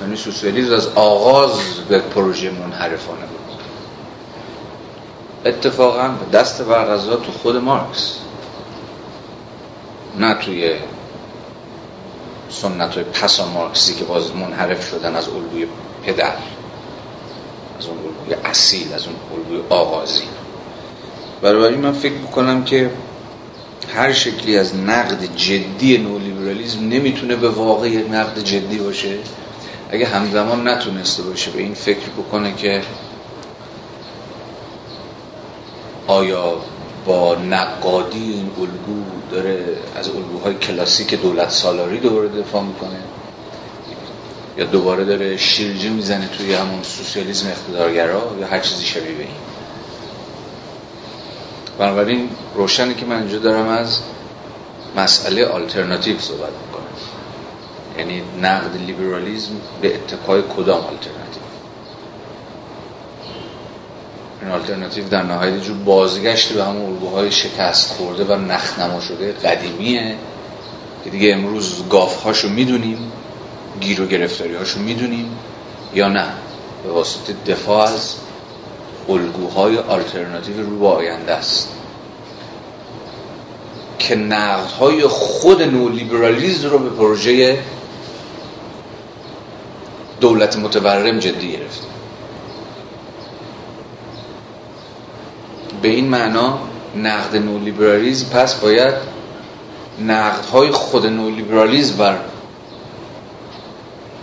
یعنی 0.01 0.17
سوسیالیسم 0.17 0.75
از 0.75 0.89
آغاز 0.95 1.61
به 1.89 1.99
پروژه 1.99 2.51
منحرفانه 2.51 3.21
بود. 3.21 3.61
اتفاقا 5.45 6.11
دست 6.33 6.63
برغذا 6.63 7.17
تو 7.17 7.33
خود 7.33 7.57
مارکس. 7.57 8.17
نه 10.19 10.35
توی 10.35 10.75
سنت 12.51 12.95
های 12.95 13.05
پسا 13.05 13.47
مارکسی 13.47 13.95
که 13.95 14.05
باز 14.05 14.37
منحرف 14.37 14.91
شدن 14.91 15.17
از 15.17 15.29
الگوی 15.29 15.67
پدر 16.03 16.33
از 17.79 17.87
اون 17.87 17.99
الگوی 17.99 18.35
اصیل 18.45 18.93
از 18.93 19.07
اون 19.07 19.17
الگوی 19.35 19.61
آغازی. 19.69 20.25
برای 21.43 21.77
من 21.77 21.93
فکر 21.93 22.13
می‌کنم 22.13 22.65
که 22.65 22.91
هر 23.95 24.13
شکلی 24.13 24.59
از 24.59 24.77
نقد 24.77 25.37
جدی 25.37 25.99
نولیبرالیزم 25.99 26.81
نمی‌تونه 26.81 27.37
به 27.37 27.49
واقع 27.49 27.89
نقد 27.89 28.39
جدی 28.39 28.79
باشه. 28.79 29.19
اگه 29.91 30.07
همزمان 30.07 30.69
نتونسته 30.69 31.23
باشه 31.23 31.51
به 31.51 31.63
این 31.63 31.75
فکر 31.75 32.09
بکنه 32.19 32.55
که 32.55 32.83
آیا 36.07 36.57
با 37.07 37.35
نقادی 37.35 38.19
این 38.19 38.51
الگو 38.59 39.05
داره 39.31 39.65
از 39.97 40.09
الگوهای 40.09 40.55
کلاسیک 40.55 41.15
دولت 41.15 41.51
سالاری 41.51 41.99
دوباره 41.99 42.29
دفاع 42.29 42.63
می‌کنه؟ 42.63 43.01
یا 44.59 44.65
دوباره 44.65 45.05
داره 45.05 45.37
شیرجه 45.37 45.89
می‌زنه 45.89 46.29
توی 46.39 46.55
همون 46.55 46.83
سوسیالیسم 46.83 47.49
اقتدارگرا 47.49 48.37
یا 48.41 48.47
هر 48.47 48.61
چیزی 48.61 48.85
شبیه 48.85 49.13
به 49.13 49.23
این؟ 49.23 49.31
بنابراین 51.81 52.29
روشنی 52.55 52.95
که 52.95 53.07
من 53.07 53.19
اینجا 53.19 53.39
دارم 53.39 53.69
از 53.69 54.01
مسئله 54.97 55.47
آلترناتیو 55.47 56.19
صحبت 56.19 56.51
می‌کنم. 56.67 56.85
یعنی 57.99 58.23
نقد 58.43 58.77
لیبرالیزم 58.87 59.53
به 59.83 59.95
اتکای 59.95 60.43
کدام 60.57 60.79
آلترناتیو 60.79 61.43
این 64.43 64.51
آلترناتیو 64.51 65.09
در 65.09 65.23
نهایت 65.23 65.63
جو 65.63 65.75
بازگشت 65.75 66.53
به 66.53 66.65
همون 66.65 66.93
الگوهای 66.93 67.33
شکست 67.33 67.91
خورده 67.91 68.25
و 68.25 68.39
نخنما 68.39 69.01
شده 69.01 69.33
قدیمیه 69.33 70.17
که 71.05 71.11
دیگه 71.11 71.35
امروز 71.35 71.89
گافهاشو 71.91 72.49
می‌دونیم 72.49 73.13
گیر 73.81 74.03
و 74.03 74.07
گرفتاری 74.07 74.55
هاشو 74.55 74.81
می‌دونیم 74.81 75.39
یا 75.95 76.09
نه؟ 76.09 76.27
به 76.85 76.91
واسطه 76.91 77.35
دفاع 77.47 77.89
از 77.89 78.15
الگوهای 79.09 79.79
آلترناتیو 79.79 80.63
رو 80.63 80.79
به 80.79 80.87
آینده 80.87 81.33
است. 81.33 81.69
که 83.99 84.17
نقدهای 84.17 85.07
خود 85.07 85.63
نولیبرالیزم 85.63 86.71
رو 86.71 86.79
به 86.79 86.91
پروژه 86.91 87.59
دولت 90.21 90.57
متورم 90.57 91.19
جدی 91.19 91.53
گرفته 91.53 91.87
به 95.83 95.89
این 95.89 96.09
معنا 96.09 96.59
نقد 96.97 97.37
نولیبرالیزم 97.37 98.29
پس 98.29 98.55
باید 98.55 98.95
نقدهای 100.01 100.71
خود 100.71 101.07
نولیبرالیزم 101.07 101.97
بر 101.97 102.17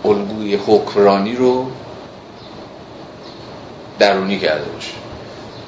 الگوی 0.04 0.54
حکمرانی 0.54 1.36
رو 1.36 1.66
درونی 3.98 4.38
کرده 4.38 4.70
باشه. 4.70 4.92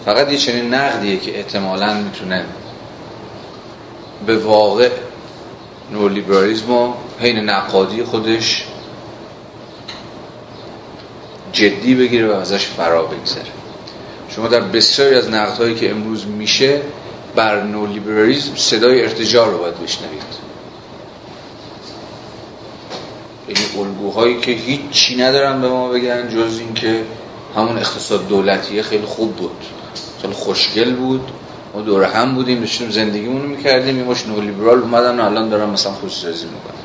فقط 0.04 0.32
یه 0.32 0.38
چنین 0.38 0.74
نقدیه 0.74 1.16
که 1.16 1.38
احتمالا 1.38 1.94
می‌تونه 1.94 2.44
به 4.26 4.36
واقع 4.38 4.90
نولیبرالیزم 5.92 6.70
و 6.70 6.92
حین 7.20 7.38
نقادی 7.38 8.02
خودش 8.02 8.64
جدی 11.52 11.94
بگیره 11.94 12.28
و 12.28 12.32
ازش 12.32 12.66
فرا 12.66 13.02
بگذره. 13.02 13.50
شما 14.36 14.48
در 14.48 14.60
بسیاری 14.60 15.14
از 15.14 15.30
نقدهایی 15.30 15.74
که 15.74 15.90
امروز 15.90 16.26
میشه 16.26 16.80
بر 17.36 17.62
نولیبرالیزم 17.62 18.56
صدای 18.56 19.02
ارتجاع 19.02 19.48
رو 19.48 19.58
باید 19.58 19.82
بشنوید. 19.82 20.50
یعنی 23.48 23.88
الگوهایی 23.88 24.40
که 24.40 24.52
هیچی 24.52 25.16
ندارن 25.16 25.60
به 25.60 25.68
ما 25.68 25.88
بگن 25.88 26.28
جز 26.28 26.58
اینکه 26.58 27.02
همون 27.56 27.78
اقتصاد 27.78 28.28
دولتیه 28.28 28.82
خیلی 28.82 29.06
خوب 29.06 29.36
بود. 29.36 29.64
خیلی 30.22 30.32
خوشگل 30.32 30.94
بود. 30.94 31.30
ما 31.74 31.80
دور 31.80 32.04
هم 32.04 32.34
بودیم 32.34 32.60
داشتیم 32.60 32.90
زندگیمون 32.90 33.42
رو 33.42 33.48
می‌کردیم. 33.48 33.98
یه 33.98 34.04
مش 34.04 34.26
نولیبرال 34.26 34.78
اومدن 34.78 35.20
و 35.20 35.24
الان 35.24 35.48
دارن 35.48 35.70
مثلا 35.70 35.92
خصوصی 35.92 36.46
می‌کنن. 36.46 36.80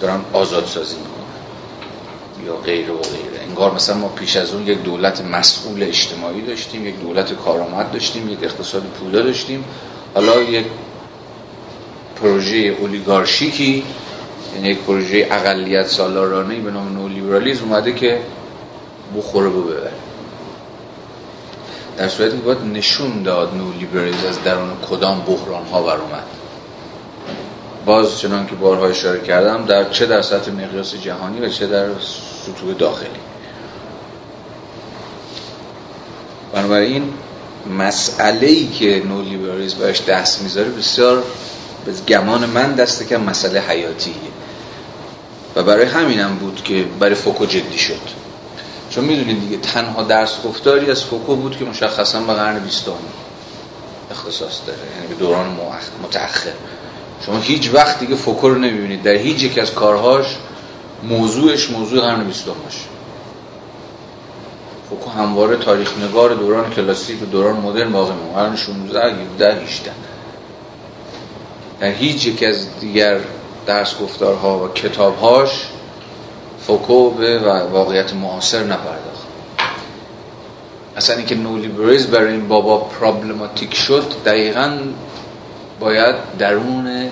دارن 0.00 0.20
آزاد 0.32 0.66
سازی 0.66 0.96
می‌کنن. 0.96 1.12
یا 2.46 2.56
غیر 2.56 2.90
و 2.90 2.98
غیره. 2.98 3.44
انگار 3.48 3.74
مثلا 3.74 3.96
ما 3.96 4.08
پیش 4.08 4.36
از 4.36 4.54
اون 4.54 4.66
یک 4.66 4.82
دولت 4.82 5.20
مسئول 5.20 5.82
اجتماعی 5.82 6.42
داشتیم 6.42 6.86
یک 6.86 7.00
دولت 7.00 7.32
کارآمد 7.32 7.92
داشتیم 7.92 8.28
یک 8.28 8.38
اقتصاد 8.42 8.82
پودا 8.82 9.22
داشتیم. 9.22 9.64
حالا 10.14 10.42
یک 10.42 10.66
پروژه 12.22 12.56
اولیگارشیکی 12.56 13.84
یعنی 14.54 14.68
یک 14.68 14.78
پروژه 14.78 15.28
اقلیت 15.30 15.86
سالارانه 15.86 16.60
به 16.60 16.70
نام 16.70 16.92
نولیبرالیسم 16.92 17.64
اومده 17.64 17.92
که 17.92 18.20
بخوره 19.16 19.48
و 19.48 19.62
ببره. 19.62 19.92
در 21.96 22.08
صورتی 22.08 22.36
که 22.36 22.42
باید 22.42 22.58
نشون 22.58 23.22
داد 23.22 23.54
نولیبرالیسم 23.54 24.26
از 24.28 24.42
درون 24.44 24.70
کدام 24.90 25.20
بحران 25.20 25.66
ها 25.66 25.82
بر 25.82 25.96
اومد. 25.96 26.24
باز 27.86 28.18
چنان 28.18 28.46
که 28.46 28.54
بارها 28.54 28.86
اشاره 28.86 29.20
کردم 29.20 29.64
در 29.66 29.90
چه 29.90 30.06
در 30.06 30.22
سطح 30.22 30.50
مقیاس 30.50 30.94
جهانی 30.94 31.40
و 31.40 31.48
چه 31.48 31.66
در 31.66 31.88
سطوح 32.46 32.74
داخلی. 32.78 33.08
بنابراین 36.52 37.12
مسئله 37.78 38.46
ای 38.46 38.68
که 38.68 39.02
نولیبرالیسم 39.08 39.78
برش 39.78 40.04
دست 40.04 40.42
می‌ذاره 40.42 40.68
بسیار 40.68 41.22
به 41.84 41.92
گمان 42.08 42.46
من 42.46 42.74
دست 42.74 43.08
کم 43.08 43.20
مسئله 43.20 43.60
حیاتیه. 43.60 44.14
و 45.56 45.62
برای 45.62 45.84
همینم 45.86 46.36
بود 46.36 46.62
که 46.64 46.84
برای 47.00 47.14
فوکو 47.14 47.46
جدی 47.46 47.78
شد. 47.78 48.21
چون 48.94 49.04
می‌دونید 49.04 49.40
دیگه 49.40 49.56
تنها 49.56 50.02
درس 50.02 50.42
گفتاری 50.44 50.90
از 50.90 51.04
فوکو 51.04 51.36
بود 51.36 51.56
که 51.56 51.64
مشخصا 51.64 52.20
به 52.20 52.32
قرن 52.32 52.58
بیستم 52.58 52.92
اختصاص 54.10 54.60
داره 54.66 54.78
یعنی 54.96 55.06
به 55.06 55.14
دوران 55.14 55.56
متأخر. 56.02 56.52
شما 57.26 57.38
هیچ 57.38 57.70
وقت 57.74 58.00
دیگه 58.00 58.14
فوکو 58.14 58.48
رو 58.48 58.54
نمی‌بینید. 58.54 59.02
در 59.02 59.12
هیچ 59.12 59.42
یک 59.42 59.58
از 59.58 59.74
کارهاش 59.74 60.26
موضوعش 61.02 61.70
موضوع 61.70 62.00
قرن 62.00 62.24
بیستم 62.24 62.54
باشه 62.64 62.84
فوکو 64.90 65.10
همواره 65.10 65.56
تاریخ 65.56 65.98
نگار 65.98 66.34
دوران 66.34 66.70
کلاسیک 66.70 67.22
و 67.22 67.26
دوران 67.26 67.56
مدرن 67.56 67.92
باقی 67.92 68.12
میمونه. 68.12 68.34
قرن 68.34 68.56
16 68.56 69.14
17 69.14 69.62
18 69.62 69.92
در 71.80 71.88
هیچ 71.88 72.26
یک 72.26 72.42
از 72.42 72.66
دیگر 72.80 73.20
درس 73.66 73.98
گفتارها 73.98 74.64
و 74.64 74.68
کتابهاش 74.68 75.50
فوکو 76.66 77.10
به 77.10 77.38
واقعیت 77.72 78.14
معاصر 78.14 78.64
نپرداخت. 78.64 79.26
اصلا 80.96 81.16
اینکه 81.16 81.34
نولیبریز 81.34 82.06
برای 82.06 82.32
این 82.32 82.48
بابا 82.48 82.78
پرابلماتیک 82.78 83.74
شد 83.74 84.04
دقیقا 84.26 84.78
باید 85.80 86.14
درون 86.38 87.10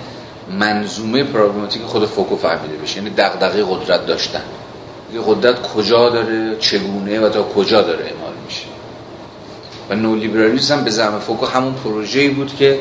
منظومه 0.59 1.23
پرابلماتیک 1.23 1.81
خود 1.81 2.05
فوکو 2.05 2.35
فهمیده 2.35 2.77
بشه. 2.83 2.97
یعنی 2.97 3.09
دغدغه 3.09 3.63
قدرت 3.63 4.05
داشتن. 4.05 4.41
قدرت 5.27 5.61
کجا 5.61 6.09
داره 6.09 6.55
چگونه 6.59 7.19
و 7.19 7.29
تا 7.29 7.43
کجا 7.43 7.81
داره 7.81 8.05
اعمال 8.05 8.33
میشه. 8.45 8.65
و 9.89 9.95
نولیبرالیسم 9.95 10.83
به 10.83 10.91
زعم 10.91 11.19
فوکو 11.19 11.45
همون 11.45 11.73
پروژه‌ای 11.73 12.29
بود 12.29 12.55
که 12.55 12.79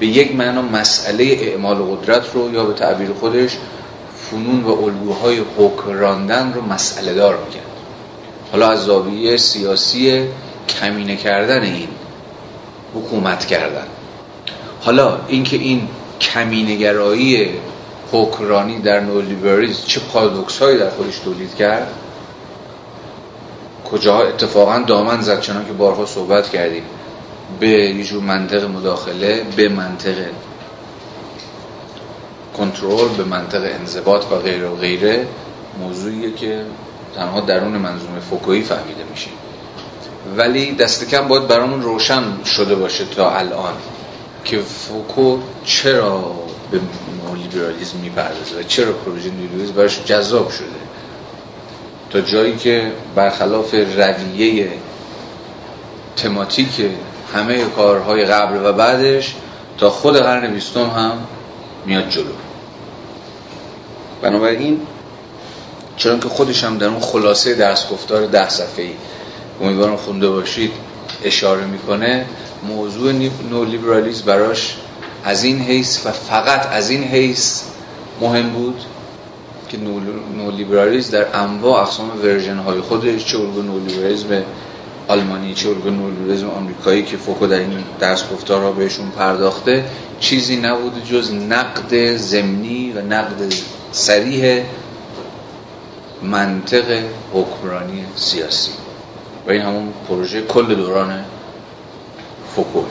به 0.00 0.06
یک 0.06 0.36
معنا 0.36 0.62
مسئله 0.62 1.24
اعمال 1.24 1.76
قدرت 1.76 2.34
رو 2.34 2.54
یا 2.54 2.64
به 2.64 2.72
تعبیر 2.72 3.12
خودش 3.12 3.56
فنون 4.32 4.62
و 4.62 4.84
الگوهای 4.84 5.42
حکم 5.58 5.92
راندن 5.92 6.52
رو 6.52 6.62
مسئله 6.62 7.14
دار 7.14 7.38
می‌کرد. 7.46 7.66
حالا 8.52 8.70
از 8.70 8.84
زاویه 8.84 9.36
سیاسی 9.36 10.24
کمینه 10.68 11.16
کردن 11.16 11.62
این 11.62 11.88
حکومت 12.94 13.46
کردن. 13.46 13.86
حالا 14.80 15.18
اینکه 15.28 15.56
این 15.56 15.88
کمینگرایی 16.20 17.50
حکرانی 18.12 18.78
در 18.78 19.00
نولیبرالیسم 19.00 19.86
چه 19.86 20.00
پارادوکس 20.00 20.58
هایی 20.58 20.78
در 20.78 20.90
خودش 20.90 21.18
تولید 21.18 21.54
کرد؟ 21.54 21.88
کجاها 23.90 24.22
اتفاقا 24.22 24.78
دامن 24.78 25.20
زد 25.20 25.40
چنان 25.40 25.66
که 25.66 25.72
بارها 25.72 26.06
صحبت 26.06 26.50
کردیم. 26.50 26.84
به 27.60 27.68
یه 27.68 28.04
جور 28.04 28.22
منطق 28.22 28.64
مداخله 28.64 29.42
به 29.56 29.68
منطق 29.68 30.14
کنترل 32.56 33.08
به 33.08 33.24
منطق 33.24 33.62
انضباط 33.80 34.32
و 34.32 34.36
غیره 34.36 34.68
و 34.68 34.76
غیره 34.76 35.26
موضوعیه 35.80 36.34
که 36.34 36.64
تنها 37.14 37.40
درون 37.40 37.72
منظومه 37.72 38.20
فوکویی 38.20 38.62
فهمیده 38.62 39.04
میشه 39.10 39.30
ولی 40.36 40.72
دست 40.72 41.08
کم 41.08 41.28
باید 41.28 41.48
برامون 41.48 41.82
روشن 41.82 42.22
شده 42.44 42.74
باشه 42.74 43.04
تا 43.04 43.30
الان 43.30 43.74
که 44.44 44.58
فوکو 44.58 45.38
چرا 45.64 46.34
به 46.70 46.80
لیبرالیزم 47.36 47.98
می‌پردازه 47.98 48.60
و 48.60 48.62
چرا 48.62 48.92
پروژه 48.92 49.30
نیولیبرالیسم 49.30 49.72
براش 49.72 50.04
جذاب 50.04 50.50
شده. 50.50 50.66
تا 52.10 52.20
جایی 52.20 52.56
که 52.56 52.92
برخلاف 53.14 53.74
رویه 53.74 54.72
تماتیک 56.16 56.90
همه 57.34 57.64
کارهای 57.64 58.24
قبل 58.24 58.66
و 58.66 58.72
بعدش 58.72 59.34
تا 59.78 59.90
خود 59.90 60.16
قرن 60.16 60.52
بیستم 60.52 60.90
هم 60.90 61.18
میاد 61.86 62.08
جلو. 62.08 62.32
بنابراین 64.22 64.80
چون 65.96 66.20
که 66.20 66.28
خودش 66.28 66.64
هم 66.64 66.78
در 66.78 66.86
اون 66.86 67.00
خلاصه 67.00 67.54
درس 67.54 67.88
گفتار 67.88 68.26
ده 68.26 68.48
صفحه‌ای 68.48 68.90
امیدوارم 69.60 69.96
خونده 69.96 70.28
باشید 70.28 70.72
اشاره 71.24 71.64
می‌کنه 71.64 72.26
موضوع 72.68 73.12
نولیبرالیسم 73.50 74.24
براش 74.24 74.76
از 75.24 75.44
این 75.44 75.60
حیث 75.60 76.06
و 76.06 76.12
فقط 76.12 76.66
از 76.70 76.90
این 76.90 77.04
حیث 77.04 77.62
مهم 78.20 78.50
بود 78.50 78.80
که 79.68 79.78
نولیبرالیسم 80.36 81.12
در 81.12 81.36
انواع 81.36 81.82
اقسام 81.82 82.10
version 82.22 82.56
های 82.56 82.80
خودش 82.80 83.24
چه 83.24 83.38
الگو 83.38 83.62
نولیبرالیسم 83.62 84.42
آلمانی 85.08 85.54
چه 85.54 85.68
الگو 85.68 85.90
نولیبرالیسم 85.90 86.50
آمریکایی 86.50 87.02
که 87.02 87.16
فوکو 87.16 87.46
در 87.46 87.58
این 87.58 87.84
درس 88.00 88.30
گفتارها 88.32 88.72
بهشون 88.72 89.10
پرداخته 89.10 89.84
چیزی 90.20 90.56
نبود 90.56 91.04
جز 91.04 91.32
نقد 91.32 92.16
ضمنی 92.16 92.92
و 92.92 93.00
نقد 93.00 93.52
صریح 93.92 94.62
منطق 96.22 97.02
حکمرانی 97.32 98.04
سیاسی. 98.16 98.70
و 99.46 99.50
این 99.50 99.62
همون 99.62 99.92
پروژه 100.08 100.42
کل 100.42 100.74
دوران 100.74 101.24
فوکو. 102.56 102.82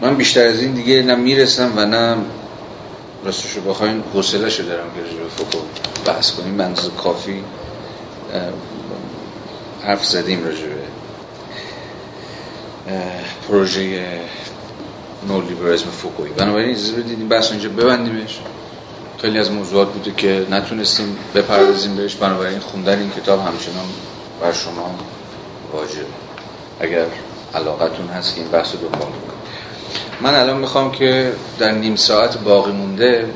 من 0.00 0.14
بیشتر 0.14 0.46
از 0.46 0.60
این 0.60 0.72
دیگه 0.72 1.02
نه 1.02 1.14
می‌رسم 1.14 1.72
و 1.76 1.86
نه 1.86 2.16
راستشو 3.24 3.60
بخواین 3.60 4.02
حوصله 4.14 4.50
شو 4.50 4.62
دارم 4.62 4.86
که 4.94 5.00
رجوع 5.00 5.28
فوکو 5.28 5.58
بحث 6.06 6.30
کنیم. 6.30 6.54
منظور 6.54 6.92
کافی 6.92 7.42
حرف 9.82 10.04
زدیم 10.04 10.44
راجع 10.44 10.66
پروژه 13.48 14.20
نو 15.28 15.40
لیبرالیسم 15.40 15.90
فوکوی. 15.90 16.30
بنابراین 16.30 16.70
اجازه 16.70 16.92
بدید 16.92 17.18
این 17.18 17.28
بحث 17.28 17.52
اینجا 17.52 17.68
ببندیمش 17.68 18.40
خیلی 19.18 19.38
از 19.38 19.50
موضوعات 19.50 19.92
بوده 19.92 20.12
که 20.16 20.46
نتونستیم 20.50 21.16
بپردازیم 21.34 21.96
بهش. 21.96 22.14
بنابراین 22.14 22.58
خوندن 22.58 22.98
این 22.98 23.10
کتاب 23.10 23.40
همچنان 23.40 23.86
بر 24.40 24.52
شما 24.52 24.94
واجب 25.72 26.06
اگر 26.80 27.06
علاقتون 27.54 28.06
هست 28.06 28.34
که 28.34 28.40
این 28.40 28.50
بحث 28.50 28.72
رو 28.74 28.80
دنبال 28.80 29.00
کنید 29.00 29.36
من 30.20 30.34
الان 30.34 30.56
می‌خوام 30.56 30.92
که 30.92 31.32
در 31.58 31.70
نیم 31.70 31.96
ساعت 31.96 32.38
باقی 32.38 32.72
مونده 32.72 33.28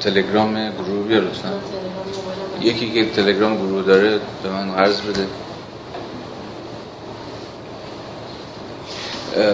تلگرام 0.00 0.70
گروه 0.70 1.06
بیا 1.06 1.20
یکی 2.60 2.90
که 2.90 3.10
تلگرام 3.10 3.56
گروه 3.56 3.82
داره 3.82 4.20
به 4.42 4.50
من 4.50 4.70
عرض 4.74 5.00
بده. 5.00 5.26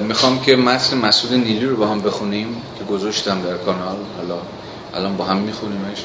می‌خوام 0.01 0.41
که 0.41 0.57
متن 0.57 0.97
مسعود 0.97 1.33
نیلی 1.33 1.67
رو 1.67 1.77
با 1.77 1.87
هم 1.87 2.01
بخونیم 2.01 2.63
که 2.79 2.85
گذاشتم 2.85 3.43
در 3.43 3.57
کانال. 3.57 3.97
حالا 4.17 4.39
الان 4.95 5.17
با 5.17 5.25
هم 5.25 5.37
میخونیمش. 5.37 6.05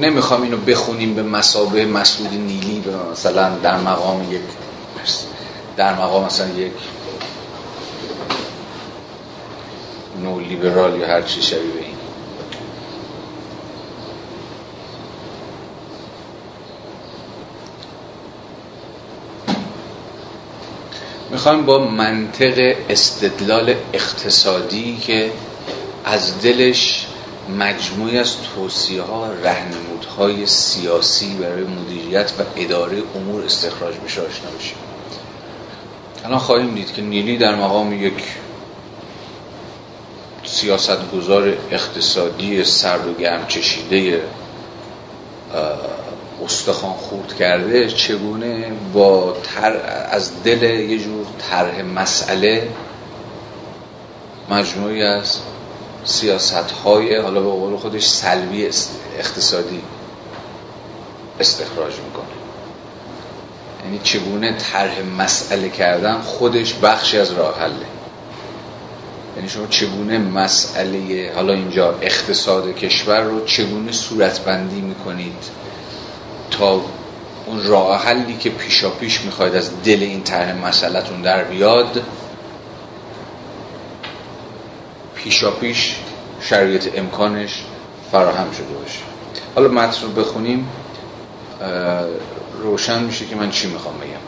نمی‌خوام 0.00 0.42
اینو 0.42 0.56
بخونیم 0.56 1.14
به 1.14 1.22
مسابه 1.22 1.86
مسعود 1.86 2.32
نیلی 2.32 2.80
به 2.80 2.90
مثلا 3.12 3.56
در 3.62 3.76
مقام 3.80 4.32
یک. 4.32 4.40
در 5.76 5.94
مقام 5.94 6.24
مثلا 6.24 6.48
یک. 6.48 6.72
نو 10.22 10.40
لیبرال 10.40 11.00
یا 11.00 11.06
هر 11.06 11.22
چی 11.22 11.42
شبیه 11.42 11.60
این. 11.62 11.99
می‌خوایم 21.40 21.64
با 21.64 21.78
منطق 21.78 22.76
استدلال 22.88 23.74
اقتصادی 23.92 24.96
که 24.96 25.30
از 26.04 26.42
دلش 26.42 27.06
مجموعی 27.58 28.18
از 28.18 28.36
توصیه 28.54 29.02
ها 29.02 29.28
های 30.18 30.46
سیاسی 30.46 31.34
برای 31.34 31.64
مدیریت 31.64 32.32
و 32.38 32.42
اداره 32.56 33.02
امور 33.14 33.44
استخراج 33.44 33.94
بشه 33.94 34.20
آشنا 34.20 34.50
بشیم. 34.58 34.76
الان 36.24 36.38
خواهیم 36.38 36.74
دید 36.74 36.92
که 36.92 37.02
نیلی 37.02 37.38
در 37.38 37.54
مقام 37.54 38.06
یک 38.06 38.22
سیاستگزار 40.44 41.56
اقتصادی 41.70 42.64
سرد 42.64 43.06
و 43.06 43.14
گرم 43.14 43.46
چشیده 43.46 44.22
استخوان 46.44 46.92
خورد 46.92 47.36
کرده 47.38 47.88
چگونه 47.88 48.72
با 48.92 49.36
تر 49.42 49.72
از 50.10 50.42
دل 50.42 50.62
یه 50.62 50.98
جور 50.98 51.26
طرح 51.50 51.82
مسئله 51.82 52.68
مجموعی 54.50 55.02
از 55.02 55.38
سیاست 56.04 56.70
های 56.84 57.16
حالا 57.16 57.40
به 57.40 57.50
قول 57.50 57.76
خودش 57.76 58.06
سلبی 58.08 58.66
اقتصادی 59.18 59.82
استخراج 61.40 61.92
می‌کنه. 61.92 62.24
یعنی 63.84 64.00
چگونه 64.02 64.56
طرح 64.56 65.02
مسئله 65.18 65.68
کردن 65.68 66.20
خودش 66.20 66.74
بخشی 66.74 67.18
از 67.18 67.32
راه 67.32 67.60
حله. 67.60 67.86
یعنی 69.36 69.48
شما 69.48 69.66
چگونه 69.66 70.18
مسئله 70.18 71.32
حالا 71.34 71.52
اینجا 71.52 71.94
اقتصاد 72.00 72.74
کشور 72.74 73.20
رو 73.20 73.44
چگونه 73.44 73.92
صورتبندی 73.92 74.80
می‌کنید؟ 74.80 75.44
تا 76.50 76.80
اون 77.46 77.66
راه 77.66 78.04
حلی 78.04 78.36
که 78.36 78.50
پیشا 78.50 78.90
پیش 78.90 79.20
می‌خواید 79.20 79.54
از 79.54 79.82
دل 79.84 80.02
این 80.02 80.22
طرح 80.22 80.66
مسئلهتون 80.66 81.22
در 81.22 81.44
بیاد 81.44 82.02
پیشا 85.14 85.50
پیش 85.50 85.96
شرایط 86.40 86.98
امکانش 86.98 87.62
فراهم 88.12 88.52
شده 88.52 88.78
باشه. 88.82 88.98
حالا 89.54 89.68
متن 89.68 90.02
رو 90.02 90.08
بخونیم. 90.08 90.68
روشن 92.62 93.02
میشه 93.02 93.26
که 93.26 93.36
من 93.36 93.50
چی 93.50 93.68
می‌خوام 93.68 93.94
بگم. 93.98 94.20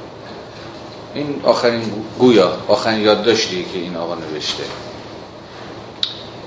این 1.14 1.40
آخرین 1.44 1.92
گویا 2.18 2.52
آخرین 2.68 3.00
یادداشتی 3.00 3.66
که 3.72 3.78
این 3.78 3.96
آقا 3.96 4.14
نوشته. 4.14 4.62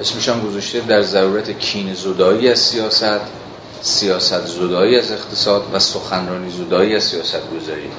اسمش 0.01 0.29
هم 0.29 0.41
گذاشته 0.41 0.79
در 0.79 1.01
ضرورت 1.01 1.59
کین 1.59 1.93
زدایی 1.93 2.49
از 2.49 2.59
سیاست 2.59 3.21
سیاست 3.85 4.45
زدایی 4.45 4.99
از 4.99 5.11
اقتصاد 5.11 5.63
و 5.73 5.79
سخنرانی 5.79 6.51
زدایی 6.51 6.95
از 6.95 7.03
سیاست 7.03 7.41
گذاری 7.49 7.89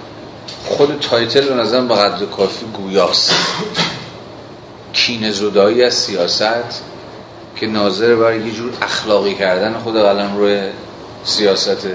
خود 0.64 0.98
title 1.00 1.48
به 1.48 1.54
نظرم 1.54 1.88
به 1.88 1.94
قدر 1.94 2.26
کافی 2.26 2.66
گویاست. 2.66 3.32
کین 4.92 5.32
زدایی 5.32 5.82
از 5.82 5.94
سیاست 5.94 6.82
که 7.56 7.66
ناظر 7.66 8.14
بر 8.16 8.36
یه 8.36 8.52
جور 8.52 8.72
اخلاقی 8.82 9.34
کردن 9.34 9.78
خود 9.78 9.94
قلم 9.96 10.36
روی 10.36 10.60
سیاست. 11.24 11.86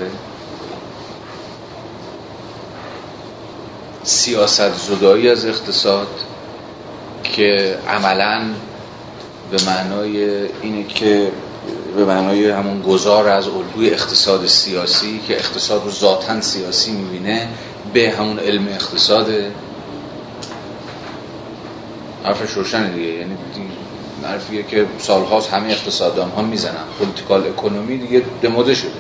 سیاست 4.04 4.74
زدایی 4.74 5.30
از 5.30 5.46
اقتصاد 5.46 6.08
که 7.24 7.78
عملا 7.88 8.42
به 9.52 9.58
معنای 9.66 10.26
اینه 10.62 10.84
که 10.84 11.32
به 11.96 12.06
معنای 12.06 12.50
همون 12.50 12.82
گذار 12.82 13.28
از 13.28 13.48
الگوی 13.48 13.90
اقتصاد 13.90 14.48
سیاسی 14.48 15.22
که 15.28 15.36
اقتصاد 15.36 15.86
رو 15.86 15.92
ذاتا 15.92 16.42
سیاسی 16.42 16.92
می‌بینه 16.92 17.48
به 17.94 18.14
همون 18.20 18.40
علم 18.40 18.68
اقتصاد. 18.68 19.28
حرفش 22.24 22.52
روشنه 22.52 22.90
دیگه 22.90 23.08
یعنی 23.08 23.38
حرفیه 24.24 24.64
که 24.64 24.86
سالهاست 25.00 25.50
همه 25.50 25.70
اقتصاددان 25.70 26.30
ها 26.30 26.42
می‌زنن. 26.42 26.84
political 27.00 27.48
economy 27.48 27.98
دیگه 27.98 28.24
دموده 28.42 28.76
شده. 28.76 28.92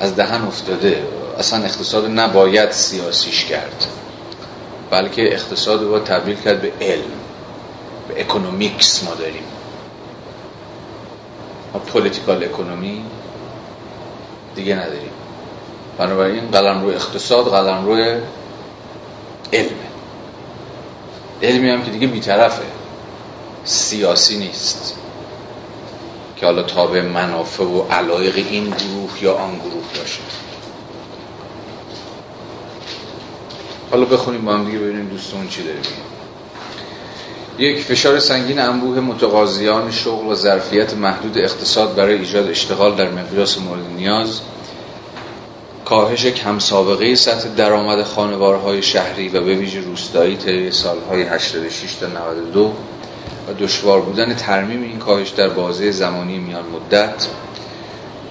از 0.00 0.16
دهن 0.16 0.42
افتاده. 0.42 1.02
اصلا 1.38 1.64
اقتصاد 1.64 2.10
نباید 2.10 2.70
سیاسیش 2.70 3.44
کرد. 3.44 3.86
بلکه 4.90 5.34
اقتصاد 5.34 5.82
رو 5.82 5.98
تبدیل 5.98 6.36
کرد 6.36 6.62
به 6.62 6.72
علم. 6.80 7.02
به 8.08 8.20
economics 8.20 9.04
ما 9.04 9.14
داریم. 9.14 9.42
ما 11.74 11.80
political 11.80 12.44
economy 12.44 13.04
دیگه 14.54 14.74
نداریم. 14.74 15.10
بنابراین 15.98 16.50
قلمروی 16.50 16.94
اقتصاد 16.94 17.50
قلمروی 17.50 18.02
علمه 19.52 19.88
علمی 21.42 21.70
هم 21.70 21.84
که 21.84 21.90
دیگه 21.90 22.06
بیطرفه. 22.06 22.62
سیاسی 23.64 24.38
نیست. 24.38 24.94
که 26.36 26.46
حالا 26.46 26.62
تابع 26.62 27.02
منافع 27.02 27.64
و 27.64 27.82
علایق 27.82 28.36
این 28.36 28.64
گروه 28.64 29.22
یا 29.22 29.34
آن 29.34 29.58
گروه 29.58 29.84
باشه. 29.98 30.20
حالا 33.90 34.04
بخونیم 34.04 34.44
با 34.44 34.52
هم 34.52 34.64
دیگه 34.64 34.78
ببینیم 34.78 35.08
دوستون 35.08 35.48
چی 35.48 35.62
داره 35.62 35.78
یک 37.58 37.82
فشار 37.82 38.18
سنگین 38.18 38.60
انبوه 38.60 39.00
متقاضیان 39.00 39.90
شغل 39.90 40.26
و 40.26 40.34
ظرفیت 40.34 40.94
محدود 40.94 41.38
اقتصاد 41.38 41.94
برای 41.94 42.18
ایجاد 42.18 42.48
اشتغال 42.48 42.94
در 42.94 43.10
مقیاس 43.10 43.58
مورد 43.58 43.82
نیاز. 43.96 44.40
کاهش 45.84 46.26
کم 46.26 46.58
سابقه 46.58 47.14
سطح 47.14 47.48
درآمد 47.48 48.02
خانوارهای 48.02 48.82
شهری 48.82 49.28
و 49.28 49.40
به 49.40 49.54
ویژه 49.54 49.80
روستایی 49.80 50.36
طی 50.36 50.70
سالهای 50.70 51.22
86 51.22 51.94
تا 51.94 52.06
92 52.06 52.72
و 53.48 53.52
دشوار 53.52 54.00
بودن 54.00 54.34
ترمیم 54.34 54.82
این 54.82 54.98
کاهش 54.98 55.28
در 55.28 55.48
بازه 55.48 55.90
زمانی 55.90 56.38
میان 56.38 56.64
مدت. 56.66 57.26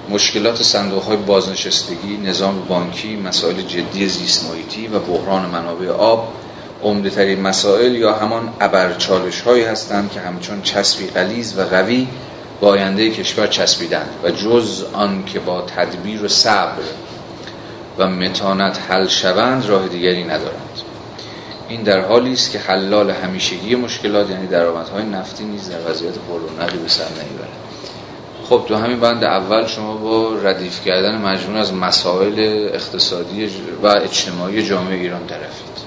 مشکلات 0.10 0.64
صندوق 0.64 1.04
های 1.04 1.18
بازنشستگی، 1.18 2.18
نظام 2.18 2.66
بانکی، 2.70 3.16
مسائل 3.16 3.62
جدی 3.62 4.08
زیست 4.08 4.46
و 4.94 5.00
بحران 5.00 5.50
منابع 5.50 5.90
آب 5.90 6.34
عمده 6.84 7.10
ترین 7.10 7.42
مسائل 7.42 7.96
یا 7.96 8.14
همان 8.14 8.54
ابرچالش 8.60 9.42
هایی 9.42 9.64
هستند 9.64 10.12
که 10.12 10.20
همچون 10.20 10.62
چسبی 10.62 11.08
غلیز 11.08 11.60
و 11.60 11.62
قوی 11.62 12.08
با 12.62 12.68
آینده 12.68 13.10
کشور 13.10 13.48
چسبیدند 13.48 14.10
و 14.24 14.32
جز 14.32 14.86
آن 14.94 15.26
که 15.26 15.40
با 15.40 15.62
تدبیر 15.62 16.24
و 16.24 16.28
صبر 16.28 16.82
و 17.98 18.08
متانت 18.08 18.80
حل 18.90 19.08
شوند 19.08 19.66
راه 19.66 19.88
دیگری 19.88 20.24
ندارند. 20.24 20.82
این 21.70 21.84
در 21.84 22.00
حالی 22.00 22.34
است 22.34 22.52
که 22.52 22.60
حلال 22.60 23.12
همیشگی 23.12 23.76
مشکلات 23.76 24.30
یعنی 24.30 24.48
درآمدهای 24.48 25.04
نفتی 25.04 25.44
نیز 25.44 25.70
در 25.70 25.92
وضعیت 25.92 26.14
پررونقی 26.14 26.78
به 26.78 26.90
سر 26.90 27.04
نمی‌برد. 27.04 27.50
خب 28.50 28.66
تو 28.68 28.76
همین 28.76 29.00
بند 29.00 29.24
اول 29.24 29.68
شما 29.68 29.94
با 29.94 30.34
ردیف 30.44 30.86
کردن 30.86 31.22
مجموع 31.22 31.60
از 31.60 31.74
مسائل 31.74 32.70
اقتصادی 32.74 33.50
و 33.84 33.88
اجتماعی 33.88 34.64
جامعه 34.64 34.96
ایران 34.96 35.28
طرفید. 35.28 35.87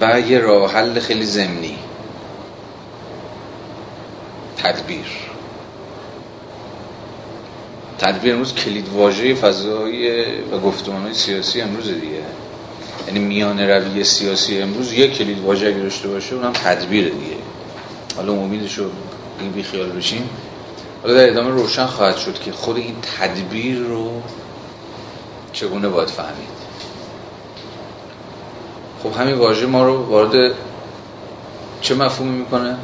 و 0.00 0.20
یه 0.20 0.38
راه 0.38 0.72
حل 0.72 1.00
خیلی 1.00 1.26
زمینی 1.26 1.78
تدبیر. 4.56 5.06
تدبیر 7.98 8.32
امروز 8.32 8.54
کلید 8.54 8.88
واژه 8.88 9.34
فضایی 9.34 10.10
و 10.52 10.58
گفتمان 10.58 11.12
سیاسی 11.12 11.60
امروز 11.60 11.84
دیگه. 11.84 12.22
یعنی 13.06 13.18
میان 13.18 13.60
روی 13.60 14.04
سیاسی 14.04 14.62
امروز 14.62 14.92
یک 14.92 15.18
کلید 15.18 15.40
واژه 15.40 15.66
اگه 15.66 15.78
داشته 15.78 16.08
باشه 16.08 16.34
اونم 16.34 16.52
تدبیر 16.52 17.04
دیگه. 17.04 17.36
حالا 18.16 18.32
امیدشو 18.32 18.90
این 19.40 19.52
بی 19.52 19.62
خیال 19.62 19.88
بشیم. 19.88 20.30
حالا 21.02 21.14
در 21.14 21.30
ادامه 21.30 21.50
روشن 21.50 21.86
خواهد 21.86 22.16
شد 22.16 22.40
که 22.40 22.52
خود 22.52 22.76
این 22.76 22.94
تدبیر 23.18 23.78
رو 23.78 24.22
چگونه 25.52 25.88
باید 25.88 26.08
فهمید؟ 26.08 26.67
خب 29.02 29.12
همین 29.20 29.34
واژه 29.34 29.66
ما 29.66 29.86
رو 29.86 30.06
وارد 30.06 30.54
چه 31.80 31.94
مفهومی 31.94 32.38
می‌کنه؟ 32.38 32.76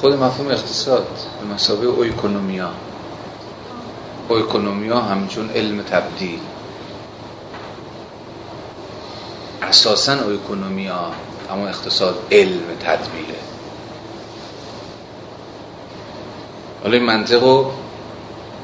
خود 0.00 0.14
مفهوم 0.14 0.50
اقتصاد 0.50 1.06
به 1.40 1.54
مسابقه 1.54 1.86
اویکونومیا. 1.86 2.70
اویکونومیا 4.28 5.00
همچون 5.00 5.50
علم 5.50 5.82
تبدیل. 5.82 6.40
اساسا 9.62 10.12
اویکونومیا 10.12 11.10
اما 11.50 11.68
اقتصاد 11.68 12.14
علم 12.32 12.62
تدبیره. 12.80 13.38
حالا 16.82 16.96
این 16.96 17.06
منطق 17.06 17.42
رو 17.42 17.72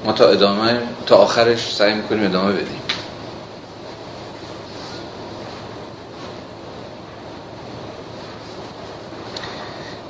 ما 0.05 0.13
تا 0.13 0.29
ادامه 0.29 0.83
تا 1.07 1.17
آخرش 1.17 1.75
سعی 1.75 1.95
می‌کنیم 1.95 2.25
ادامه 2.25 2.53
بدیم. 2.53 2.81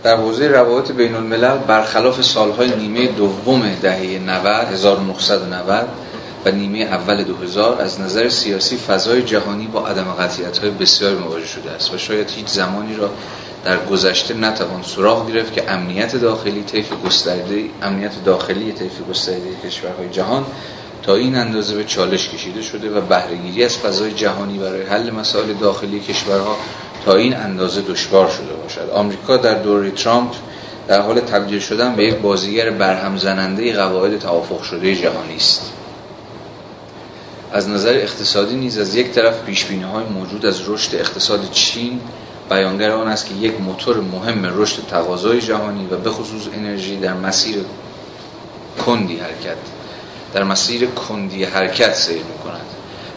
در 0.03 0.16
حوزه 0.16 0.49
روابط 0.49 0.93
بین 0.93 1.15
الملل 1.15 1.59
برخلاف 1.59 2.23
سالهای 2.23 2.77
نیمه 2.77 3.07
دوم 3.07 3.74
دهه 3.82 4.19
90 4.19 4.47
1990 4.47 5.89
و 6.44 6.51
نیمه 6.51 6.78
اول 6.78 7.24
2000 7.24 7.81
از 7.81 8.01
نظر 8.01 8.28
سیاسی 8.28 8.77
فضای 8.77 9.23
جهانی 9.23 9.66
با 9.66 9.86
عدم 9.86 10.05
قطعیت 10.05 10.59
های 10.59 10.70
بسیار 10.70 11.16
مواجه 11.16 11.47
شده 11.47 11.70
است 11.70 11.94
و 11.94 11.98
شاید 11.98 12.31
هیچ 12.31 12.47
زمانی 12.47 12.97
را 12.97 13.10
در 13.64 13.86
گذشته 13.86 14.35
نتوان 14.35 14.82
سراغ 14.82 15.32
گرفت 15.32 15.52
که 15.52 15.70
امنیت 15.70 16.16
داخلی 16.16 16.62
طیف 16.62 16.93
گسترده 17.06 17.64
امنیت 17.82 18.24
داخلی 18.24 18.73
طیف 18.73 18.93
گسترده 19.10 19.48
کشورهای 19.64 20.09
جهان 20.09 20.44
تا 21.02 21.14
این 21.14 21.35
اندازه 21.35 21.74
به 21.74 21.85
چالش 21.85 22.28
کشیده 22.28 22.62
شده 22.62 22.90
و 22.90 23.01
بهرهگیری 23.01 23.64
از 23.64 23.78
فضای 23.78 24.12
جهانی 24.12 24.59
برای 24.59 24.82
حل 24.82 25.10
مسائل 25.10 25.52
داخلی 25.52 26.01
کشورها 26.01 26.56
تا 27.05 27.14
این 27.14 27.36
اندازه 27.36 27.81
دشوار 27.81 28.28
شده 28.31 28.55
باشد. 28.62 28.90
آمریکا 28.94 29.36
در 29.36 29.55
دوره 29.55 29.90
ترامپ 29.90 30.32
در 30.89 31.01
حال 31.01 31.20
تبدیل 31.20 31.59
شدن 31.59 31.97
به 31.97 32.05
یک 32.05 32.14
بازیگر 32.14 32.70
برهم 32.70 33.16
زننده 33.16 33.77
قواعد 33.77 34.19
توافق 34.19 34.62
شده 34.62 34.97
جهانی 34.97 35.36
است. 35.36 35.73
از 37.52 37.68
نظر 37.68 37.94
اقتصادی 37.94 38.56
نیز 38.56 38.78
از 38.78 38.94
یک 38.94 39.10
طرف 39.10 39.42
پیش 39.42 39.64
های 39.64 40.04
موجود 40.04 40.46
از 40.46 40.68
رشد 40.68 40.94
اقتصاد 40.94 41.50
چین 41.50 42.00
بیانگر 42.50 42.90
آن 42.90 43.08
است 43.08 43.26
که 43.26 43.34
یک 43.34 43.60
موتور 43.60 44.00
مهم 44.00 44.60
رشد 44.60 44.86
تقاضای 44.90 45.40
جهانی 45.40 45.86
و 45.86 45.96
به 45.96 46.10
خصوص 46.10 46.42
انرژی 46.54 46.96
در 46.96 47.14
مسیر 47.14 47.56
کندی 48.86 49.16
حرکت 49.16 49.56
در 50.34 50.42
مسیر 50.42 50.86
کندی 50.86 51.44
حرکت 51.44 51.94
سیر 51.94 52.16
می 52.16 52.38
کند 52.44 52.66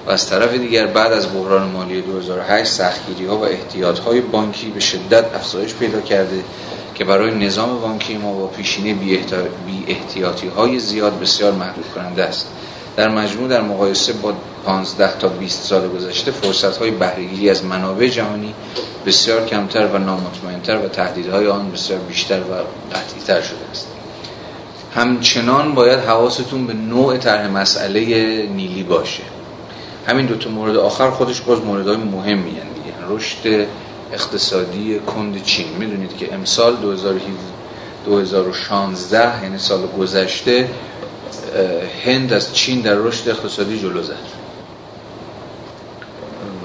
و 0.07 0.11
از 0.11 0.29
طرف 0.29 0.53
دیگر 0.53 0.87
بعد 0.87 1.11
از 1.13 1.33
بحران 1.33 1.67
مالی 1.67 2.01
2008 2.01 2.71
سختگیری 2.71 3.25
ها 3.25 3.37
و 3.37 3.45
احتیاط 3.45 3.99
های 3.99 4.21
بانکی 4.21 4.69
به 4.69 4.79
شدت 4.79 5.35
افزایش 5.35 5.73
پیدا 5.73 6.01
کرده 6.01 6.43
که 6.95 7.05
برای 7.05 7.45
نظام 7.45 7.81
بانکی 7.81 8.17
ما 8.17 8.33
با 8.33 8.47
پیشینه 8.47 8.93
بی 8.93 9.19
احتیاطی 9.87 10.47
های 10.47 10.79
زیاد 10.79 11.19
بسیار 11.19 11.51
محدود 11.51 11.85
کننده 11.95 12.23
است. 12.23 12.47
در 12.97 13.09
مجموع 13.09 13.47
در 13.47 13.61
مقایسه 13.61 14.13
با 14.13 14.33
15 14.65 15.19
تا 15.19 15.27
20 15.27 15.63
سال 15.63 15.87
گذشته 15.87 16.31
فرصت 16.31 16.77
های 16.77 16.91
بهرهگیری 16.91 17.49
از 17.49 17.65
منابع 17.65 18.07
جهانی 18.07 18.53
بسیار 19.05 19.45
کمتر 19.45 19.87
و 19.87 19.97
نامطمئنتر 19.97 20.77
و 20.77 20.87
تهدیدهای 20.87 21.47
آن 21.47 21.71
بسیار 21.71 21.99
بیشتر 21.99 22.39
و 22.39 22.53
قطعیتر 22.95 23.41
شده 23.41 23.69
است. 23.71 23.87
همچنان 24.95 25.75
باید 25.75 25.99
حواستون 25.99 26.67
به 26.67 26.73
نوع 26.73 27.17
طرح 27.17 27.47
مسئله 27.47 28.01
نیلی 28.45 28.83
باشه. 28.83 29.23
همین 30.07 30.25
دو 30.25 30.35
تا 30.35 30.49
مورد 30.49 30.75
آخر 30.75 31.09
خودش 31.09 31.41
باز 31.41 31.59
موردهای 31.59 31.97
مهمی 31.97 32.51
دیگه. 32.51 32.93
رشد 33.09 33.67
اقتصادی 34.13 34.99
کند 34.99 35.43
چین. 35.43 35.67
می‌دونید 35.79 36.17
که 36.17 36.33
امسال 36.33 36.75
2016 36.75 39.43
یعنی 39.43 39.57
سال 39.57 39.87
گذشته 39.99 40.69
هند 42.05 42.33
از 42.33 42.53
چین 42.53 42.81
در 42.81 42.95
رشد 42.95 43.29
اقتصادی 43.29 43.79
جلو 43.79 44.03
زد. 44.03 44.15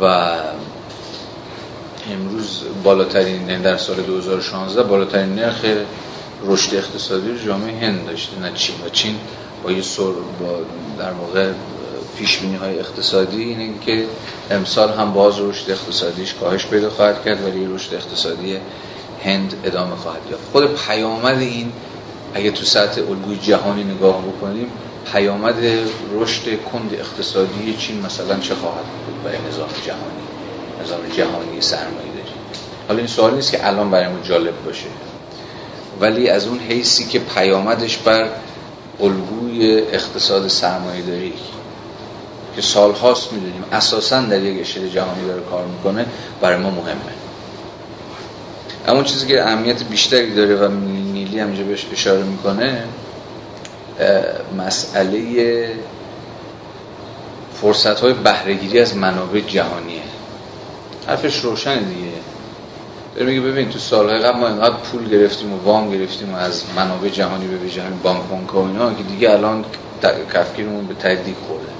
و 0.01 0.35
امروز 2.12 2.61
بالاترین 2.85 3.62
در 3.62 3.77
سال 3.77 3.97
2016 3.97 4.82
بالاترین 4.82 5.35
نرخ 5.35 5.65
رشد 6.47 6.74
اقتصادی 6.74 7.45
جامعه 7.47 7.87
هند 7.87 8.07
داشته 8.07 8.39
نه 8.39 8.53
چین. 8.55 8.74
و 8.87 8.89
چین 8.89 9.15
با 9.65 9.73
یه 9.73 9.82
سر 9.82 10.03
با 10.41 10.59
در 10.99 11.12
واقع 11.12 11.53
پیش 12.19 12.39
های 12.61 12.78
اقتصادی 12.78 13.43
اینه 13.43 13.78
که 13.87 14.07
امسال 14.51 14.93
هم 14.93 15.12
باز 15.12 15.41
رشد 15.41 15.70
اقتصادیش 15.70 16.35
کاهش 16.35 16.66
پیدا 16.66 16.91
خواهد 16.91 17.24
کرد 17.24 17.45
ولی 17.45 17.66
رشد 17.74 17.95
اقتصادی 17.95 18.57
هند 19.24 19.55
ادامه 19.65 19.97
خواهد 19.97 20.20
یافت. 20.31 20.45
خود 20.53 20.74
پیامد 20.74 21.39
این 21.39 21.73
اگه 22.35 22.51
تو 22.51 22.65
سطح 22.65 23.01
الگوی 23.01 23.36
جهانی 23.36 23.85
نگاه 23.85 24.23
بکنیم 24.23 24.66
پیامد 25.12 25.55
رشد 26.12 26.62
کند 26.62 26.94
اقتصادی 26.94 27.77
چین 27.78 28.01
مثلا 28.07 28.40
چه 28.40 28.55
خواهد 28.55 28.85
بود 29.07 29.23
برای 29.24 29.39
نظام 29.48 29.69
جهانی؟ 29.86 30.23
نظام 30.85 31.01
جهانی 31.16 31.61
سرمایه 31.61 32.12
داری. 32.16 32.35
حالا 32.89 32.98
این 32.98 33.09
سوال 33.09 33.35
نیست 33.35 33.51
که 33.51 33.66
الان 33.66 33.90
برای 33.90 34.09
ما 34.09 34.20
جالب 34.23 34.65
باشه. 34.65 34.86
ولی 36.01 36.28
از 36.28 36.47
اون 36.47 36.59
حیثی 36.59 37.05
که 37.05 37.19
پیامدش 37.19 37.97
بر 37.97 38.28
الگوی 39.01 39.78
اقتصاد 39.78 40.48
سرمایه 40.48 41.02
داری 41.02 41.32
که 42.57 42.62
سال 42.62 42.93
هاست 42.93 43.32
می‌دونیم 43.32 43.65
اساسا 43.73 44.20
در 44.20 44.43
یک 44.43 44.61
اشل 44.61 44.89
جهانی 44.89 45.27
داره 45.27 45.43
کار 45.51 45.65
می‌کنه 45.65 46.07
برای 46.40 46.57
ما 46.57 46.70
مهمه. 46.70 47.01
اما 48.89 49.02
چیزی 49.02 49.27
که 49.27 49.43
اهمیت 49.43 49.82
بیشتری 49.82 50.35
داره 50.35 50.57
و 50.57 50.69
نیلی 51.31 51.40
هم 51.40 51.69
بهش 51.69 51.86
اشاره 51.93 52.23
می‌کنه 52.23 52.85
مسئله 54.59 55.69
فرصت 57.55 58.01
های 58.01 58.12
بهرهگیری 58.12 58.81
از 58.81 58.97
منابع 58.97 59.40
جهانیه. 59.40 60.02
حرفش 61.07 61.36
روشن 61.36 61.78
دیگه. 61.78 62.11
داره 63.15 63.27
میگه 63.27 63.40
ببین 63.40 63.69
تو 63.69 63.78
سالهای 63.78 64.19
قبل 64.19 64.39
ما 64.39 64.48
اینقدر 64.48 64.74
پول 64.74 65.09
گرفتیم 65.09 65.52
و 65.52 65.57
وام 65.65 65.90
گرفتیم 65.90 66.35
و 66.35 66.36
از 66.36 66.65
منابع 66.77 67.09
جهانی 67.09 67.47
به 67.47 67.57
ویژه 67.57 67.82
همین 67.82 67.98
بانک 68.02 68.23
بانک 68.23 68.55
و 68.55 68.59
اینا 68.59 68.94
که 68.94 69.02
دیگه 69.02 69.31
الان 69.31 69.65
کفگیرمون 70.35 70.86
به 70.86 70.94
تدیق 70.94 71.36
خورده. 71.47 71.73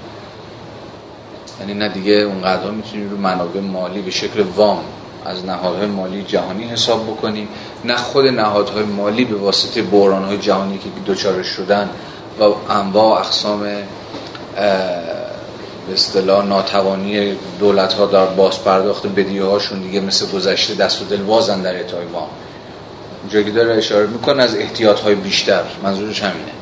یعنی 1.61 1.75
نه 1.75 1.89
دیگه 1.89 2.13
اونقدر 2.13 2.71
می‌تونیم 2.71 3.11
رو 3.11 3.17
منابع 3.17 3.61
مالی 3.61 4.03
به 4.03 4.11
شکل 4.11 4.41
وام 4.41 4.85
از 5.25 5.45
نهادهای 5.45 5.87
مالی 5.87 6.23
جهانی 6.23 6.65
حساب 6.65 7.07
بکنیم 7.07 7.49
نه 7.85 7.97
خود 7.97 8.27
نهادهای 8.27 8.85
مالی 8.85 9.25
به 9.25 9.37
واسطه 9.37 9.83
بحرانهای 9.83 10.39
جهانی 10.39 10.79
که 10.79 10.89
دوچارش 11.07 11.47
شدن 11.47 11.91
و 12.41 12.45
انواع 12.73 13.21
اقسام 13.21 13.61
به 15.91 15.93
اصطلاح 15.93 16.47
ناتوانی 16.47 17.37
دولت 17.59 17.93
ها 17.93 18.07
در 18.07 18.27
باز 18.27 18.65
پرداخت 18.65 19.07
بدیه 19.07 19.43
دیگه 19.83 20.01
مثل 20.01 20.27
گذشته 20.27 20.75
دست 20.75 21.03
و 21.03 21.05
دل 21.05 21.23
بازن 21.23 21.63
در 21.63 21.75
اعطای 21.75 22.05
وام 22.05 22.29
جایی 23.29 23.53
داره 23.53 23.75
اشاره 23.75 24.07
می‌کنه 24.07 24.43
از 24.43 24.57
احتیاط 24.57 25.01
های 25.01 25.15
بیشتر. 25.15 25.63
منظورش 25.83 26.23
همینه. 26.23 26.53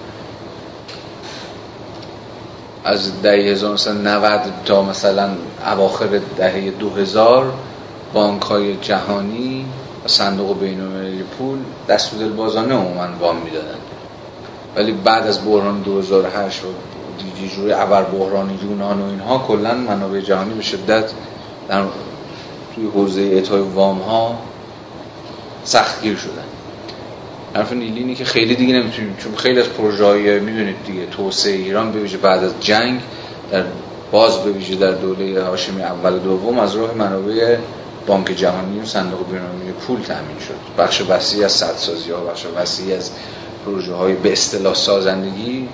از 2.84 3.22
دهه 3.22 3.34
1990 3.34 4.40
تا 4.64 4.82
مثلا 4.82 5.28
اواخر 5.66 6.20
دهه 6.36 6.70
2000 6.70 7.52
بانک 8.12 8.42
های 8.42 8.76
جهانی 8.76 9.66
و 10.04 10.08
صندوق 10.08 10.60
بین 10.60 10.78
پول 11.38 11.58
دست 11.88 12.14
بازانه 12.14 12.74
عموما 12.74 13.06
وام 13.20 13.36
می‌دادن. 13.36 13.78
ولی 14.76 14.92
بعد 14.92 15.26
از 15.26 15.44
بحران 15.46 15.82
2008 15.82 16.62
و 16.64 16.66
دیگه 17.18 17.54
جوری 17.54 17.72
ابر 17.72 18.02
بحران 18.02 18.58
یونان 18.62 19.00
و 19.00 19.04
اینها 19.04 19.38
کلا 19.38 19.74
منابع 19.74 20.20
جهانی 20.20 20.54
به 20.54 20.62
شدت 20.62 21.10
در 21.68 21.84
توی 22.74 22.86
حوزه 22.86 23.20
اعطای 23.20 23.60
وام 23.60 23.98
ها 23.98 24.38
سختگیر 25.64 26.16
شدن. 26.16 26.44
حرف 27.54 27.72
نیلی 27.72 28.14
که 28.14 28.24
خیلی 28.24 28.56
دیگه 28.56 28.74
نمی‌تونیم 28.74 29.16
چون 29.18 29.34
خیلی 29.34 29.60
از 29.60 29.68
پروژه 29.68 30.04
های 30.04 30.40
می‌دونید 30.40 30.76
دیگه 30.86 31.06
توسعه 31.06 31.52
ایران 31.52 31.92
به 31.92 32.16
بعد 32.16 32.44
از 32.44 32.52
جنگ 32.60 33.00
در 33.50 33.64
باز 34.10 34.38
به 34.38 34.50
ویژه 34.50 34.74
در 34.74 34.90
دوره 34.90 35.42
هاشمی 35.42 35.82
اول 35.82 36.14
و 36.14 36.18
دوم 36.18 36.58
از 36.58 36.76
راه 36.76 36.94
منابع 36.94 37.56
بانک 38.08 38.26
جهانی 38.26 38.80
و 38.80 38.84
صندوق 38.84 39.30
بین‌المللی 39.30 39.72
پول 39.72 40.00
تامین 40.00 40.38
شد. 40.48 40.82
بخش 40.82 41.02
وسیعی 41.08 41.44
از 41.44 41.52
سدسازی 41.52 42.10
ها 42.10 42.20
بخش 42.20 42.46
وسیعی 42.56 42.92
از 42.92 43.10
پروژه 43.64 43.94
های 43.94 44.14
به 44.14 44.32
اصطلاح 44.32 44.74
سازندگی 44.74 45.68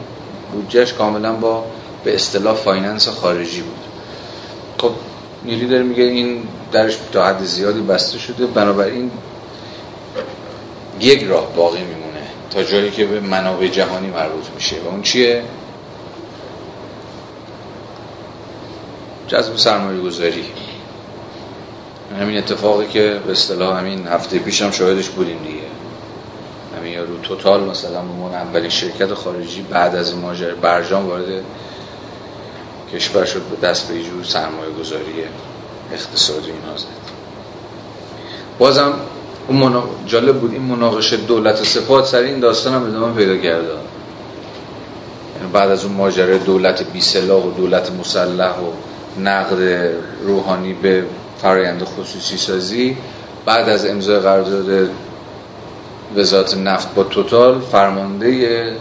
بودجهش 0.52 0.93
کاملا 0.93 1.32
با 1.32 1.65
به 2.05 2.15
اصطلاح 2.15 2.55
finance 2.55 3.09
خارجی 3.09 3.61
بود. 3.61 3.78
خب 4.78 4.90
نیلی 5.44 5.66
داره 5.66 5.82
میگه 5.82 6.02
این 6.02 6.43
درش 6.73 6.98
تا 7.12 7.27
حد 7.27 7.44
زیادی 7.44 7.81
بسته 7.81 8.19
شده. 8.19 8.47
بنابراین 8.47 9.11
یک 11.01 11.24
راه 11.24 11.52
باقی 11.56 11.81
میمونه 11.81 12.27
تا 12.51 12.62
جایی 12.62 12.90
که 12.90 13.06
به 13.06 13.20
منابع 13.20 13.69
جهانی 13.69 14.06
مربوط 14.06 14.44
میشه. 14.55 14.77
و 14.85 14.89
اون 14.89 15.02
چیه؟ 15.02 15.43
جذب 19.28 19.56
سرمایه 19.56 20.01
گذاری 20.01 20.44
همین 22.20 22.39
اتفاقی 22.39 22.86
که 22.86 23.20
به 23.27 23.32
اصطلاح 23.32 23.78
همین 23.78 24.07
هفته 24.07 24.39
پیشم 24.39 24.70
شاهدش 24.70 25.09
بودیم 25.09 25.39
دیگه. 25.39 25.65
همین 26.78 26.99
رو 26.99 27.19
توتال 27.23 27.65
مثلا 27.65 28.03
به 28.03 28.36
اولین 28.36 28.70
شرکت 28.70 29.15
خارجی 29.15 29.62
بعد 29.62 29.97
از 29.97 30.11
این 30.11 30.20
ماجرا 30.20 30.55
برجام 30.55 31.07
وارد 31.07 31.45
کشور 32.95 33.24
شد 33.24 33.43
به 33.43 33.66
دست 33.66 33.89
به 33.89 34.03
جور 34.03 34.24
سرمایه 34.24 34.70
گذاری 34.81 35.24
اقتصادی 35.93 36.51
اینا 36.51 36.77
زد. 36.77 36.86
بازم 38.59 38.93
اون 39.49 39.59
منا... 39.59 39.85
جالب 40.07 40.41
بود 40.41 40.53
این 40.53 40.62
مناقشه 40.62 41.16
دولت 41.16 41.61
و 41.61 41.65
سپاه 41.65 42.05
سر 42.05 42.19
این 42.19 42.41
داستان 42.41 42.74
هم 42.74 42.85
ادامه 42.85 43.15
پیدا 43.15 43.36
کرده 43.36 43.69
یعنی 43.69 45.53
بعد 45.53 45.70
از 45.70 45.85
اون 45.85 45.95
ماجرای 45.95 46.39
دولت 46.39 46.82
بی 46.82 47.28
و 47.28 47.51
دولت 47.57 47.93
مسلح 47.93 48.55
و 48.59 48.70
نقد 49.20 49.91
روحانی 50.23 50.73
به 50.73 51.05
فرایند 51.45 51.85
خصوصی 51.85 52.37
سازی 52.37 52.97
بعد 53.45 53.69
از 53.69 53.87
امضای 53.87 54.19
قرارداد 54.19 54.89
وزارت 56.16 56.57
نفت 56.57 56.95
با 56.95 57.03
توتال 57.03 57.61
فرمانده 57.61 58.77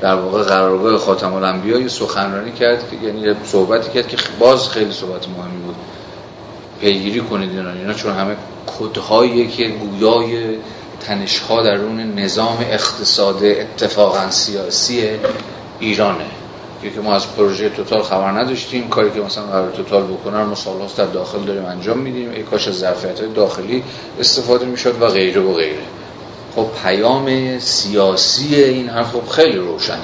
در 0.00 0.14
واقع 0.14 0.42
قرارگاه 0.42 0.98
خاتم 0.98 1.34
الانبیا 1.34 1.80
یه 1.80 1.88
سخنرانی 1.88 2.52
کرد 2.52 2.90
که 2.90 3.06
یعنی 3.06 3.36
صحبتی 3.44 3.90
کرد 3.90 4.08
که 4.08 4.16
باز 4.38 4.68
خیلی 4.68 4.92
صحبت 4.92 5.28
مهمی 5.28 5.62
بود. 5.62 5.74
پیگیری 6.80 7.20
کنید 7.20 7.50
اینا 7.50 7.70
اینا 7.70 7.94
چون 7.94 8.12
همه 8.12 8.36
کدهایی 8.78 9.48
که 9.48 9.68
گویای 9.68 10.56
تنشها 11.00 11.62
درون 11.62 12.00
نظام 12.00 12.58
اقتصاد 12.70 13.44
اتفاقا 13.44 14.30
سیاسی 14.30 15.08
ایرانه. 15.80 16.26
که 16.90 17.00
ما 17.00 17.14
از 17.14 17.34
پروژه 17.36 17.68
توتال 17.68 18.02
خبر 18.02 18.30
نداشتیم. 18.30 18.88
کاری 18.88 19.10
که 19.10 19.20
مثلا 19.20 19.44
قرار 19.44 19.70
توتال 19.70 20.02
بکنن 20.02 20.42
ما 20.42 20.54
در 20.96 21.04
داخل 21.04 21.38
داریم 21.38 21.64
انجام 21.64 21.98
میدیم. 21.98 22.30
ای 22.30 22.42
کاش 22.42 22.68
از 22.68 22.74
ظرفیت 22.74 23.34
داخلی 23.34 23.84
استفاده 24.20 24.66
می‌شد 24.66 25.02
و 25.02 25.06
غیره 25.06 25.40
و 25.40 25.54
غیره. 25.54 25.82
خب 26.56 26.66
پیام 26.82 27.58
سیاسی 27.58 28.54
این 28.54 28.88
حرف 28.88 29.12
خب 29.12 29.28
خیلی 29.28 29.58
روشنه. 29.58 29.98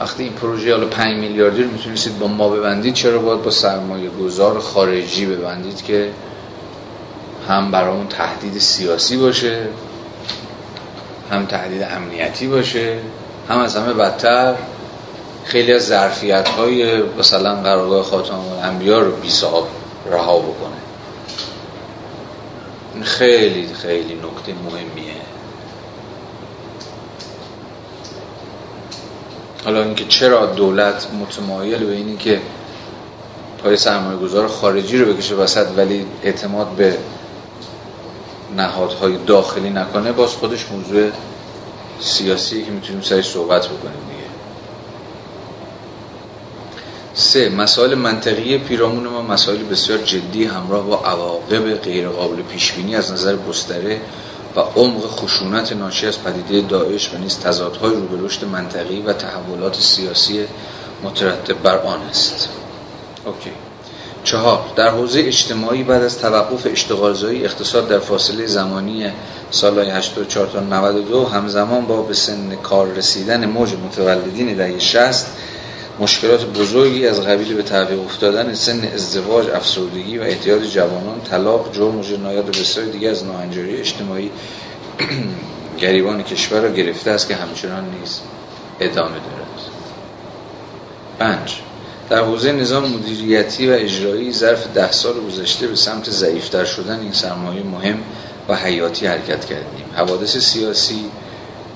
وقتی 0.00 0.22
این 0.22 0.32
پروژه 0.32 0.72
حالا 0.74 0.86
5 0.86 1.20
میلیاردی 1.20 1.62
رو 1.62 1.70
می‌تونید 1.70 2.18
با 2.18 2.26
ما 2.26 2.48
ببندید 2.48 2.94
چرا 2.94 3.18
باید 3.18 3.42
با 3.42 3.50
سرمایه 3.50 4.10
گذار 4.10 4.60
خارجی 4.60 5.26
ببندید 5.26 5.84
که 5.84 6.10
هم 7.48 7.70
برامون 7.70 8.08
تهدید 8.08 8.58
سیاسی 8.58 9.16
باشه 9.16 9.68
هم 11.30 11.46
تهدید 11.46 11.82
امنیتی 11.82 12.46
باشه؟ 12.46 12.98
هم 13.50 13.58
از 13.58 13.76
همه 13.76 13.92
بدتر. 13.92 14.54
خیلی 15.44 15.72
از 15.72 15.86
ظرفیت 15.86 16.48
های 16.48 17.02
مثلا 17.02 17.54
قرارگاه 17.54 18.02
خاتم 18.02 18.40
الانبیا 18.58 18.98
رو 18.98 19.10
بی 19.10 19.30
صاحب 19.30 19.64
رها 20.12 20.38
بکنه. 20.38 20.80
خیلی 23.02 23.68
خیلی 23.74 24.14
نکته 24.14 24.54
مهمیه. 24.64 25.12
حالا 29.64 29.82
اینکه 29.82 30.04
چرا 30.04 30.46
دولت 30.46 31.06
متمایل 31.20 31.84
به 31.84 31.92
اینی 31.92 32.16
که 32.16 32.40
پای 33.64 33.76
سرمایه 33.76 34.18
گذار 34.18 34.48
خارجی 34.48 34.98
رو 34.98 35.12
بکشه 35.12 35.34
وسط 35.34 35.66
ولی 35.76 36.06
اعتماد 36.22 36.68
به 36.68 36.96
نهادهای 38.56 39.16
داخلی 39.26 39.70
نکنه 39.70 40.12
باز 40.12 40.30
خودش 40.30 40.66
موضوع 40.72 41.10
سیاسی 42.00 42.64
که 42.64 42.70
می‌تونیم 42.70 43.02
سرش 43.02 43.30
صحبت 43.30 43.66
بکنیم 43.66 44.00
دیگه. 44.10 44.30
سه 47.14 47.48
مسائل 47.48 47.94
منطقی 47.94 48.58
پیرامون 48.58 49.06
ما 49.06 49.22
مسائل 49.22 49.62
بسیار 49.62 49.98
جدی 49.98 50.44
همراه 50.44 50.86
با 50.86 50.96
عواقب 50.96 51.74
غیر 51.74 52.08
قابل 52.08 52.42
پیش 52.42 52.72
بینی 52.72 52.96
از 52.96 53.12
نظر 53.12 53.36
گستره 53.36 54.00
و 54.56 54.60
عمق 54.60 55.06
خشونت 55.06 55.72
ناشی 55.72 56.06
از 56.06 56.22
پدیده 56.22 56.68
داعش 56.68 57.14
و 57.14 57.18
نیز 57.18 57.38
تضادهای 57.38 57.94
رو 57.94 58.48
منطقی 58.52 59.02
و 59.02 59.12
تحولات 59.12 59.80
سیاسی 59.80 60.46
مترتب 61.02 61.62
بر 61.62 61.78
آن 61.78 62.00
است. 62.00 62.48
اوکی. 63.26 63.50
چهار 64.24 64.60
در 64.76 64.88
حوزه 64.88 65.20
اجتماعی 65.20 65.82
بعد 65.82 66.02
از 66.02 66.18
توقف 66.18 66.66
اشتغالزایی 66.66 67.44
اقتصاد 67.44 67.88
در 67.88 67.98
فاصله 67.98 68.46
زمانی 68.46 69.12
سالهای 69.50 69.90
84 69.90 70.46
تا 70.46 70.60
92 70.60 71.24
همزمان 71.24 71.86
با 71.86 72.02
به 72.02 72.14
سن 72.14 72.56
کار 72.62 72.88
رسیدن 72.92 73.46
موج 73.46 73.74
متولدین 73.74 74.54
دهه 74.54 74.78
60 74.78 75.26
مشکلات 76.00 76.44
بزرگی 76.44 77.06
از 77.06 77.20
قبیل 77.20 77.54
به 77.54 77.62
تعویق 77.62 78.00
افتادن 78.00 78.54
سن 78.54 78.84
ازدواج 78.94 79.50
افسردگی 79.50 80.18
و 80.18 80.22
اعتیاد 80.22 80.64
جوانان 80.64 81.20
طلاق 81.30 81.72
جرم 81.72 81.98
و 81.98 82.02
جنایات 82.02 82.48
و 82.48 82.60
بسیار 82.60 82.86
دیگه 82.86 83.08
از 83.08 83.24
ناهنجاری 83.24 83.76
اجتماعی 83.76 84.30
گریبان 85.80 86.22
کشور 86.22 86.60
را 86.60 86.70
گرفته 86.70 87.10
است 87.10 87.28
که 87.28 87.34
همچنان 87.34 87.84
نیز 88.00 88.20
ادامه 88.80 89.10
دارد. 89.10 89.50
پنج. 91.18 91.60
در 92.10 92.24
حوزه 92.24 92.52
نظام 92.52 92.84
مدیریتی 92.84 93.70
و 93.70 93.72
اجرایی 93.72 94.32
ظرف 94.32 94.66
ده 94.74 94.92
سال 94.92 95.14
گذشته 95.20 95.66
به 95.66 95.76
سمت 95.76 96.10
ضعیفتر 96.10 96.64
شدن 96.64 97.00
این 97.00 97.12
سرمایه 97.12 97.62
مهم 97.62 97.98
و 98.48 98.56
حیاتی 98.56 99.06
حرکت 99.06 99.44
کردیم. 99.44 99.84
حوادث 99.96 100.36
سیاسی 100.36 101.04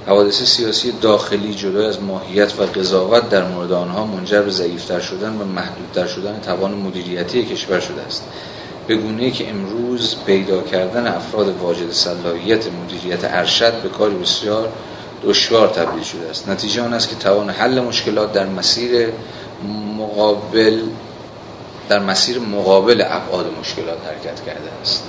حوادث 0.06 0.42
سیاسی 0.42 0.92
داخلی 1.00 1.54
جدا 1.54 1.88
از 1.88 2.02
ماهیت 2.02 2.58
و 2.58 2.62
قضاوت 2.62 3.28
در 3.28 3.44
مورد 3.48 3.72
آنها 3.72 4.06
منجر 4.06 4.42
به 4.42 4.50
ضعیفتر 4.50 5.00
شدن 5.00 5.36
و 5.36 5.44
محدودتر 5.44 6.06
شدن 6.06 6.40
توان 6.40 6.74
مدیریتی 6.74 7.44
کشور 7.44 7.80
شده 7.80 8.02
است. 8.02 8.22
به 8.86 8.96
گونه 8.96 9.30
که 9.30 9.50
امروز 9.50 10.16
پیدا 10.26 10.62
کردن 10.62 11.06
افراد 11.06 11.56
واجد 11.60 11.92
صلاحیت 11.92 12.64
مدیریت 12.66 13.20
ارشد 13.24 13.82
به 13.82 13.88
کاری 13.88 14.14
بسیار 14.14 14.68
دشوار 15.26 15.68
تبدیل 15.68 16.02
شده 16.02 16.30
است. 16.30 16.48
نتیجه 16.48 16.82
آن 16.82 16.92
است 16.92 17.08
که 17.08 17.16
توان 17.16 17.50
حل 17.50 17.80
مشکلات 17.80 18.32
در 18.32 18.46
مسیر 18.46 19.08
مقابل 19.98 20.80
در 21.88 21.98
مسیر 21.98 22.38
مقابل 22.38 23.04
ابعاد 23.06 23.46
مشکلات 23.60 23.98
حرکت 24.06 24.44
کرده 24.44 24.70
است. 24.82 25.04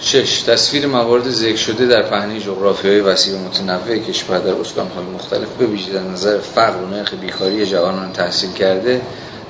شش 0.00 0.42
تصویر 0.42 0.86
موارد 0.86 1.30
ذکر 1.30 1.56
شده 1.56 1.86
در 1.86 2.02
پهنه 2.02 2.40
جغرافیایی 2.40 3.00
وسیع 3.00 3.34
و 3.34 3.38
متنوع 3.38 3.98
کشور 3.98 4.38
در 4.38 4.54
استانهای 4.54 5.04
مختلف 5.04 5.48
به 5.58 5.66
ویژه 5.66 5.92
در 5.92 6.02
نظر 6.02 6.38
فقر 6.38 6.76
و 6.76 6.88
نرخ 6.88 7.14
بیکاری 7.14 7.66
جوانان 7.66 8.12
تحصیل 8.12 8.52
کرده 8.52 9.00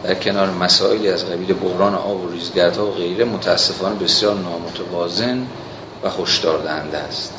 در 0.04 0.14
کنار 0.14 0.50
مسائلی 0.50 1.08
از 1.08 1.26
قبیل 1.26 1.54
بحران 1.54 1.94
آب 1.94 2.24
و 2.24 2.30
ریزگردها 2.30 2.86
و 2.86 2.90
غیره 2.90 3.24
متاسفانه 3.24 3.94
بسیار 3.94 4.34
نامتوازن 4.34 5.46
و 6.04 6.10
هشدار 6.22 6.62
دهنده 6.62 6.98
است. 6.98 7.32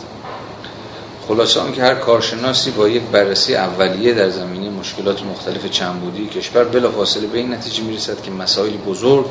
خلاصه 1.32 1.60
که 1.76 1.84
هر 1.84 1.96
کارشناسی 1.96 2.72
با 2.72 2.90
یک 2.90 3.02
بررسی 3.02 3.56
اولیه 3.56 4.14
در 4.14 4.30
زمینه 4.30 4.70
مشکلات 4.70 5.24
مختلف 5.24 5.66
چنبودی 5.66 6.28
کشور 6.28 6.64
بلافاصله 6.64 7.28
به 7.28 7.38
این 7.38 7.54
نتیجه 7.54 7.84
می‌رسد 7.84 8.22
که 8.22 8.32
مسائل 8.32 8.72
بزرگ 8.72 9.26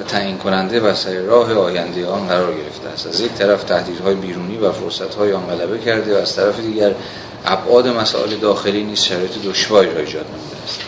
و 0.00 0.02
تعیین 0.02 0.38
کننده 0.38 0.80
و 0.80 0.94
سر 0.94 1.18
راه 1.18 1.52
آینده 1.52 2.06
آن 2.06 2.28
قرار 2.28 2.54
گرفته 2.54 2.88
است. 2.88 3.06
از 3.06 3.20
یک 3.20 3.32
طرف 3.32 3.64
تهدیدهای 3.64 4.14
بیرونی 4.14 4.56
و 4.56 4.72
فرصتهای 4.72 5.32
آن 5.32 5.46
غلبه 5.46 5.78
کرده 5.78 6.14
و 6.14 6.18
از 6.18 6.36
طرف 6.36 6.60
دیگر 6.60 6.94
ابعاد 7.44 7.88
مسائل 7.88 8.36
داخلی 8.36 8.82
نیز 8.84 9.00
شرایط 9.00 9.42
دشواری 9.44 9.94
را 9.94 10.00
ایجاد 10.00 10.26
نموده 10.26 10.56
است. 10.64 10.80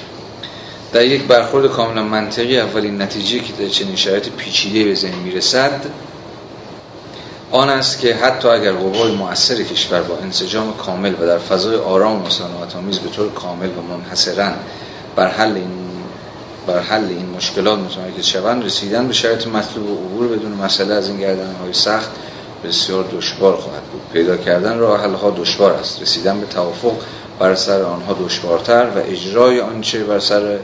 در 0.92 1.04
یک 1.04 1.22
برخورد 1.22 1.66
کاملا 1.66 2.02
منطقی 2.02 2.58
اولین 2.60 3.02
نتیجه 3.02 3.38
که 3.38 3.52
در 3.52 3.68
چنین 3.68 3.96
شرایط 3.96 4.28
پیچیده 4.28 4.84
به 4.84 4.94
ذهن 4.94 5.18
می‌رسد 5.18 5.80
آن 7.50 7.68
است 7.68 7.98
که 7.98 8.14
حتی 8.14 8.48
اگر 8.48 8.72
قوای 8.72 9.12
مؤثر 9.12 9.62
کشور 9.62 10.02
با 10.02 10.16
انسجام 10.16 10.76
کامل 10.76 11.14
و 11.20 11.26
در 11.26 11.38
فضای 11.38 11.76
آرام 11.76 12.22
و 12.22 12.26
مسانات 12.26 12.76
آمیز 12.76 12.98
به 12.98 13.10
طور 13.10 13.32
کامل 13.32 13.68
و 13.68 13.82
منحصرا 13.82 14.50
بر 15.16 15.28
حل 15.28 15.52
این 15.54 15.88
بر 16.66 16.80
حل 16.80 17.04
این 17.04 17.30
مشکلات 17.36 17.78
متمرکز 17.78 18.24
شوند 18.24 18.64
رسیدن 18.64 19.06
به 19.06 19.12
شرایط 19.12 19.46
مطلوب 19.46 19.90
و 19.90 19.94
عبور 19.94 20.28
بدون 20.28 20.52
مسئله 20.52 20.94
از 20.94 21.08
این 21.08 21.18
گردن 21.20 21.54
های 21.62 21.72
سخت 21.72 22.10
بسیار 22.64 23.04
دشوار 23.12 23.56
خواهد 23.56 23.82
بود. 23.82 24.00
پیدا 24.12 24.36
کردن 24.36 24.78
راه 24.78 25.02
حل 25.02 25.14
ها 25.14 25.30
دشوار 25.30 25.72
است. 25.72 26.02
رسیدن 26.02 26.40
به 26.40 26.46
توافق 26.46 26.94
بر 27.38 27.54
سر 27.54 27.82
آنها 27.82 28.16
دشوارتر 28.26 28.86
و 28.96 28.98
اجرای 28.98 29.60
آنچه 29.60 30.04
بر 30.04 30.18
سر 30.18 30.58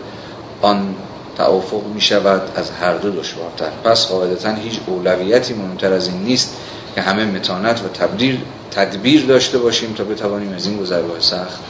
آن 0.63 0.95
توافق 1.37 1.83
می 1.95 2.01
شود 2.01 2.43
از 2.57 2.71
هر 2.71 2.97
دو 2.97 3.11
دشوارتر. 3.11 3.71
پس 3.85 4.07
قاعدتا 4.07 4.55
هیچ 4.55 4.81
اولویتی 4.87 5.55
مهمتر 5.55 5.93
از 5.93 6.09
این 6.09 6.23
نیست 6.23 6.57
که 6.95 7.01
همه 7.01 7.25
متانت 7.25 7.83
و 7.85 7.89
تبدیل 7.89 8.41
تدبیر 8.71 9.27
داشته 9.27 9.59
باشیم 9.59 9.95
تا 9.95 10.05
بتوانیم 10.05 10.53
از 10.53 10.67
این 10.67 10.77
گذرگاه 10.77 11.21
سخت 11.21 11.61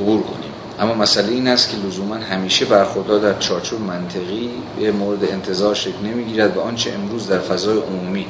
عبور 0.00 0.22
کنیم. 0.22 0.50
اما 0.80 0.94
مسئله 0.94 1.32
این 1.32 1.48
است 1.48 1.70
که 1.70 1.76
لزوما 1.76 2.14
همیشه 2.14 2.64
برخوردار 2.64 3.20
در 3.20 3.38
چارچوب 3.38 3.80
منطقی 3.80 4.50
به 4.80 4.92
مورد 4.92 5.24
انتظار 5.24 5.74
شکل 5.74 6.04
نمی‌گیرد 6.04 6.56
و 6.56 6.60
آنچه 6.60 6.92
امروز 6.92 7.28
در 7.28 7.38
فضای 7.38 7.78
عمومی 7.78 8.26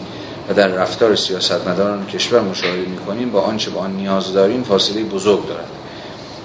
و 0.49 0.55
در 0.55 0.69
رفتار 0.69 1.17
سیاستمداران 1.17 2.07
کشور 2.07 2.41
مشاهده 2.41 2.87
می‌کنیم 2.87 3.31
با 3.31 3.41
آنچه 3.41 3.71
با 3.71 3.81
آن 3.81 3.97
نیاز 3.97 4.33
داریم 4.33 4.63
فاصله 4.63 5.03
بزرگ 5.05 5.49
دارد. 5.49 5.69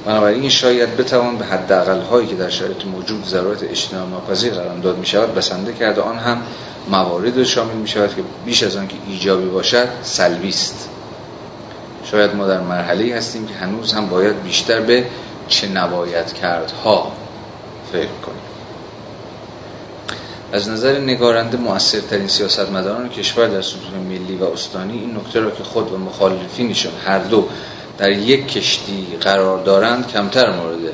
بنابراین 0.06 0.50
شاید 0.50 0.98
بتوان 0.98 1.38
به 1.38 1.46
حداقل 1.46 2.02
هایی 2.02 2.28
که 2.28 2.36
در 2.36 2.50
شرایط 2.50 2.86
موجود 2.86 3.26
ضرورت 3.26 3.64
اجتناب 3.64 4.10
ناپذیر 4.10 4.54
قرار 4.54 4.78
داد 4.78 4.98
می 4.98 5.06
شود 5.06 5.36
بسنده 5.36 5.74
کرده 5.74 6.02
آن 6.02 6.18
هم 6.18 6.42
موارد 6.90 7.44
شامل 7.44 7.74
می 7.74 7.88
شود 7.88 8.16
که 8.16 8.22
بیش 8.46 8.64
از 8.64 8.76
آن 8.76 8.88
که 8.88 8.96
ایجابی 9.08 9.46
باشد 9.46 9.88
سلبی 10.04 10.50
است. 10.50 10.90
شاید 12.12 12.36
ما 12.36 12.48
در 12.48 12.60
مرحله 12.62 13.16
هستیم 13.16 13.48
که 13.48 13.54
هنوز 13.54 13.94
هم 13.94 14.10
باید 14.10 14.44
بیشتر 14.44 14.80
به 14.80 15.06
چه 15.48 15.68
نباید 15.68 16.34
کردها 16.34 17.12
فکر 17.92 18.08
کنیم. 18.26 18.42
از 20.54 20.70
نظر 20.70 21.00
نگارنده 21.00 21.58
موثرترین 21.58 22.28
سیاستمداران 22.28 23.10
کشور 23.10 23.48
در 23.48 23.62
سطوح 23.62 24.00
ملی 24.10 24.36
و 24.36 24.44
استانی 24.44 24.94
این 24.94 25.18
نکته 25.18 25.40
را 25.40 25.52
که 25.52 25.64
خود 25.64 25.92
و 25.92 25.98
مخالفینشان 25.98 26.92
هر 27.06 27.20
دو 27.20 27.48
در 27.98 28.12
یک 28.12 28.48
کشتی 28.48 29.08
قرار 29.22 29.64
دارند 29.64 30.08
کمتر 30.08 30.52
مورد 30.52 30.94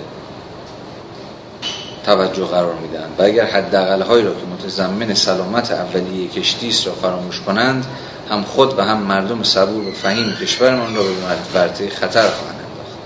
توجه 2.07 2.45
قرار 2.45 2.73
میدن 2.73 3.09
و 3.17 3.23
اگر 3.23 3.45
حداقل 3.45 4.01
هایی 4.01 4.23
را 4.23 4.31
که 4.31 4.45
متضمن 4.53 5.13
سلامت 5.13 5.71
اولیه 5.71 6.27
کشتی 6.27 6.69
است 6.69 6.87
را 6.87 6.93
فراموش 6.93 7.41
کنند 7.41 7.85
هم 8.29 8.43
خود 8.43 8.79
و 8.79 8.81
هم 8.81 8.97
مردم 8.97 9.43
صبور 9.43 9.87
و 9.87 9.91
فهیم 9.91 10.37
کشورمان 10.41 10.95
را 10.95 11.03
به 11.03 11.09
ورطه 11.53 11.89
خطر 11.89 12.29
خواهند 12.29 12.59
انداخت. 12.71 12.97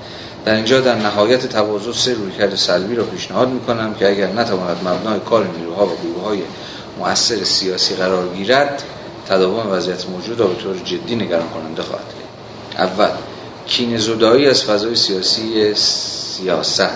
در 0.46 0.56
اینجا 0.56 0.82
در 0.82 0.96
نهایت 0.96 1.46
تواضع 1.46 1.92
سه 1.92 2.14
رویکرد 2.14 2.56
سلبی 2.56 2.96
را 2.96 3.04
پیشنهاد 3.04 3.50
می‌کنم 3.50 3.94
که 3.94 4.10
اگر 4.10 4.28
نتواند 4.28 4.78
مبنای 4.88 5.20
کار 5.20 5.48
نیروها 5.58 5.86
و 5.86 5.98
گروههای 6.04 6.40
مؤثر 7.00 7.44
سیاسی 7.44 7.96
قرار 7.96 8.28
گیرد 8.28 8.84
تداوم 9.30 9.72
وضعیت 9.72 10.10
موجود 10.10 10.40
را 10.40 10.48
به 10.48 10.56
طور 10.56 10.78
جدی 10.78 11.16
نگران 11.16 11.50
کننده 11.50 11.82
خواهد 11.82 12.06
اول 12.78 13.10
کینه 13.68 13.98
زدایی 13.98 14.48
از 14.48 14.64
فضای 14.64 14.96
سیاسی 14.96 15.74
سیاست. 15.76 16.90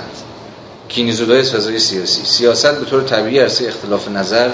کینه 0.90 1.12
زدایی 1.12 1.42
از 1.42 1.52
فضای 1.52 1.80
سیاسی. 1.80 2.26
سیاست 2.26 2.80
به 2.80 2.86
طور 2.86 3.04
طبیعی 3.04 3.40
عرصه 3.40 3.68
اختلاف 3.68 4.08
نظر 4.08 4.50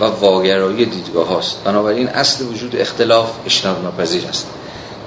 و 0.00 0.04
واگرایی 0.04 0.84
دیدگاه 0.84 1.28
هاست. 1.28 1.64
بنابراین 1.64 2.08
اصل 2.08 2.44
وجود 2.44 2.76
اختلاف 2.76 3.30
اشتناب 3.46 3.82
ناپذیر 3.82 4.26
است. 4.28 4.46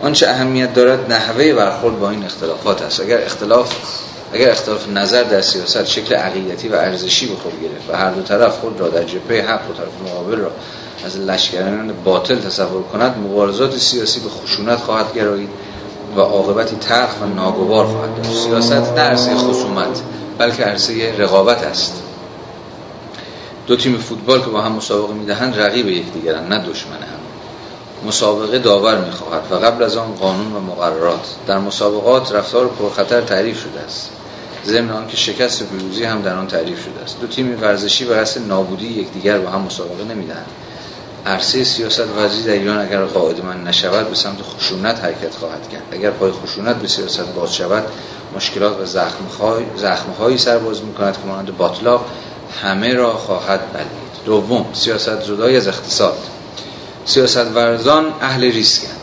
آنچه 0.02 0.30
اهمیت 0.30 0.74
دارد 0.74 1.12
نحوه 1.12 1.54
برخورد 1.54 2.00
با 2.00 2.10
این 2.10 2.24
اختلافات 2.24 2.82
است. 2.82 3.02
اگر 3.02 3.22
اختلاف 3.22 3.76
اگر 4.34 4.52
اختلاف 4.52 4.90
نظر 4.90 5.24
در 5.24 5.42
سیاست 5.42 5.86
شکل 5.86 6.16
عقیدتی 6.16 6.68
و 6.68 6.76
ارزشی 6.76 7.26
به 7.28 7.36
خود 7.36 7.62
گرفت 7.62 7.90
و 7.90 7.98
هر 7.98 8.12
دو 8.12 8.22
طرف 8.22 8.60
خود 8.60 8.80
را 8.80 8.90
در 8.90 9.04
جبهه 9.04 9.42
حق 9.42 9.70
و 9.70 9.74
طرف 9.74 10.12
مقابل 10.12 10.38
را 10.38 10.52
از 11.06 11.18
لشکران 11.18 11.94
باطل 12.04 12.36
تصور 12.36 12.84
کند 12.84 13.18
مبارزات 13.18 13.78
سیاسی 13.78 14.20
به 14.20 14.30
خشونت 14.30 14.80
خواهد 14.80 15.14
گرایید. 15.14 15.50
و 16.18 16.22
عاقبتی 16.22 16.76
تلخ 16.76 17.22
و 17.22 17.26
ناگوار 17.26 17.86
خواهد 17.86 18.16
داشت. 18.16 18.32
سیاست 18.32 18.94
نه 18.94 19.02
عرصه 19.02 19.36
خصومت 19.36 20.02
بلکه 20.38 20.64
عرصه 20.64 21.18
رقابت 21.18 21.64
است. 21.64 22.04
دو 23.68 23.76
تیم 23.76 23.98
فوتبال 23.98 24.40
که 24.40 24.50
با 24.50 24.62
هم 24.62 24.72
مسابقه 24.72 25.14
می‌دهند 25.14 25.60
رقیب 25.60 25.88
یکدیگرند 25.88 26.54
نه 26.54 26.60
دشمن 26.60 26.94
هم. 26.94 28.08
مسابقه 28.08 28.60
داور 28.60 29.06
می‌خواهد 29.06 29.52
و 29.52 29.56
قبل 29.56 29.84
از 29.84 29.98
آن 29.98 30.16
قانون 30.16 30.56
و 30.56 30.60
مقررات. 30.60 31.36
در 31.48 31.58
مسابقات 31.58 32.32
رفتار 32.32 32.68
پرخطر 32.68 33.22
تعریف 33.22 33.62
شده 33.62 33.80
است. 33.80 34.10
ضمن 34.66 34.92
آنکه 34.92 35.18
شکست 35.18 35.62
و 35.62 35.66
پیروزی 35.66 36.04
هم 36.04 36.22
در 36.22 36.36
آن 36.36 36.48
تعریف 36.48 36.84
شده 36.84 37.04
است. 37.04 37.22
دو 37.22 37.28
تیم 37.28 37.58
ورزشی 37.62 38.06
به 38.06 38.16
قصد 38.16 38.48
نابودی 38.48 38.88
یکدیگر 38.88 39.38
با 39.38 39.50
هم 39.50 39.62
مسابقه 39.62 40.04
نمی‌دهند. 40.04 40.46
عرصه 41.26 41.64
سیاست 41.64 42.08
ورزی 42.18 42.44
در 42.44 42.54
ایران 42.54 42.78
اگر 42.78 43.06
قاعد 43.06 43.46
من 43.46 43.64
نشود 43.64 44.10
به 44.10 44.16
سمت 44.16 44.42
خشونت 44.42 45.00
حرکت 45.00 45.36
خواهد 45.36 45.70
کرد. 45.70 45.84
اگر 45.92 46.12
پای 46.12 46.32
خشونت 46.32 46.76
به 46.76 46.88
سیاست 46.88 47.34
باز 47.36 47.56
شود 47.56 47.84
مشکلات 48.36 48.80
و 48.80 48.86
زخمهایی 49.76 50.38
سر 50.38 50.58
باز 50.58 50.84
می 50.84 50.94
کند 50.94 51.14
که 51.14 51.28
مانند 51.28 51.58
باطلاق 51.58 52.06
همه 52.62 52.94
را 52.94 53.14
خواهد 53.14 53.74
بلید. 53.74 54.26
دوم 54.26 54.66
سیاست 54.74 55.22
زدایی 55.22 55.58
از 55.58 55.68
اقتصاد. 55.68 56.18
سیاست 57.06 57.56
ورزان 57.56 58.14
اهل 58.22 58.44
ریسکند 58.44 59.00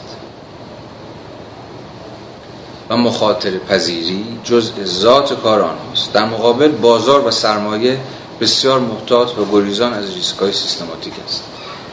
و 2.91 2.97
مخاطر 2.97 3.59
پذیری 3.59 4.25
جزء 4.45 4.73
ذات 4.85 5.43
کار 5.43 5.61
آنهاست 5.61 6.13
در 6.13 6.25
مقابل 6.25 6.69
بازار 6.69 7.27
و 7.27 7.31
سرمایه 7.31 7.99
بسیار 8.41 8.81
محتاط 8.81 9.39
و 9.39 9.45
گریزان 9.53 9.93
از 9.93 10.15
ریسک 10.15 10.39
های 10.39 10.53
سیستماتیک 10.53 11.15
است. 11.27 11.45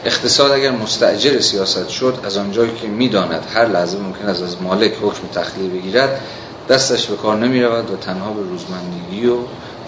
اقتصاد 0.08 0.50
اگر 0.50 0.70
مستعجر 0.70 1.40
سیاست 1.40 1.88
شد 1.88 2.20
از 2.24 2.36
آنجایی 2.36 2.72
که 2.82 2.86
می‌داند 2.86 3.46
هر 3.54 3.66
لحظه 3.66 3.98
ممکن 3.98 4.26
است 4.26 4.42
از 4.42 4.62
مالک 4.62 4.92
حکم 5.02 5.28
تخلیه 5.34 5.68
بگیرد 5.68 6.20
دستش 6.68 7.06
به 7.06 7.16
کار 7.16 7.36
نمی 7.36 7.62
رود 7.62 7.90
و 7.90 7.96
تنها 7.96 8.32
به 8.32 8.42
روزمندگی 8.42 9.26
و 9.26 9.36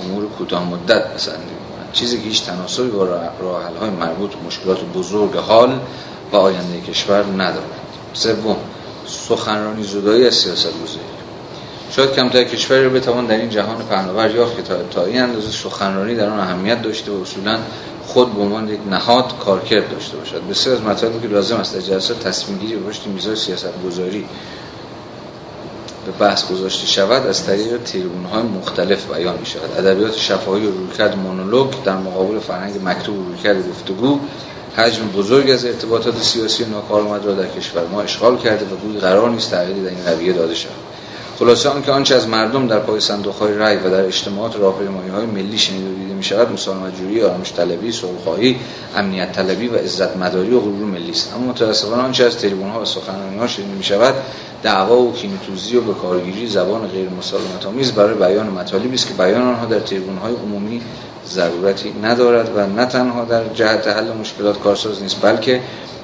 امور 0.05 0.29
کوتاه 0.29 0.71
مدت 0.71 1.15
بسنده 1.15 1.39
می 1.39 1.93
چیزی 1.93 2.17
که 2.17 2.29
هیچ 2.29 2.45
تناسبی 2.45 2.89
با 2.89 3.05
راه 3.05 3.79
های 3.81 3.91
مربوط 3.91 4.31
مشکلات 4.47 4.85
بزرگ 4.85 5.37
حال 5.37 5.81
و 6.33 6.37
آینده 6.37 6.81
کشور 6.81 7.25
ندارد. 7.25 7.81
سوم 8.13 8.57
سخنرانی 9.07 9.83
زدایی 9.83 10.27
از 10.27 10.35
سیاست 10.35 10.73
گذاری 10.83 11.20
شاید 11.91 12.13
کمتر 12.13 12.45
کشوری 12.45 12.85
رو 12.85 12.91
بتوان 12.91 13.27
در 13.27 13.37
این 13.37 13.51
جهان 13.51 13.77
پهناور 13.87 14.31
یافت 14.31 14.57
که 14.57 14.63
تا 14.91 15.05
این 15.05 15.23
اندازه 15.23 15.51
سخنرانی 15.51 16.15
در 16.15 16.29
آن 16.29 16.39
اهمیت 16.39 16.83
داشته 16.83 17.13
و 17.13 17.23
اصولا 17.23 17.59
خود 18.07 18.35
به 18.35 18.41
عنوان 18.41 18.69
یک 18.69 18.81
نهاد 18.91 19.39
کارکرد 19.39 19.91
داشته 19.91 20.17
باشد. 20.17 20.43
بسیار 20.51 20.77
از 20.77 20.83
مطالبی 20.83 21.29
که 21.29 21.35
لازم 21.35 21.57
است 21.57 21.75
در 21.75 21.81
جلسات 21.81 22.21
تصمیم 22.21 22.59
گیری 22.59 22.77
به 22.77 22.91
پشت 22.91 23.07
میزای 23.07 23.37
سیاست 23.37 23.83
گذاری 23.87 24.25
به 26.07 26.13
بحث 26.13 26.49
گذاشته 26.49 26.87
شود 26.87 27.27
از 27.27 27.47
طریق 27.47 27.83
تریبون 27.83 28.25
های 28.25 28.43
مختلف 28.43 29.13
بیان 29.13 29.39
می 29.39 29.47
شود 29.47 29.71
ادبیات 29.79 30.17
شفاهی 30.17 30.67
و 30.67 30.71
رویکرد 30.71 31.17
مونولوگ 31.17 31.71
در 31.85 31.97
مقابل 31.97 32.39
فرهنگ 32.39 32.75
مکتوب 32.85 33.19
و 33.19 33.25
رویکرد 33.25 33.69
گفتگو 33.69 34.21
حجم 34.77 35.09
بزرگ 35.09 35.51
از 35.51 35.65
ارتباطات 35.65 36.23
سیاسی 36.23 36.65
ناکارآمد 36.65 37.25
را 37.25 37.35
در 37.35 37.47
کشور 37.47 37.87
ما 37.87 38.03
اشغال 38.03 38.39
کرده 38.39 38.65
و 38.65 38.77
بود 38.77 39.01
قرار 39.01 39.31
نیست 39.31 39.51
تغییری 39.51 39.83
در 39.83 39.91
این 39.91 40.07
رویه 40.07 40.33
داده 40.33 40.55
شود. 40.55 40.90
خلاصه 41.41 41.69
آنکه 41.69 41.93
آنچه 41.93 42.15
از 42.15 42.29
مردم 42.29 42.67
در 42.67 42.79
پای 42.79 43.01
صندوق 43.01 43.35
های 43.35 43.55
رای 43.55 43.77
و 43.77 43.91
در 43.91 44.05
اجتماعات 44.05 44.57
راهپیمایی 44.57 45.11
های 45.11 45.27
ملی 45.27 45.59
شنیده 45.59 45.91
و 45.91 45.95
دیده 45.95 46.15
می 46.15 46.23
شود 46.23 46.53
مسالمت 46.53 46.97
جویی 46.97 47.23
آرامش 47.23 47.53
طلبی 47.53 47.93
صلحخواهی 47.93 48.57
امنیت 48.97 49.33
طلبی 49.33 49.69
و 49.69 49.77
عزت 49.77 50.17
مداری 50.17 50.55
و 50.55 50.61
غرور 50.61 50.85
ملی 50.87 51.11
است. 51.11 51.33
اما 51.35 51.47
متاسفانه 51.47 52.03
آنچه 52.03 52.25
از 52.25 52.39
تریبون 52.39 52.71
ها 52.71 52.81
و 52.81 52.85
سخنرانی 52.85 53.39
ها 53.39 53.47
شنیده 53.47 53.73
می 53.75 53.85
شود 53.85 54.15
دعوا 54.63 55.01
و 55.01 55.13
کینه‌توزی 55.13 55.77
و 55.77 55.81
به 55.81 55.95
کارگیری 55.95 56.47
زبان 56.47 56.89
غیر 56.89 57.09
مسالمت 57.09 57.67
آمیز 57.67 57.93
برای 57.93 58.15
بیان 58.15 58.47
مطالبی 58.47 58.95
است 58.95 59.09
که 59.09 59.15
بیان 59.15 59.43
آنها 59.43 59.67
در 59.67 59.81
تریبون 59.81 60.19
های 60.19 60.35
عمومی 60.35 60.83
ضرورتی 61.27 61.95
ندارد 62.03 62.51
و 62.57 62.67
نه 62.67 62.87
تنها 62.87 63.25
در 63.25 63.49
جهت 63.55 63.87
حل 63.87 64.13
مشکلات 64.13 64.61
کارساز 64.61 65.03
نیست 65.03 65.17
بلکه 65.23 65.61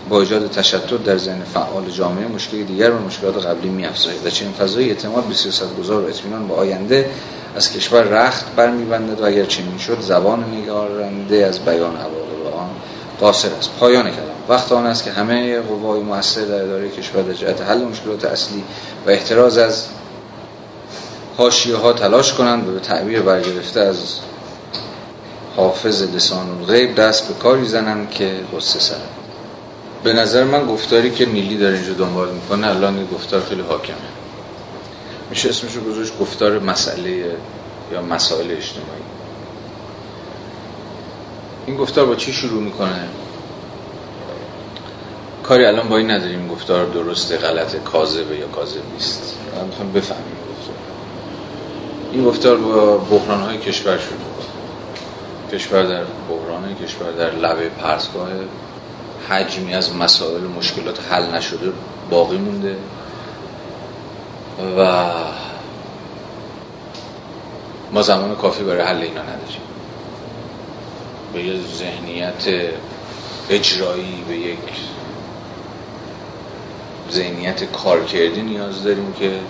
با 0.09 0.21
ایجاد 0.21 0.51
تشتت 0.51 1.05
در 1.05 1.19
ذهن 1.19 1.43
فعال 1.55 1.91
جامعه 1.91 2.27
مشکل 2.27 2.63
دیگر 2.63 2.91
و 2.91 2.99
مشکلات 2.99 3.47
قبلی 3.47 3.69
می‌افزاید 3.69 4.27
و 4.27 4.31
چنین 4.31 4.53
فضای 4.53 4.89
اعتماد 4.89 5.25
به 5.25 5.35
سیاستگزار 5.35 6.05
و 6.05 6.07
اطمینان 6.07 6.49
به 6.49 6.55
آینده 6.55 7.11
از 7.57 7.73
کشور 7.73 8.03
رخت 8.03 8.55
برمیبندد 8.57 9.21
و 9.21 9.25
اگر 9.25 9.45
چنین 9.45 9.79
شد 9.79 10.01
زبان 10.01 10.45
نگارنده 10.45 11.47
از 11.47 11.59
بیان 11.59 11.97
عواقب 11.97 12.57
آن 12.57 12.71
قاصر 13.21 13.49
است. 13.59 13.71
پایان 13.81 14.03
کلام. 14.03 14.37
وقت 14.49 14.73
آن 14.73 14.87
است 14.87 15.05
که 15.05 15.11
همه 15.11 15.61
قوای 15.61 16.01
مؤثر 16.01 16.45
در 16.45 16.63
اداره 16.63 16.89
کشور 16.89 17.23
در 17.23 17.33
جهت 17.33 17.61
حل 17.63 17.85
مشکلات 17.85 18.25
اصلی 18.25 18.65
و 19.07 19.11
احتراز 19.11 19.59
از 19.59 19.87
حاشیه 21.37 21.77
ها 21.77 21.93
تلاش 21.93 22.33
کنند 22.33 22.69
و 22.69 22.73
به 22.73 22.81
تعبیر 22.81 23.21
برگرفته 23.21 23.81
از 23.81 23.97
حافظ 25.57 26.03
لسان 26.03 26.65
غیب 26.69 26.95
دست 26.95 27.29
به 27.29 27.35
کاری 27.35 27.67
زنند 27.67 28.11
که 28.11 28.41
غصه 28.53 28.81
سرم 28.81 29.26
به 30.05 30.13
نظر 30.13 30.45
من 30.45 30.67
گفتاری 30.67 31.11
که 31.11 31.27
نیلی 31.27 31.59
داره 31.59 31.75
اینجا 31.75 31.93
دنبال 31.93 32.29
می‌کنه 32.29 32.67
الان 32.67 32.97
این 32.97 33.07
گفتار 33.07 33.41
خیلی 33.41 33.63
حاکمه. 33.63 33.97
میشه 35.31 35.49
اسمشو 35.49 35.81
گذاشت 35.81 36.19
گفتار 36.19 36.59
مسئله 36.59 37.37
یا 37.93 38.03
مسائل 38.03 38.51
اجتماعی. 38.51 39.03
این 41.67 41.77
گفتار 41.77 42.07
با 42.07 42.15
چی 42.15 42.33
شروع 42.33 42.63
می‌کنه؟ 42.63 43.09
کاری 45.43 45.65
الان 45.65 45.89
با 45.89 45.97
این 45.97 46.11
نداریم 46.11 46.49
گفتار 46.49 46.87
درسته 46.87 47.37
غلط 47.37 47.77
کاذبه 47.77 48.37
یا 48.37 48.47
کاذب 48.47 48.83
نیست. 48.93 49.39
من 49.57 49.65
می‌خوام 49.65 49.93
بفهمیم 49.93 50.37
گفتار. 50.51 50.77
این 52.13 52.25
گفتار 52.25 52.57
با 52.57 52.97
بحران 52.97 53.41
های 53.41 53.59
کشور 53.59 53.99
شروع 53.99 54.37
کشور 55.53 55.83
در 55.83 56.05
بحران 56.29 56.75
کشور 56.75 57.13
در 57.13 57.31
لبه 57.31 57.69
پرسگاه 57.69 58.29
حجمی 59.29 59.75
از 59.75 59.97
مسائل 59.97 60.43
مشکلات 60.43 61.13
حل 61.13 61.35
نشده 61.35 61.73
باقی 62.11 62.37
مونده. 62.37 62.77
و 64.79 65.05
ما 67.93 68.03
زمان 68.03 68.35
کافی 68.35 68.65
برای 68.65 68.83
حل 68.83 68.97
اینا 68.97 69.23
نداریم. 69.23 69.61
به 71.33 71.45
یه 71.45 71.61
ذهنیت 71.79 72.73
اجرایی 73.51 74.25
به 74.29 74.37
یک 74.37 74.59
ذهنیت 77.13 77.65
کارکردی 77.65 78.43
نیاز 78.43 78.83
داریم 78.83 79.13
که 79.13 79.41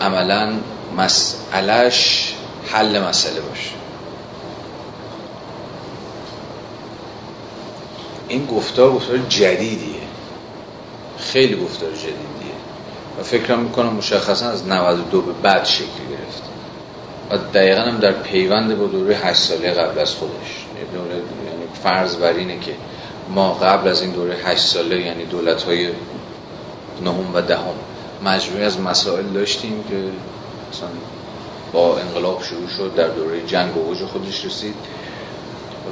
عملا 0.00 0.52
مسئلهش 0.96 2.34
حل 2.72 3.00
مسئله 3.00 3.40
باشه. 3.40 3.85
این 8.28 8.46
گفتار 8.46 8.90
گفتار 8.92 9.18
جدیدیه. 9.18 10.00
خیلی 11.18 11.56
گفتار 11.56 11.90
جدیدیه. 11.92 12.56
و 13.20 13.22
فکرم 13.22 13.58
می‌کنم 13.58 13.92
مشخصا 13.92 14.48
از 14.48 14.68
92 14.68 15.22
به 15.22 15.32
بعد 15.32 15.64
شکل 15.64 15.84
گرفت. 16.10 16.42
و 17.30 17.36
دقیقا 17.54 17.80
هم 17.80 17.98
در 17.98 18.12
پیوند 18.12 18.78
با 18.78 18.86
دوره 18.86 19.16
8 19.16 19.40
ساله 19.40 19.70
قبل 19.70 19.98
از 19.98 20.14
خودش. 20.14 20.66
یعنی, 20.94 21.08
یعنی 21.08 21.66
فرض 21.82 22.16
بر 22.16 22.32
اینه 22.32 22.58
که 22.58 22.72
ما 23.34 23.52
قبل 23.52 23.88
از 23.88 24.02
این 24.02 24.10
دوره 24.10 24.36
8 24.44 24.66
ساله 24.66 25.00
یعنی 25.00 25.24
دولت 25.24 25.62
های 25.62 25.88
نهم 27.04 27.34
و 27.34 27.42
دهم 27.42 27.74
مجموعی 28.24 28.64
از 28.64 28.80
مسائل 28.80 29.26
داشتیم 29.26 29.84
که 29.90 29.96
مثلا 30.72 30.88
با 31.72 31.98
انقلاب 31.98 32.42
شروع 32.42 32.68
شد 32.68 32.94
در 32.94 33.08
دوره 33.08 33.46
جنگ 33.46 33.78
اوج 33.78 33.98
خودش 34.04 34.44
رسید. 34.44 34.74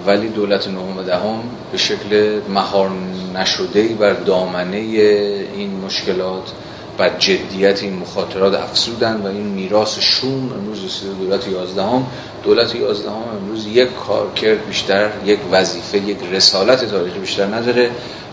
ولی 0.07 0.29
دولت 0.29 0.69
نهم 0.69 0.99
و 0.99 1.03
دهم 1.03 1.41
به 1.73 1.79
شکل 1.79 2.41
مهار 2.49 2.91
نشده 3.35 3.89
بر 3.89 4.13
دامنه 4.13 4.77
این 4.77 5.81
مشکلات 5.87 6.53
و 6.99 7.11
جدیت 7.19 7.83
این 7.83 7.97
مخاطرات 7.97 8.55
افسودن 8.55 9.17
و 9.17 9.27
این 9.27 9.47
میراث 9.47 9.99
شوم 9.99 10.53
امروز 10.53 10.85
رسیده 10.85 11.13
دولت 11.13 11.49
11 11.49 11.83
هم 11.83 12.07
دولت 12.45 12.75
11 12.75 13.11
هم 13.11 13.17
امروز 13.43 13.67
یک 13.67 13.89
کار 14.07 14.33
کرد 14.33 14.67
بیشتر 14.67 15.11
یک 15.25 15.39
وظیفه 15.53 15.99
یک 15.99 16.17
رسالت 16.33 16.85
تاریخی 16.85 17.19
بیشتر 17.19 17.47
نداره 17.47 17.91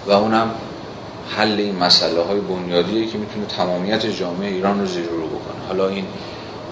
و 0.08 0.12
اونم 0.12 0.52
حل 1.38 1.52
این 1.52 1.76
مسئله 1.76 2.22
های 2.22 2.40
بنیادیه 2.40 3.08
که 3.08 3.18
می‌تونه 3.18 3.46
تمامیت 3.46 4.06
جامعه 4.06 4.50
ایران 4.50 4.80
رو 4.80 4.86
زیر 4.86 5.06
رو 5.06 5.28
بکنه. 5.28 5.68
حالا 5.68 5.88
این 5.88 6.06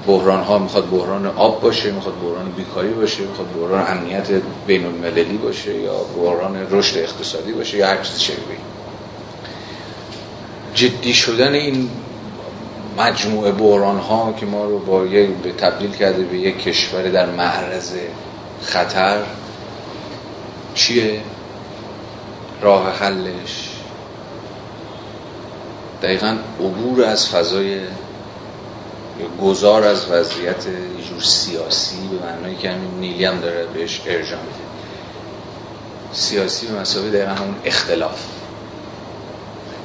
بحران 0.07 0.43
ها 0.43 0.59
می‌خواد 0.59 0.89
بحران 0.89 1.25
آب 1.25 1.61
باشه 1.61 1.91
می‌خواد 1.91 2.15
بحران 2.15 2.51
بیکاری 2.51 2.93
باشه 2.93 3.23
می‌خواد 3.23 3.47
بحران 3.53 3.97
امنیت 3.97 4.27
بین 4.67 4.85
المللی 4.85 5.37
باشه 5.37 5.75
یا 5.75 5.93
بحران 5.93 6.67
رشد 6.71 6.97
اقتصادی 6.97 7.51
باشه 7.51 7.77
یا 7.77 7.87
هر 7.87 8.01
چیز 8.03 8.19
شبیه 8.19 8.57
جدی 10.75 11.13
شدن 11.13 11.53
این 11.53 11.89
مجموعه 12.97 13.51
بحران 13.51 13.99
ها 13.99 14.33
که 14.39 14.45
ما 14.45 14.65
رو 14.65 14.79
با 14.79 15.05
یک 15.05 15.29
به 15.29 15.51
تبدیل 15.51 15.91
کرده 15.91 16.23
به 16.23 16.37
یک 16.37 16.63
کشور 16.63 17.03
در 17.03 17.25
معرض 17.25 17.91
خطر 18.61 19.21
چیه؟ 20.75 21.21
راه 22.61 22.89
حلش. 22.99 23.69
دقیقا 26.01 26.37
عبور 26.59 27.03
از 27.03 27.29
فضای 27.29 27.79
گذار 29.41 29.83
از 29.83 30.11
وضعیت 30.11 30.63
جور 31.09 31.21
سیاسی 31.21 31.97
به 32.07 32.25
معنی 32.25 32.55
که 32.55 32.69
همین 32.69 32.91
نیلی 32.99 33.25
هم 33.25 33.39
داره 33.39 33.65
بهش 33.65 34.01
ارجاع 34.05 34.39
میده. 34.39 34.69
سیاسی 36.13 36.67
به 36.67 36.79
مسابقه 36.79 37.09
دقیقا 37.09 37.31
همون 37.31 37.55
اختلاف. 37.65 38.19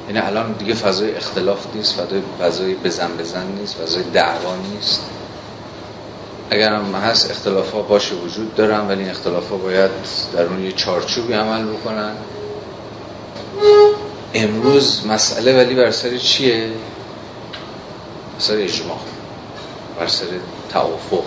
یعنی 0.07 0.19
الان 0.19 0.51
دیگه 0.51 0.73
فضای 0.73 1.15
اختلاف 1.15 1.65
نیست 1.75 1.93
فضای 1.93 2.21
فضای 2.39 2.73
بزن 2.73 3.17
بزن 3.17 3.47
نیست 3.47 3.75
فضای 3.75 4.03
دعوا 4.03 4.55
نیست. 4.55 5.01
اگر 6.49 6.73
هم 6.73 6.95
هست 6.95 7.31
اختلاف 7.31 7.71
ها 7.71 7.81
باشه 7.81 8.15
وجود 8.15 8.55
دارن 8.55 8.87
ولی 8.87 9.01
این 9.01 9.09
اختلاف 9.09 9.49
ها 9.49 9.57
باید 9.57 9.91
در 10.33 10.45
اون 10.45 10.63
یه 10.63 10.71
چارچوبی 10.71 11.33
عمل 11.33 11.65
بکنن. 11.65 12.15
امروز 14.33 15.07
مسئله 15.07 15.57
ولی 15.57 15.75
بر 15.75 15.91
سر 15.91 16.17
چیه؟ 16.17 16.69
سر 18.39 18.55
اجماع. 18.55 18.97
بر 19.99 20.07
سر 20.07 20.25
توافق. 20.73 21.23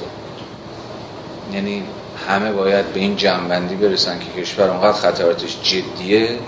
یعنی 1.52 1.82
همه 2.28 2.52
باید 2.52 2.92
به 2.92 3.00
این 3.00 3.16
جنبندی 3.16 3.74
برسن 3.74 4.18
که 4.18 4.42
کشور 4.42 4.70
اونقدر 4.70 4.92
خطراتش 4.92 5.56
جدیه 5.62 6.38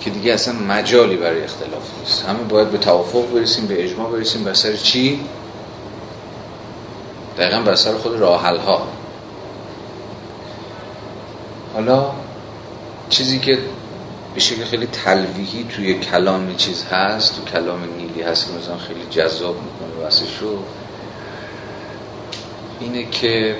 که 0.00 0.10
دیگه 0.10 0.32
اصلا 0.32 0.54
مجالی 0.54 1.16
برای 1.16 1.44
اختلاف 1.44 1.90
نیست. 2.00 2.24
همه 2.24 2.38
باید 2.38 2.70
به 2.70 2.78
توافق 2.78 3.26
برسیم 3.34 3.66
به 3.66 3.84
اجماع 3.84 4.10
برسیم 4.10 4.44
بر 4.44 4.54
سر 4.54 4.76
چی؟ 4.76 5.20
دقیقا 7.38 7.60
بر 7.60 7.74
سر 7.74 7.94
خود 7.94 8.16
راحل 8.16 8.56
ها 8.58 8.88
حالا 11.74 12.10
چیزی 13.10 13.38
که 13.38 13.58
به 14.34 14.40
شکل 14.40 14.64
خیلی 14.64 14.86
تلویحی 14.86 15.64
توی 15.64 15.94
کلام 15.94 16.56
چیز 16.56 16.84
هست 16.84 17.36
تو 17.36 17.44
کلام 17.44 17.80
نیلی 17.96 18.22
هست 18.22 18.46
که 18.46 18.52
مثلا 18.52 18.76
خیلی 18.78 19.06
جذاب 19.10 19.56
می‌کنه 19.56 20.04
واسه 20.04 20.26
شو 20.26 20.58
اینه 22.80 23.04
که 23.10 23.56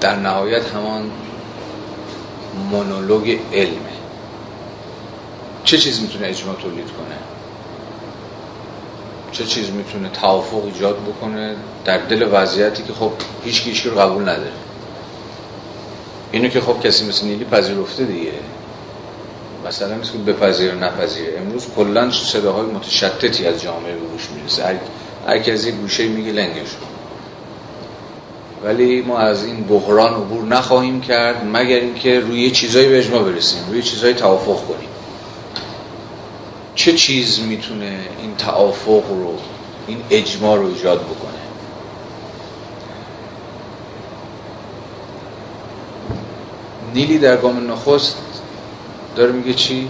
در 0.00 0.16
نهایت 0.16 0.74
همان 0.74 1.10
مونولوگ 2.70 3.38
علمه. 3.52 3.90
چه 5.64 5.78
چیز 5.78 6.00
می‌تونه 6.00 6.26
اجماع 6.26 6.56
تولید 6.56 6.86
کنه؟ 6.86 7.16
چه 9.32 9.44
چیز 9.44 9.70
می‌تونه 9.70 10.08
توافق 10.08 10.64
ایجاد 10.64 10.98
بکنه 10.98 11.56
در 11.84 11.98
دل 11.98 12.28
وضعیتی 12.32 12.82
که 12.82 12.92
خب 12.92 13.12
هیچ 13.44 13.62
هیچ 13.62 13.86
رو 13.86 13.98
قبول 13.98 14.22
نداره؟ 14.22 14.52
اینو 16.32 16.48
که 16.48 16.60
خب 16.60 16.80
کسی 16.80 17.08
مثل 17.08 17.26
نیلی 17.26 17.44
پذیرفته 17.44 18.04
دیگه. 18.04 18.32
مثلا 19.70 19.98
که 19.98 20.32
بپذیر 20.32 20.74
نپذیره. 20.74 21.38
امروز 21.38 21.66
کلا 21.76 22.10
صداهای 22.10 22.66
متشتتی 22.66 23.46
از 23.46 23.62
جامعه 23.62 23.92
به 23.92 24.06
گوش 24.06 24.28
می‌رسه. 24.36 24.64
هر, 24.64 24.74
هر 25.26 25.38
کسی 25.38 25.72
گوشه 25.72 26.08
میگه 26.08 26.32
لنگش 26.32 26.68
ولی 28.64 29.02
ما 29.02 29.18
از 29.18 29.44
این 29.44 29.64
بحران 29.64 30.14
عبور 30.14 30.44
نخواهیم 30.44 31.00
کرد 31.00 31.46
مگر 31.52 31.76
اینکه 31.76 32.20
روی 32.20 32.50
چیزایی 32.50 32.88
به 32.88 32.98
اجماع 32.98 33.22
برسیم 33.22 33.60
روی 33.68 33.82
چیزایی 33.82 34.14
توافق 34.14 34.66
کنیم. 34.66 34.88
چه 36.74 36.92
چیز 36.92 37.40
می‌تونه 37.40 37.98
این 38.22 38.36
توافق 38.36 39.08
رو 39.08 39.38
این 39.86 40.02
اجماع 40.10 40.58
رو 40.58 40.66
ایجاد 40.66 41.00
بکنه؟ 41.00 41.40
نیلی 46.94 47.18
در 47.18 47.36
گام 47.36 47.70
نخست 47.70 48.29
داره 49.16 49.32
میگه 49.32 49.54
چی؟ 49.54 49.88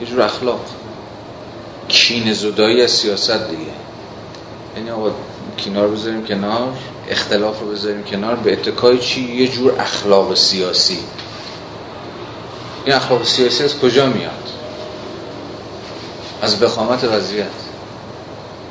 یه 0.00 0.06
جور 0.06 0.22
اخلاق. 0.22 0.60
کین 1.88 2.32
زدایی 2.32 2.82
از 2.82 2.90
سیاست 2.90 3.50
دیگه. 3.50 3.72
یعنی 4.76 4.90
آقا 4.90 5.10
کینا 5.56 5.84
رو 5.84 5.92
بذاریم 5.92 6.24
کنار 6.24 6.72
اختلاف 7.08 7.60
رو 7.60 7.70
بذاریم 7.70 8.04
کنار 8.04 8.36
به 8.36 8.52
اتکای 8.52 8.98
چی؟ 8.98 9.34
یه 9.34 9.48
جور 9.48 9.80
اخلاق 9.80 10.34
سیاسی. 10.34 10.98
این 12.84 12.94
اخلاق 12.94 13.24
سیاسی 13.24 13.64
از 13.64 13.78
کجا 13.78 14.06
میاد؟ 14.06 14.50
از 16.42 16.60
بخامت 16.60 17.04
وضعیت. 17.04 17.46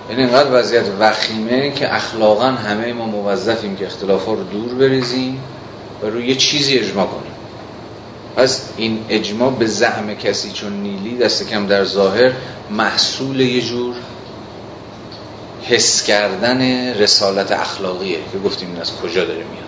یعنی 0.09 0.23
اینقدر 0.23 0.49
وضعیت 0.51 0.85
وخیمه 0.99 1.71
که 1.71 1.95
اخلاقا 1.95 2.45
همه 2.45 2.93
ما 2.93 3.05
موظفیم 3.05 3.75
که 3.75 3.85
اختلاف 3.85 4.25
ها 4.25 4.33
رو 4.33 4.43
دور 4.43 4.73
بریزیم 4.73 5.43
و 6.03 6.05
روی 6.05 6.27
یه 6.27 6.35
چیزی 6.35 6.79
اجماع 6.79 7.05
کنیم. 7.05 7.36
پس 8.37 8.61
این 8.77 9.05
اجماع 9.09 9.51
به 9.51 9.65
زعم 9.65 10.13
کسی 10.13 10.51
چون 10.51 10.73
نیلی 10.73 11.17
دست 11.17 11.49
کم 11.49 11.67
در 11.67 11.83
ظاهر 11.83 12.31
محصول 12.71 13.39
یه 13.39 13.61
جور 13.61 13.95
حس 15.63 16.03
کردن 16.03 16.61
رسالت 16.93 17.51
اخلاقیه 17.51 18.17
که 18.31 18.39
گفتیم 18.39 18.69
این 18.69 18.81
از 18.81 18.91
کجا 18.95 19.25
داره 19.25 19.43
میاد. 19.43 19.67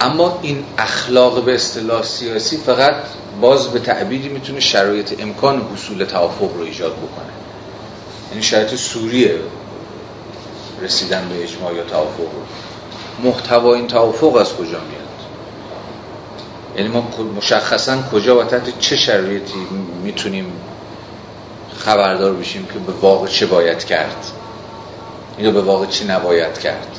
اما 0.00 0.38
این 0.42 0.64
اخلاق 0.78 1.44
به 1.44 1.54
اصطلاح 1.54 2.02
سیاسی 2.02 2.56
فقط 2.56 2.94
باز 3.40 3.68
به 3.68 3.78
تعبیری 3.78 4.28
می‌تونه 4.28 4.60
شرایط 4.60 5.20
امکان 5.20 5.68
حصول 5.74 6.04
توافق 6.04 6.56
رو 6.56 6.62
ایجاد 6.64 6.92
بکنه. 6.92 7.32
یعنی 8.30 8.42
شرایط 8.42 8.74
سوریه 8.74 9.38
رسیدن 10.82 11.28
به 11.28 11.44
اجماع 11.44 11.74
یا 11.74 11.84
توافق 11.84 12.20
رو. 12.20 12.44
محتوا 13.30 13.74
این 13.74 13.86
توافق 13.86 14.36
از 14.36 14.52
کجا 14.52 14.64
میاد؟ 14.64 15.03
یعنی 16.76 16.88
ما 16.88 17.08
مشخصا 17.36 18.02
کجا 18.12 18.38
و 18.38 18.44
تحت 18.44 18.78
چه 18.78 18.96
شرایطی 18.96 19.58
می‌تونیم 20.02 20.52
خبردار 21.76 22.32
بشیم 22.32 22.66
که 22.66 22.78
به 22.78 22.92
واقع 22.92 23.26
چه 23.26 23.46
باید 23.46 23.84
کرد 23.84 24.26
اینو 25.38 25.52
به 25.52 25.60
واقع 25.60 25.86
چی 25.86 26.04
نباید 26.04 26.58
کرد. 26.58 26.98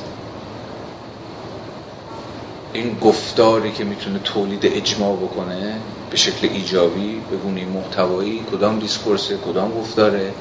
این 2.72 2.98
گفتاری 3.00 3.72
که 3.72 3.84
می‌تونه 3.84 4.18
تولید 4.18 4.66
اجماع 4.66 5.16
بکنه 5.16 5.76
به 6.10 6.16
شکل 6.16 6.48
ایجابی 6.52 7.20
به 7.30 7.36
گونه 7.36 7.64
محتوایی 7.64 8.44
کدام 8.52 8.78
دیسکورسه 8.78 9.36
کدام 9.36 9.80
گفتاره 9.80 10.32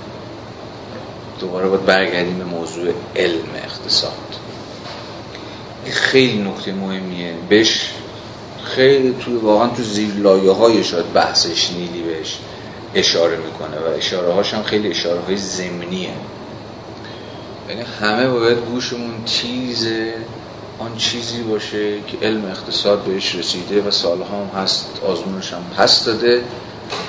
دوباره 1.40 1.68
باید 1.68 1.86
برگردیم 1.86 2.38
به 2.38 2.44
موضوع 2.44 2.94
علم 3.16 3.50
اقتصاد. 3.56 4.12
این 5.86 5.94
خیلی 5.94 6.38
نکته 6.38 6.74
مهمیه. 6.74 7.34
بهش 7.50 7.92
خیلی 8.76 9.16
تو 9.26 9.40
واقعا 9.40 9.68
تو 9.68 9.84
زیر 9.84 10.14
لایه 10.14 10.52
های 10.52 10.84
شاید 10.84 11.14
بحثش 11.14 11.72
نیلی 11.72 12.02
بهش 12.02 12.40
اشاره 12.96 13.38
می‌کنه 13.38 13.80
و 13.80 13.98
اشاره 13.98 14.34
هاش 14.34 14.54
هم 14.54 14.64
خیلی 14.64 14.90
اشاره 14.90 15.20
های 15.20 15.38
زمینیه 15.38 16.14
یعنی 17.70 17.82
همه 18.02 18.30
باید 18.30 18.58
گوشمون 18.58 19.14
تیز 19.26 19.88
آن 20.80 20.98
چیزی 20.98 21.44
باشه 21.44 22.02
که 22.02 22.18
علم 22.22 22.46
اقتصاد 22.46 23.04
بهش 23.04 23.36
رسیده 23.36 23.82
و 23.82 23.92
سالها 23.92 24.38
هم 24.38 24.62
هست 24.62 25.00
آزمونش 25.08 25.54
هم 25.54 25.64
هست 25.78 26.06
داده 26.06 26.38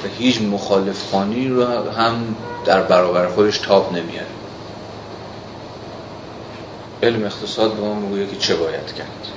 و 0.04 0.08
هیچ 0.18 0.42
مخالف 0.42 1.10
خانی 1.10 1.48
رو 1.48 1.64
هم 1.90 2.36
در 2.64 2.82
برابر 2.82 3.28
خودش 3.28 3.58
تاب 3.58 3.92
نمیاره. 3.92 4.26
علم 7.02 7.24
اقتصاد 7.24 7.74
به 7.74 7.80
ما 7.80 7.94
می‌گویه 7.94 8.26
که 8.26 8.36
چه 8.36 8.54
باید 8.54 8.94
کرد؟ 8.98 9.35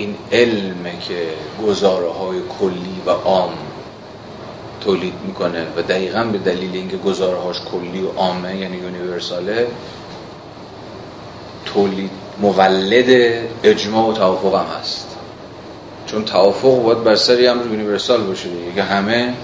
این 0.00 0.16
علمه 0.32 0.92
که 1.00 1.28
گزاره 1.66 2.08
های 2.08 2.38
کلی 2.60 3.02
و 3.06 3.10
عام 3.10 3.52
تولید 4.80 5.14
می‌کنه 5.26 5.66
و 5.76 5.82
دقیقا 5.82 6.24
به 6.24 6.38
دلیل 6.38 6.74
اینکه 6.74 6.96
گزاره 6.96 7.38
هاش 7.38 7.56
کلی 7.72 8.02
و 8.02 8.08
عامه 8.08 8.56
یعنی 8.56 8.76
universal 8.76 9.57
ه 9.57 9.66
تولید 11.64 12.10
مولد 12.38 13.40
اجماع 13.64 14.10
و 14.10 14.12
توافق 14.12 14.54
هم 14.54 14.66
هست. 14.80 15.16
چون 16.06 16.24
توافق 16.24 16.82
باید 16.82 17.04
بر 17.04 17.14
سر 17.14 17.48
امر 17.48 17.66
universal 17.66 18.22
باشه 18.22 18.48
دیگه. 18.48 18.82
همه 18.82 19.34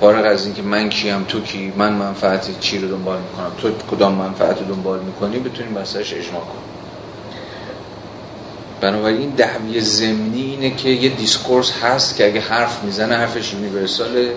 فارغ 0.00 0.26
از 0.26 0.46
اینکه 0.46 0.62
من 0.62 0.88
کیم 0.88 1.24
تو 1.24 1.40
کی 1.40 1.72
من 1.76 1.92
منفعت 1.92 2.60
چی 2.60 2.78
رو 2.78 2.88
دنبال 2.88 3.18
می‌کنم 3.18 3.52
تو 3.58 3.96
کدام 3.96 4.14
منفعت 4.14 4.58
رو 4.58 4.74
دنبال 4.74 5.00
می‌کنی 5.00 5.38
بتونیم 5.38 5.74
بر 5.74 5.84
سرش 5.84 6.12
اجماع 6.12 6.42
کنیم. 6.42 6.73
بنابراین 8.84 9.30
دعوی 9.30 9.80
ضمنی 9.80 10.42
اینه 10.42 10.76
که 10.76 10.88
یه 10.88 11.08
discourse 11.08 11.72
هست 11.82 12.16
که 12.16 12.26
اگه 12.26 12.40
حرف 12.40 12.82
می‌زنه 12.82 13.16
حرفش 13.16 13.52
universal 13.52 14.26
ه 14.26 14.34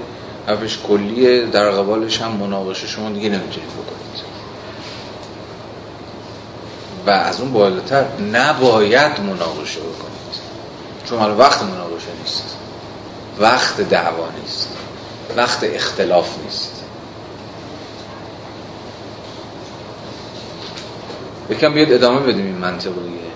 حرفش 0.48 0.78
کلیه 0.88 1.46
در 1.46 1.72
قبالش 1.72 2.22
هم 2.22 2.32
مناقشه. 2.32 2.88
شما 2.88 3.10
دیگه 3.10 3.30
نمی‌تونید 3.30 3.70
بکنید. 3.70 4.24
و 7.06 7.10
از 7.10 7.42
اون 7.42 7.54
بالاتر 7.54 8.06
نباید 8.34 9.20
مناقشه 9.20 9.80
بکنید. 9.80 10.38
چون 11.10 11.20
حالا 11.20 11.36
وقت 11.36 11.64
مناقشه 11.64 12.08
نیست. 12.24 12.58
وقت 13.40 13.82
دعوا 13.82 14.28
نیست. 14.42 14.70
وقت 15.38 15.60
اختلاف 15.64 16.30
نیست. 16.44 16.84
یکم 21.50 21.74
بیاد 21.74 21.92
ادامه 21.92 22.20
بدیم 22.20 22.46
این 22.46 22.58
منطق 22.58 22.90
دیگه 22.90 23.27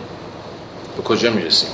به 1.02 1.07
کجا 1.07 1.32
می‌رسیم 1.32 1.69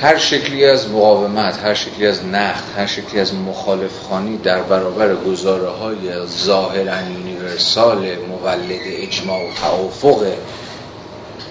هر 0.00 0.18
شکلی 0.18 0.64
از 0.64 0.88
مقاومت 0.88 1.58
هر 1.64 1.74
شکلی 1.74 2.06
از 2.06 2.24
نقد 2.24 2.62
هر 2.76 2.86
شکلی 2.86 3.20
از 3.20 3.34
مخالف 3.34 3.90
خانی 4.08 4.36
در 4.36 4.62
برابر 4.62 5.14
گزاره 5.14 5.68
های 5.68 6.26
ظاهرا 6.26 7.02
یونیورسال 7.02 8.16
مولد 8.16 8.80
اجماع 8.84 9.38
و 9.38 9.52
توافق 9.60 10.26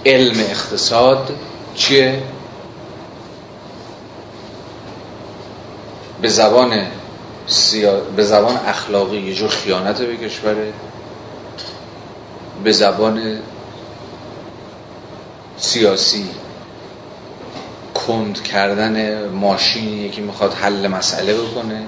علم 0.05 0.39
اقتصاد 0.39 1.29
چیه؟ 1.75 2.23
به 6.21 6.29
زبان 6.29 6.87
سیا... 7.47 7.99
به 7.99 8.23
زبان 8.23 8.59
اخلاقی 8.67 9.17
یه 9.17 9.33
جور 9.33 9.49
خیانت 9.49 10.01
به 10.01 10.17
کشوره 10.17 10.73
به 12.63 12.71
زبان 12.71 13.39
سیاسی 15.57 16.29
کند 17.93 18.43
کردن 18.43 19.27
ماشینی 19.29 20.09
که 20.09 20.21
می‌خواد 20.21 20.53
حل 20.53 20.87
مسئله 20.87 21.33
بکنه 21.33 21.83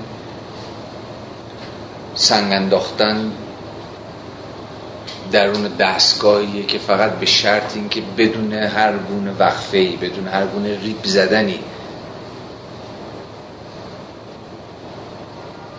سنگ 2.15 2.53
انداختن 2.53 3.31
درون 5.31 5.67
دستگاهیه 5.79 6.65
که 6.65 6.77
فقط 6.77 7.11
به 7.11 7.25
شرط 7.25 7.75
اینکه 7.75 8.01
بدون 8.17 8.53
هر 8.53 8.97
گونه 8.97 9.31
وقفه‌ای 9.39 9.95
بدون 9.95 10.27
هر 10.27 10.45
گونه 10.45 10.79
ریب 10.79 11.03
زدنی 11.03 11.59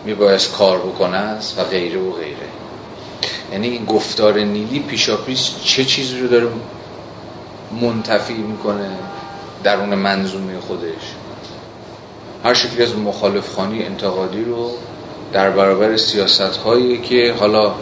میباید 0.04 0.50
کار 0.58 0.78
بکنه 0.78 1.16
است 1.16 1.58
و 1.58 1.64
غیره 1.64 2.00
و 2.00 2.12
غیره. 2.12 2.48
یعنی 3.52 3.68
این 3.68 3.84
گفتار 3.84 4.38
نیلی 4.38 4.80
پیشا 4.80 5.16
پیش 5.16 5.50
چه 5.64 5.84
چیزی 5.84 6.20
رو 6.20 6.28
داره 6.28 6.48
منتفی 7.72 8.34
می‌کنه 8.34 8.90
درون 9.64 9.94
منظومه 9.94 10.60
خودش. 10.60 11.14
هر 12.44 12.54
شکلی 12.54 12.82
از 12.82 12.96
مخالفخانی 12.96 13.82
انتقادی 13.82 14.44
رو 14.44 14.70
در 15.32 15.50
برابر 15.50 15.96
سیاست 15.96 16.40
هایی 16.40 16.98
که 16.98 17.34
حالا 17.38 17.74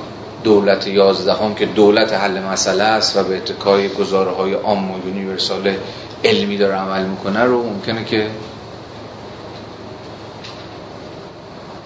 دولت 0.44 0.86
یازدهم 0.86 1.54
که 1.54 1.66
دولت 1.66 2.12
حل 2.12 2.42
مسئله 2.42 2.84
است 2.84 3.16
و 3.16 3.22
به 3.22 3.36
اتکای 3.36 3.88
گزاره 3.88 4.30
های 4.30 4.52
عام 4.52 4.90
و 4.90 5.06
یونیورسال 5.06 5.76
علمی 6.24 6.56
داره 6.56 6.74
عمل 6.74 7.04
می‌کنه 7.04 7.44
رو 7.44 7.62
ممکنه 7.62 8.04
که 8.04 8.30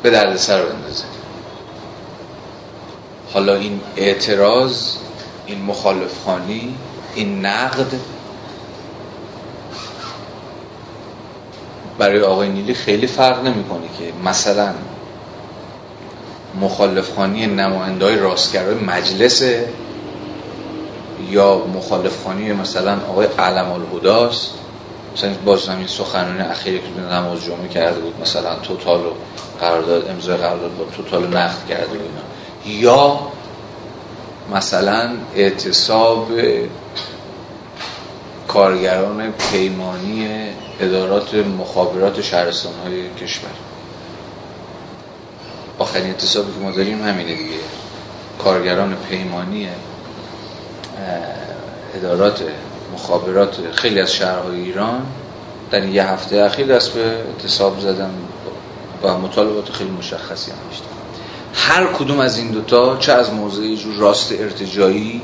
به 0.03 0.11
درد 0.11 0.37
سر 0.37 0.63
بندازه. 0.63 1.05
حالا 3.33 3.55
این 3.55 3.81
اعتراض 3.97 4.97
این 5.47 5.63
مخالفخانی 5.63 6.75
این 7.15 7.47
نقد 7.47 7.87
برای 11.99 12.21
آقای 12.23 12.49
نیلی 12.49 12.75
خیلی 12.75 13.07
فرق 13.07 13.45
نمی‌کنه 13.45 13.87
که 13.99 14.13
مثلا 14.25 14.75
مخالفخانی 16.61 17.47
نماینده 17.47 18.05
های 18.05 18.17
راستگرای 18.17 18.75
مجلس 18.75 19.43
یا 21.31 21.63
مخالفخانی 21.75 22.53
مثلا 22.53 22.99
آقای 23.09 23.27
علم 23.39 23.73
الهداست 23.73 24.51
مثلا 25.17 25.31
باز 25.45 25.69
همین 25.69 25.87
سخنان 25.87 26.41
اخیری 26.41 26.79
که 26.79 27.15
نماز 27.15 27.45
جمعه 27.45 27.69
کرده 27.69 28.01
بود 28.01 28.15
مثلا 28.23 28.55
توتال 28.55 29.01
و 29.01 29.11
قرارداد 29.61 30.11
امضای 30.11 30.37
قرارداد 30.37 30.77
با 30.77 30.85
توتال 30.85 31.27
نقد 31.27 31.67
کرده 31.69 31.87
بود. 31.87 32.11
یا 32.67 33.19
مثلا 34.53 35.11
اعتصاب 35.37 36.29
کارگران 38.49 39.33
پیمانی 39.33 40.29
ادارات 40.81 41.35
مخابرات 41.35 42.21
شهرستان 42.21 42.73
های 42.85 43.15
کشور. 43.15 43.51
آخرین 45.79 46.07
اعتصابی 46.07 46.53
که 46.53 46.59
ما 46.59 46.71
داریم 46.71 47.03
همینه 47.03 47.35
دیگه. 47.35 47.55
کارگران 48.39 48.97
پیمانی 49.09 49.69
ادارات 51.95 52.43
مخابرات 52.95 53.57
خیلی 53.73 54.01
از 54.01 54.13
شهرهای 54.13 54.61
ایران 54.61 55.07
در 55.71 55.85
یه 55.85 56.05
هفته 56.05 56.37
اخیر 56.37 56.67
دست 56.67 56.93
به 56.93 57.01
اعتصاب 57.01 57.81
زدن 57.81 58.11
و 59.03 59.19
مطالبات 59.19 59.73
خیلی 59.73 59.91
مشخصی 59.91 60.51
هم 60.51 60.57
داشتن. 60.71 61.02
هر 61.55 61.87
کدوم 61.87 62.21
از 62.21 62.39
این 62.39 62.51
دوتا 62.51 62.97
چه 62.97 63.13
از 63.13 63.33
موضع 63.33 63.75
جور 63.75 63.95
راست 63.95 64.33
ارتجایی؟ 64.33 65.21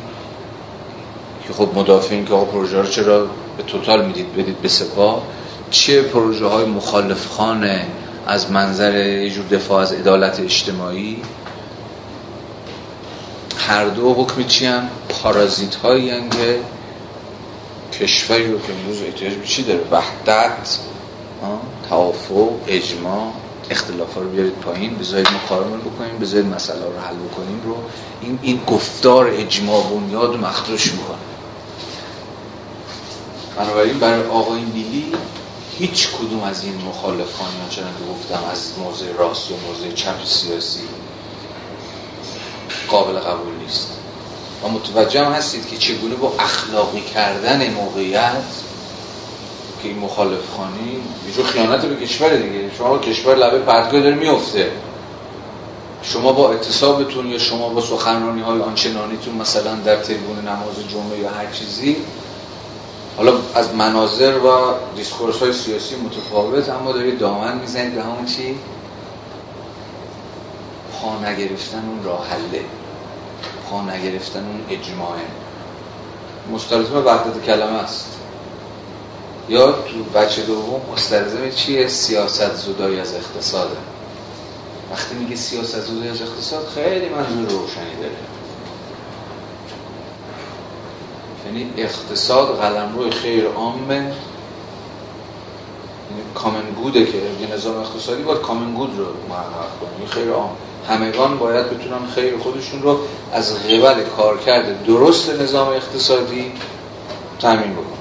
که 1.47 1.55
خب 1.55 1.69
مدافعین 1.75 2.25
که 2.25 2.35
آقا 2.35 2.45
پروژه 2.45 2.81
رو 2.81 2.87
چرا 2.87 3.27
به 3.57 3.63
توتال 3.67 4.07
می‌دید 4.07 4.33
بدید 4.33 4.63
به 4.63 4.69
سپاه؟ 4.69 5.23
چه 5.71 6.03
پروژه 6.03 6.47
های 6.47 6.65
مخالف 6.65 7.27
خانه 7.27 7.87
از 8.27 8.51
منظر 8.51 9.07
یه 9.07 9.31
جور 9.31 9.45
دفاع 9.47 9.81
از 9.81 9.93
عدالت 9.93 10.41
اجتماعی؟ 10.41 11.23
هر 13.59 13.85
دو 13.85 14.15
حکمی 14.15 14.45
چی 14.45 14.67
هم 14.67 14.89
پارازیت 15.09 15.75
هایی 15.75 16.11
که 16.11 16.61
کشوری 18.01 18.53
رو 18.53 18.59
که 18.59 18.73
امروز 18.81 19.03
احتیاج 19.03 19.35
به 19.35 19.47
چی 19.47 19.63
داره؟ 19.63 19.81
وحدت 19.91 20.79
توافق 21.89 22.51
اجماع. 22.67 23.33
اختلاف 23.71 24.15
رو 24.15 24.29
بیارید 24.29 24.53
پایین 24.53 24.99
بذارید 24.99 25.31
ما 25.31 25.39
کارمون 25.49 25.81
بکنیم 25.81 26.19
بذارید 26.19 26.47
مسئله 26.47 26.85
رو 26.85 27.01
حل 27.01 27.17
بکنیم 27.17 27.63
رو 27.65 27.77
این 28.21 28.39
این 28.43 28.61
گفتار 28.67 29.31
اجماع 29.31 29.83
بنیاد 29.83 30.37
مخدوش 30.37 30.93
می‌کنه 30.93 31.19
بنابراین 33.57 33.99
برای 33.99 34.27
آقای 34.27 34.61
میلی 34.61 35.13
هیچ 35.79 36.09
کدوم 36.09 36.43
از 36.43 36.65
این 36.65 36.75
مخالفان 36.75 37.49
چنان 37.71 37.93
که 37.99 38.05
گفتم 38.13 38.45
از 38.53 38.73
موضع 38.79 39.13
راست 39.13 39.51
و 39.51 39.55
موضع 39.69 39.95
چپ 39.95 40.25
سیاسی 40.25 40.81
قابل 42.89 43.19
قبول 43.19 43.55
نیست. 43.55 43.89
و 44.65 44.69
متوجه 44.69 45.25
هستید 45.25 45.69
که 45.69 45.77
چگونه 45.77 46.15
با 46.15 46.35
اخلاقی 46.39 47.01
کردن 47.01 47.71
موقعیت 47.71 48.45
که 49.83 49.89
این 49.89 49.99
مخالف 49.99 50.51
خانی 50.57 50.93
یه 51.29 51.35
جور 51.37 51.45
خیانت 51.45 51.87
به 51.87 52.07
کشور 52.07 52.37
دیگه. 52.37 52.71
شما 52.79 52.99
کشور 52.99 53.35
لبه 53.35 53.59
پرتگاه 53.59 54.01
داره 54.01 54.15
میفته 54.15 54.71
شما 56.03 56.33
با 56.33 56.51
اعتصابتون 56.51 57.27
یا 57.27 57.39
شما 57.39 57.69
با 57.69 57.81
سخنرانی 57.81 58.43
های 58.43 58.61
آنچنانیتون 58.61 59.35
مثلا 59.35 59.75
در 59.75 59.97
تریبون 59.97 60.39
نماز 60.39 60.89
جمعه 60.89 61.19
یا 61.19 61.31
هر 61.31 61.47
چیزی 61.53 61.97
حالا 63.17 63.33
از 63.55 63.75
مناظر 63.75 64.39
و 64.39 64.49
دیسکورس 64.97 65.39
های 65.39 65.53
سیاسی 65.53 65.97
متفاوت 65.97 66.69
اما 66.69 66.93
دارید 66.93 67.19
دامن 67.19 67.59
می‌زنید 67.59 67.95
به 67.95 68.03
همون 68.03 68.27
چی؟ 68.27 68.59
پا 70.93 71.29
نگرفتن 71.29 71.83
اون 71.89 72.05
راه 72.05 72.27
حله. 72.29 72.65
پا 73.71 73.83
نگرفتن 73.83 74.39
اون 74.39 74.61
اجماعه 74.71 75.23
مستلزم 76.53 77.07
وحدت 77.07 77.45
کلمه 77.47 77.83
است. 77.83 78.18
یا 79.49 79.73
تو 79.73 80.19
بچه 80.19 80.43
دوم 80.43 80.81
مستلزم 80.93 81.51
چیه 81.51 81.89
سیاست 81.89 82.55
زدایی 82.55 83.01
از 83.01 83.15
اقتصاده 83.15 83.77
وقتی 84.93 85.15
میگه 85.15 85.37
سیاست 85.37 85.81
زدایی 85.81 86.09
از 86.09 86.23
اقتصاد 86.23 86.67
خیلی 86.75 87.09
منظور 87.09 87.61
روشنی 87.61 87.97
داره. 88.01 88.17
یعنی 91.47 91.73
اقتصاد 91.77 92.61
قلم 92.61 92.95
روی 92.97 93.11
خیر 93.11 93.47
عامه. 93.47 93.95
یعنی 93.95 94.15
کامن 96.35 96.71
گوده 96.83 97.07
که 97.07 97.19
یه 97.41 97.55
نظام 97.55 97.77
اقتصادی 97.77 98.23
باید 98.23 98.41
کامن 98.41 98.75
گود 98.75 98.99
رو 98.99 99.05
محقق 99.29 99.79
کنه. 99.81 99.93
یعنی 99.93 100.07
خیر 100.07 100.31
عام. 100.31 100.51
همگان 100.89 101.39
باید 101.39 101.67
بتونن 101.67 102.07
خیر 102.15 102.39
خودشون 102.39 102.83
رو 102.83 102.99
از 103.33 103.55
قبل 103.55 104.03
کارکرد 104.17 104.85
درست 104.85 105.31
نظام 105.31 105.69
اقتصادی 105.69 106.53
تامین 107.41 107.73
بکنن. 107.73 107.98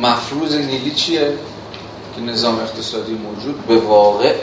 مفروض 0.00 0.54
نیلی 0.54 0.90
چیه؟ 0.90 1.38
که 2.16 2.20
نظام 2.20 2.58
اقتصادی 2.58 3.14
موجود 3.14 3.66
به 3.66 3.76
واقع 3.76 4.34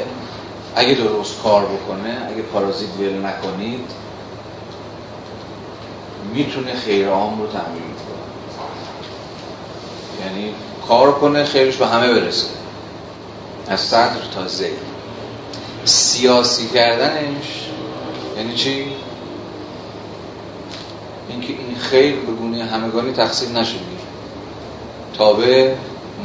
اگه 0.76 0.94
درست 0.94 1.42
کار 1.44 1.66
بکنه 1.66 2.28
اگه 2.30 2.42
پارازیت 2.42 2.90
ول 3.00 3.26
نکنید 3.26 3.92
می‌تونه 6.34 6.74
خیر 6.74 7.08
عام 7.08 7.42
رو 7.42 7.48
تامین 7.48 7.82
کنه 7.82 8.22
یعنی 10.26 10.54
کار 10.88 11.12
کنه 11.12 11.44
خیرش 11.44 11.76
به 11.76 11.88
همه 11.88 12.14
برسه 12.14 12.48
از 13.68 13.80
صدر 13.80 14.22
تا 14.34 14.48
زیر 14.48 14.72
سیاسی 15.86 16.68
کردنش 16.68 17.70
یعنی 18.38 18.54
چی؟ 18.54 18.86
اینکه 21.30 21.54
این 21.54 21.78
خیر 21.80 22.16
به 22.16 22.32
گونه 22.32 22.66
همگانی 22.66 23.12
تقسیم 23.12 23.58
نشه 23.58 23.76
تابع 25.18 25.76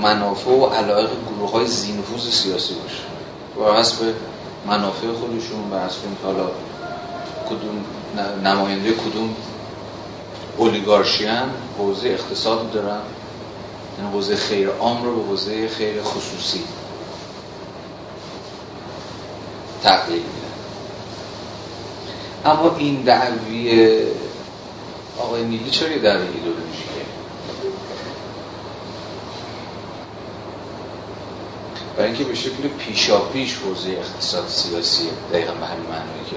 منافع 0.03 0.51
و 0.51 0.67
علایق 0.67 1.11
گروه 1.37 1.51
های 1.51 1.67
زینفوز 1.67 2.31
سیاسی 2.31 2.75
باشه. 2.75 3.17
و 3.61 3.79
حسب 3.79 3.97
منافع 4.67 5.07
خودشون 5.13 5.71
و 5.73 5.87
حسب 5.87 5.99
اینکه 6.05 6.23
حالا 6.25 6.51
کدوم 7.51 7.85
نماینده 8.45 8.93
کدوم 8.93 9.37
اولیگارشیان 10.57 11.51
حوزه 11.79 12.09
اقتصاد 12.09 12.73
دارن 12.73 13.01
یعنی 13.99 14.11
حوزه 14.13 14.37
خیر 14.37 14.69
عام 14.69 15.05
رو 15.05 15.17
به 15.17 15.29
حوزه 15.29 15.69
خیر 15.69 16.03
خصوصی 16.03 16.61
تقلیل 19.83 20.23
اما 22.45 22.77
این 22.79 23.03
دعوی 23.03 23.97
آقای 25.19 25.45
نیلی 25.45 25.71
چرا 25.71 25.89
دعوی 25.89 26.27
ایدولوژیه 26.27 26.86
برای 31.97 32.09
اینکه 32.09 32.25
به 32.25 32.35
شکل 32.35 32.69
پیشا 32.79 33.21
پیش 33.21 33.57
حوزه 33.57 33.91
اقتصاد 33.91 34.49
سیاسی 34.49 35.09
دقیقا 35.33 35.53
به 35.53 35.67
همین 35.67 35.87
معنی 35.87 36.25
که 36.31 36.37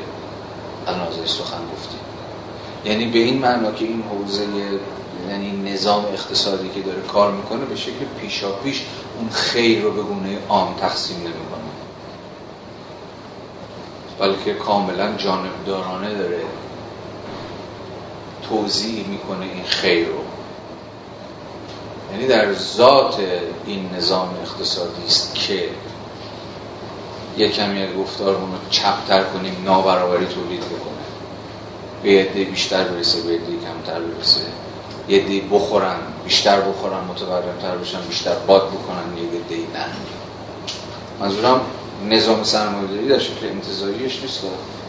الان 0.88 1.26
سخن 1.26 1.62
گفتیم. 1.74 2.00
یعنی 2.86 3.06
به 3.06 3.20
این 3.20 3.40
معنا 3.40 3.72
که 3.72 3.86
این 3.86 4.04
حوزه 4.04 4.46
یعنی 5.30 5.72
نظام 5.72 6.06
اقتصادی 6.06 6.70
که 6.70 6.82
داره 6.82 7.02
کار 7.02 7.32
می‌کنه 7.32 7.66
به 7.66 7.76
شکل 7.76 8.06
پیشا 8.22 8.52
پیش 8.52 8.82
اون 9.20 9.30
خیر 9.30 9.82
رو 9.82 9.92
به 9.92 10.02
گونه 10.02 10.38
عام 10.50 10.76
تقسیم 10.82 11.18
نمی‌کنه. 11.18 11.70
بلکه 14.20 14.54
کاملا 14.54 15.16
جانبدارانه 15.18 16.14
داره 16.14 16.42
توضیح 18.50 19.08
می‌کنه 19.08 19.46
این 19.46 19.64
خیر 19.64 20.08
رو. 20.08 20.29
یعنی 22.12 22.28
در 22.28 22.54
ذات 22.54 23.18
این 23.66 23.90
نظام 23.98 24.30
اقتصادی 24.44 25.06
است 25.06 25.36
که 25.36 25.70
یک 27.38 27.56
کمی 27.56 27.84
از 27.84 27.94
گفتارمون 27.94 28.52
رو 28.52 28.58
چپتر 28.70 29.24
کنیم 29.24 29.56
نابرابری 29.66 30.26
تولید 30.26 30.60
بکنه. 30.60 31.00
به 32.04 32.10
عده 32.10 32.44
بیشتر 32.44 32.84
برسه 32.84 33.22
به 33.22 33.34
عده 33.34 33.46
کمتر 33.46 34.00
برسه. 34.00 34.42
یه 35.08 35.42
بخورن 35.52 35.98
بیشتر 36.24 36.62
بخورن 36.62 37.04
متورمتر 37.04 37.78
بشن 37.78 38.02
بیشتر 38.10 38.36
باد 38.36 38.68
بکنن 38.68 39.18
یه 39.18 39.40
دی 39.50 39.68
نه. 39.74 39.86
منظورم 41.20 41.62
نظام 42.10 42.44
سرمایه‌داری 42.44 43.08
در 43.08 43.20
شکل 43.20 43.48
انتظاریش 43.48 44.22
نیست 44.22 44.40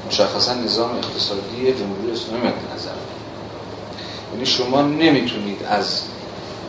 مشخصا 0.09 0.55
نظام 0.55 0.91
اقتصادی 0.97 1.73
جمهوری 1.73 2.13
اسلامی 2.13 2.47
مد 2.47 2.55
نظر. 2.75 2.91
یعنی 4.33 4.47
شما 4.47 4.83
نمی‌تونید 4.83 5.63
از 5.63 6.03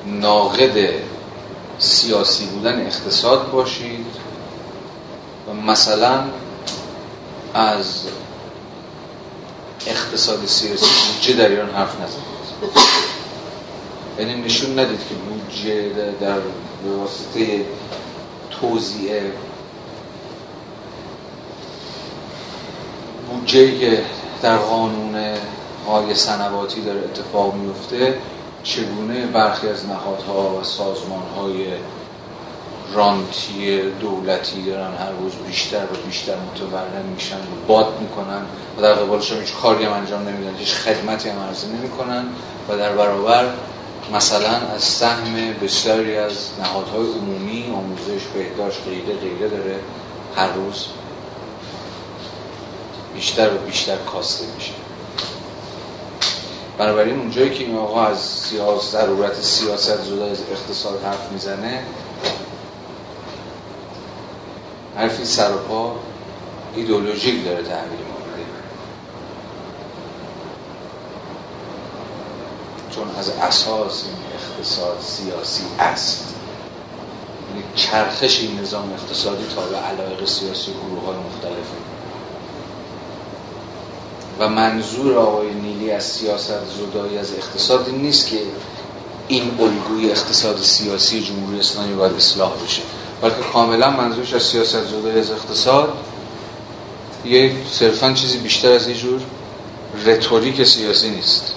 ناقد 0.05 0.89
سیاسی 1.79 2.45
بودن 2.45 2.85
اقتصاد 2.85 3.51
باشید 3.51 4.05
و 5.49 5.53
مثلا 5.53 6.23
از 7.53 8.03
اقتصاد 9.87 10.45
سیاسی 10.45 10.85
بودجه 11.07 11.33
در 11.33 11.49
ایران 11.49 11.69
حرف 11.69 11.95
نزنید. 11.95 12.31
یعنی 14.19 14.41
نشون 14.41 14.79
ندید 14.79 14.99
که 15.09 15.15
بودجه 15.15 15.89
در 16.21 16.37
واسطه 16.85 17.65
توضیح 18.61 19.11
بودجه 23.29 23.79
که 23.79 24.03
در 24.41 24.57
قانون 24.57 25.15
های 25.87 26.15
سنواتی 26.15 26.81
داره 26.81 26.99
اتفاق 26.99 27.55
میفته 27.55 28.17
چگونه 28.63 29.25
برخی 29.25 29.67
از 29.67 29.85
نهادها 29.85 30.55
و 30.55 30.63
سازمانهای 30.63 31.65
رانتی 32.93 33.81
دولتی 33.91 34.65
دارن 34.65 34.93
هر 34.93 35.11
روز 35.11 35.33
بیشتر 35.47 35.83
و 35.83 36.07
بیشتر 36.07 36.35
متورم 36.35 37.05
میشن 37.15 37.37
و 37.37 37.67
باد 37.67 37.99
می‌کنن 37.99 38.41
و 38.77 38.81
در 38.81 38.93
قبالش 38.93 39.31
هیچ 39.31 39.53
کاری 39.53 39.85
هم 39.85 39.93
انجام 39.93 40.27
نمیدن 40.27 40.55
هیچ 40.57 40.73
خدمتی 40.73 41.29
هم 41.29 41.39
عرضه 41.39 41.67
نمی‌کنن 41.67 42.25
و 42.69 42.77
در 42.77 42.95
برابر 42.95 43.45
مثلا 44.13 44.49
از 44.49 44.83
سهم 44.83 45.53
بسیاری 45.61 46.17
از 46.17 46.49
نهادهای 46.59 47.07
عمومی 47.07 47.73
آموزش 47.75 48.25
بهداشت 48.33 48.79
غیره 48.85 49.19
غیره 49.19 49.49
داره 49.49 49.79
هر 50.35 50.53
روز 50.53 50.85
بیشتر 53.13 53.53
و 53.53 53.57
بیشتر 53.57 53.97
کاسته 53.97 54.45
میشه. 54.55 54.71
بنابراین 56.81 57.19
اونجایی 57.19 57.49
که 57.49 57.63
این 57.63 57.75
آقا 57.75 58.05
از 58.05 58.19
سیاست 58.19 58.91
ضرورت 58.91 59.41
سیاست 59.41 60.03
زده 60.03 60.23
از 60.23 60.41
اقتصاد 60.51 61.03
حرف 61.03 61.31
می‌زنه 61.31 61.83
حرفی 64.95 65.25
سر 65.25 65.51
و 65.51 65.57
پا 65.57 65.95
ایدولوژیک 66.75 67.45
داره 67.45 67.63
تحویل 67.63 67.99
ما 67.99 68.21
چون 72.95 73.15
از 73.17 73.29
اساس 73.29 74.03
این 74.05 74.15
اقتصاد 74.35 74.97
سیاسی 75.01 75.63
است. 75.79 76.35
یعنی 77.49 77.63
چرخش 77.75 78.39
این 78.39 78.59
نظام 78.59 78.93
اقتصادی 78.93 79.45
تا 79.55 79.61
و 80.23 80.25
سیاسی 80.25 80.71
گروه 80.71 81.05
های 81.05 81.15
مختلفه. 81.15 81.90
و 84.39 84.49
منظور 84.49 85.17
آقای 85.17 85.53
نیلی 85.53 85.91
از 85.91 86.03
سیاست 86.03 86.59
زدایی 86.77 87.17
از 87.17 87.33
اقتصاد 87.33 87.89
نیست 87.89 88.27
که 88.27 88.37
این 89.27 89.51
الگوی 89.59 90.11
اقتصاد 90.11 90.57
سیاسی 90.57 91.21
جمهوری 91.21 91.59
اسلامی 91.59 91.95
باید 91.95 92.13
اصلاح 92.13 92.51
بشه 92.63 92.81
بلکه 93.21 93.35
کاملا 93.53 93.89
منظورش 93.89 94.33
از 94.33 94.43
سیاست 94.43 94.85
زدایی 94.85 95.19
از 95.19 95.31
اقتصاد 95.31 95.93
یه 97.25 97.51
صرفا 97.71 98.13
چیزی 98.13 98.37
بیشتر 98.37 98.71
از 98.71 98.87
یه 98.87 98.95
جور 98.95 99.21
رتوریک 100.05 100.63
سیاسی 100.63 101.09
نیست. 101.09 101.53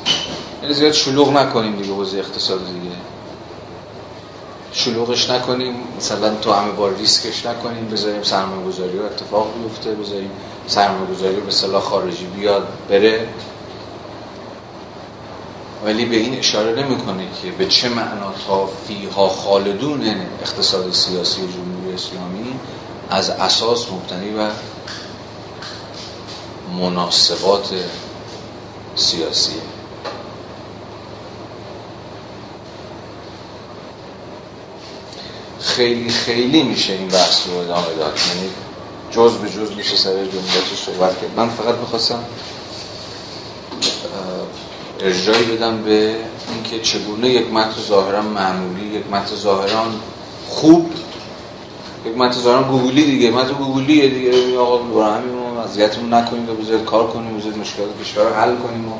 یعنی 0.62 0.74
زیاد 0.74 0.92
شلوغ 0.92 1.32
نکنیم 1.32 1.76
دیگه 1.76 1.94
حوزه 1.94 2.18
اقتصاد 2.18 2.60
دیگه. 2.66 2.96
شلوغش 4.76 5.30
نکنیم 5.30 5.74
مثلا 5.96 6.34
تو 6.34 6.52
همه 6.52 6.72
بار 6.72 6.94
ریسکش 6.96 7.46
نکنیم 7.46 7.88
بذاریم 7.88 8.22
سرمایه 8.22 8.66
گذاری 8.66 8.98
ها 8.98 9.04
اتفاق 9.04 9.46
بیفته 9.62 9.94
بذاریم 9.94 10.30
سرمایه 10.66 11.10
گذاری 11.10 11.36
به 11.36 11.50
صلاح 11.50 11.82
خارجی 11.82 12.26
بیاد 12.26 12.68
بره. 12.88 13.28
ولی 15.84 16.04
به 16.04 16.16
این 16.16 16.38
اشاره 16.38 16.82
نمی‌کنه 16.82 17.26
که 17.42 17.50
به 17.50 17.66
چه 17.66 17.88
معنا 17.88 18.32
تا 18.46 18.66
فیها 18.88 19.28
خالدون 19.28 20.02
اقتصاد 20.42 20.92
سیاسی 20.92 21.40
جمهوری 21.40 21.94
اسلامی 21.94 22.54
از 23.10 23.30
اساس 23.30 23.92
مبتنی 23.92 24.34
و 24.34 24.50
مناسبات 26.80 27.74
سیاسی 28.96 29.52
خیلی 35.64 36.08
خیلی 36.08 36.62
میشه 36.62 36.92
این 36.92 37.08
بحث 37.08 37.46
رو 37.46 37.56
ادامه 37.56 37.94
داد. 37.98 38.18
یعنی 38.34 38.50
جز 39.10 39.32
به 39.32 39.48
جز 39.50 39.76
میشه 39.76 39.96
سر 39.96 40.10
جملات 40.10 40.68
صحبت 40.86 41.20
کرد. 41.20 41.30
من 41.36 41.48
فقط 41.48 41.74
می‌خواستم 41.74 42.24
ارجایی 45.00 45.44
بدم 45.44 45.82
به 45.82 46.16
اینکه 46.54 46.80
چگونه 46.82 47.28
یک 47.28 47.52
متن 47.52 47.80
ظاهرا 47.88 48.22
معمولی 48.22 48.86
یک 48.86 49.06
متن 49.10 49.36
ظاهرا 49.36 49.84
خوب 50.48 50.90
یک 52.06 52.16
متن 52.16 52.40
ظاهرا 52.40 52.62
گوگلی 52.62 53.04
دیگه. 53.04 53.30
متن 53.30 53.52
گوگلیه 53.52 54.08
دیگه. 54.08 54.58
آقا 54.58 54.78
برای 54.78 55.14
همین 55.14 55.34
ما 55.34 56.16
نکنیم 56.18 56.48
و 56.50 56.54
بذارید 56.54 56.84
کار 56.84 57.06
کنیم 57.06 57.38
بذارید 57.38 57.58
مشکلات 57.58 57.88
کشور 58.02 58.24
رو 58.24 58.34
حل 58.34 58.56
کنیم 58.56 58.88
و 58.88 58.96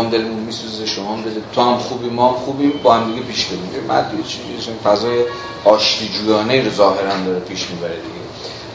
هم 0.00 0.10
دلمون 0.10 0.40
میسوزه 0.40 0.86
شما 0.86 1.12
هم 1.14 1.22
دلت 1.22 1.52
تو 1.52 1.62
هم 1.62 1.78
خوبی 1.78 2.08
ما 2.08 2.28
هم 2.28 2.34
خوبیم 2.34 2.80
با 2.82 2.94
هم 2.94 3.12
دیگه 3.12 3.26
پیش 3.26 3.44
بریم. 3.44 3.70
یه 3.74 3.80
متن 3.80 4.22
چیزی 4.22 4.72
فضای 4.84 5.24
آشتی 5.64 6.08
جویانه 6.08 6.64
رو 6.64 6.70
ظاهرا 6.70 7.16
داره 7.26 7.40
پیش 7.40 7.70
می‌بره 7.70 7.94
دیگه. 7.96 8.22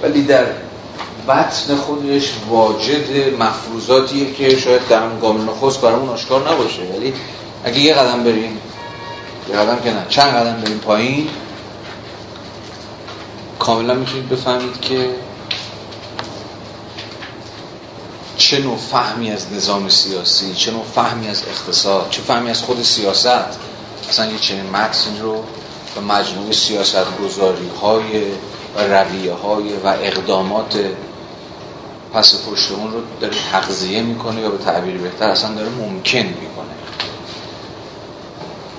ولی 0.01 0.23
در 0.23 0.45
بطن 1.27 1.75
خودش 1.75 2.31
واجد 2.49 3.33
مفروضاتیه 3.39 4.33
که 4.33 4.57
شاید 4.57 4.87
در 4.89 5.09
گام 5.21 5.49
نخست 5.49 5.81
برامون 5.81 6.09
آشکار 6.09 6.51
نباشه. 6.51 6.81
ولی 6.81 7.13
اگه 7.63 7.79
یه 7.79 7.93
قدم 7.93 8.23
بریم 8.23 8.57
یه 9.49 9.55
قدم 9.55 9.79
که 9.83 9.91
نه 9.91 10.05
چند 10.09 10.33
قدم 10.33 10.61
بریم 10.61 10.77
پایین 10.77 11.27
کاملا 13.59 13.93
می‌تونید 13.93 14.29
بفهمید 14.29 14.81
که 14.81 15.09
چه 18.37 18.59
نوع 18.59 18.77
فهمی 18.77 19.31
از 19.31 19.53
نظام 19.53 19.89
سیاسی 19.89 20.53
چه 20.55 20.71
نوع 20.71 20.83
فهمی 20.95 21.27
از 21.27 21.43
اقتصاد 21.47 22.09
چه 22.09 22.21
فهمی 22.21 22.49
از 22.49 22.61
خود 22.61 22.83
سیاست؟ 22.83 23.59
اصلا 24.09 24.31
یه 24.31 24.39
چنین 24.39 24.69
متن 24.69 25.21
رو 25.21 25.43
و 25.97 26.01
مجموعه 26.01 26.51
سیاست 26.51 27.17
گذاری 27.23 27.69
های 27.81 28.23
و 28.75 28.79
رویه 28.79 29.33
های 29.33 29.73
و 29.73 29.87
اقدامات 29.87 30.79
پس 32.13 32.35
پشت 32.49 32.71
اون 32.71 32.93
رو 32.93 33.01
داره 33.21 33.33
تغذیه 33.51 34.01
می‌کنه 34.01 34.41
یا 34.41 34.49
به 34.49 34.57
تعبیر 34.57 34.97
بهتر 34.97 35.29
اصلا 35.29 35.53
داره 35.53 35.69
ممکن 35.69 36.19
می‌کنه. 36.19 36.67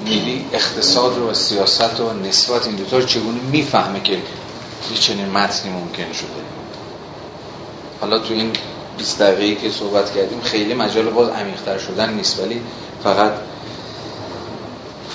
میلی 0.04 0.44
اقتصاد 0.52 1.16
رو 1.16 1.30
و 1.30 1.34
سیاست 1.34 2.00
و 2.00 2.12
نسبت 2.12 2.66
این 2.66 2.76
دوتا 2.76 2.98
رو 2.98 3.04
چگونه 3.04 3.40
می‌فهمه 3.40 4.00
که 4.00 4.12
یه 4.12 4.98
چنین 5.00 5.30
متنی 5.30 5.70
ممکن 5.70 6.12
شده؟ 6.12 6.28
حالا 8.00 8.18
تو 8.18 8.34
این 8.34 8.52
20 8.98 9.18
دقیقه 9.18 9.60
که 9.60 9.70
صحبت 9.70 10.14
کردیم 10.14 10.40
خیلی 10.40 10.74
مجال 10.74 11.10
باز 11.10 11.28
عمیق‌تر 11.28 11.78
شدن 11.78 12.12
نیست 12.12 12.40
ولی 12.40 12.60
فقط 13.04 13.32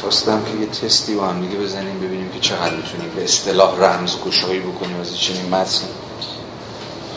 خواستم 0.01 0.41
که 0.43 0.59
یه 0.59 0.65
تستی 0.65 1.15
با 1.15 1.27
هم 1.27 1.41
دیگه 1.41 1.57
بزنیم 1.57 1.99
ببینیم 1.99 2.29
که 2.29 2.39
چقدر 2.39 2.75
می‌تونیم 2.75 3.11
به 3.15 3.23
اصطلاح 3.23 3.79
رمز 3.79 4.15
گشایی 4.25 4.59
بکنیم 4.59 4.99
از 4.99 5.17
چنین 5.17 5.49
متن 5.49 5.87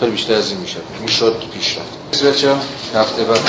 خیلی 0.01 0.10
بیشتر 0.10 0.34
از 0.34 0.51
این 0.51 0.60
می‌شد. 0.60 0.82
می‌شد 1.02 1.43
پیش 1.55 1.78
رفت. 1.78 2.24
بچه 2.24 2.55
هفته 2.94 3.24
بعد. 3.24 3.40